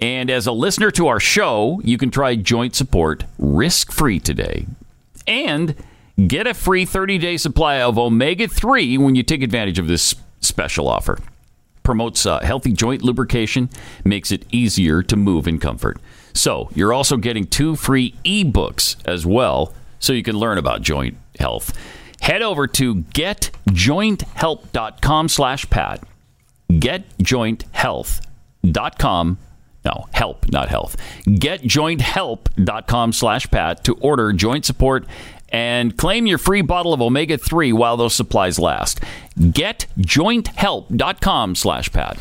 And 0.00 0.30
as 0.30 0.46
a 0.46 0.52
listener 0.52 0.90
to 0.92 1.08
our 1.08 1.20
show, 1.20 1.80
you 1.84 1.98
can 1.98 2.10
try 2.10 2.36
joint 2.36 2.74
support 2.74 3.24
risk 3.38 3.92
free 3.92 4.20
today. 4.20 4.66
And 5.26 5.74
get 6.24 6.46
a 6.46 6.54
free 6.54 6.84
30 6.84 7.18
day 7.18 7.36
supply 7.36 7.80
of 7.80 7.98
omega 7.98 8.46
3 8.48 8.98
when 8.98 9.14
you 9.14 9.22
take 9.22 9.42
advantage 9.42 9.78
of 9.78 9.86
this 9.86 10.14
special 10.40 10.88
offer. 10.88 11.18
Promotes 11.82 12.26
uh, 12.26 12.40
healthy 12.40 12.72
joint 12.72 13.02
lubrication, 13.02 13.70
makes 14.04 14.32
it 14.32 14.44
easier 14.50 15.02
to 15.04 15.16
move 15.16 15.46
in 15.46 15.58
comfort. 15.58 15.98
So, 16.32 16.68
you're 16.74 16.92
also 16.92 17.16
getting 17.16 17.46
two 17.46 17.76
free 17.76 18.14
ebooks 18.24 18.96
as 19.06 19.24
well, 19.24 19.72
so 19.98 20.12
you 20.12 20.22
can 20.22 20.36
learn 20.36 20.58
about 20.58 20.82
joint 20.82 21.16
health. 21.38 21.72
Head 22.20 22.42
over 22.42 22.66
to 22.66 22.96
getjointhelp.com 22.96 25.28
slash 25.28 25.70
Pat. 25.70 26.02
Getjointhealth.com 26.70 29.38
no, 29.86 30.06
help, 30.12 30.50
not 30.50 30.68
health. 30.68 30.96
GetJointHelp.com 31.28 33.12
slash 33.12 33.48
Pat 33.48 33.84
to 33.84 33.94
order 33.94 34.32
joint 34.32 34.64
support 34.64 35.06
and 35.48 35.96
claim 35.96 36.26
your 36.26 36.38
free 36.38 36.62
bottle 36.62 36.92
of 36.92 37.00
omega 37.00 37.38
3 37.38 37.72
while 37.72 37.96
those 37.96 38.14
supplies 38.14 38.58
last. 38.58 39.00
GetJointHelp.com 39.38 41.54
slash 41.54 41.92
Pat. 41.92 42.18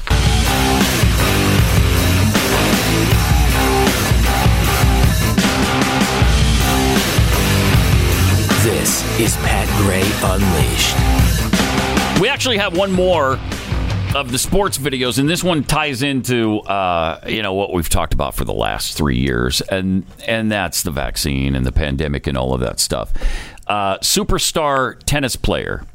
This 8.64 9.04
is 9.20 9.36
Pat 9.38 9.68
Gray 9.78 10.04
Unleashed. 10.24 10.96
We 12.20 12.28
actually 12.30 12.58
have 12.58 12.76
one 12.76 12.92
more 12.92 13.38
of 14.16 14.32
the 14.32 14.38
sports 14.40 14.78
videos, 14.78 15.20
and 15.20 15.30
this 15.30 15.44
one 15.44 15.62
ties 15.62 16.02
into 16.02 16.60
uh, 16.62 17.20
you 17.28 17.44
know 17.44 17.54
what 17.54 17.74
we've 17.74 17.90
talked 17.90 18.14
about 18.14 18.34
for 18.34 18.46
the 18.46 18.54
last 18.54 18.98
three 18.98 19.18
years, 19.18 19.60
and 19.62 20.06
and 20.26 20.50
that's 20.50 20.84
the 20.84 20.92
vaccine 20.92 21.54
and 21.54 21.66
the 21.66 21.72
pandemic 21.72 22.26
and 22.26 22.38
all 22.38 22.54
of 22.54 22.62
that 22.62 22.80
stuff. 22.80 23.12
Uh, 23.68 23.98
superstar 23.98 24.98
tennis 25.06 25.36
player 25.36 25.86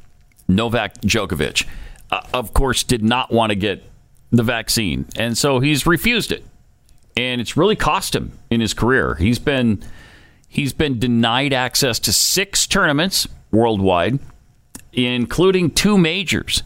Novak 0.48 1.00
Djokovic, 1.00 1.66
uh, 2.10 2.20
of 2.34 2.52
course, 2.52 2.82
did 2.82 3.02
not 3.02 3.32
want 3.32 3.50
to 3.50 3.56
get 3.56 3.82
the 4.30 4.42
vaccine, 4.42 5.06
and 5.16 5.36
so 5.36 5.60
he's 5.60 5.86
refused 5.86 6.30
it, 6.30 6.44
and 7.16 7.40
it's 7.40 7.56
really 7.56 7.76
cost 7.76 8.14
him 8.14 8.38
in 8.50 8.60
his 8.60 8.74
career. 8.74 9.14
He's 9.14 9.38
been 9.38 9.82
he's 10.46 10.74
been 10.74 10.98
denied 10.98 11.54
access 11.54 11.98
to 12.00 12.12
six 12.12 12.66
tournaments 12.66 13.26
worldwide, 13.50 14.18
including 14.92 15.70
two 15.70 15.96
majors. 15.96 16.62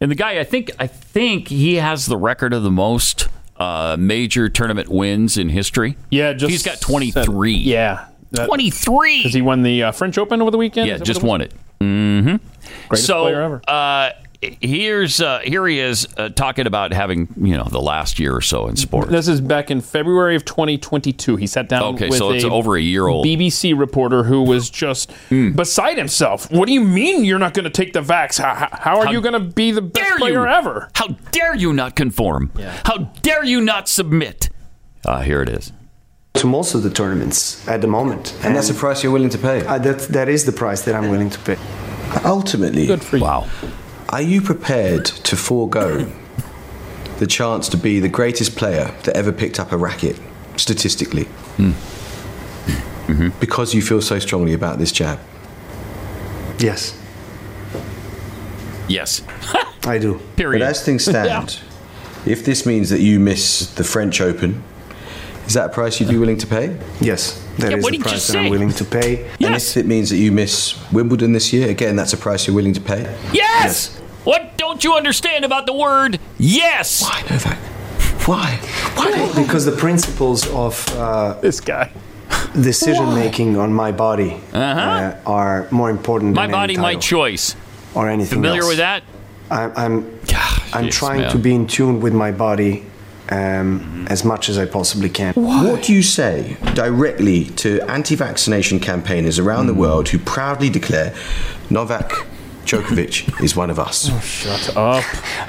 And 0.00 0.10
the 0.10 0.14
guy, 0.14 0.38
I 0.38 0.44
think, 0.44 0.70
I 0.78 0.86
think 0.86 1.48
he 1.48 1.76
has 1.76 2.06
the 2.06 2.16
record 2.16 2.54
of 2.54 2.62
the 2.62 2.70
most 2.70 3.28
uh, 3.56 3.96
major 3.98 4.48
tournament 4.48 4.88
wins 4.88 5.36
in 5.36 5.50
history. 5.50 5.96
Yeah, 6.10 6.32
just 6.32 6.50
he's 6.50 6.62
got 6.62 6.80
twenty 6.80 7.10
three. 7.10 7.56
Yeah, 7.56 8.06
twenty 8.34 8.70
three. 8.70 9.18
Because 9.18 9.34
he 9.34 9.42
won 9.42 9.62
the 9.62 9.82
uh, 9.82 9.92
French 9.92 10.16
Open 10.16 10.40
over 10.40 10.50
the 10.50 10.56
weekend. 10.58 10.88
Yeah, 10.88 10.96
just 10.96 11.22
what 11.22 11.28
won 11.28 11.40
it. 11.42 11.54
Mm-hmm. 11.80 12.36
Greatest 12.88 13.06
so, 13.06 13.22
player 13.24 13.42
ever. 13.42 13.62
Uh, 13.68 14.10
here's 14.42 15.20
uh, 15.20 15.40
here 15.44 15.66
he 15.66 15.78
is 15.78 16.08
uh, 16.16 16.30
talking 16.30 16.66
about 16.66 16.92
having 16.92 17.28
you 17.40 17.56
know 17.56 17.64
the 17.64 17.80
last 17.80 18.18
year 18.18 18.34
or 18.34 18.40
so 18.40 18.66
in 18.68 18.76
sports. 18.76 19.10
This 19.10 19.28
is 19.28 19.40
back 19.40 19.70
in 19.70 19.80
February 19.80 20.34
of 20.36 20.44
2022. 20.44 21.36
He 21.36 21.46
sat 21.46 21.68
down 21.68 21.94
Okay, 21.94 22.08
with 22.08 22.18
so 22.18 22.30
it's 22.32 22.44
a 22.44 22.50
over 22.50 22.76
a 22.76 22.80
year 22.80 23.06
old. 23.06 23.26
BBC 23.26 23.78
reporter 23.78 24.24
who 24.24 24.42
was 24.42 24.70
just 24.70 25.12
beside 25.28 25.98
himself. 25.98 26.50
What 26.50 26.66
do 26.66 26.72
you 26.72 26.80
mean 26.80 27.24
you're 27.24 27.38
not 27.38 27.54
going 27.54 27.64
to 27.64 27.70
take 27.70 27.92
the 27.92 28.00
vax? 28.00 28.38
How, 28.40 28.54
how- 28.54 28.68
how 28.72 28.98
are 29.00 29.06
How 29.06 29.12
you 29.12 29.20
going 29.20 29.34
to 29.34 29.40
be 29.40 29.72
the 29.72 29.82
best 29.82 30.16
player 30.18 30.44
you? 30.44 30.46
ever? 30.46 30.88
How 30.94 31.08
dare 31.32 31.54
you 31.54 31.72
not 31.72 31.94
conform? 31.96 32.50
How 32.84 32.96
dare 33.22 33.44
you 33.44 33.60
not 33.60 33.88
submit? 33.88 34.48
Uh, 35.04 35.20
here 35.20 35.42
it 35.42 35.48
is. 35.48 35.72
to 36.34 36.46
most 36.46 36.74
of 36.74 36.82
the 36.82 36.90
tournaments 36.90 37.66
at 37.68 37.80
the 37.82 37.86
moment. 37.86 38.34
And, 38.42 38.54
that's 38.56 38.68
the 38.68 38.74
price 38.74 39.02
you're 39.02 39.12
willing 39.12 39.28
to 39.30 39.38
pay? 39.38 39.64
Uh, 39.66 39.78
that, 39.78 39.98
that 40.08 40.28
is 40.28 40.44
the 40.46 40.52
price 40.52 40.82
that 40.86 40.94
I'm 40.94 41.10
willing 41.10 41.28
to 41.30 41.38
pay. 41.40 41.56
Ultimately, 42.24 42.86
Good 42.86 43.02
for 43.02 43.16
you. 43.18 43.22
Wow. 43.22 43.46
Are 44.10 44.22
you 44.22 44.40
prepared 44.42 45.04
to 45.06 45.36
forego 45.36 46.10
the 47.18 47.26
chance 47.26 47.68
to 47.70 47.76
be 47.76 48.00
the 48.00 48.08
greatest 48.08 48.56
player 48.56 48.94
that 49.04 49.16
ever 49.16 49.32
picked 49.32 49.58
up 49.60 49.72
a 49.72 49.76
racket, 49.76 50.18
statistically, 50.56 51.24
Hmm. 51.56 51.70
Mm-hmm. 53.10 53.28
because 53.40 53.74
you 53.74 53.82
feel 53.82 54.00
so 54.02 54.18
strongly 54.18 54.52
about 54.52 54.78
this 54.78 54.92
jab? 54.92 55.18
Yes, 56.58 56.96
Yes. 58.88 59.22
I 59.86 59.98
do. 59.98 60.20
Period. 60.34 60.58
But 60.60 60.66
as 60.68 60.84
things 60.84 61.04
stand, 61.10 61.60
if 62.26 62.44
this 62.44 62.66
means 62.66 62.90
that 62.90 62.98
you 63.00 63.20
miss 63.20 63.72
the 63.74 63.84
French 63.84 64.20
Open, 64.20 64.64
is 65.46 65.54
that 65.54 65.66
a 65.66 65.72
price 65.72 66.00
you'd 66.00 66.08
be 66.08 66.18
willing 66.18 66.38
to 66.38 66.46
pay? 66.48 66.76
Yes, 67.00 67.40
that 67.58 67.70
Yeah, 67.70 67.76
is 67.76 67.84
what 67.84 67.92
the 67.92 67.98
did 67.98 68.04
you 68.06 68.10
price 68.10 68.26
that? 68.28 68.36
I'm 68.38 68.50
willing 68.50 68.70
to 68.72 68.84
pay. 68.84 69.28
And 69.40 69.54
if 69.54 69.76
it 69.76 69.86
means 69.86 70.10
that 70.10 70.16
you 70.16 70.32
miss 70.32 70.76
Wimbledon 70.92 71.32
this 71.32 71.52
year, 71.52 71.68
again, 71.70 71.94
that's 71.94 72.12
a 72.12 72.16
price 72.16 72.46
you're 72.48 72.56
willing 72.56 72.72
to 72.74 72.80
pay? 72.80 73.02
Yes. 73.32 73.99
What 74.24 74.56
don't 74.58 74.84
you 74.84 74.94
understand 74.94 75.44
about 75.44 75.66
the 75.66 75.72
word 75.72 76.18
yes? 76.38 77.02
Why, 77.02 77.22
Novak? 77.30 77.58
Why? 78.26 78.56
Why? 78.94 79.32
Because 79.34 79.64
the 79.64 79.72
principles 79.72 80.46
of 80.48 80.86
uh, 80.96 81.40
this 81.40 81.60
guy 81.60 81.90
decision 82.60 83.14
making 83.14 83.56
on 83.56 83.72
my 83.72 83.92
body 83.92 84.40
uh 84.52 85.14
are 85.26 85.68
more 85.70 85.90
important. 85.90 86.34
My 86.34 86.46
than 86.46 86.54
any 86.54 86.74
body, 86.74 86.76
my 86.76 86.82
title 86.94 87.00
choice. 87.00 87.56
or 87.94 88.08
anything 88.08 88.38
Familiar 88.38 88.60
else. 88.60 88.68
with 88.68 88.78
that? 88.78 89.02
I'm 89.50 89.72
I'm, 89.76 90.20
I'm 90.72 90.84
yes, 90.84 90.94
trying 90.94 91.20
man. 91.22 91.32
to 91.32 91.38
be 91.38 91.54
in 91.54 91.66
tune 91.66 92.00
with 92.00 92.12
my 92.12 92.30
body 92.30 92.84
um, 93.30 94.06
as 94.10 94.24
much 94.24 94.48
as 94.48 94.58
I 94.58 94.66
possibly 94.66 95.08
can. 95.08 95.34
What 95.34 95.84
do 95.84 95.92
you 95.92 96.02
say 96.02 96.56
directly 96.74 97.44
to 97.62 97.80
anti 97.82 98.16
vaccination 98.16 98.80
campaigners 98.80 99.38
around 99.38 99.66
the 99.66 99.74
world 99.74 100.08
who 100.08 100.18
proudly 100.18 100.68
declare 100.70 101.14
Novak 101.70 102.26
Djokovic 102.70 103.42
is 103.42 103.56
one 103.56 103.70
of 103.70 103.78
us? 103.78 103.96
Shut 104.24 104.76
up. 104.76 105.04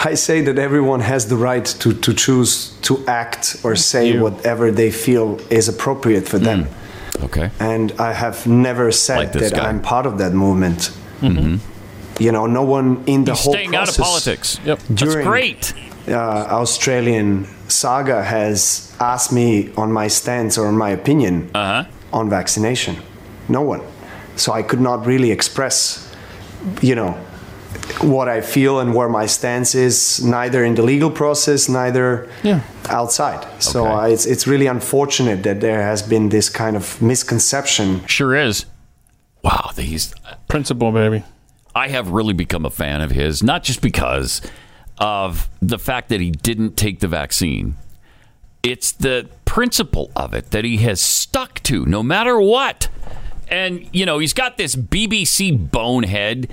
I 0.06 0.15
say 0.15 0.41
that 0.41 0.57
everyone 0.57 1.02
has 1.02 1.27
the 1.27 1.35
right 1.38 1.65
to, 1.81 1.93
to 1.93 2.14
choose 2.14 2.73
to 2.81 3.06
act 3.07 3.57
or 3.64 3.76
say 3.76 4.18
whatever 4.19 4.72
they 4.72 4.91
feel 4.91 5.39
is 5.52 5.69
appropriate 5.69 6.27
for 6.27 6.39
them. 6.39 6.68
Okay. 7.23 7.52
And 7.60 7.91
I 7.99 8.14
have 8.14 8.48
never 8.48 8.91
said 8.91 9.18
Like 9.18 9.31
that 9.34 9.53
guy. 9.53 9.69
I'm 9.69 9.81
part 9.81 10.06
of 10.07 10.18
that 10.18 10.34
movement. 10.34 10.91
Mm-hmm. 11.22 11.57
You 12.23 12.31
know, 12.31 12.45
no 12.48 12.64
one 12.64 13.03
in 13.06 13.23
the 13.26 13.34
He's 13.34 13.43
whole 13.43 13.53
staying 13.53 13.76
out 13.76 13.89
of 13.89 13.98
politics. 13.98 14.60
Yep. 14.65 14.80
That's 14.89 15.15
great. 15.15 15.73
Uh, 16.07 16.14
Australian 16.61 17.45
saga 17.68 18.23
has 18.23 18.91
asked 18.99 19.31
me 19.31 19.69
on 19.77 19.91
my 19.91 20.07
stance 20.07 20.57
or 20.57 20.72
my 20.72 20.89
opinion 20.89 21.49
Uh-huh. 21.53 21.84
on 22.11 22.30
vaccination. 22.30 22.95
No 23.48 23.61
one. 23.61 23.81
So 24.35 24.52
I 24.53 24.64
could 24.64 24.81
not 24.81 25.06
really 25.06 25.30
express, 25.31 26.10
you 26.81 26.95
know, 26.95 27.11
what 28.01 28.27
I 28.27 28.41
feel 28.41 28.79
and 28.79 28.93
where 28.93 29.09
my 29.09 29.25
stance 29.25 29.75
is, 29.75 30.23
neither 30.23 30.63
in 30.63 30.75
the 30.75 30.81
legal 30.83 31.11
process, 31.11 31.69
neither 31.69 32.29
outside. 32.89 33.45
So 33.61 33.85
uh, 33.88 34.07
it's 34.07 34.25
it's 34.25 34.47
really 34.47 34.67
unfortunate 34.67 35.43
that 35.43 35.61
there 35.61 35.81
has 35.81 36.01
been 36.01 36.29
this 36.29 36.49
kind 36.49 36.75
of 36.75 37.01
misconception. 37.01 38.05
Sure 38.07 38.35
is. 38.35 38.65
Wow, 39.43 39.71
these 39.75 40.13
principal 40.47 40.91
baby. 40.91 41.23
I 41.73 41.88
have 41.88 42.09
really 42.09 42.33
become 42.33 42.65
a 42.65 42.69
fan 42.69 43.01
of 43.01 43.11
his, 43.11 43.41
not 43.41 43.63
just 43.63 43.81
because 43.81 44.41
of 44.97 45.49
the 45.61 45.79
fact 45.79 46.09
that 46.09 46.19
he 46.19 46.31
didn't 46.31 46.77
take 46.77 46.99
the 46.99 47.07
vaccine. 47.07 47.75
It's 48.61 48.91
the 48.91 49.29
principle 49.45 50.11
of 50.15 50.33
it 50.33 50.51
that 50.51 50.63
he 50.63 50.77
has 50.77 51.01
stuck 51.01 51.61
to 51.63 51.85
no 51.85 52.03
matter 52.03 52.39
what. 52.39 52.89
And, 53.52 53.88
you 53.91 54.06
know, 54.06 54.19
he's 54.19 54.34
got 54.34 54.57
this 54.57 54.76
BBC 54.76 55.69
bonehead 55.72 56.49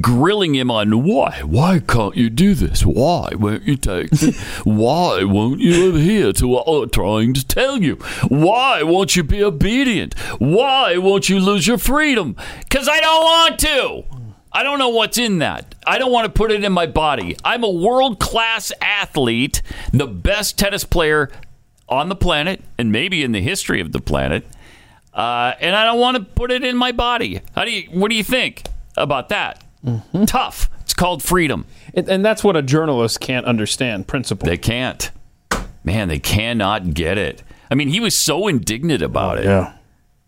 grilling 0.00 0.54
him 0.54 0.70
on 0.70 1.02
why, 1.02 1.42
why 1.42 1.78
can't 1.78 2.16
you 2.16 2.30
do 2.30 2.54
this? 2.54 2.86
Why 2.86 3.30
won't 3.34 3.64
you 3.64 3.76
take? 3.76 4.08
why 4.64 5.24
won't 5.24 5.60
you 5.60 5.90
adhere 5.90 6.32
to 6.34 6.48
what 6.48 6.66
I'm 6.66 6.90
trying 6.90 7.34
to 7.34 7.46
tell 7.46 7.82
you? 7.82 7.96
Why 8.28 8.82
won't 8.82 9.16
you 9.16 9.22
be 9.22 9.42
obedient? 9.42 10.18
Why 10.38 10.96
won't 10.96 11.28
you 11.28 11.40
lose 11.40 11.66
your 11.66 11.78
freedom? 11.78 12.36
Because 12.60 12.88
I 12.88 13.00
don't 13.00 13.22
want 13.24 13.58
to. 13.60 14.04
I 14.52 14.62
don't 14.62 14.78
know 14.78 14.90
what's 14.90 15.18
in 15.18 15.38
that. 15.38 15.74
I 15.86 15.98
don't 15.98 16.12
want 16.12 16.26
to 16.26 16.32
put 16.32 16.52
it 16.52 16.62
in 16.62 16.72
my 16.72 16.86
body. 16.86 17.36
I'm 17.44 17.64
a 17.64 17.70
world 17.70 18.20
class 18.20 18.70
athlete, 18.80 19.60
the 19.92 20.06
best 20.06 20.56
tennis 20.58 20.84
player 20.84 21.30
on 21.88 22.08
the 22.08 22.14
planet, 22.16 22.62
and 22.78 22.92
maybe 22.92 23.22
in 23.24 23.32
the 23.32 23.40
history 23.40 23.80
of 23.80 23.92
the 23.92 24.00
planet. 24.00 24.46
Uh, 25.14 25.54
and 25.60 25.76
I 25.76 25.84
don't 25.84 26.00
want 26.00 26.16
to 26.16 26.24
put 26.24 26.50
it 26.50 26.64
in 26.64 26.76
my 26.76 26.92
body. 26.92 27.40
How 27.54 27.64
do 27.64 27.70
you? 27.70 27.88
What 27.90 28.10
do 28.10 28.16
you 28.16 28.24
think 28.24 28.64
about 28.96 29.28
that? 29.28 29.62
Tough. 30.26 30.68
It's 30.80 30.94
called 30.94 31.22
freedom. 31.22 31.66
And, 31.94 32.08
and 32.08 32.24
that's 32.24 32.42
what 32.42 32.56
a 32.56 32.62
journalist 32.62 33.20
can't 33.20 33.46
understand. 33.46 34.06
Principle. 34.06 34.46
They 34.46 34.56
can't. 34.58 35.10
Man, 35.84 36.08
they 36.08 36.18
cannot 36.18 36.94
get 36.94 37.18
it. 37.18 37.42
I 37.70 37.74
mean, 37.74 37.88
he 37.88 38.00
was 38.00 38.16
so 38.16 38.48
indignant 38.48 39.02
about 39.02 39.38
it. 39.38 39.44
Yeah. 39.44 39.74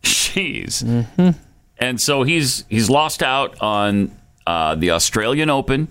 Jeez. 0.02 1.34
And 1.78 2.00
so 2.00 2.22
he's 2.22 2.64
he's 2.68 2.88
lost 2.88 3.22
out 3.22 3.60
on 3.60 4.16
uh, 4.46 4.74
the 4.76 4.92
Australian 4.92 5.50
Open, 5.50 5.88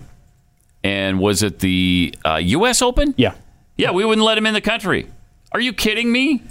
and 0.82 1.18
was 1.20 1.42
it 1.42 1.58
the 1.60 2.14
uh, 2.24 2.36
U.S. 2.36 2.82
Open? 2.82 3.14
Yeah. 3.16 3.34
Yeah, 3.76 3.90
we 3.90 4.04
wouldn't 4.04 4.24
let 4.24 4.38
him 4.38 4.46
in 4.46 4.54
the 4.54 4.60
country. 4.60 5.06
Are 5.52 5.60
you 5.60 5.72
kidding 5.72 6.10
me? 6.10 6.42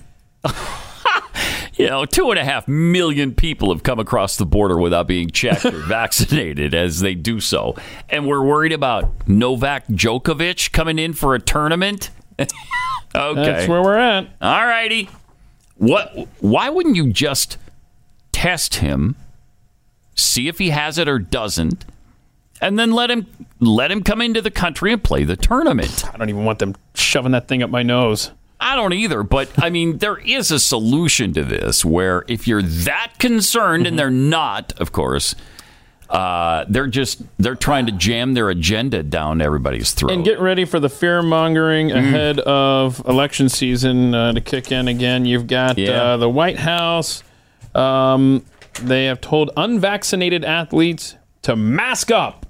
you 1.78 1.88
know, 1.88 2.06
two 2.06 2.30
and 2.30 2.40
a 2.40 2.46
half 2.46 2.68
million 2.68 3.34
people 3.34 3.74
have 3.74 3.84
come 3.84 4.00
across 4.00 4.38
the 4.38 4.46
border 4.46 4.80
without 4.80 5.08
being 5.08 5.30
checked 5.30 5.66
or 5.66 5.72
vaccinated 5.88 6.74
as 6.74 7.02
they 7.02 7.16
do 7.16 7.40
so. 7.40 7.76
And 8.10 8.28
we're 8.28 8.44
worried 8.44 8.72
about 8.72 9.28
Novak 9.28 9.88
Djokovic 9.88 10.72
coming 10.72 11.00
in 11.00 11.14
for 11.14 11.36
a 11.36 11.40
tournament? 11.40 12.12
okay. 12.40 12.50
That's 13.16 13.68
where 13.68 13.82
we're 13.82 13.98
at. 13.98 14.28
All 14.42 14.66
righty. 14.66 15.10
What 15.78 16.28
why 16.40 16.70
wouldn't 16.70 16.96
you 16.96 17.12
just 17.12 17.58
test 18.32 18.76
him, 18.76 19.16
see 20.16 20.48
if 20.48 20.58
he 20.58 20.70
has 20.70 20.98
it 20.98 21.10
or 21.10 21.20
doesn't, 21.20 21.84
and 22.62 22.80
then 22.80 22.94
let 22.94 23.12
him 23.12 23.28
let 23.60 23.92
him 23.92 24.02
come 24.02 24.22
into 24.22 24.42
the 24.42 24.52
country 24.52 24.94
and 24.94 25.04
play 25.04 25.26
the 25.26 25.36
tournament? 25.36 26.06
I 26.14 26.18
don't 26.18 26.30
even 26.30 26.46
want 26.46 26.60
them 26.60 26.76
shoving 26.94 27.34
that 27.34 27.50
thing 27.50 27.62
up 27.62 27.70
my 27.70 27.84
nose. 27.84 28.32
I 28.60 28.76
don't 28.76 28.94
either, 28.94 29.22
but 29.24 29.50
I 29.62 29.70
mean, 29.70 29.98
there 30.00 30.18
is 30.18 30.50
a 30.52 30.60
solution 30.60 31.34
to 31.34 31.44
this 31.44 31.84
where 31.86 32.24
if 32.28 32.48
you're 32.48 32.62
that 32.62 33.14
concerned, 33.20 33.86
and 33.86 34.00
they're 34.00 34.10
not, 34.10 34.74
of 34.80 34.92
course, 34.92 35.36
uh, 36.10 36.66
they're 36.70 36.88
just 36.88 37.22
they're 37.38 37.56
trying 37.56 37.86
to 37.88 37.92
jam 37.92 38.34
their 38.34 38.50
agenda 38.50 39.04
down 39.04 39.42
everybody's 39.42 39.92
throat. 39.92 40.12
And 40.12 40.24
get 40.24 40.40
ready 40.40 40.64
for 40.66 40.80
the 40.80 40.90
fear 40.90 41.22
mongering 41.22 41.90
Mm. 41.90 41.98
ahead 41.98 42.40
of 42.40 43.02
election 43.08 43.50
season 43.50 44.14
uh, 44.16 44.32
to 44.34 44.40
kick 44.42 44.72
in 44.72 44.88
again. 44.88 45.26
You've 45.26 45.48
got 45.48 45.78
Yeah. 45.78 46.14
uh, 46.14 46.18
the 46.18 46.30
White 46.30 46.60
House. 46.60 47.24
Um, 47.74 48.44
they 48.82 49.06
have 49.06 49.20
told 49.20 49.52
unvaccinated 49.58 50.46
athletes 50.46 51.16
to 51.42 51.56
mask 51.56 52.12
up 52.12 52.46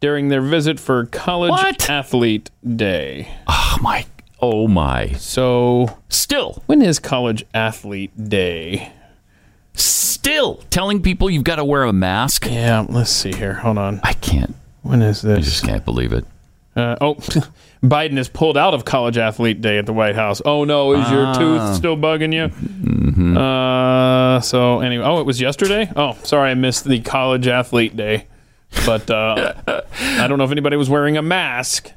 during 0.00 0.28
their 0.28 0.40
visit 0.40 0.80
for 0.80 1.04
College 1.06 1.88
Athlete 1.88 2.50
Day. 2.76 3.28
Oh 3.46 3.76
my! 3.82 4.06
Oh 4.44 4.66
my! 4.66 5.12
So 5.12 5.98
still, 6.08 6.62
when 6.66 6.82
is 6.82 6.98
College 6.98 7.44
Athlete 7.54 8.28
Day? 8.28 8.92
Still 9.74 10.56
telling 10.70 11.00
people 11.02 11.30
you've 11.30 11.44
got 11.44 11.56
to 11.56 11.64
wear 11.64 11.84
a 11.84 11.92
mask. 11.92 12.46
Yeah, 12.50 12.84
let's 12.88 13.10
see 13.10 13.32
here. 13.32 13.54
Hold 13.54 13.78
on. 13.78 14.00
I 14.02 14.12
can't. 14.14 14.54
When 14.82 15.00
is 15.00 15.22
this? 15.22 15.38
I 15.38 15.40
just 15.42 15.64
can't 15.64 15.84
believe 15.84 16.12
it. 16.12 16.24
Uh, 16.74 16.96
oh, 17.00 17.14
Biden 17.84 18.18
is 18.18 18.28
pulled 18.28 18.56
out 18.56 18.74
of 18.74 18.84
College 18.84 19.16
Athlete 19.18 19.60
Day 19.60 19.78
at 19.78 19.86
the 19.86 19.92
White 19.92 20.14
House. 20.16 20.42
Oh 20.44 20.64
no, 20.64 20.92
is 20.92 21.08
your 21.10 21.26
Ah. 21.26 21.38
tooth 21.38 21.76
still 21.76 21.96
bugging 21.96 22.32
you? 22.34 22.48
Mm-hmm. 22.48 23.36
Uh, 23.36 24.40
so 24.40 24.80
anyway, 24.80 25.04
oh, 25.04 25.20
it 25.20 25.26
was 25.26 25.40
yesterday. 25.40 25.90
Oh, 25.94 26.16
sorry, 26.24 26.50
I 26.50 26.54
missed 26.54 26.84
the 26.84 27.00
College 27.00 27.46
Athlete 27.46 27.96
Day, 27.96 28.26
but 28.86 29.08
uh, 29.10 29.54
I 29.98 30.26
don't 30.26 30.38
know 30.38 30.44
if 30.44 30.50
anybody 30.50 30.76
was 30.76 30.88
wearing 30.90 31.16
a 31.16 31.22
mask. 31.22 31.92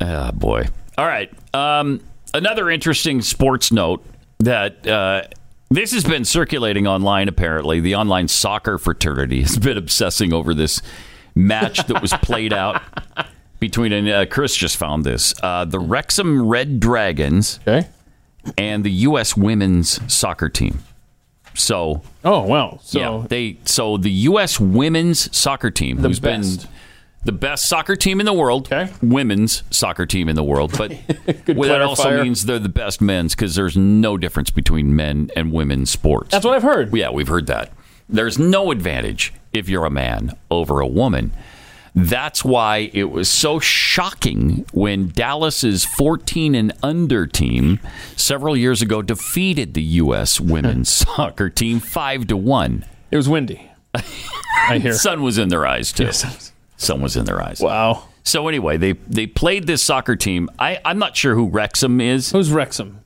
Ah, 0.00 0.30
boy. 0.32 0.66
All 0.96 1.06
right. 1.06 1.30
Um, 1.54 2.00
another 2.32 2.70
interesting 2.70 3.20
sports 3.22 3.72
note 3.72 4.04
that 4.38 4.86
uh, 4.86 5.22
this 5.70 5.92
has 5.92 6.04
been 6.04 6.24
circulating 6.24 6.86
online, 6.86 7.28
apparently. 7.28 7.80
The 7.80 7.96
online 7.96 8.28
soccer 8.28 8.78
fraternity 8.78 9.42
has 9.42 9.58
been 9.58 9.76
obsessing 9.76 10.32
over 10.32 10.54
this 10.54 10.82
match 11.34 11.86
that 11.86 12.00
was 12.00 12.12
played 12.22 12.52
out 12.52 12.82
between, 13.58 13.92
and 13.92 14.08
uh, 14.08 14.26
Chris 14.26 14.54
just 14.54 14.76
found 14.76 15.04
this, 15.04 15.34
uh, 15.42 15.64
the 15.64 15.78
Wrexham 15.80 16.46
Red 16.46 16.78
Dragons 16.80 17.58
okay. 17.66 17.88
and 18.56 18.84
the 18.84 18.90
U.S. 18.90 19.36
women's 19.36 20.00
soccer 20.12 20.48
team. 20.48 20.80
So, 21.54 22.02
Oh 22.24 22.46
well, 22.46 22.80
so 22.82 22.98
yeah, 22.98 23.26
they 23.28 23.58
so 23.64 23.96
the 23.96 24.10
U.S. 24.10 24.58
women's 24.58 25.34
soccer 25.36 25.70
team, 25.70 25.98
The 26.02 26.08
who's 26.08 26.18
best. 26.18 26.62
been 26.62 26.70
the 27.24 27.32
best 27.32 27.68
soccer 27.68 27.96
team 27.96 28.20
in 28.20 28.26
the 28.26 28.32
world, 28.32 28.68
women's 29.02 29.62
soccer 29.70 30.06
team 30.06 30.28
in 30.28 30.36
the 30.36 30.44
world, 30.44 30.72
but 30.76 30.90
well, 31.48 31.68
that 31.68 31.80
also 31.80 32.22
means 32.22 32.44
they're 32.44 32.58
the 32.58 32.68
best 32.68 33.00
men's 33.00 33.34
because 33.34 33.54
there's 33.54 33.76
no 33.76 34.16
difference 34.16 34.50
between 34.50 34.94
men 34.94 35.30
and 35.34 35.52
women's 35.52 35.90
sports. 35.90 36.30
That's 36.30 36.44
what 36.44 36.54
I've 36.54 36.62
heard. 36.62 36.94
Yeah, 36.94 37.10
we've 37.10 37.28
heard 37.28 37.46
that. 37.46 37.72
There's 38.08 38.38
no 38.38 38.70
advantage 38.70 39.32
if 39.52 39.68
you're 39.68 39.86
a 39.86 39.90
man 39.90 40.36
over 40.50 40.80
a 40.80 40.86
woman. 40.86 41.32
That's 41.96 42.44
why 42.44 42.90
it 42.92 43.04
was 43.04 43.30
so 43.30 43.60
shocking 43.60 44.66
when 44.72 45.10
Dallas's 45.10 45.84
14 45.84 46.56
and 46.56 46.72
under 46.82 47.26
team 47.26 47.78
several 48.16 48.56
years 48.56 48.82
ago 48.82 49.00
defeated 49.00 49.74
the 49.74 49.82
U.S. 49.82 50.40
women's 50.40 50.90
soccer 50.90 51.48
team 51.48 51.78
five 51.78 52.26
to 52.26 52.36
one. 52.36 52.84
It 53.12 53.16
was 53.16 53.28
windy. 53.28 53.70
I 53.94 54.78
hear. 54.78 54.94
Sun 54.94 55.22
was 55.22 55.38
in 55.38 55.48
their 55.50 55.66
eyes 55.66 55.92
too. 55.92 56.10
Sun 56.84 57.00
was 57.00 57.16
in 57.16 57.24
their 57.24 57.42
eyes. 57.42 57.60
Wow. 57.60 58.08
So 58.24 58.48
anyway, 58.48 58.76
they 58.76 58.92
they 58.92 59.26
played 59.26 59.66
this 59.66 59.82
soccer 59.82 60.16
team. 60.16 60.48
I 60.58 60.80
I'm 60.84 60.98
not 60.98 61.16
sure 61.16 61.34
who 61.34 61.48
Wrexham 61.48 62.00
is. 62.00 62.30
Who's 62.30 62.50
Wrexham? 62.50 63.00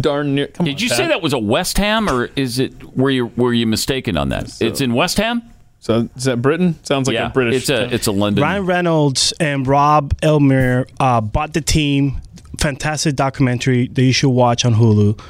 Darn 0.00 0.34
near. 0.34 0.48
Come 0.48 0.66
Did 0.66 0.76
on, 0.76 0.78
you 0.80 0.88
Pat. 0.88 0.96
say 0.96 1.06
that 1.06 1.22
was 1.22 1.32
a 1.32 1.38
West 1.38 1.78
Ham 1.78 2.08
or 2.08 2.30
is 2.36 2.58
it 2.58 2.96
were 2.96 3.10
you 3.10 3.26
were 3.36 3.54
you 3.54 3.66
mistaken 3.66 4.16
on 4.16 4.30
that? 4.30 4.60
it's 4.60 4.80
in 4.80 4.94
West 4.94 5.18
Ham. 5.18 5.42
So 5.78 6.08
is 6.16 6.24
that 6.24 6.42
Britain? 6.42 6.74
Sounds 6.82 7.06
like 7.06 7.14
yeah, 7.14 7.26
a 7.28 7.30
British. 7.30 7.62
It's 7.62 7.70
a 7.70 7.94
it's 7.94 8.06
a 8.08 8.12
London. 8.12 8.42
Ryan 8.42 8.66
Reynolds 8.66 9.32
and 9.38 9.66
Rob 9.66 10.14
Elmer 10.22 10.86
uh, 10.98 11.20
bought 11.20 11.52
the 11.52 11.60
team. 11.60 12.20
Fantastic 12.58 13.14
documentary 13.14 13.86
that 13.88 14.02
you 14.02 14.12
should 14.12 14.30
watch 14.30 14.64
on 14.64 14.74
Hulu. 14.74 15.20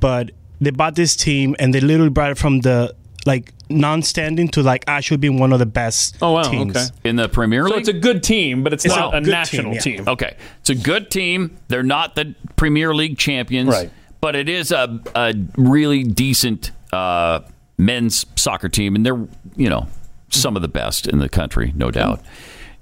But 0.00 0.30
they 0.60 0.70
bought 0.70 0.94
this 0.94 1.16
team 1.16 1.54
and 1.58 1.74
they 1.74 1.80
literally 1.80 2.10
brought 2.10 2.30
it 2.30 2.38
from 2.38 2.60
the 2.60 2.94
like 3.26 3.52
non-standing 3.68 4.48
to 4.48 4.62
like 4.62 4.84
actually 4.86 5.16
being 5.16 5.38
one 5.38 5.52
of 5.52 5.58
the 5.58 5.66
best. 5.66 6.16
Oh 6.22 6.32
wow. 6.32 6.42
teams. 6.42 6.76
Okay. 6.76 7.08
in 7.08 7.16
the 7.16 7.28
Premier 7.28 7.64
League, 7.64 7.72
So 7.72 7.78
it's 7.78 7.88
a 7.88 7.92
good 7.92 8.22
team, 8.22 8.62
but 8.62 8.72
it's, 8.72 8.84
It's 8.84 8.94
not 8.94 9.14
a 9.14 9.18
a, 9.18 9.20
national 9.20 9.72
team, 9.74 9.98
team. 9.98 10.08
Okay, 10.08 10.36
it's 10.60 10.70
a 10.70 10.74
good 10.74 11.10
team. 11.10 11.56
They're 11.68 11.82
not 11.82 12.14
the 12.14 12.34
Premier 12.56 12.94
League 12.94 13.18
champions, 13.18 13.68
Right. 13.68 13.90
But 14.20 14.34
it 14.34 14.48
is 14.48 14.72
a, 14.72 15.00
a 15.14 15.34
really 15.56 16.02
decent 16.02 16.72
uh, 16.92 17.40
men's 17.78 18.24
soccer 18.34 18.68
team, 18.68 18.96
and 18.96 19.04
they're 19.04 19.26
you 19.56 19.68
know 19.68 19.86
some 20.30 20.56
of 20.56 20.62
the 20.62 20.68
best 20.68 21.06
in 21.06 21.18
the 21.18 21.28
country, 21.28 21.72
no 21.76 21.90
doubt. 21.90 22.20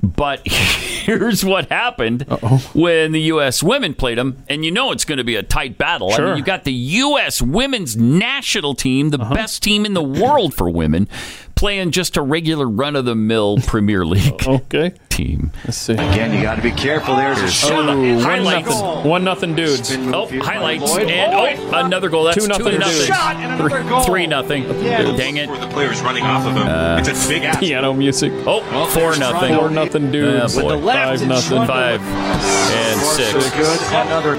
But 0.08 0.46
here's 0.48 1.44
what 1.44 1.68
happened 1.70 2.22
when 2.74 3.12
the 3.12 3.20
U.S. 3.22 3.62
women 3.62 3.94
played 3.94 4.18
them, 4.18 4.42
and 4.48 4.64
you 4.64 4.70
know 4.70 4.90
it's 4.92 5.04
going 5.04 5.18
to 5.18 5.24
be 5.24 5.36
a 5.36 5.42
tight 5.42 5.78
battle. 5.78 6.12
I 6.12 6.16
Sure. 6.16 6.26
mean, 6.28 6.36
you 6.38 6.44
got 6.44 6.64
the 6.64 6.72
U.S. 6.72 7.40
women's 7.42 7.96
national 7.96 8.74
team, 8.74 9.10
the 9.10 9.20
uh-huh. 9.20 9.34
best 9.34 9.62
team 9.62 9.84
in 9.84 9.94
the 9.94 10.02
world 10.02 10.54
for 10.54 10.68
women, 10.70 11.08
playing 11.54 11.90
just 11.92 12.16
a 12.16 12.22
regular 12.22 12.68
run-of-the-mill 12.68 13.58
Premier 13.66 14.04
League 14.04 14.34
Okay. 14.46 14.92
team. 15.08 15.52
Let's 15.64 15.76
see. 15.76 15.92
Again, 15.92 16.34
you 16.34 16.42
got 16.42 16.56
to 16.56 16.62
be 16.62 16.72
careful. 16.72 17.14
There's 17.16 17.40
a 17.40 17.48
shot. 17.48 17.72
Oh, 17.88 18.24
one 18.26 18.42
nothing. 18.44 19.08
One 19.08 19.24
nothing, 19.24 19.54
dudes. 19.54 19.94
Oh, 19.96 20.26
highlights 20.42 20.96
and 20.98 21.10
oh, 21.72 21.78
another 21.84 22.08
goal. 22.08 22.24
That's 22.24 22.38
Two 22.42 22.48
nothing. 22.48 22.66
two, 22.72 22.78
nothing, 22.78 22.94
nothing. 22.98 23.06
Shot 23.06 23.36
and 23.36 23.44
another 23.54 23.68
Three- 23.80 23.88
goal. 23.88 24.00
Three 24.02 24.26
nothing. 24.26 24.62
Dang 24.64 25.36
it. 25.36 25.48
Where 25.48 25.60
the 25.60 25.68
player's 25.68 26.00
running 26.02 26.24
off 26.24 26.44
of 26.46 26.54
him. 26.56 26.66
Uh, 26.66 26.98
it's 27.04 27.24
a 27.24 27.28
big 27.28 27.44
ass. 27.44 27.58
Piano 27.60 27.92
music. 27.94 28.32
Oh, 28.46 28.60
four 28.86 29.16
nothing. 29.16 29.54
Four 29.56 29.70
nothing, 29.70 30.10
dudes. 30.10 30.58
Oh, 30.58 30.62
boy. 30.62 30.76
The 30.80 30.86
Five 30.92 31.26
nothing. 31.28 31.56
short. 31.56 31.66
Five 31.68 32.00
and 32.02 33.00
six. 33.00 33.50
Good. 33.54 33.80
Another 33.94 34.36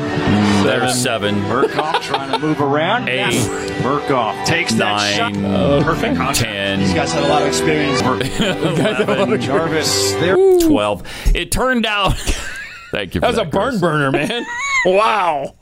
There's 0.63 1.01
seven. 1.01 1.35
Murkoff 1.43 2.01
trying 2.01 2.31
to 2.31 2.39
move 2.39 2.59
around. 2.59 3.07
Eight. 3.07 3.33
Murkoff 3.81 4.45
takes 4.45 4.73
that 4.73 5.15
shot. 5.15 5.33
Nine. 5.33 5.45
Uh, 5.45 5.81
Perfect 5.83 6.17
contact. 6.17 6.39
Ten. 6.39 6.81
Guys 7.06 7.14
had 7.14 7.23
a 7.23 7.27
lot 7.27 7.41
of 7.44 7.48
experience. 7.49 8.02
Eleven. 8.40 9.40
Jarvis 9.40 10.14
there. 10.14 10.36
Twelve. 10.61 11.03
It 11.36 11.52
turned 11.52 11.86
out. 11.86 12.18
Thank 12.91 13.14
you. 13.14 13.22
For 13.22 13.32
That 13.32 13.38
was 13.38 13.38
a 13.38 13.45
Chris. 13.45 13.80
burner, 13.80 14.11
man. 14.11 14.44
wow. 14.88 15.53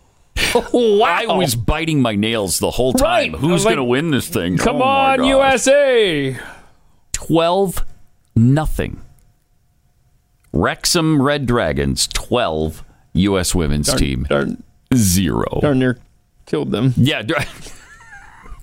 wow. 0.72 1.04
I 1.04 1.26
was 1.36 1.56
biting 1.56 2.02
my 2.02 2.16
nails 2.16 2.60
the 2.60 2.72
whole 2.72 2.94
Right. 2.94 3.26
time. 3.30 3.36
I 3.36 3.38
Who's 3.40 3.52
was 3.52 3.66
like, 3.66 3.72
going 3.76 3.86
to 3.86 3.90
win 3.92 4.12
this 4.12 4.30
thing? 4.30 4.58
Come 4.58 4.78
Oh, 4.78 4.80
my 4.80 4.86
on, 4.86 5.18
gosh. 5.20 5.28
USA. 5.28 6.38
Twelve 7.12 7.86
nothing. 8.38 9.02
Wrexham 10.54 11.22
Red 11.22 11.46
Dragons 11.46 12.08
12, 12.08 12.86
U.S. 13.16 13.54
women's 13.54 13.94
team 13.94 14.28
darn- 14.30 14.64
zero. 14.96 15.60
Darn 15.62 15.80
near 15.80 15.98
killed 16.46 16.72
them. 16.72 16.94
Yeah, 16.96 17.22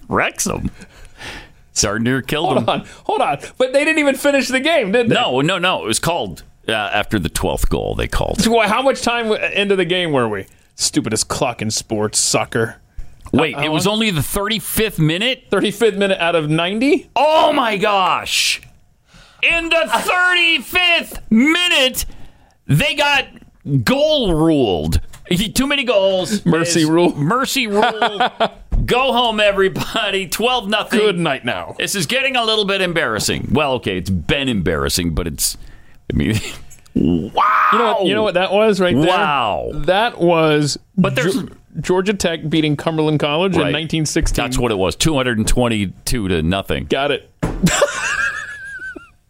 Wrexham. 0.09 0.71
Darn 1.83 2.03
near 2.05 2.23
killed 2.23 2.47
Hold 2.53 2.59
them. 2.59 2.69
on, 2.69 2.87
hold 3.05 3.21
on. 3.21 3.39
But 3.59 3.73
they 3.73 3.85
didn't 3.85 3.99
even 3.99 4.15
finish 4.17 4.49
the 4.49 4.61
game, 4.61 4.93
did 4.93 5.09
they? 5.09 5.15
No, 5.15 5.41
no, 5.41 5.59
no. 5.59 5.83
It 5.85 5.87
was 5.87 5.99
called 5.99 6.43
uh, 6.69 6.73
after 6.73 7.19
the 7.19 7.31
12th 7.31 7.69
goal, 7.69 7.95
they 7.95 8.09
called. 8.09 8.45
How 8.45 8.83
much 8.83 9.03
time 9.03 9.33
into 9.33 9.77
the 9.77 9.85
game 9.85 10.13
were 10.13 10.29
we? 10.29 10.47
Stupidest 10.77 11.29
clock 11.29 11.61
in 11.63 11.71
sports, 11.71 12.19
sucker. 12.19 12.81
Wait, 13.33 13.55
How- 13.55 13.65
it 13.65 13.69
was 13.69 13.87
only 13.87 14.11
the 14.11 14.21
35th 14.23 14.99
minute? 14.99 15.49
35th 15.51 15.97
minute 15.97 16.19
out 16.19 16.35
of 16.35 16.49
90? 16.51 17.11
Oh 17.17 17.53
my 17.53 17.77
gosh. 17.77 18.61
In 19.43 19.69
the 19.69 19.87
35th 19.89 21.21
minute, 21.31 22.05
they 22.67 22.95
got 22.95 23.27
goal 23.85 24.35
ruled. 24.35 25.01
Too 25.31 25.67
many 25.67 25.85
goals. 25.85 26.45
Mercy 26.45 26.85
rule. 26.85 27.15
Mercy 27.15 27.67
rule. 27.67 27.85
Go 28.85 29.13
home, 29.13 29.39
everybody. 29.41 30.27
12 30.27 30.69
nothing. 30.69 30.99
Good 30.99 31.19
night 31.19 31.45
now. 31.45 31.77
This 31.79 31.95
is 31.95 32.07
getting 32.07 32.35
a 32.35 32.45
little 32.45 32.65
bit 32.65 32.81
embarrassing. 32.81 33.49
Well, 33.53 33.75
okay, 33.75 33.97
it's 33.99 34.11
been 34.11 34.49
embarrassing, 34.49 35.15
but 35.15 35.27
it's, 35.29 35.57
I 36.13 36.17
mean, 36.17 36.35
wow. 36.95 37.31
You 37.73 37.79
know 37.79 37.85
what, 37.93 38.07
you 38.07 38.15
know 38.15 38.23
what 38.25 38.35
that 38.35 38.51
was 38.53 38.81
right 38.81 38.97
there? 38.97 39.07
Wow. 39.07 39.71
That 39.73 40.19
was 40.21 40.77
But 40.97 41.15
there's- 41.15 41.37
Ge- 41.37 41.49
Georgia 41.81 42.15
Tech 42.15 42.49
beating 42.51 42.77
Cumberland 42.77 43.21
College 43.21 43.53
in 43.55 43.61
1916. 43.61 44.43
That's 44.43 44.59
what 44.59 44.73
it 44.73 44.79
was 44.79 44.97
222 44.97 46.27
to 46.29 46.43
nothing. 46.43 46.87
Got 46.87 47.13
it. 47.13 47.31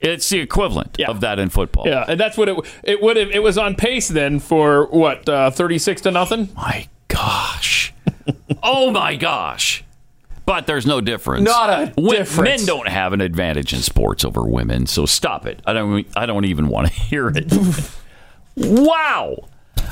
It's 0.00 0.28
the 0.30 0.38
equivalent 0.38 0.98
of 1.02 1.20
that 1.20 1.38
in 1.38 1.50
football. 1.50 1.86
Yeah, 1.86 2.04
and 2.08 2.18
that's 2.18 2.36
what 2.38 2.48
it 2.48 2.56
it 2.82 3.02
would 3.02 3.16
have 3.16 3.30
it 3.30 3.42
was 3.42 3.58
on 3.58 3.74
pace 3.74 4.08
then 4.08 4.38
for 4.40 4.86
what 4.86 5.28
uh, 5.28 5.50
36 5.50 6.02
to 6.02 6.10
nothing. 6.10 6.48
My 6.56 6.88
gosh. 7.08 7.92
oh 8.62 8.90
my 8.90 9.16
gosh. 9.16 9.84
But 10.46 10.66
there's 10.66 10.86
no 10.86 11.00
difference. 11.00 11.44
Not 11.44 11.70
a 11.70 11.92
Wo- 11.96 12.12
difference. 12.12 12.60
Men 12.60 12.66
don't 12.66 12.88
have 12.88 13.12
an 13.12 13.20
advantage 13.20 13.72
in 13.72 13.80
sports 13.80 14.24
over 14.24 14.42
women, 14.44 14.86
so 14.86 15.06
stop 15.06 15.46
it. 15.46 15.60
I 15.66 15.74
don't 15.74 16.06
I 16.16 16.26
don't 16.26 16.46
even 16.46 16.68
want 16.68 16.88
to 16.88 16.92
hear 17.00 17.28
it. 17.34 17.52
wow. 18.56 19.36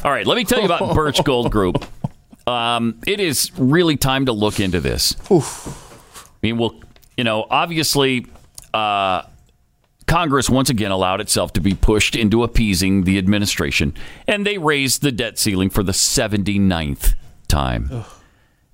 All 0.05 0.11
right, 0.11 0.27
let 0.27 0.37
me 0.37 0.45
tell 0.45 0.59
you 0.61 0.65
about 0.65 0.95
Birch 0.95 1.23
Gold 1.25 1.51
Group. 1.53 1.85
Um, 2.47 2.99
it 3.07 3.21
is 3.21 3.51
really 3.59 3.97
time 3.97 4.27
to 4.27 4.33
look 4.33 4.59
into 4.59 4.81
this. 4.81 5.15
I 5.31 5.43
mean, 6.43 6.57
well, 6.57 6.81
you 7.17 7.25
know, 7.25 7.47
obviously, 7.51 8.27
uh, 8.73 9.23
Congress 10.09 10.49
once 10.49 10.71
again 10.71 10.91
allowed 10.91 11.21
itself 11.21 11.53
to 11.53 11.61
be 11.61 11.75
pushed 11.75 12.17
into 12.17 12.43
appeasing 12.43 13.05
the 13.05 13.19
administration, 13.19 13.95
and 14.27 14.45
they 14.45 14.57
raised 14.57 15.03
the 15.03 15.13
debt 15.13 15.39
ceiling 15.39 15.69
for 15.69 15.83
the 15.83 15.93
79th 15.93 17.15
time. 17.47 18.05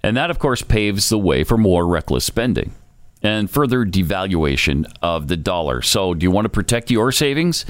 And 0.02 0.16
that, 0.16 0.30
of 0.30 0.38
course, 0.38 0.62
paves 0.62 1.08
the 1.08 1.18
way 1.18 1.42
for 1.42 1.58
more 1.58 1.86
reckless 1.86 2.24
spending 2.24 2.72
and 3.20 3.50
further 3.50 3.84
devaluation 3.84 4.84
of 5.02 5.28
the 5.28 5.36
dollar. 5.36 5.82
So, 5.82 6.14
do 6.14 6.24
you 6.24 6.30
want 6.30 6.44
to 6.44 6.50
protect 6.50 6.90
your 6.90 7.10
savings? 7.10 7.64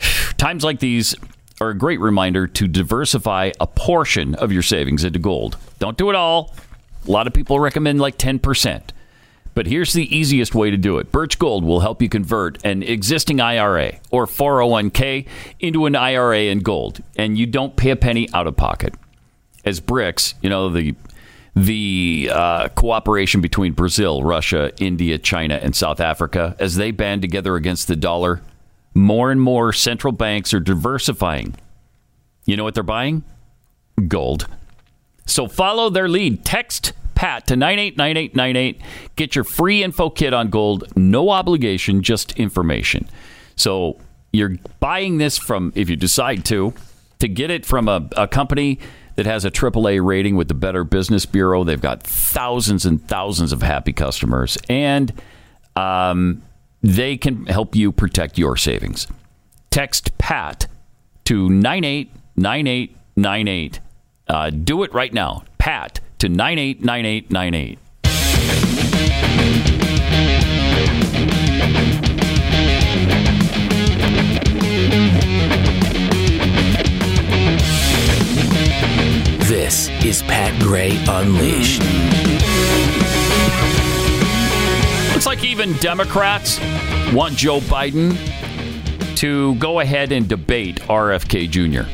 Times 0.36 0.64
like 0.64 0.80
these 0.80 1.14
are 1.60 1.70
a 1.70 1.74
great 1.78 2.00
reminder 2.00 2.46
to 2.48 2.66
diversify 2.66 3.52
a 3.60 3.66
portion 3.66 4.34
of 4.34 4.50
your 4.50 4.62
savings 4.62 5.04
into 5.04 5.18
gold. 5.18 5.56
Don't 5.78 5.96
do 5.96 6.10
it 6.10 6.16
all. 6.16 6.54
A 7.06 7.10
lot 7.10 7.26
of 7.26 7.32
people 7.32 7.60
recommend 7.60 8.00
like 8.00 8.18
10%. 8.18 8.90
But 9.56 9.66
here's 9.66 9.94
the 9.94 10.14
easiest 10.14 10.54
way 10.54 10.70
to 10.70 10.76
do 10.76 10.98
it. 10.98 11.10
Birch 11.10 11.38
Gold 11.38 11.64
will 11.64 11.80
help 11.80 12.02
you 12.02 12.10
convert 12.10 12.62
an 12.62 12.82
existing 12.82 13.40
IRA 13.40 13.94
or 14.10 14.26
401k 14.26 15.26
into 15.60 15.86
an 15.86 15.96
IRA 15.96 16.40
in 16.40 16.58
gold, 16.58 17.02
and 17.16 17.38
you 17.38 17.46
don't 17.46 17.74
pay 17.74 17.88
a 17.88 17.96
penny 17.96 18.28
out 18.34 18.46
of 18.46 18.54
pocket. 18.54 18.94
As 19.64 19.80
BRICS, 19.80 20.34
you 20.42 20.50
know, 20.50 20.68
the 20.68 20.94
the 21.54 22.30
uh, 22.30 22.68
cooperation 22.68 23.40
between 23.40 23.72
Brazil, 23.72 24.22
Russia, 24.22 24.72
India, 24.78 25.16
China, 25.16 25.54
and 25.54 25.74
South 25.74 26.00
Africa, 26.00 26.54
as 26.58 26.76
they 26.76 26.90
band 26.90 27.22
together 27.22 27.56
against 27.56 27.88
the 27.88 27.96
dollar, 27.96 28.42
more 28.92 29.30
and 29.30 29.40
more 29.40 29.72
central 29.72 30.12
banks 30.12 30.52
are 30.52 30.60
diversifying. 30.60 31.56
You 32.44 32.58
know 32.58 32.64
what 32.64 32.74
they're 32.74 32.82
buying? 32.82 33.24
Gold. 34.06 34.48
So 35.24 35.48
follow 35.48 35.88
their 35.88 36.10
lead. 36.10 36.44
Text 36.44 36.92
PAT 37.16 37.48
to 37.48 37.56
989898. 37.56 38.80
Get 39.16 39.34
your 39.34 39.44
free 39.44 39.82
info 39.82 40.10
kit 40.10 40.32
on 40.32 40.50
gold. 40.50 40.84
No 40.96 41.30
obligation, 41.30 42.02
just 42.02 42.38
information. 42.38 43.08
So 43.56 43.98
you're 44.32 44.54
buying 44.78 45.18
this 45.18 45.36
from, 45.36 45.72
if 45.74 45.90
you 45.90 45.96
decide 45.96 46.44
to, 46.46 46.72
to 47.18 47.26
get 47.26 47.50
it 47.50 47.66
from 47.66 47.88
a, 47.88 48.08
a 48.16 48.28
company 48.28 48.78
that 49.16 49.26
has 49.26 49.44
a 49.44 49.50
AAA 49.50 50.02
rating 50.04 50.36
with 50.36 50.46
the 50.48 50.54
Better 50.54 50.84
Business 50.84 51.26
Bureau. 51.26 51.64
They've 51.64 51.80
got 51.80 52.02
thousands 52.02 52.86
and 52.86 53.06
thousands 53.08 53.52
of 53.52 53.62
happy 53.62 53.94
customers, 53.94 54.58
and 54.68 55.10
um, 55.74 56.42
they 56.82 57.16
can 57.16 57.46
help 57.46 57.74
you 57.74 57.92
protect 57.92 58.36
your 58.38 58.58
savings. 58.58 59.06
Text 59.70 60.18
PAT 60.18 60.66
to 61.24 61.48
989898. 61.48 63.80
Uh, 64.28 64.50
do 64.50 64.82
it 64.82 64.92
right 64.92 65.14
now. 65.14 65.44
Pat 65.58 66.00
to 66.26 66.32
989898. 66.32 67.78
This 79.46 79.88
is 80.04 80.22
Pat 80.22 80.60
Gray 80.60 81.00
Unleashed. 81.08 81.82
Looks 85.12 85.26
like 85.26 85.44
even 85.44 85.72
Democrats 85.74 86.58
want 87.12 87.36
Joe 87.36 87.60
Biden 87.60 88.16
to 89.16 89.54
go 89.56 89.78
ahead 89.80 90.10
and 90.10 90.28
debate 90.28 90.80
RFK 90.82 91.48
Jr. 91.48 91.88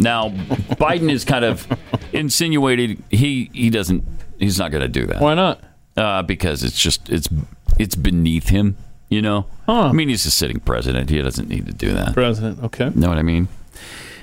Now, 0.00 0.30
Biden 0.78 1.10
is 1.10 1.24
kind 1.24 1.44
of 1.44 1.66
insinuated 2.12 3.02
he 3.10 3.50
he 3.52 3.70
doesn't 3.70 4.04
he's 4.38 4.58
not 4.58 4.70
going 4.70 4.82
to 4.82 4.88
do 4.88 5.06
that. 5.06 5.20
Why 5.20 5.34
not? 5.34 5.60
Uh, 5.96 6.22
because 6.22 6.62
it's 6.62 6.78
just 6.78 7.08
it's 7.10 7.28
it's 7.78 7.94
beneath 7.94 8.48
him, 8.48 8.76
you 9.08 9.22
know. 9.22 9.46
I 9.68 9.92
mean, 9.92 10.08
he's 10.08 10.26
a 10.26 10.30
sitting 10.30 10.60
president. 10.60 11.10
He 11.10 11.20
doesn't 11.20 11.48
need 11.48 11.66
to 11.66 11.72
do 11.72 11.92
that. 11.92 12.14
President, 12.14 12.62
okay. 12.64 12.90
Know 12.94 13.08
what 13.08 13.18
I 13.18 13.22
mean? 13.22 13.48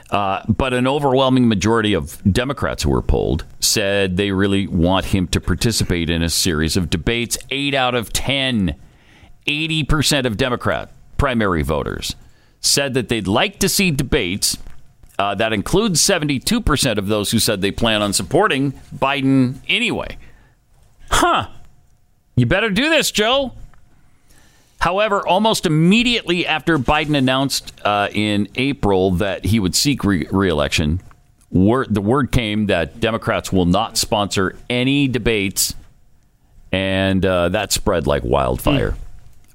Uh, 0.10 0.42
but 0.48 0.74
an 0.74 0.88
overwhelming 0.88 1.48
majority 1.48 1.94
of 1.94 2.22
Democrats 2.32 2.84
who 2.84 2.90
were 2.90 3.02
polled 3.02 3.46
said 3.60 4.18
they 4.18 4.32
really 4.32 4.66
want 4.66 5.06
him 5.06 5.28
to 5.28 5.40
participate 5.40 6.10
in 6.10 6.24
a 6.24 6.30
series 6.30 6.76
of 6.76 6.90
debates. 6.90 7.38
Eight 7.52 7.76
out 7.76 7.94
of 7.94 8.12
10, 8.12 8.76
80% 9.46 10.26
of 10.26 10.36
Democrat 10.38 10.92
primary 11.18 11.62
voters 11.62 12.16
said 12.60 12.94
that 12.96 13.10
they'd 13.10 13.28
like 13.28 13.60
to 13.60 13.70
see 13.70 13.92
debates. 13.92 14.58
Uh, 15.20 15.36
that 15.36 15.52
includes 15.52 16.00
72% 16.02 16.98
of 16.98 17.08
those 17.08 17.30
who 17.30 17.40
said 17.40 17.60
they 17.62 17.72
plan 17.72 18.02
on 18.02 18.14
supporting 18.14 18.72
Biden 18.96 19.56
anyway. 19.68 20.18
Huh. 21.12 21.50
You 22.38 22.46
better 22.46 22.70
do 22.70 22.90
this, 22.90 23.12
Joe. 23.12 23.52
However, 24.80 25.28
almost 25.28 25.66
immediately 25.66 26.48
after 26.48 26.78
Biden 26.78 27.18
announced 27.18 27.74
uh, 27.84 28.08
in 28.14 28.48
April 28.56 29.12
that 29.12 29.44
he 29.44 29.60
would 29.60 29.76
seek 29.76 30.06
re- 30.06 30.26
reelection, 30.32 31.02
word, 31.52 31.94
the 31.94 32.00
word 32.00 32.32
came 32.32 32.68
that 32.68 33.02
Democrats 33.02 33.52
will 33.52 33.66
not 33.66 33.98
sponsor 33.98 34.56
any 34.70 35.10
debates, 35.10 35.76
and 36.72 37.26
uh, 37.26 37.50
that 37.50 37.74
spread 37.74 38.08
like 38.08 38.24
wildfire. 38.24 38.96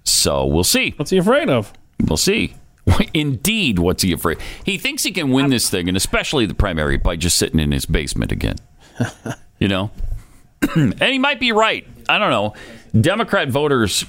So 0.05 0.45
we'll 0.45 0.63
see. 0.63 0.93
What's 0.97 1.11
he 1.11 1.17
afraid 1.17 1.49
of? 1.49 1.73
We'll 2.07 2.19
see. 2.19 2.55
Indeed, 3.15 3.79
what's 3.79 4.03
he 4.03 4.13
afraid? 4.13 4.39
He 4.65 4.79
thinks 4.79 5.03
he 5.03 5.13
can 5.13 5.31
win 5.31 5.51
this 5.51 5.71
thing, 5.71 5.89
and 5.89 5.97
especially 5.97 6.47
the 6.47 6.55
primary, 6.55 6.97
by 6.97 7.17
just 7.17 7.39
sitting 7.39 7.61
in 7.61 7.73
his 7.73 7.87
basement 7.87 8.33
again. 8.33 8.57
you 9.59 9.69
know? 9.69 9.91
and 10.75 11.03
he 11.03 11.19
might 11.19 11.41
be 11.41 11.53
right. 11.53 11.87
I 12.09 12.19
don't 12.19 12.31
know. 12.31 12.55
Democrat 13.01 13.49
voters 13.49 14.05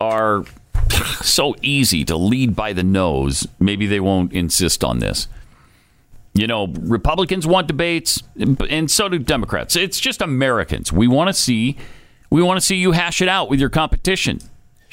are 0.00 0.44
so 1.22 1.54
easy 1.62 2.04
to 2.04 2.16
lead 2.16 2.54
by 2.54 2.72
the 2.72 2.82
nose. 2.82 3.46
Maybe 3.58 3.86
they 3.86 4.00
won't 4.00 4.32
insist 4.32 4.84
on 4.84 4.98
this. 4.98 5.28
You 6.34 6.48
know, 6.48 6.66
Republicans 6.66 7.46
want 7.46 7.68
debates, 7.68 8.20
and 8.36 8.90
so 8.90 9.08
do 9.08 9.20
Democrats. 9.20 9.76
It's 9.76 10.00
just 10.00 10.20
Americans. 10.20 10.92
We 10.92 11.06
want 11.06 11.28
to 11.28 11.32
see, 11.32 11.76
we 12.28 12.42
want 12.42 12.58
to 12.58 12.66
see 12.66 12.74
you 12.74 12.90
hash 12.90 13.22
it 13.22 13.28
out 13.28 13.48
with 13.48 13.60
your 13.60 13.70
competition. 13.70 14.40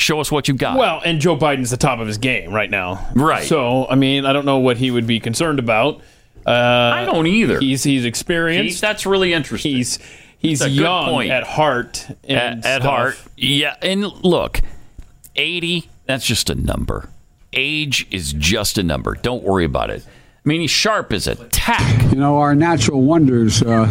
Show 0.01 0.19
us 0.19 0.31
what 0.31 0.47
you 0.47 0.55
got. 0.55 0.77
Well, 0.77 0.99
and 1.05 1.21
Joe 1.21 1.37
Biden's 1.37 1.69
the 1.69 1.77
top 1.77 1.99
of 1.99 2.07
his 2.07 2.17
game 2.17 2.51
right 2.51 2.69
now. 2.69 3.07
Right. 3.15 3.43
So, 3.47 3.87
I 3.87 3.95
mean, 3.95 4.25
I 4.25 4.33
don't 4.33 4.45
know 4.45 4.57
what 4.57 4.77
he 4.77 4.89
would 4.89 5.05
be 5.05 5.19
concerned 5.19 5.59
about. 5.59 6.01
Uh, 6.45 6.49
I 6.51 7.05
don't 7.05 7.27
either. 7.27 7.59
He's 7.59 7.83
he's 7.83 8.03
experienced. 8.03 8.75
He- 8.77 8.81
that's 8.81 9.05
really 9.05 9.31
interesting. 9.31 9.75
He's 9.75 9.99
he's 10.39 10.59
That's 10.59 10.71
a 10.71 10.75
good 10.75 10.81
young 10.81 11.29
at 11.29 11.43
heart. 11.43 12.07
And 12.23 12.65
at, 12.65 12.77
at 12.77 12.81
heart. 12.81 13.21
Yeah, 13.37 13.75
and 13.83 14.01
look, 14.23 14.61
80, 15.35 15.87
that's 16.07 16.25
just 16.25 16.49
a 16.49 16.55
number. 16.55 17.09
age 17.53 18.07
is 18.11 18.33
just 18.33 18.77
a 18.79 18.83
number. 18.83 19.13
Don't 19.15 19.43
worry 19.43 19.65
about 19.65 19.91
it. 19.91 20.03
I 20.43 20.49
mean, 20.49 20.61
he's 20.61 20.71
sharp 20.71 21.13
as 21.13 21.27
a 21.27 21.35
tack. 21.35 22.11
You 22.11 22.19
know, 22.19 22.39
our 22.39 22.55
natural 22.55 23.03
wonders 23.03 23.61
uh, 23.61 23.85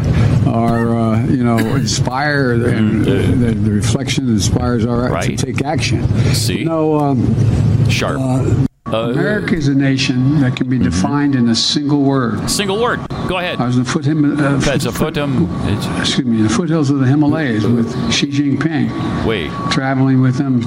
are, 0.48 0.96
uh, 0.96 1.26
you 1.26 1.44
know, 1.44 1.58
inspire, 1.58 2.54
and 2.54 3.04
the, 3.04 3.52
the 3.52 3.70
reflection 3.70 4.28
inspires 4.28 4.84
our 4.84 5.22
to 5.22 5.36
take 5.36 5.62
action. 5.62 6.08
See? 6.34 6.58
You 6.58 6.64
know, 6.64 6.98
um, 6.98 7.88
sharp. 7.88 8.68
America 8.92 9.54
is 9.54 9.68
a 9.68 9.74
nation 9.74 10.40
that 10.40 10.56
can 10.56 10.68
be 10.68 10.78
defined 10.78 11.34
in 11.34 11.48
a 11.48 11.54
single 11.54 12.02
word. 12.02 12.48
Single 12.50 12.80
word. 12.80 13.00
Go 13.28 13.38
ahead. 13.38 13.60
I 13.60 13.66
was 13.66 13.76
in 13.76 13.84
the 13.84 13.90
foot 13.90 14.04
him, 14.04 14.24
uh, 14.24 14.56
That's 14.56 14.84
a 14.86 14.92
foot, 14.92 15.16
it's- 15.16 16.00
excuse 16.00 16.26
me, 16.26 16.42
the 16.42 16.48
foothills 16.48 16.90
of 16.90 16.98
the 16.98 17.06
Himalayas 17.06 17.64
with 17.64 18.12
Xi 18.12 18.26
Jinping. 18.26 19.24
Wait. 19.24 19.50
Traveling 19.70 20.20
with 20.20 20.38
him. 20.38 20.60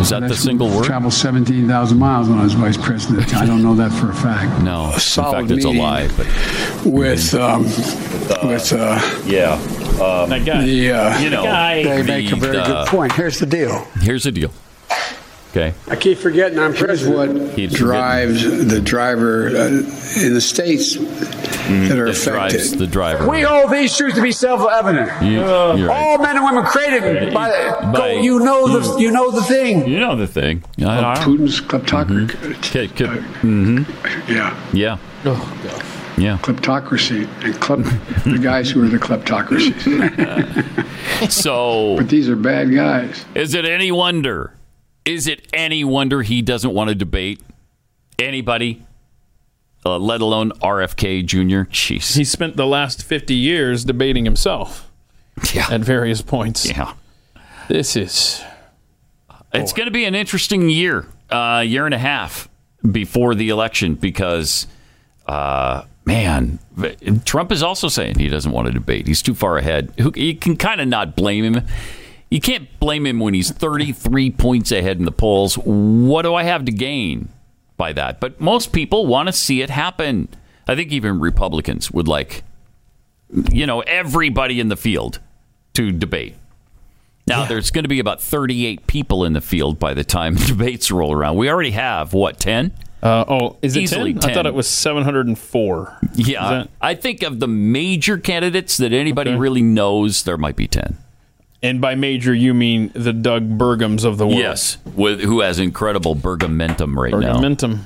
Is 0.00 0.10
that 0.10 0.28
the 0.28 0.34
single 0.36 0.68
word? 0.68 0.84
Traveled 0.84 1.12
17,000 1.14 1.98
miles 1.98 2.28
when 2.28 2.38
I 2.38 2.44
was 2.44 2.54
vice 2.54 2.76
president. 2.76 3.34
I 3.34 3.46
don't 3.46 3.62
know 3.62 3.74
that 3.74 3.92
for 3.92 4.10
a 4.10 4.14
fact. 4.14 4.62
No. 4.62 4.92
solid 4.98 5.42
In 5.42 5.48
fact, 5.48 5.56
it's 5.56 5.64
a 5.64 5.70
lie. 5.70 6.08
But 6.16 6.26
with 6.84 7.34
um, 7.34 7.64
with 8.44 8.72
uh, 8.72 9.00
yeah, 9.26 9.54
um, 10.00 10.30
that 10.30 10.44
guy. 10.44 10.64
The 10.64 10.92
uh, 10.92 11.18
You 11.20 11.30
know, 11.30 11.42
they 11.42 12.02
the, 12.02 12.04
make 12.04 12.32
a 12.32 12.36
very 12.36 12.58
uh, 12.58 12.66
good 12.66 12.88
point. 12.88 13.12
Here's 13.12 13.38
the 13.38 13.46
deal. 13.46 13.84
Here's 14.00 14.24
the 14.24 14.32
deal. 14.32 14.52
Okay. 15.50 15.74
I 15.88 15.96
keep 15.96 16.18
forgetting 16.18 16.58
I'm 16.60 16.72
president. 16.74 17.54
Keep 17.56 17.70
What 17.72 17.78
drives 17.78 18.68
the 18.68 18.80
driver 18.80 19.48
uh, 19.48 19.66
in 20.24 20.32
the 20.34 20.40
states 20.40 20.94
that 20.96 21.98
are 21.98 22.06
affected? 22.06 22.30
drives 22.32 22.76
the 22.76 22.86
driver. 22.86 23.28
We 23.28 23.40
hold 23.42 23.72
these 23.72 23.96
truths 23.96 24.14
to 24.16 24.22
be 24.22 24.30
self-evident. 24.32 25.10
You- 25.24 25.40
you're 25.40 25.88
right. 25.88 25.90
All 25.90 26.18
men 26.18 26.36
and 26.36 26.44
women 26.44 26.62
created 26.64 27.34
by, 27.34 27.50
By- 27.82 27.92
go, 27.92 28.06
you 28.20 28.38
know 28.38 28.78
the 28.78 29.00
you 29.00 29.10
know 29.10 29.32
the 29.32 29.42
thing. 29.42 29.88
You 29.88 29.98
know 29.98 30.14
the 30.14 30.28
thing. 30.28 30.62
I- 30.78 31.12
I- 31.12 31.16
Putin's 31.16 31.60
kleptocracy. 31.60 32.56
Okay, 32.58 32.84
okay. 32.86 33.20
Mm-hmm. 33.42 34.32
Yeah. 34.32 34.56
Yeah. 34.72 34.98
Yeah. 36.16 36.38
Kleptocracy 36.42 37.26
and 37.44 37.54
klep, 37.54 37.84
the 38.24 38.38
guys 38.38 38.70
who 38.70 38.84
are 38.84 38.88
the 38.88 38.98
kleptocracies. 38.98 40.86
So, 41.30 41.96
but 41.96 42.08
these 42.08 42.28
are 42.28 42.36
bad 42.36 42.72
guys. 42.74 43.24
is 43.34 43.54
it 43.54 43.64
any 43.64 43.90
wonder? 43.90 44.52
Is 45.04 45.26
it 45.26 45.46
any 45.52 45.84
wonder 45.84 46.22
he 46.22 46.42
doesn't 46.42 46.72
want 46.72 46.88
to 46.88 46.94
debate 46.94 47.40
anybody, 48.18 48.82
uh, 49.84 49.98
let 49.98 50.20
alone 50.20 50.52
RFK 50.60 51.24
Jr.? 51.24 51.70
Jeez. 51.70 52.16
He 52.16 52.24
spent 52.24 52.56
the 52.56 52.66
last 52.66 53.02
50 53.02 53.34
years 53.34 53.84
debating 53.84 54.24
himself 54.24 54.90
yeah. 55.54 55.66
at 55.70 55.80
various 55.80 56.22
points. 56.22 56.68
Yeah. 56.68 56.94
This 57.68 57.96
is. 57.96 58.42
It's 59.52 59.72
going 59.72 59.86
to 59.86 59.92
be 59.92 60.04
an 60.04 60.14
interesting 60.14 60.68
year, 60.70 61.06
uh, 61.30 61.64
year 61.66 61.84
and 61.86 61.94
a 61.94 61.98
half 61.98 62.48
before 62.88 63.34
the 63.34 63.48
election 63.48 63.94
because, 63.94 64.66
uh, 65.26 65.82
man, 66.04 66.58
Trump 67.24 67.50
is 67.50 67.62
also 67.62 67.88
saying 67.88 68.18
he 68.18 68.28
doesn't 68.28 68.52
want 68.52 68.68
to 68.68 68.72
debate. 68.72 69.06
He's 69.08 69.22
too 69.22 69.34
far 69.34 69.56
ahead. 69.56 69.92
Who- 69.98 70.12
You 70.14 70.36
can 70.36 70.56
kind 70.56 70.80
of 70.80 70.86
not 70.88 71.16
blame 71.16 71.54
him. 71.54 71.66
You 72.30 72.40
can't 72.40 72.68
blame 72.78 73.06
him 73.06 73.18
when 73.18 73.34
he's 73.34 73.50
33 73.50 74.30
points 74.30 74.70
ahead 74.70 74.98
in 74.98 75.04
the 75.04 75.12
polls. 75.12 75.56
What 75.58 76.22
do 76.22 76.34
I 76.34 76.44
have 76.44 76.64
to 76.66 76.72
gain 76.72 77.28
by 77.76 77.92
that? 77.94 78.20
But 78.20 78.40
most 78.40 78.72
people 78.72 79.06
want 79.06 79.26
to 79.28 79.32
see 79.32 79.62
it 79.62 79.70
happen. 79.70 80.28
I 80.68 80.76
think 80.76 80.92
even 80.92 81.18
Republicans 81.18 81.90
would 81.90 82.06
like, 82.06 82.44
you 83.50 83.66
know, 83.66 83.80
everybody 83.80 84.60
in 84.60 84.68
the 84.68 84.76
field 84.76 85.18
to 85.74 85.90
debate. 85.90 86.36
Now, 87.26 87.44
there's 87.44 87.70
going 87.70 87.84
to 87.84 87.88
be 87.88 88.00
about 88.00 88.20
38 88.20 88.86
people 88.88 89.24
in 89.24 89.34
the 89.34 89.40
field 89.40 89.78
by 89.78 89.94
the 89.94 90.02
time 90.04 90.34
debates 90.46 90.90
roll 90.90 91.12
around. 91.12 91.36
We 91.36 91.48
already 91.50 91.70
have, 91.72 92.12
what, 92.12 92.40
10? 92.40 92.72
Uh, 93.02 93.24
oh, 93.28 93.56
is 93.62 93.76
it 93.76 93.82
Easily 93.82 94.14
10? 94.14 94.30
I 94.30 94.34
thought 94.34 94.46
it 94.46 94.54
was 94.54 94.68
704. 94.68 95.98
Yeah. 96.14 96.50
That- 96.50 96.70
I 96.80 96.94
think 96.94 97.22
of 97.22 97.38
the 97.40 97.46
major 97.48 98.18
candidates 98.18 98.76
that 98.78 98.92
anybody 98.92 99.34
really 99.34 99.62
knows, 99.62 100.24
there 100.24 100.36
might 100.36 100.56
be 100.56 100.66
10. 100.66 100.96
And 101.62 101.80
by 101.80 101.94
major, 101.94 102.32
you 102.32 102.54
mean 102.54 102.90
the 102.94 103.12
Doug 103.12 103.58
Burgums 103.58 104.04
of 104.04 104.16
the 104.18 104.26
world. 104.26 104.38
Yes. 104.38 104.78
With, 104.94 105.20
who 105.20 105.40
has 105.40 105.58
incredible 105.58 106.16
bergamentum 106.16 106.96
right 106.96 107.12
now. 107.12 107.36
Bergamentum. 107.36 107.80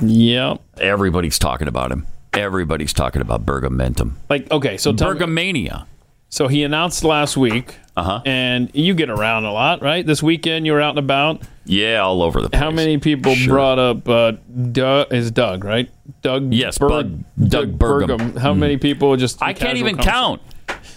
Yep. 0.00 0.60
Everybody's 0.78 1.38
talking 1.38 1.68
about 1.68 1.92
him. 1.92 2.06
Everybody's 2.32 2.92
talking 2.92 3.22
about 3.22 3.46
bergamentum. 3.46 4.14
Like, 4.28 4.50
okay, 4.50 4.76
so 4.76 4.92
tell 4.92 5.14
me- 5.14 5.20
Bergamania. 5.20 5.86
So 6.30 6.48
he 6.48 6.64
announced 6.64 7.04
last 7.04 7.36
week, 7.36 7.76
uh-huh. 7.96 8.22
and 8.26 8.68
you 8.74 8.94
get 8.94 9.08
around 9.08 9.44
a 9.44 9.52
lot, 9.52 9.82
right? 9.82 10.04
This 10.04 10.20
weekend 10.20 10.66
you 10.66 10.72
were 10.72 10.80
out 10.80 10.90
and 10.90 10.98
about. 10.98 11.42
Yeah, 11.64 12.00
all 12.00 12.22
over 12.22 12.42
the 12.42 12.50
place. 12.50 12.58
How 12.60 12.72
many 12.72 12.98
people 12.98 13.36
Sure. 13.36 13.54
brought 13.54 13.78
up 13.78 14.08
uh, 14.08 14.32
Doug? 14.72 15.12
Is 15.12 15.30
Doug 15.30 15.62
right? 15.62 15.88
Doug. 16.22 16.52
Yes, 16.52 16.76
Berg- 16.76 16.90
Bug- 16.90 17.48
Doug 17.48 17.78
Burgum. 17.78 18.36
How 18.36 18.52
Mhm. 18.52 18.58
many 18.58 18.76
people 18.78 19.16
just? 19.16 19.40
I 19.40 19.52
can't 19.52 19.78
even 19.78 19.96
count 19.96 20.42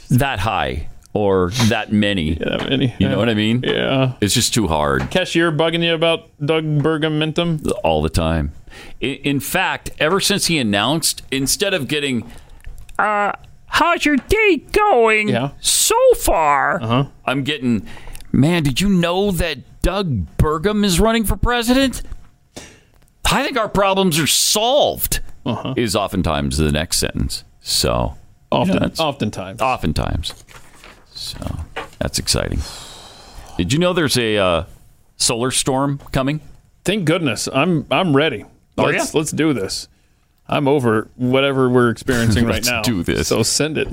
that 0.09 0.39
high 0.39 0.89
or 1.13 1.49
that 1.69 1.91
many. 1.91 2.33
that 2.39 2.69
many. 2.69 2.93
You 2.99 3.09
know 3.09 3.17
what 3.17 3.29
I 3.29 3.33
mean? 3.33 3.61
Yeah. 3.63 4.13
It's 4.21 4.33
just 4.33 4.53
too 4.53 4.67
hard. 4.67 5.09
Cashier 5.09 5.51
bugging 5.51 5.83
you 5.83 5.93
about 5.93 6.29
Doug 6.45 6.63
Bergamentum? 6.65 7.71
all 7.83 8.01
the 8.01 8.09
time. 8.09 8.51
In, 8.99 9.15
in 9.15 9.39
fact, 9.39 9.89
ever 9.99 10.19
since 10.19 10.45
he 10.47 10.57
announced, 10.59 11.23
instead 11.31 11.73
of 11.73 11.87
getting, 11.87 12.29
uh, 12.99 13.31
how's 13.67 14.05
your 14.05 14.17
day 14.17 14.57
going 14.71 15.29
Yeah. 15.29 15.51
so 15.59 15.95
far? 16.17 16.81
Uh-huh. 16.81 17.05
I'm 17.25 17.43
getting, 17.43 17.87
man, 18.31 18.63
did 18.63 18.79
you 18.81 18.89
know 18.89 19.31
that 19.31 19.81
Doug 19.81 20.37
Burgum 20.37 20.83
is 20.85 20.99
running 20.99 21.23
for 21.23 21.35
president? 21.37 22.03
I 23.29 23.43
think 23.43 23.57
our 23.57 23.69
problems 23.69 24.19
are 24.19 24.27
solved, 24.27 25.19
Uh-huh. 25.45 25.73
is 25.77 25.95
oftentimes 25.95 26.57
the 26.57 26.71
next 26.71 26.97
sentence. 26.99 27.43
So, 27.61 28.15
Often, 28.51 28.73
you 28.75 28.79
know, 28.79 28.89
oftentimes. 28.99 29.61
oftentimes. 29.61 30.43
So, 31.17 31.39
that's 31.99 32.19
exciting. 32.19 32.61
Did 33.57 33.73
you 33.73 33.79
know 33.79 33.93
there's 33.93 34.17
a 34.17 34.37
uh, 34.37 34.65
solar 35.15 35.51
storm 35.51 35.99
coming? 36.11 36.41
Thank 36.85 37.05
goodness. 37.05 37.49
I'm 37.51 37.85
I'm 37.89 38.15
ready. 38.15 38.45
Oh, 38.77 38.83
let's 38.83 39.13
let's 39.13 39.31
do 39.31 39.51
this. 39.51 39.87
I'm 40.47 40.67
over 40.67 41.09
whatever 41.15 41.69
we're 41.69 41.89
experiencing 41.89 42.45
right 42.47 42.63
now. 42.63 42.77
Let's 42.77 42.87
do 42.87 43.03
this. 43.03 43.27
So 43.27 43.43
send 43.43 43.77
it. 43.77 43.87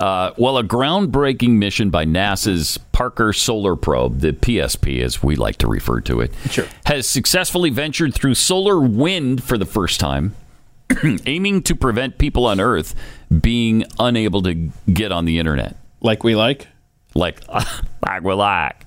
Uh, 0.00 0.32
well, 0.36 0.56
a 0.56 0.62
groundbreaking 0.62 1.58
mission 1.58 1.90
by 1.90 2.04
NASA's 2.04 2.78
Parker 2.92 3.32
Solar 3.32 3.74
Probe, 3.74 4.20
the 4.20 4.32
PSP 4.32 5.02
as 5.02 5.22
we 5.24 5.34
like 5.34 5.56
to 5.56 5.66
refer 5.66 6.00
to 6.02 6.20
it, 6.20 6.32
sure. 6.50 6.66
has 6.86 7.08
successfully 7.08 7.70
ventured 7.70 8.14
through 8.14 8.34
solar 8.34 8.78
wind 8.78 9.42
for 9.42 9.58
the 9.58 9.66
first 9.66 9.98
time, 9.98 10.36
aiming 11.26 11.62
to 11.64 11.74
prevent 11.74 12.16
people 12.16 12.46
on 12.46 12.60
Earth 12.60 12.94
being 13.40 13.84
unable 13.98 14.40
to 14.42 14.70
get 14.92 15.10
on 15.10 15.24
the 15.24 15.40
internet. 15.40 15.76
Like 16.00 16.24
we 16.24 16.36
like? 16.36 16.66
Like, 17.14 17.46
like 17.48 18.22
we 18.22 18.34
like. 18.34 18.86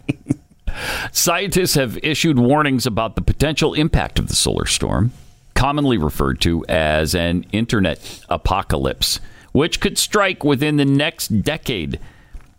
Scientists 1.11 1.75
have 1.75 1.97
issued 2.03 2.39
warnings 2.39 2.85
about 2.85 3.15
the 3.15 3.21
potential 3.21 3.73
impact 3.73 4.19
of 4.19 4.27
the 4.27 4.35
solar 4.35 4.65
storm, 4.65 5.11
commonly 5.53 5.97
referred 5.97 6.39
to 6.41 6.65
as 6.67 7.13
an 7.13 7.45
internet 7.51 8.21
apocalypse, 8.29 9.19
which 9.51 9.79
could 9.79 9.97
strike 9.97 10.43
within 10.43 10.77
the 10.77 10.85
next 10.85 11.41
decade. 11.41 11.99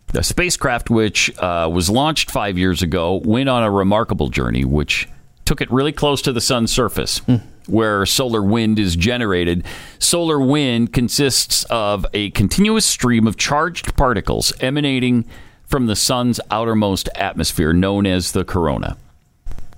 The 0.07 0.21
spacecraft, 0.21 0.91
which 0.91 1.35
uh, 1.39 1.67
was 1.73 1.89
launched 1.89 2.29
five 2.29 2.55
years 2.57 2.83
ago, 2.83 3.19
went 3.25 3.49
on 3.49 3.63
a 3.63 3.71
remarkable 3.71 4.29
journey, 4.29 4.63
which 4.63 5.09
took 5.45 5.59
it 5.59 5.71
really 5.71 5.91
close 5.91 6.21
to 6.21 6.31
the 6.31 6.41
sun's 6.41 6.71
surface, 6.71 7.19
where 7.67 8.05
solar 8.05 8.41
wind 8.41 8.79
is 8.79 8.95
generated. 8.95 9.63
Solar 9.99 10.39
wind 10.39 10.93
consists 10.93 11.63
of 11.65 12.05
a 12.13 12.29
continuous 12.31 12.85
stream 12.85 13.27
of 13.27 13.37
charged 13.37 13.95
particles 13.95 14.53
emanating 14.59 15.25
from 15.65 15.87
the 15.87 15.95
sun's 15.95 16.39
outermost 16.51 17.09
atmosphere, 17.15 17.73
known 17.73 18.05
as 18.05 18.31
the 18.33 18.43
corona. 18.43 18.97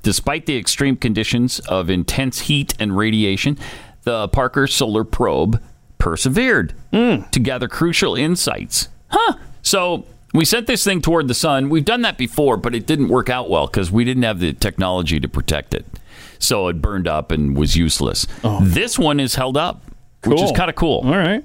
Despite 0.04 0.46
the 0.46 0.58
extreme 0.58 0.98
conditions 0.98 1.60
of 1.62 1.90
intense 1.90 2.42
heat 2.42 2.74
and 2.80 2.96
radiation, 2.96 3.58
the 4.04 4.28
Parker 4.28 4.68
Solar 4.68 5.04
Probe 5.04 5.62
persevered 5.98 6.74
hmm. 6.92 7.22
to 7.32 7.40
gather 7.40 7.68
crucial 7.68 8.16
insights. 8.16 8.90
Huh. 9.08 9.38
So 9.62 10.06
we 10.34 10.46
sent 10.46 10.68
this 10.68 10.84
thing 10.84 11.02
toward 11.02 11.28
the 11.28 11.34
sun. 11.34 11.70
We've 11.70 11.86
done 11.86 12.02
that 12.02 12.18
before, 12.18 12.58
but 12.58 12.76
it 12.76 12.86
didn't 12.86 13.08
work 13.08 13.30
out 13.30 13.50
well 13.50 13.68
because 13.68 13.92
we 13.92 14.04
didn't 14.04 14.24
have 14.24 14.40
the 14.40 14.54
technology 14.54 15.20
to 15.20 15.28
protect 15.28 15.74
it. 15.74 15.86
So 16.40 16.68
it 16.68 16.82
burned 16.82 17.08
up 17.08 17.32
and 17.32 17.56
was 17.58 17.76
useless. 17.76 18.28
This 18.62 18.98
one 19.00 19.20
is 19.20 19.36
held 19.36 19.58
up, 19.58 19.84
which 20.24 20.42
is 20.42 20.52
kind 20.52 20.70
of 20.70 20.76
cool. 20.76 21.02
All 21.06 21.18
right. 21.18 21.44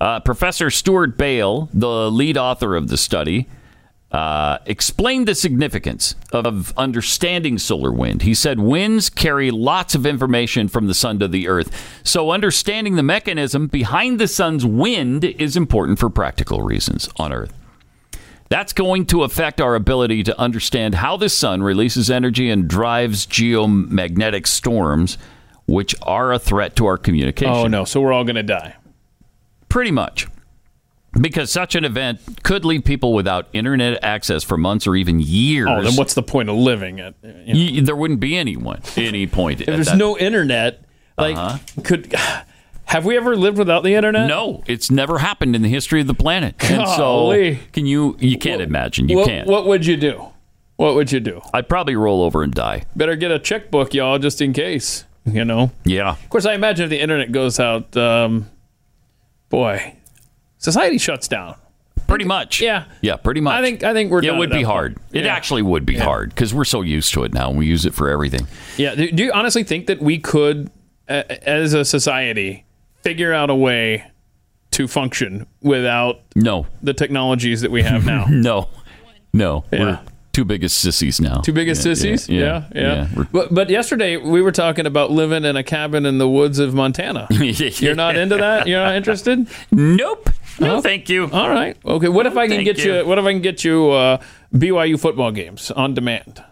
Uh, 0.00 0.20
Professor 0.20 0.70
Stuart 0.70 1.16
Bale, 1.16 1.68
the 1.72 2.10
lead 2.10 2.36
author 2.36 2.74
of 2.76 2.88
the 2.88 2.96
study, 2.96 3.48
uh, 4.10 4.58
explained 4.66 5.26
the 5.26 5.34
significance 5.34 6.14
of 6.32 6.72
understanding 6.76 7.58
solar 7.58 7.92
wind. 7.92 8.22
He 8.22 8.34
said 8.34 8.60
winds 8.60 9.10
carry 9.10 9.50
lots 9.50 9.94
of 9.96 10.06
information 10.06 10.68
from 10.68 10.86
the 10.86 10.94
sun 10.94 11.18
to 11.18 11.26
the 11.26 11.48
earth, 11.48 12.00
so 12.04 12.30
understanding 12.30 12.94
the 12.94 13.02
mechanism 13.02 13.66
behind 13.66 14.20
the 14.20 14.28
sun's 14.28 14.64
wind 14.64 15.24
is 15.24 15.56
important 15.56 15.98
for 15.98 16.10
practical 16.10 16.62
reasons 16.62 17.08
on 17.16 17.32
Earth. 17.32 17.52
That's 18.54 18.72
going 18.72 19.06
to 19.06 19.24
affect 19.24 19.60
our 19.60 19.74
ability 19.74 20.22
to 20.22 20.38
understand 20.38 20.94
how 20.94 21.16
the 21.16 21.28
sun 21.28 21.60
releases 21.60 22.08
energy 22.08 22.48
and 22.50 22.68
drives 22.68 23.26
geomagnetic 23.26 24.46
storms, 24.46 25.18
which 25.66 25.92
are 26.02 26.32
a 26.32 26.38
threat 26.38 26.76
to 26.76 26.86
our 26.86 26.96
communication. 26.96 27.52
Oh 27.52 27.66
no! 27.66 27.84
So 27.84 28.00
we're 28.00 28.12
all 28.12 28.22
going 28.22 28.36
to 28.36 28.44
die. 28.44 28.76
Pretty 29.68 29.90
much. 29.90 30.28
Because 31.20 31.50
such 31.50 31.74
an 31.74 31.84
event 31.84 32.20
could 32.44 32.64
leave 32.64 32.84
people 32.84 33.12
without 33.12 33.48
internet 33.52 34.02
access 34.04 34.44
for 34.44 34.56
months 34.56 34.86
or 34.86 34.94
even 34.94 35.18
years. 35.18 35.66
Oh, 35.68 35.82
then 35.82 35.94
what's 35.96 36.14
the 36.14 36.22
point 36.22 36.48
of 36.48 36.54
living? 36.54 37.00
At 37.00 37.14
Y- 37.24 37.80
there 37.82 37.96
wouldn't 37.96 38.20
be 38.20 38.36
anyone 38.36 38.82
any 38.96 39.26
point. 39.26 39.62
if 39.62 39.66
there's 39.66 39.94
no 39.94 40.16
internet, 40.16 40.84
like 41.18 41.36
Uh-huh. 41.36 41.58
could 41.82 42.14
have 42.86 43.04
we 43.04 43.16
ever 43.16 43.36
lived 43.36 43.58
without 43.58 43.82
the 43.82 43.94
internet? 43.94 44.26
No, 44.28 44.62
it's 44.66 44.90
never 44.90 45.18
happened 45.18 45.56
in 45.56 45.62
the 45.62 45.68
history 45.68 46.00
of 46.00 46.06
the 46.06 46.14
planet. 46.14 46.54
And 46.64 46.84
Golly. 46.84 47.56
so, 47.56 47.60
can 47.72 47.86
you? 47.86 48.16
You 48.20 48.38
can't 48.38 48.60
imagine. 48.62 49.08
You 49.08 49.18
what, 49.18 49.26
can't. 49.28 49.48
What 49.48 49.66
would 49.66 49.86
you 49.86 49.96
do? 49.96 50.26
What 50.76 50.94
would 50.96 51.12
you 51.12 51.20
do? 51.20 51.40
I'd 51.52 51.68
probably 51.68 51.94
roll 51.96 52.22
over 52.22 52.42
and 52.42 52.52
die. 52.52 52.84
Better 52.96 53.14
get 53.16 53.30
a 53.30 53.38
checkbook, 53.38 53.94
y'all, 53.94 54.18
just 54.18 54.40
in 54.40 54.52
case. 54.52 55.04
You 55.24 55.44
know. 55.44 55.70
Yeah. 55.84 56.10
Of 56.10 56.28
course, 56.28 56.44
I 56.46 56.54
imagine 56.54 56.84
if 56.84 56.90
the 56.90 57.00
internet 57.00 57.32
goes 57.32 57.58
out, 57.58 57.96
um, 57.96 58.50
boy, 59.48 59.96
society 60.58 60.98
shuts 60.98 61.28
down. 61.28 61.54
Pretty 62.06 62.24
much. 62.26 62.60
Yeah. 62.60 62.84
Yeah, 63.00 63.16
pretty 63.16 63.40
much. 63.40 63.54
I 63.54 63.62
think 63.62 63.82
I 63.82 63.92
think 63.94 64.10
we're. 64.10 64.18
it 64.18 64.26
done 64.26 64.38
would 64.38 64.50
be 64.50 64.62
hard. 64.62 64.96
point. 64.96 65.08
It 65.12 65.24
Yeah. 65.24 65.34
actually 65.34 65.62
would 65.62 65.86
be 65.86 65.96
hard 65.96 66.30
because 66.30 66.52
we're 66.52 66.64
so 66.66 66.82
used 66.82 67.14
to 67.14 67.24
it 67.24 67.32
now. 67.32 67.48
and 67.48 67.58
We 67.58 67.66
use 67.66 67.86
it 67.86 67.94
for 67.94 68.10
everything. 68.10 68.46
Yeah. 68.76 68.94
Do, 68.94 69.10
do 69.10 69.24
you 69.24 69.32
honestly 69.32 69.64
think 69.64 69.86
that 69.86 70.00
we 70.02 70.18
could, 70.18 70.70
as 71.08 71.72
a 71.72 71.84
society, 71.84 72.64
figure 73.04 73.32
out 73.32 73.50
a 73.50 73.54
way 73.54 74.10
to 74.72 74.88
function 74.88 75.46
without 75.62 76.20
no 76.34 76.66
the 76.82 76.92
technologies 76.94 77.60
that 77.60 77.70
we 77.70 77.82
have 77.82 78.04
now? 78.04 78.24
no, 78.30 78.68
no. 79.32 79.64
Yeah. 79.72 79.78
We're 79.78 80.00
too 80.32 80.44
big 80.44 80.64
as 80.64 80.72
sissies 80.72 81.20
now. 81.20 81.36
Too 81.42 81.52
big 81.52 81.68
as 81.68 81.78
Yeah, 81.78 81.82
sissies? 81.94 82.28
Yeah, 82.28 82.64
Yeah, 82.74 83.06
yeah. 83.16 83.24
But, 83.30 83.54
but 83.54 83.70
yesterday 83.70 84.16
we 84.16 84.42
were 84.42 84.50
talking 84.50 84.84
about 84.84 85.12
living 85.12 85.44
in 85.44 85.56
a 85.56 85.62
cabin 85.62 86.04
in 86.06 86.18
the 86.18 86.28
woods 86.28 86.58
of 86.58 86.74
Montana. 86.74 87.28
You're 87.30 87.94
not 87.94 88.16
into 88.16 88.36
that? 88.38 88.66
You're 88.66 88.82
not 88.84 88.96
interested? 88.96 89.46
Nope. 89.70 90.30
No, 90.58 90.76
Oh, 90.76 90.80
thank 90.80 91.08
you. 91.08 91.30
All 91.30 91.48
right. 91.50 91.76
Okay. 91.84 92.08
What 92.08 92.26
if 92.26 92.36
I 92.36 92.48
can 92.48 92.64
get 92.64 92.84
you. 92.84 92.96
you. 92.98 93.06
What 93.06 93.18
if 93.18 93.24
I 93.24 93.32
can 93.32 93.42
get 93.42 93.62
you 93.64 93.90
uh, 93.90 94.18
BYU 94.52 94.98
football 94.98 95.30
games 95.30 95.70
on 95.70 95.94
demand 95.94 96.42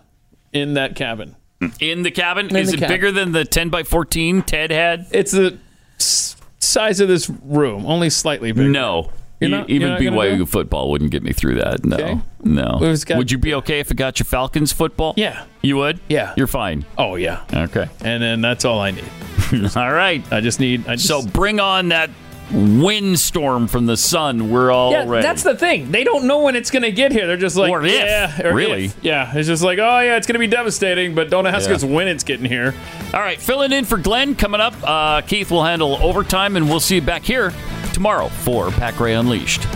in 0.52 0.74
that 0.74 0.94
cabin? 0.94 1.34
In 1.80 2.02
the 2.02 2.10
cabin, 2.10 2.48
In 2.50 2.56
is 2.56 2.70
the 2.70 2.76
it 2.76 2.80
cabin. 2.80 2.94
bigger 2.96 3.12
than 3.12 3.30
the 3.32 3.44
ten 3.44 3.68
by 3.68 3.82
fourteen 3.84 4.42
Ted 4.42 4.70
had? 4.72 5.06
It's 5.12 5.30
the 5.32 5.58
size 6.62 7.00
of 7.00 7.08
this 7.08 7.28
room, 7.28 7.84
only 7.86 8.10
slightly 8.10 8.52
bigger. 8.52 8.68
No. 8.68 9.10
You're 9.40 9.50
not- 9.50 9.68
Even 9.70 10.00
you're 10.00 10.12
BYU 10.12 10.42
it? 10.42 10.46
football 10.48 10.88
wouldn't 10.90 11.10
get 11.10 11.24
me 11.24 11.32
through 11.32 11.56
that. 11.56 11.84
No, 11.84 11.96
Okay. 11.96 12.18
no. 12.44 12.94
Got- 13.04 13.18
Would 13.18 13.32
you 13.32 13.38
be 13.38 13.54
okay 13.54 13.80
if 13.80 13.90
it 13.90 13.96
got 13.96 14.20
you 14.20 14.24
Falcons 14.24 14.70
football? 14.70 15.14
Yeah. 15.16 15.42
You 15.62 15.76
would? 15.78 15.98
Yeah. 16.08 16.32
You're 16.36 16.46
fine. 16.46 16.84
Oh 16.96 17.16
yeah. 17.16 17.40
Okay. 17.52 17.88
And 18.04 18.22
then 18.22 18.40
that's 18.40 18.64
all 18.64 18.78
I 18.80 18.92
need. 18.92 19.04
all 19.76 19.92
right. 19.92 20.22
I 20.32 20.40
just 20.40 20.60
need. 20.60 20.86
I 20.86 20.94
just, 20.94 21.08
So 21.08 21.22
bring 21.26 21.58
on 21.58 21.88
that 21.88 22.10
windstorm 22.52 23.66
from 23.66 23.86
the 23.86 23.96
sun. 23.96 24.50
We're 24.50 24.70
all 24.70 24.92
yeah, 24.92 25.04
ready. 25.06 25.22
that's 25.22 25.42
the 25.42 25.56
thing. 25.56 25.90
They 25.90 26.04
don't 26.04 26.26
know 26.26 26.42
when 26.42 26.56
it's 26.56 26.70
going 26.70 26.82
to 26.82 26.92
get 26.92 27.12
here. 27.12 27.26
They're 27.26 27.36
just 27.36 27.56
like, 27.56 27.70
Or 27.70 27.82
if, 27.84 27.92
yeah, 27.92 28.46
or 28.48 28.54
really. 28.54 28.86
if. 28.86 28.96
yeah. 29.02 29.32
It's 29.34 29.48
just 29.48 29.62
like, 29.62 29.78
oh 29.78 30.00
yeah, 30.00 30.16
it's 30.16 30.26
going 30.26 30.34
to 30.34 30.38
be 30.38 30.46
devastating, 30.46 31.14
but 31.14 31.30
don't 31.30 31.46
ask 31.46 31.68
Yeah. 31.68 31.76
us 31.76 31.84
when 31.84 32.08
it's 32.08 32.24
getting 32.24 32.46
here. 32.46 32.74
All 33.14 33.20
right, 33.20 33.40
filling 33.40 33.72
in 33.72 33.84
for 33.84 33.98
Glenn 33.98 34.34
coming 34.34 34.60
up. 34.60 34.74
Uh, 34.82 35.20
Keith 35.22 35.50
will 35.50 35.64
handle 35.64 35.96
overtime, 36.02 36.56
and 36.56 36.68
we'll 36.68 36.80
see 36.80 36.96
you 36.96 37.02
back 37.02 37.22
here 37.22 37.52
tomorrow 37.92 38.28
for 38.28 38.70
Pat 38.70 38.96
Gray 38.96 39.14
Unleashed. 39.14 39.66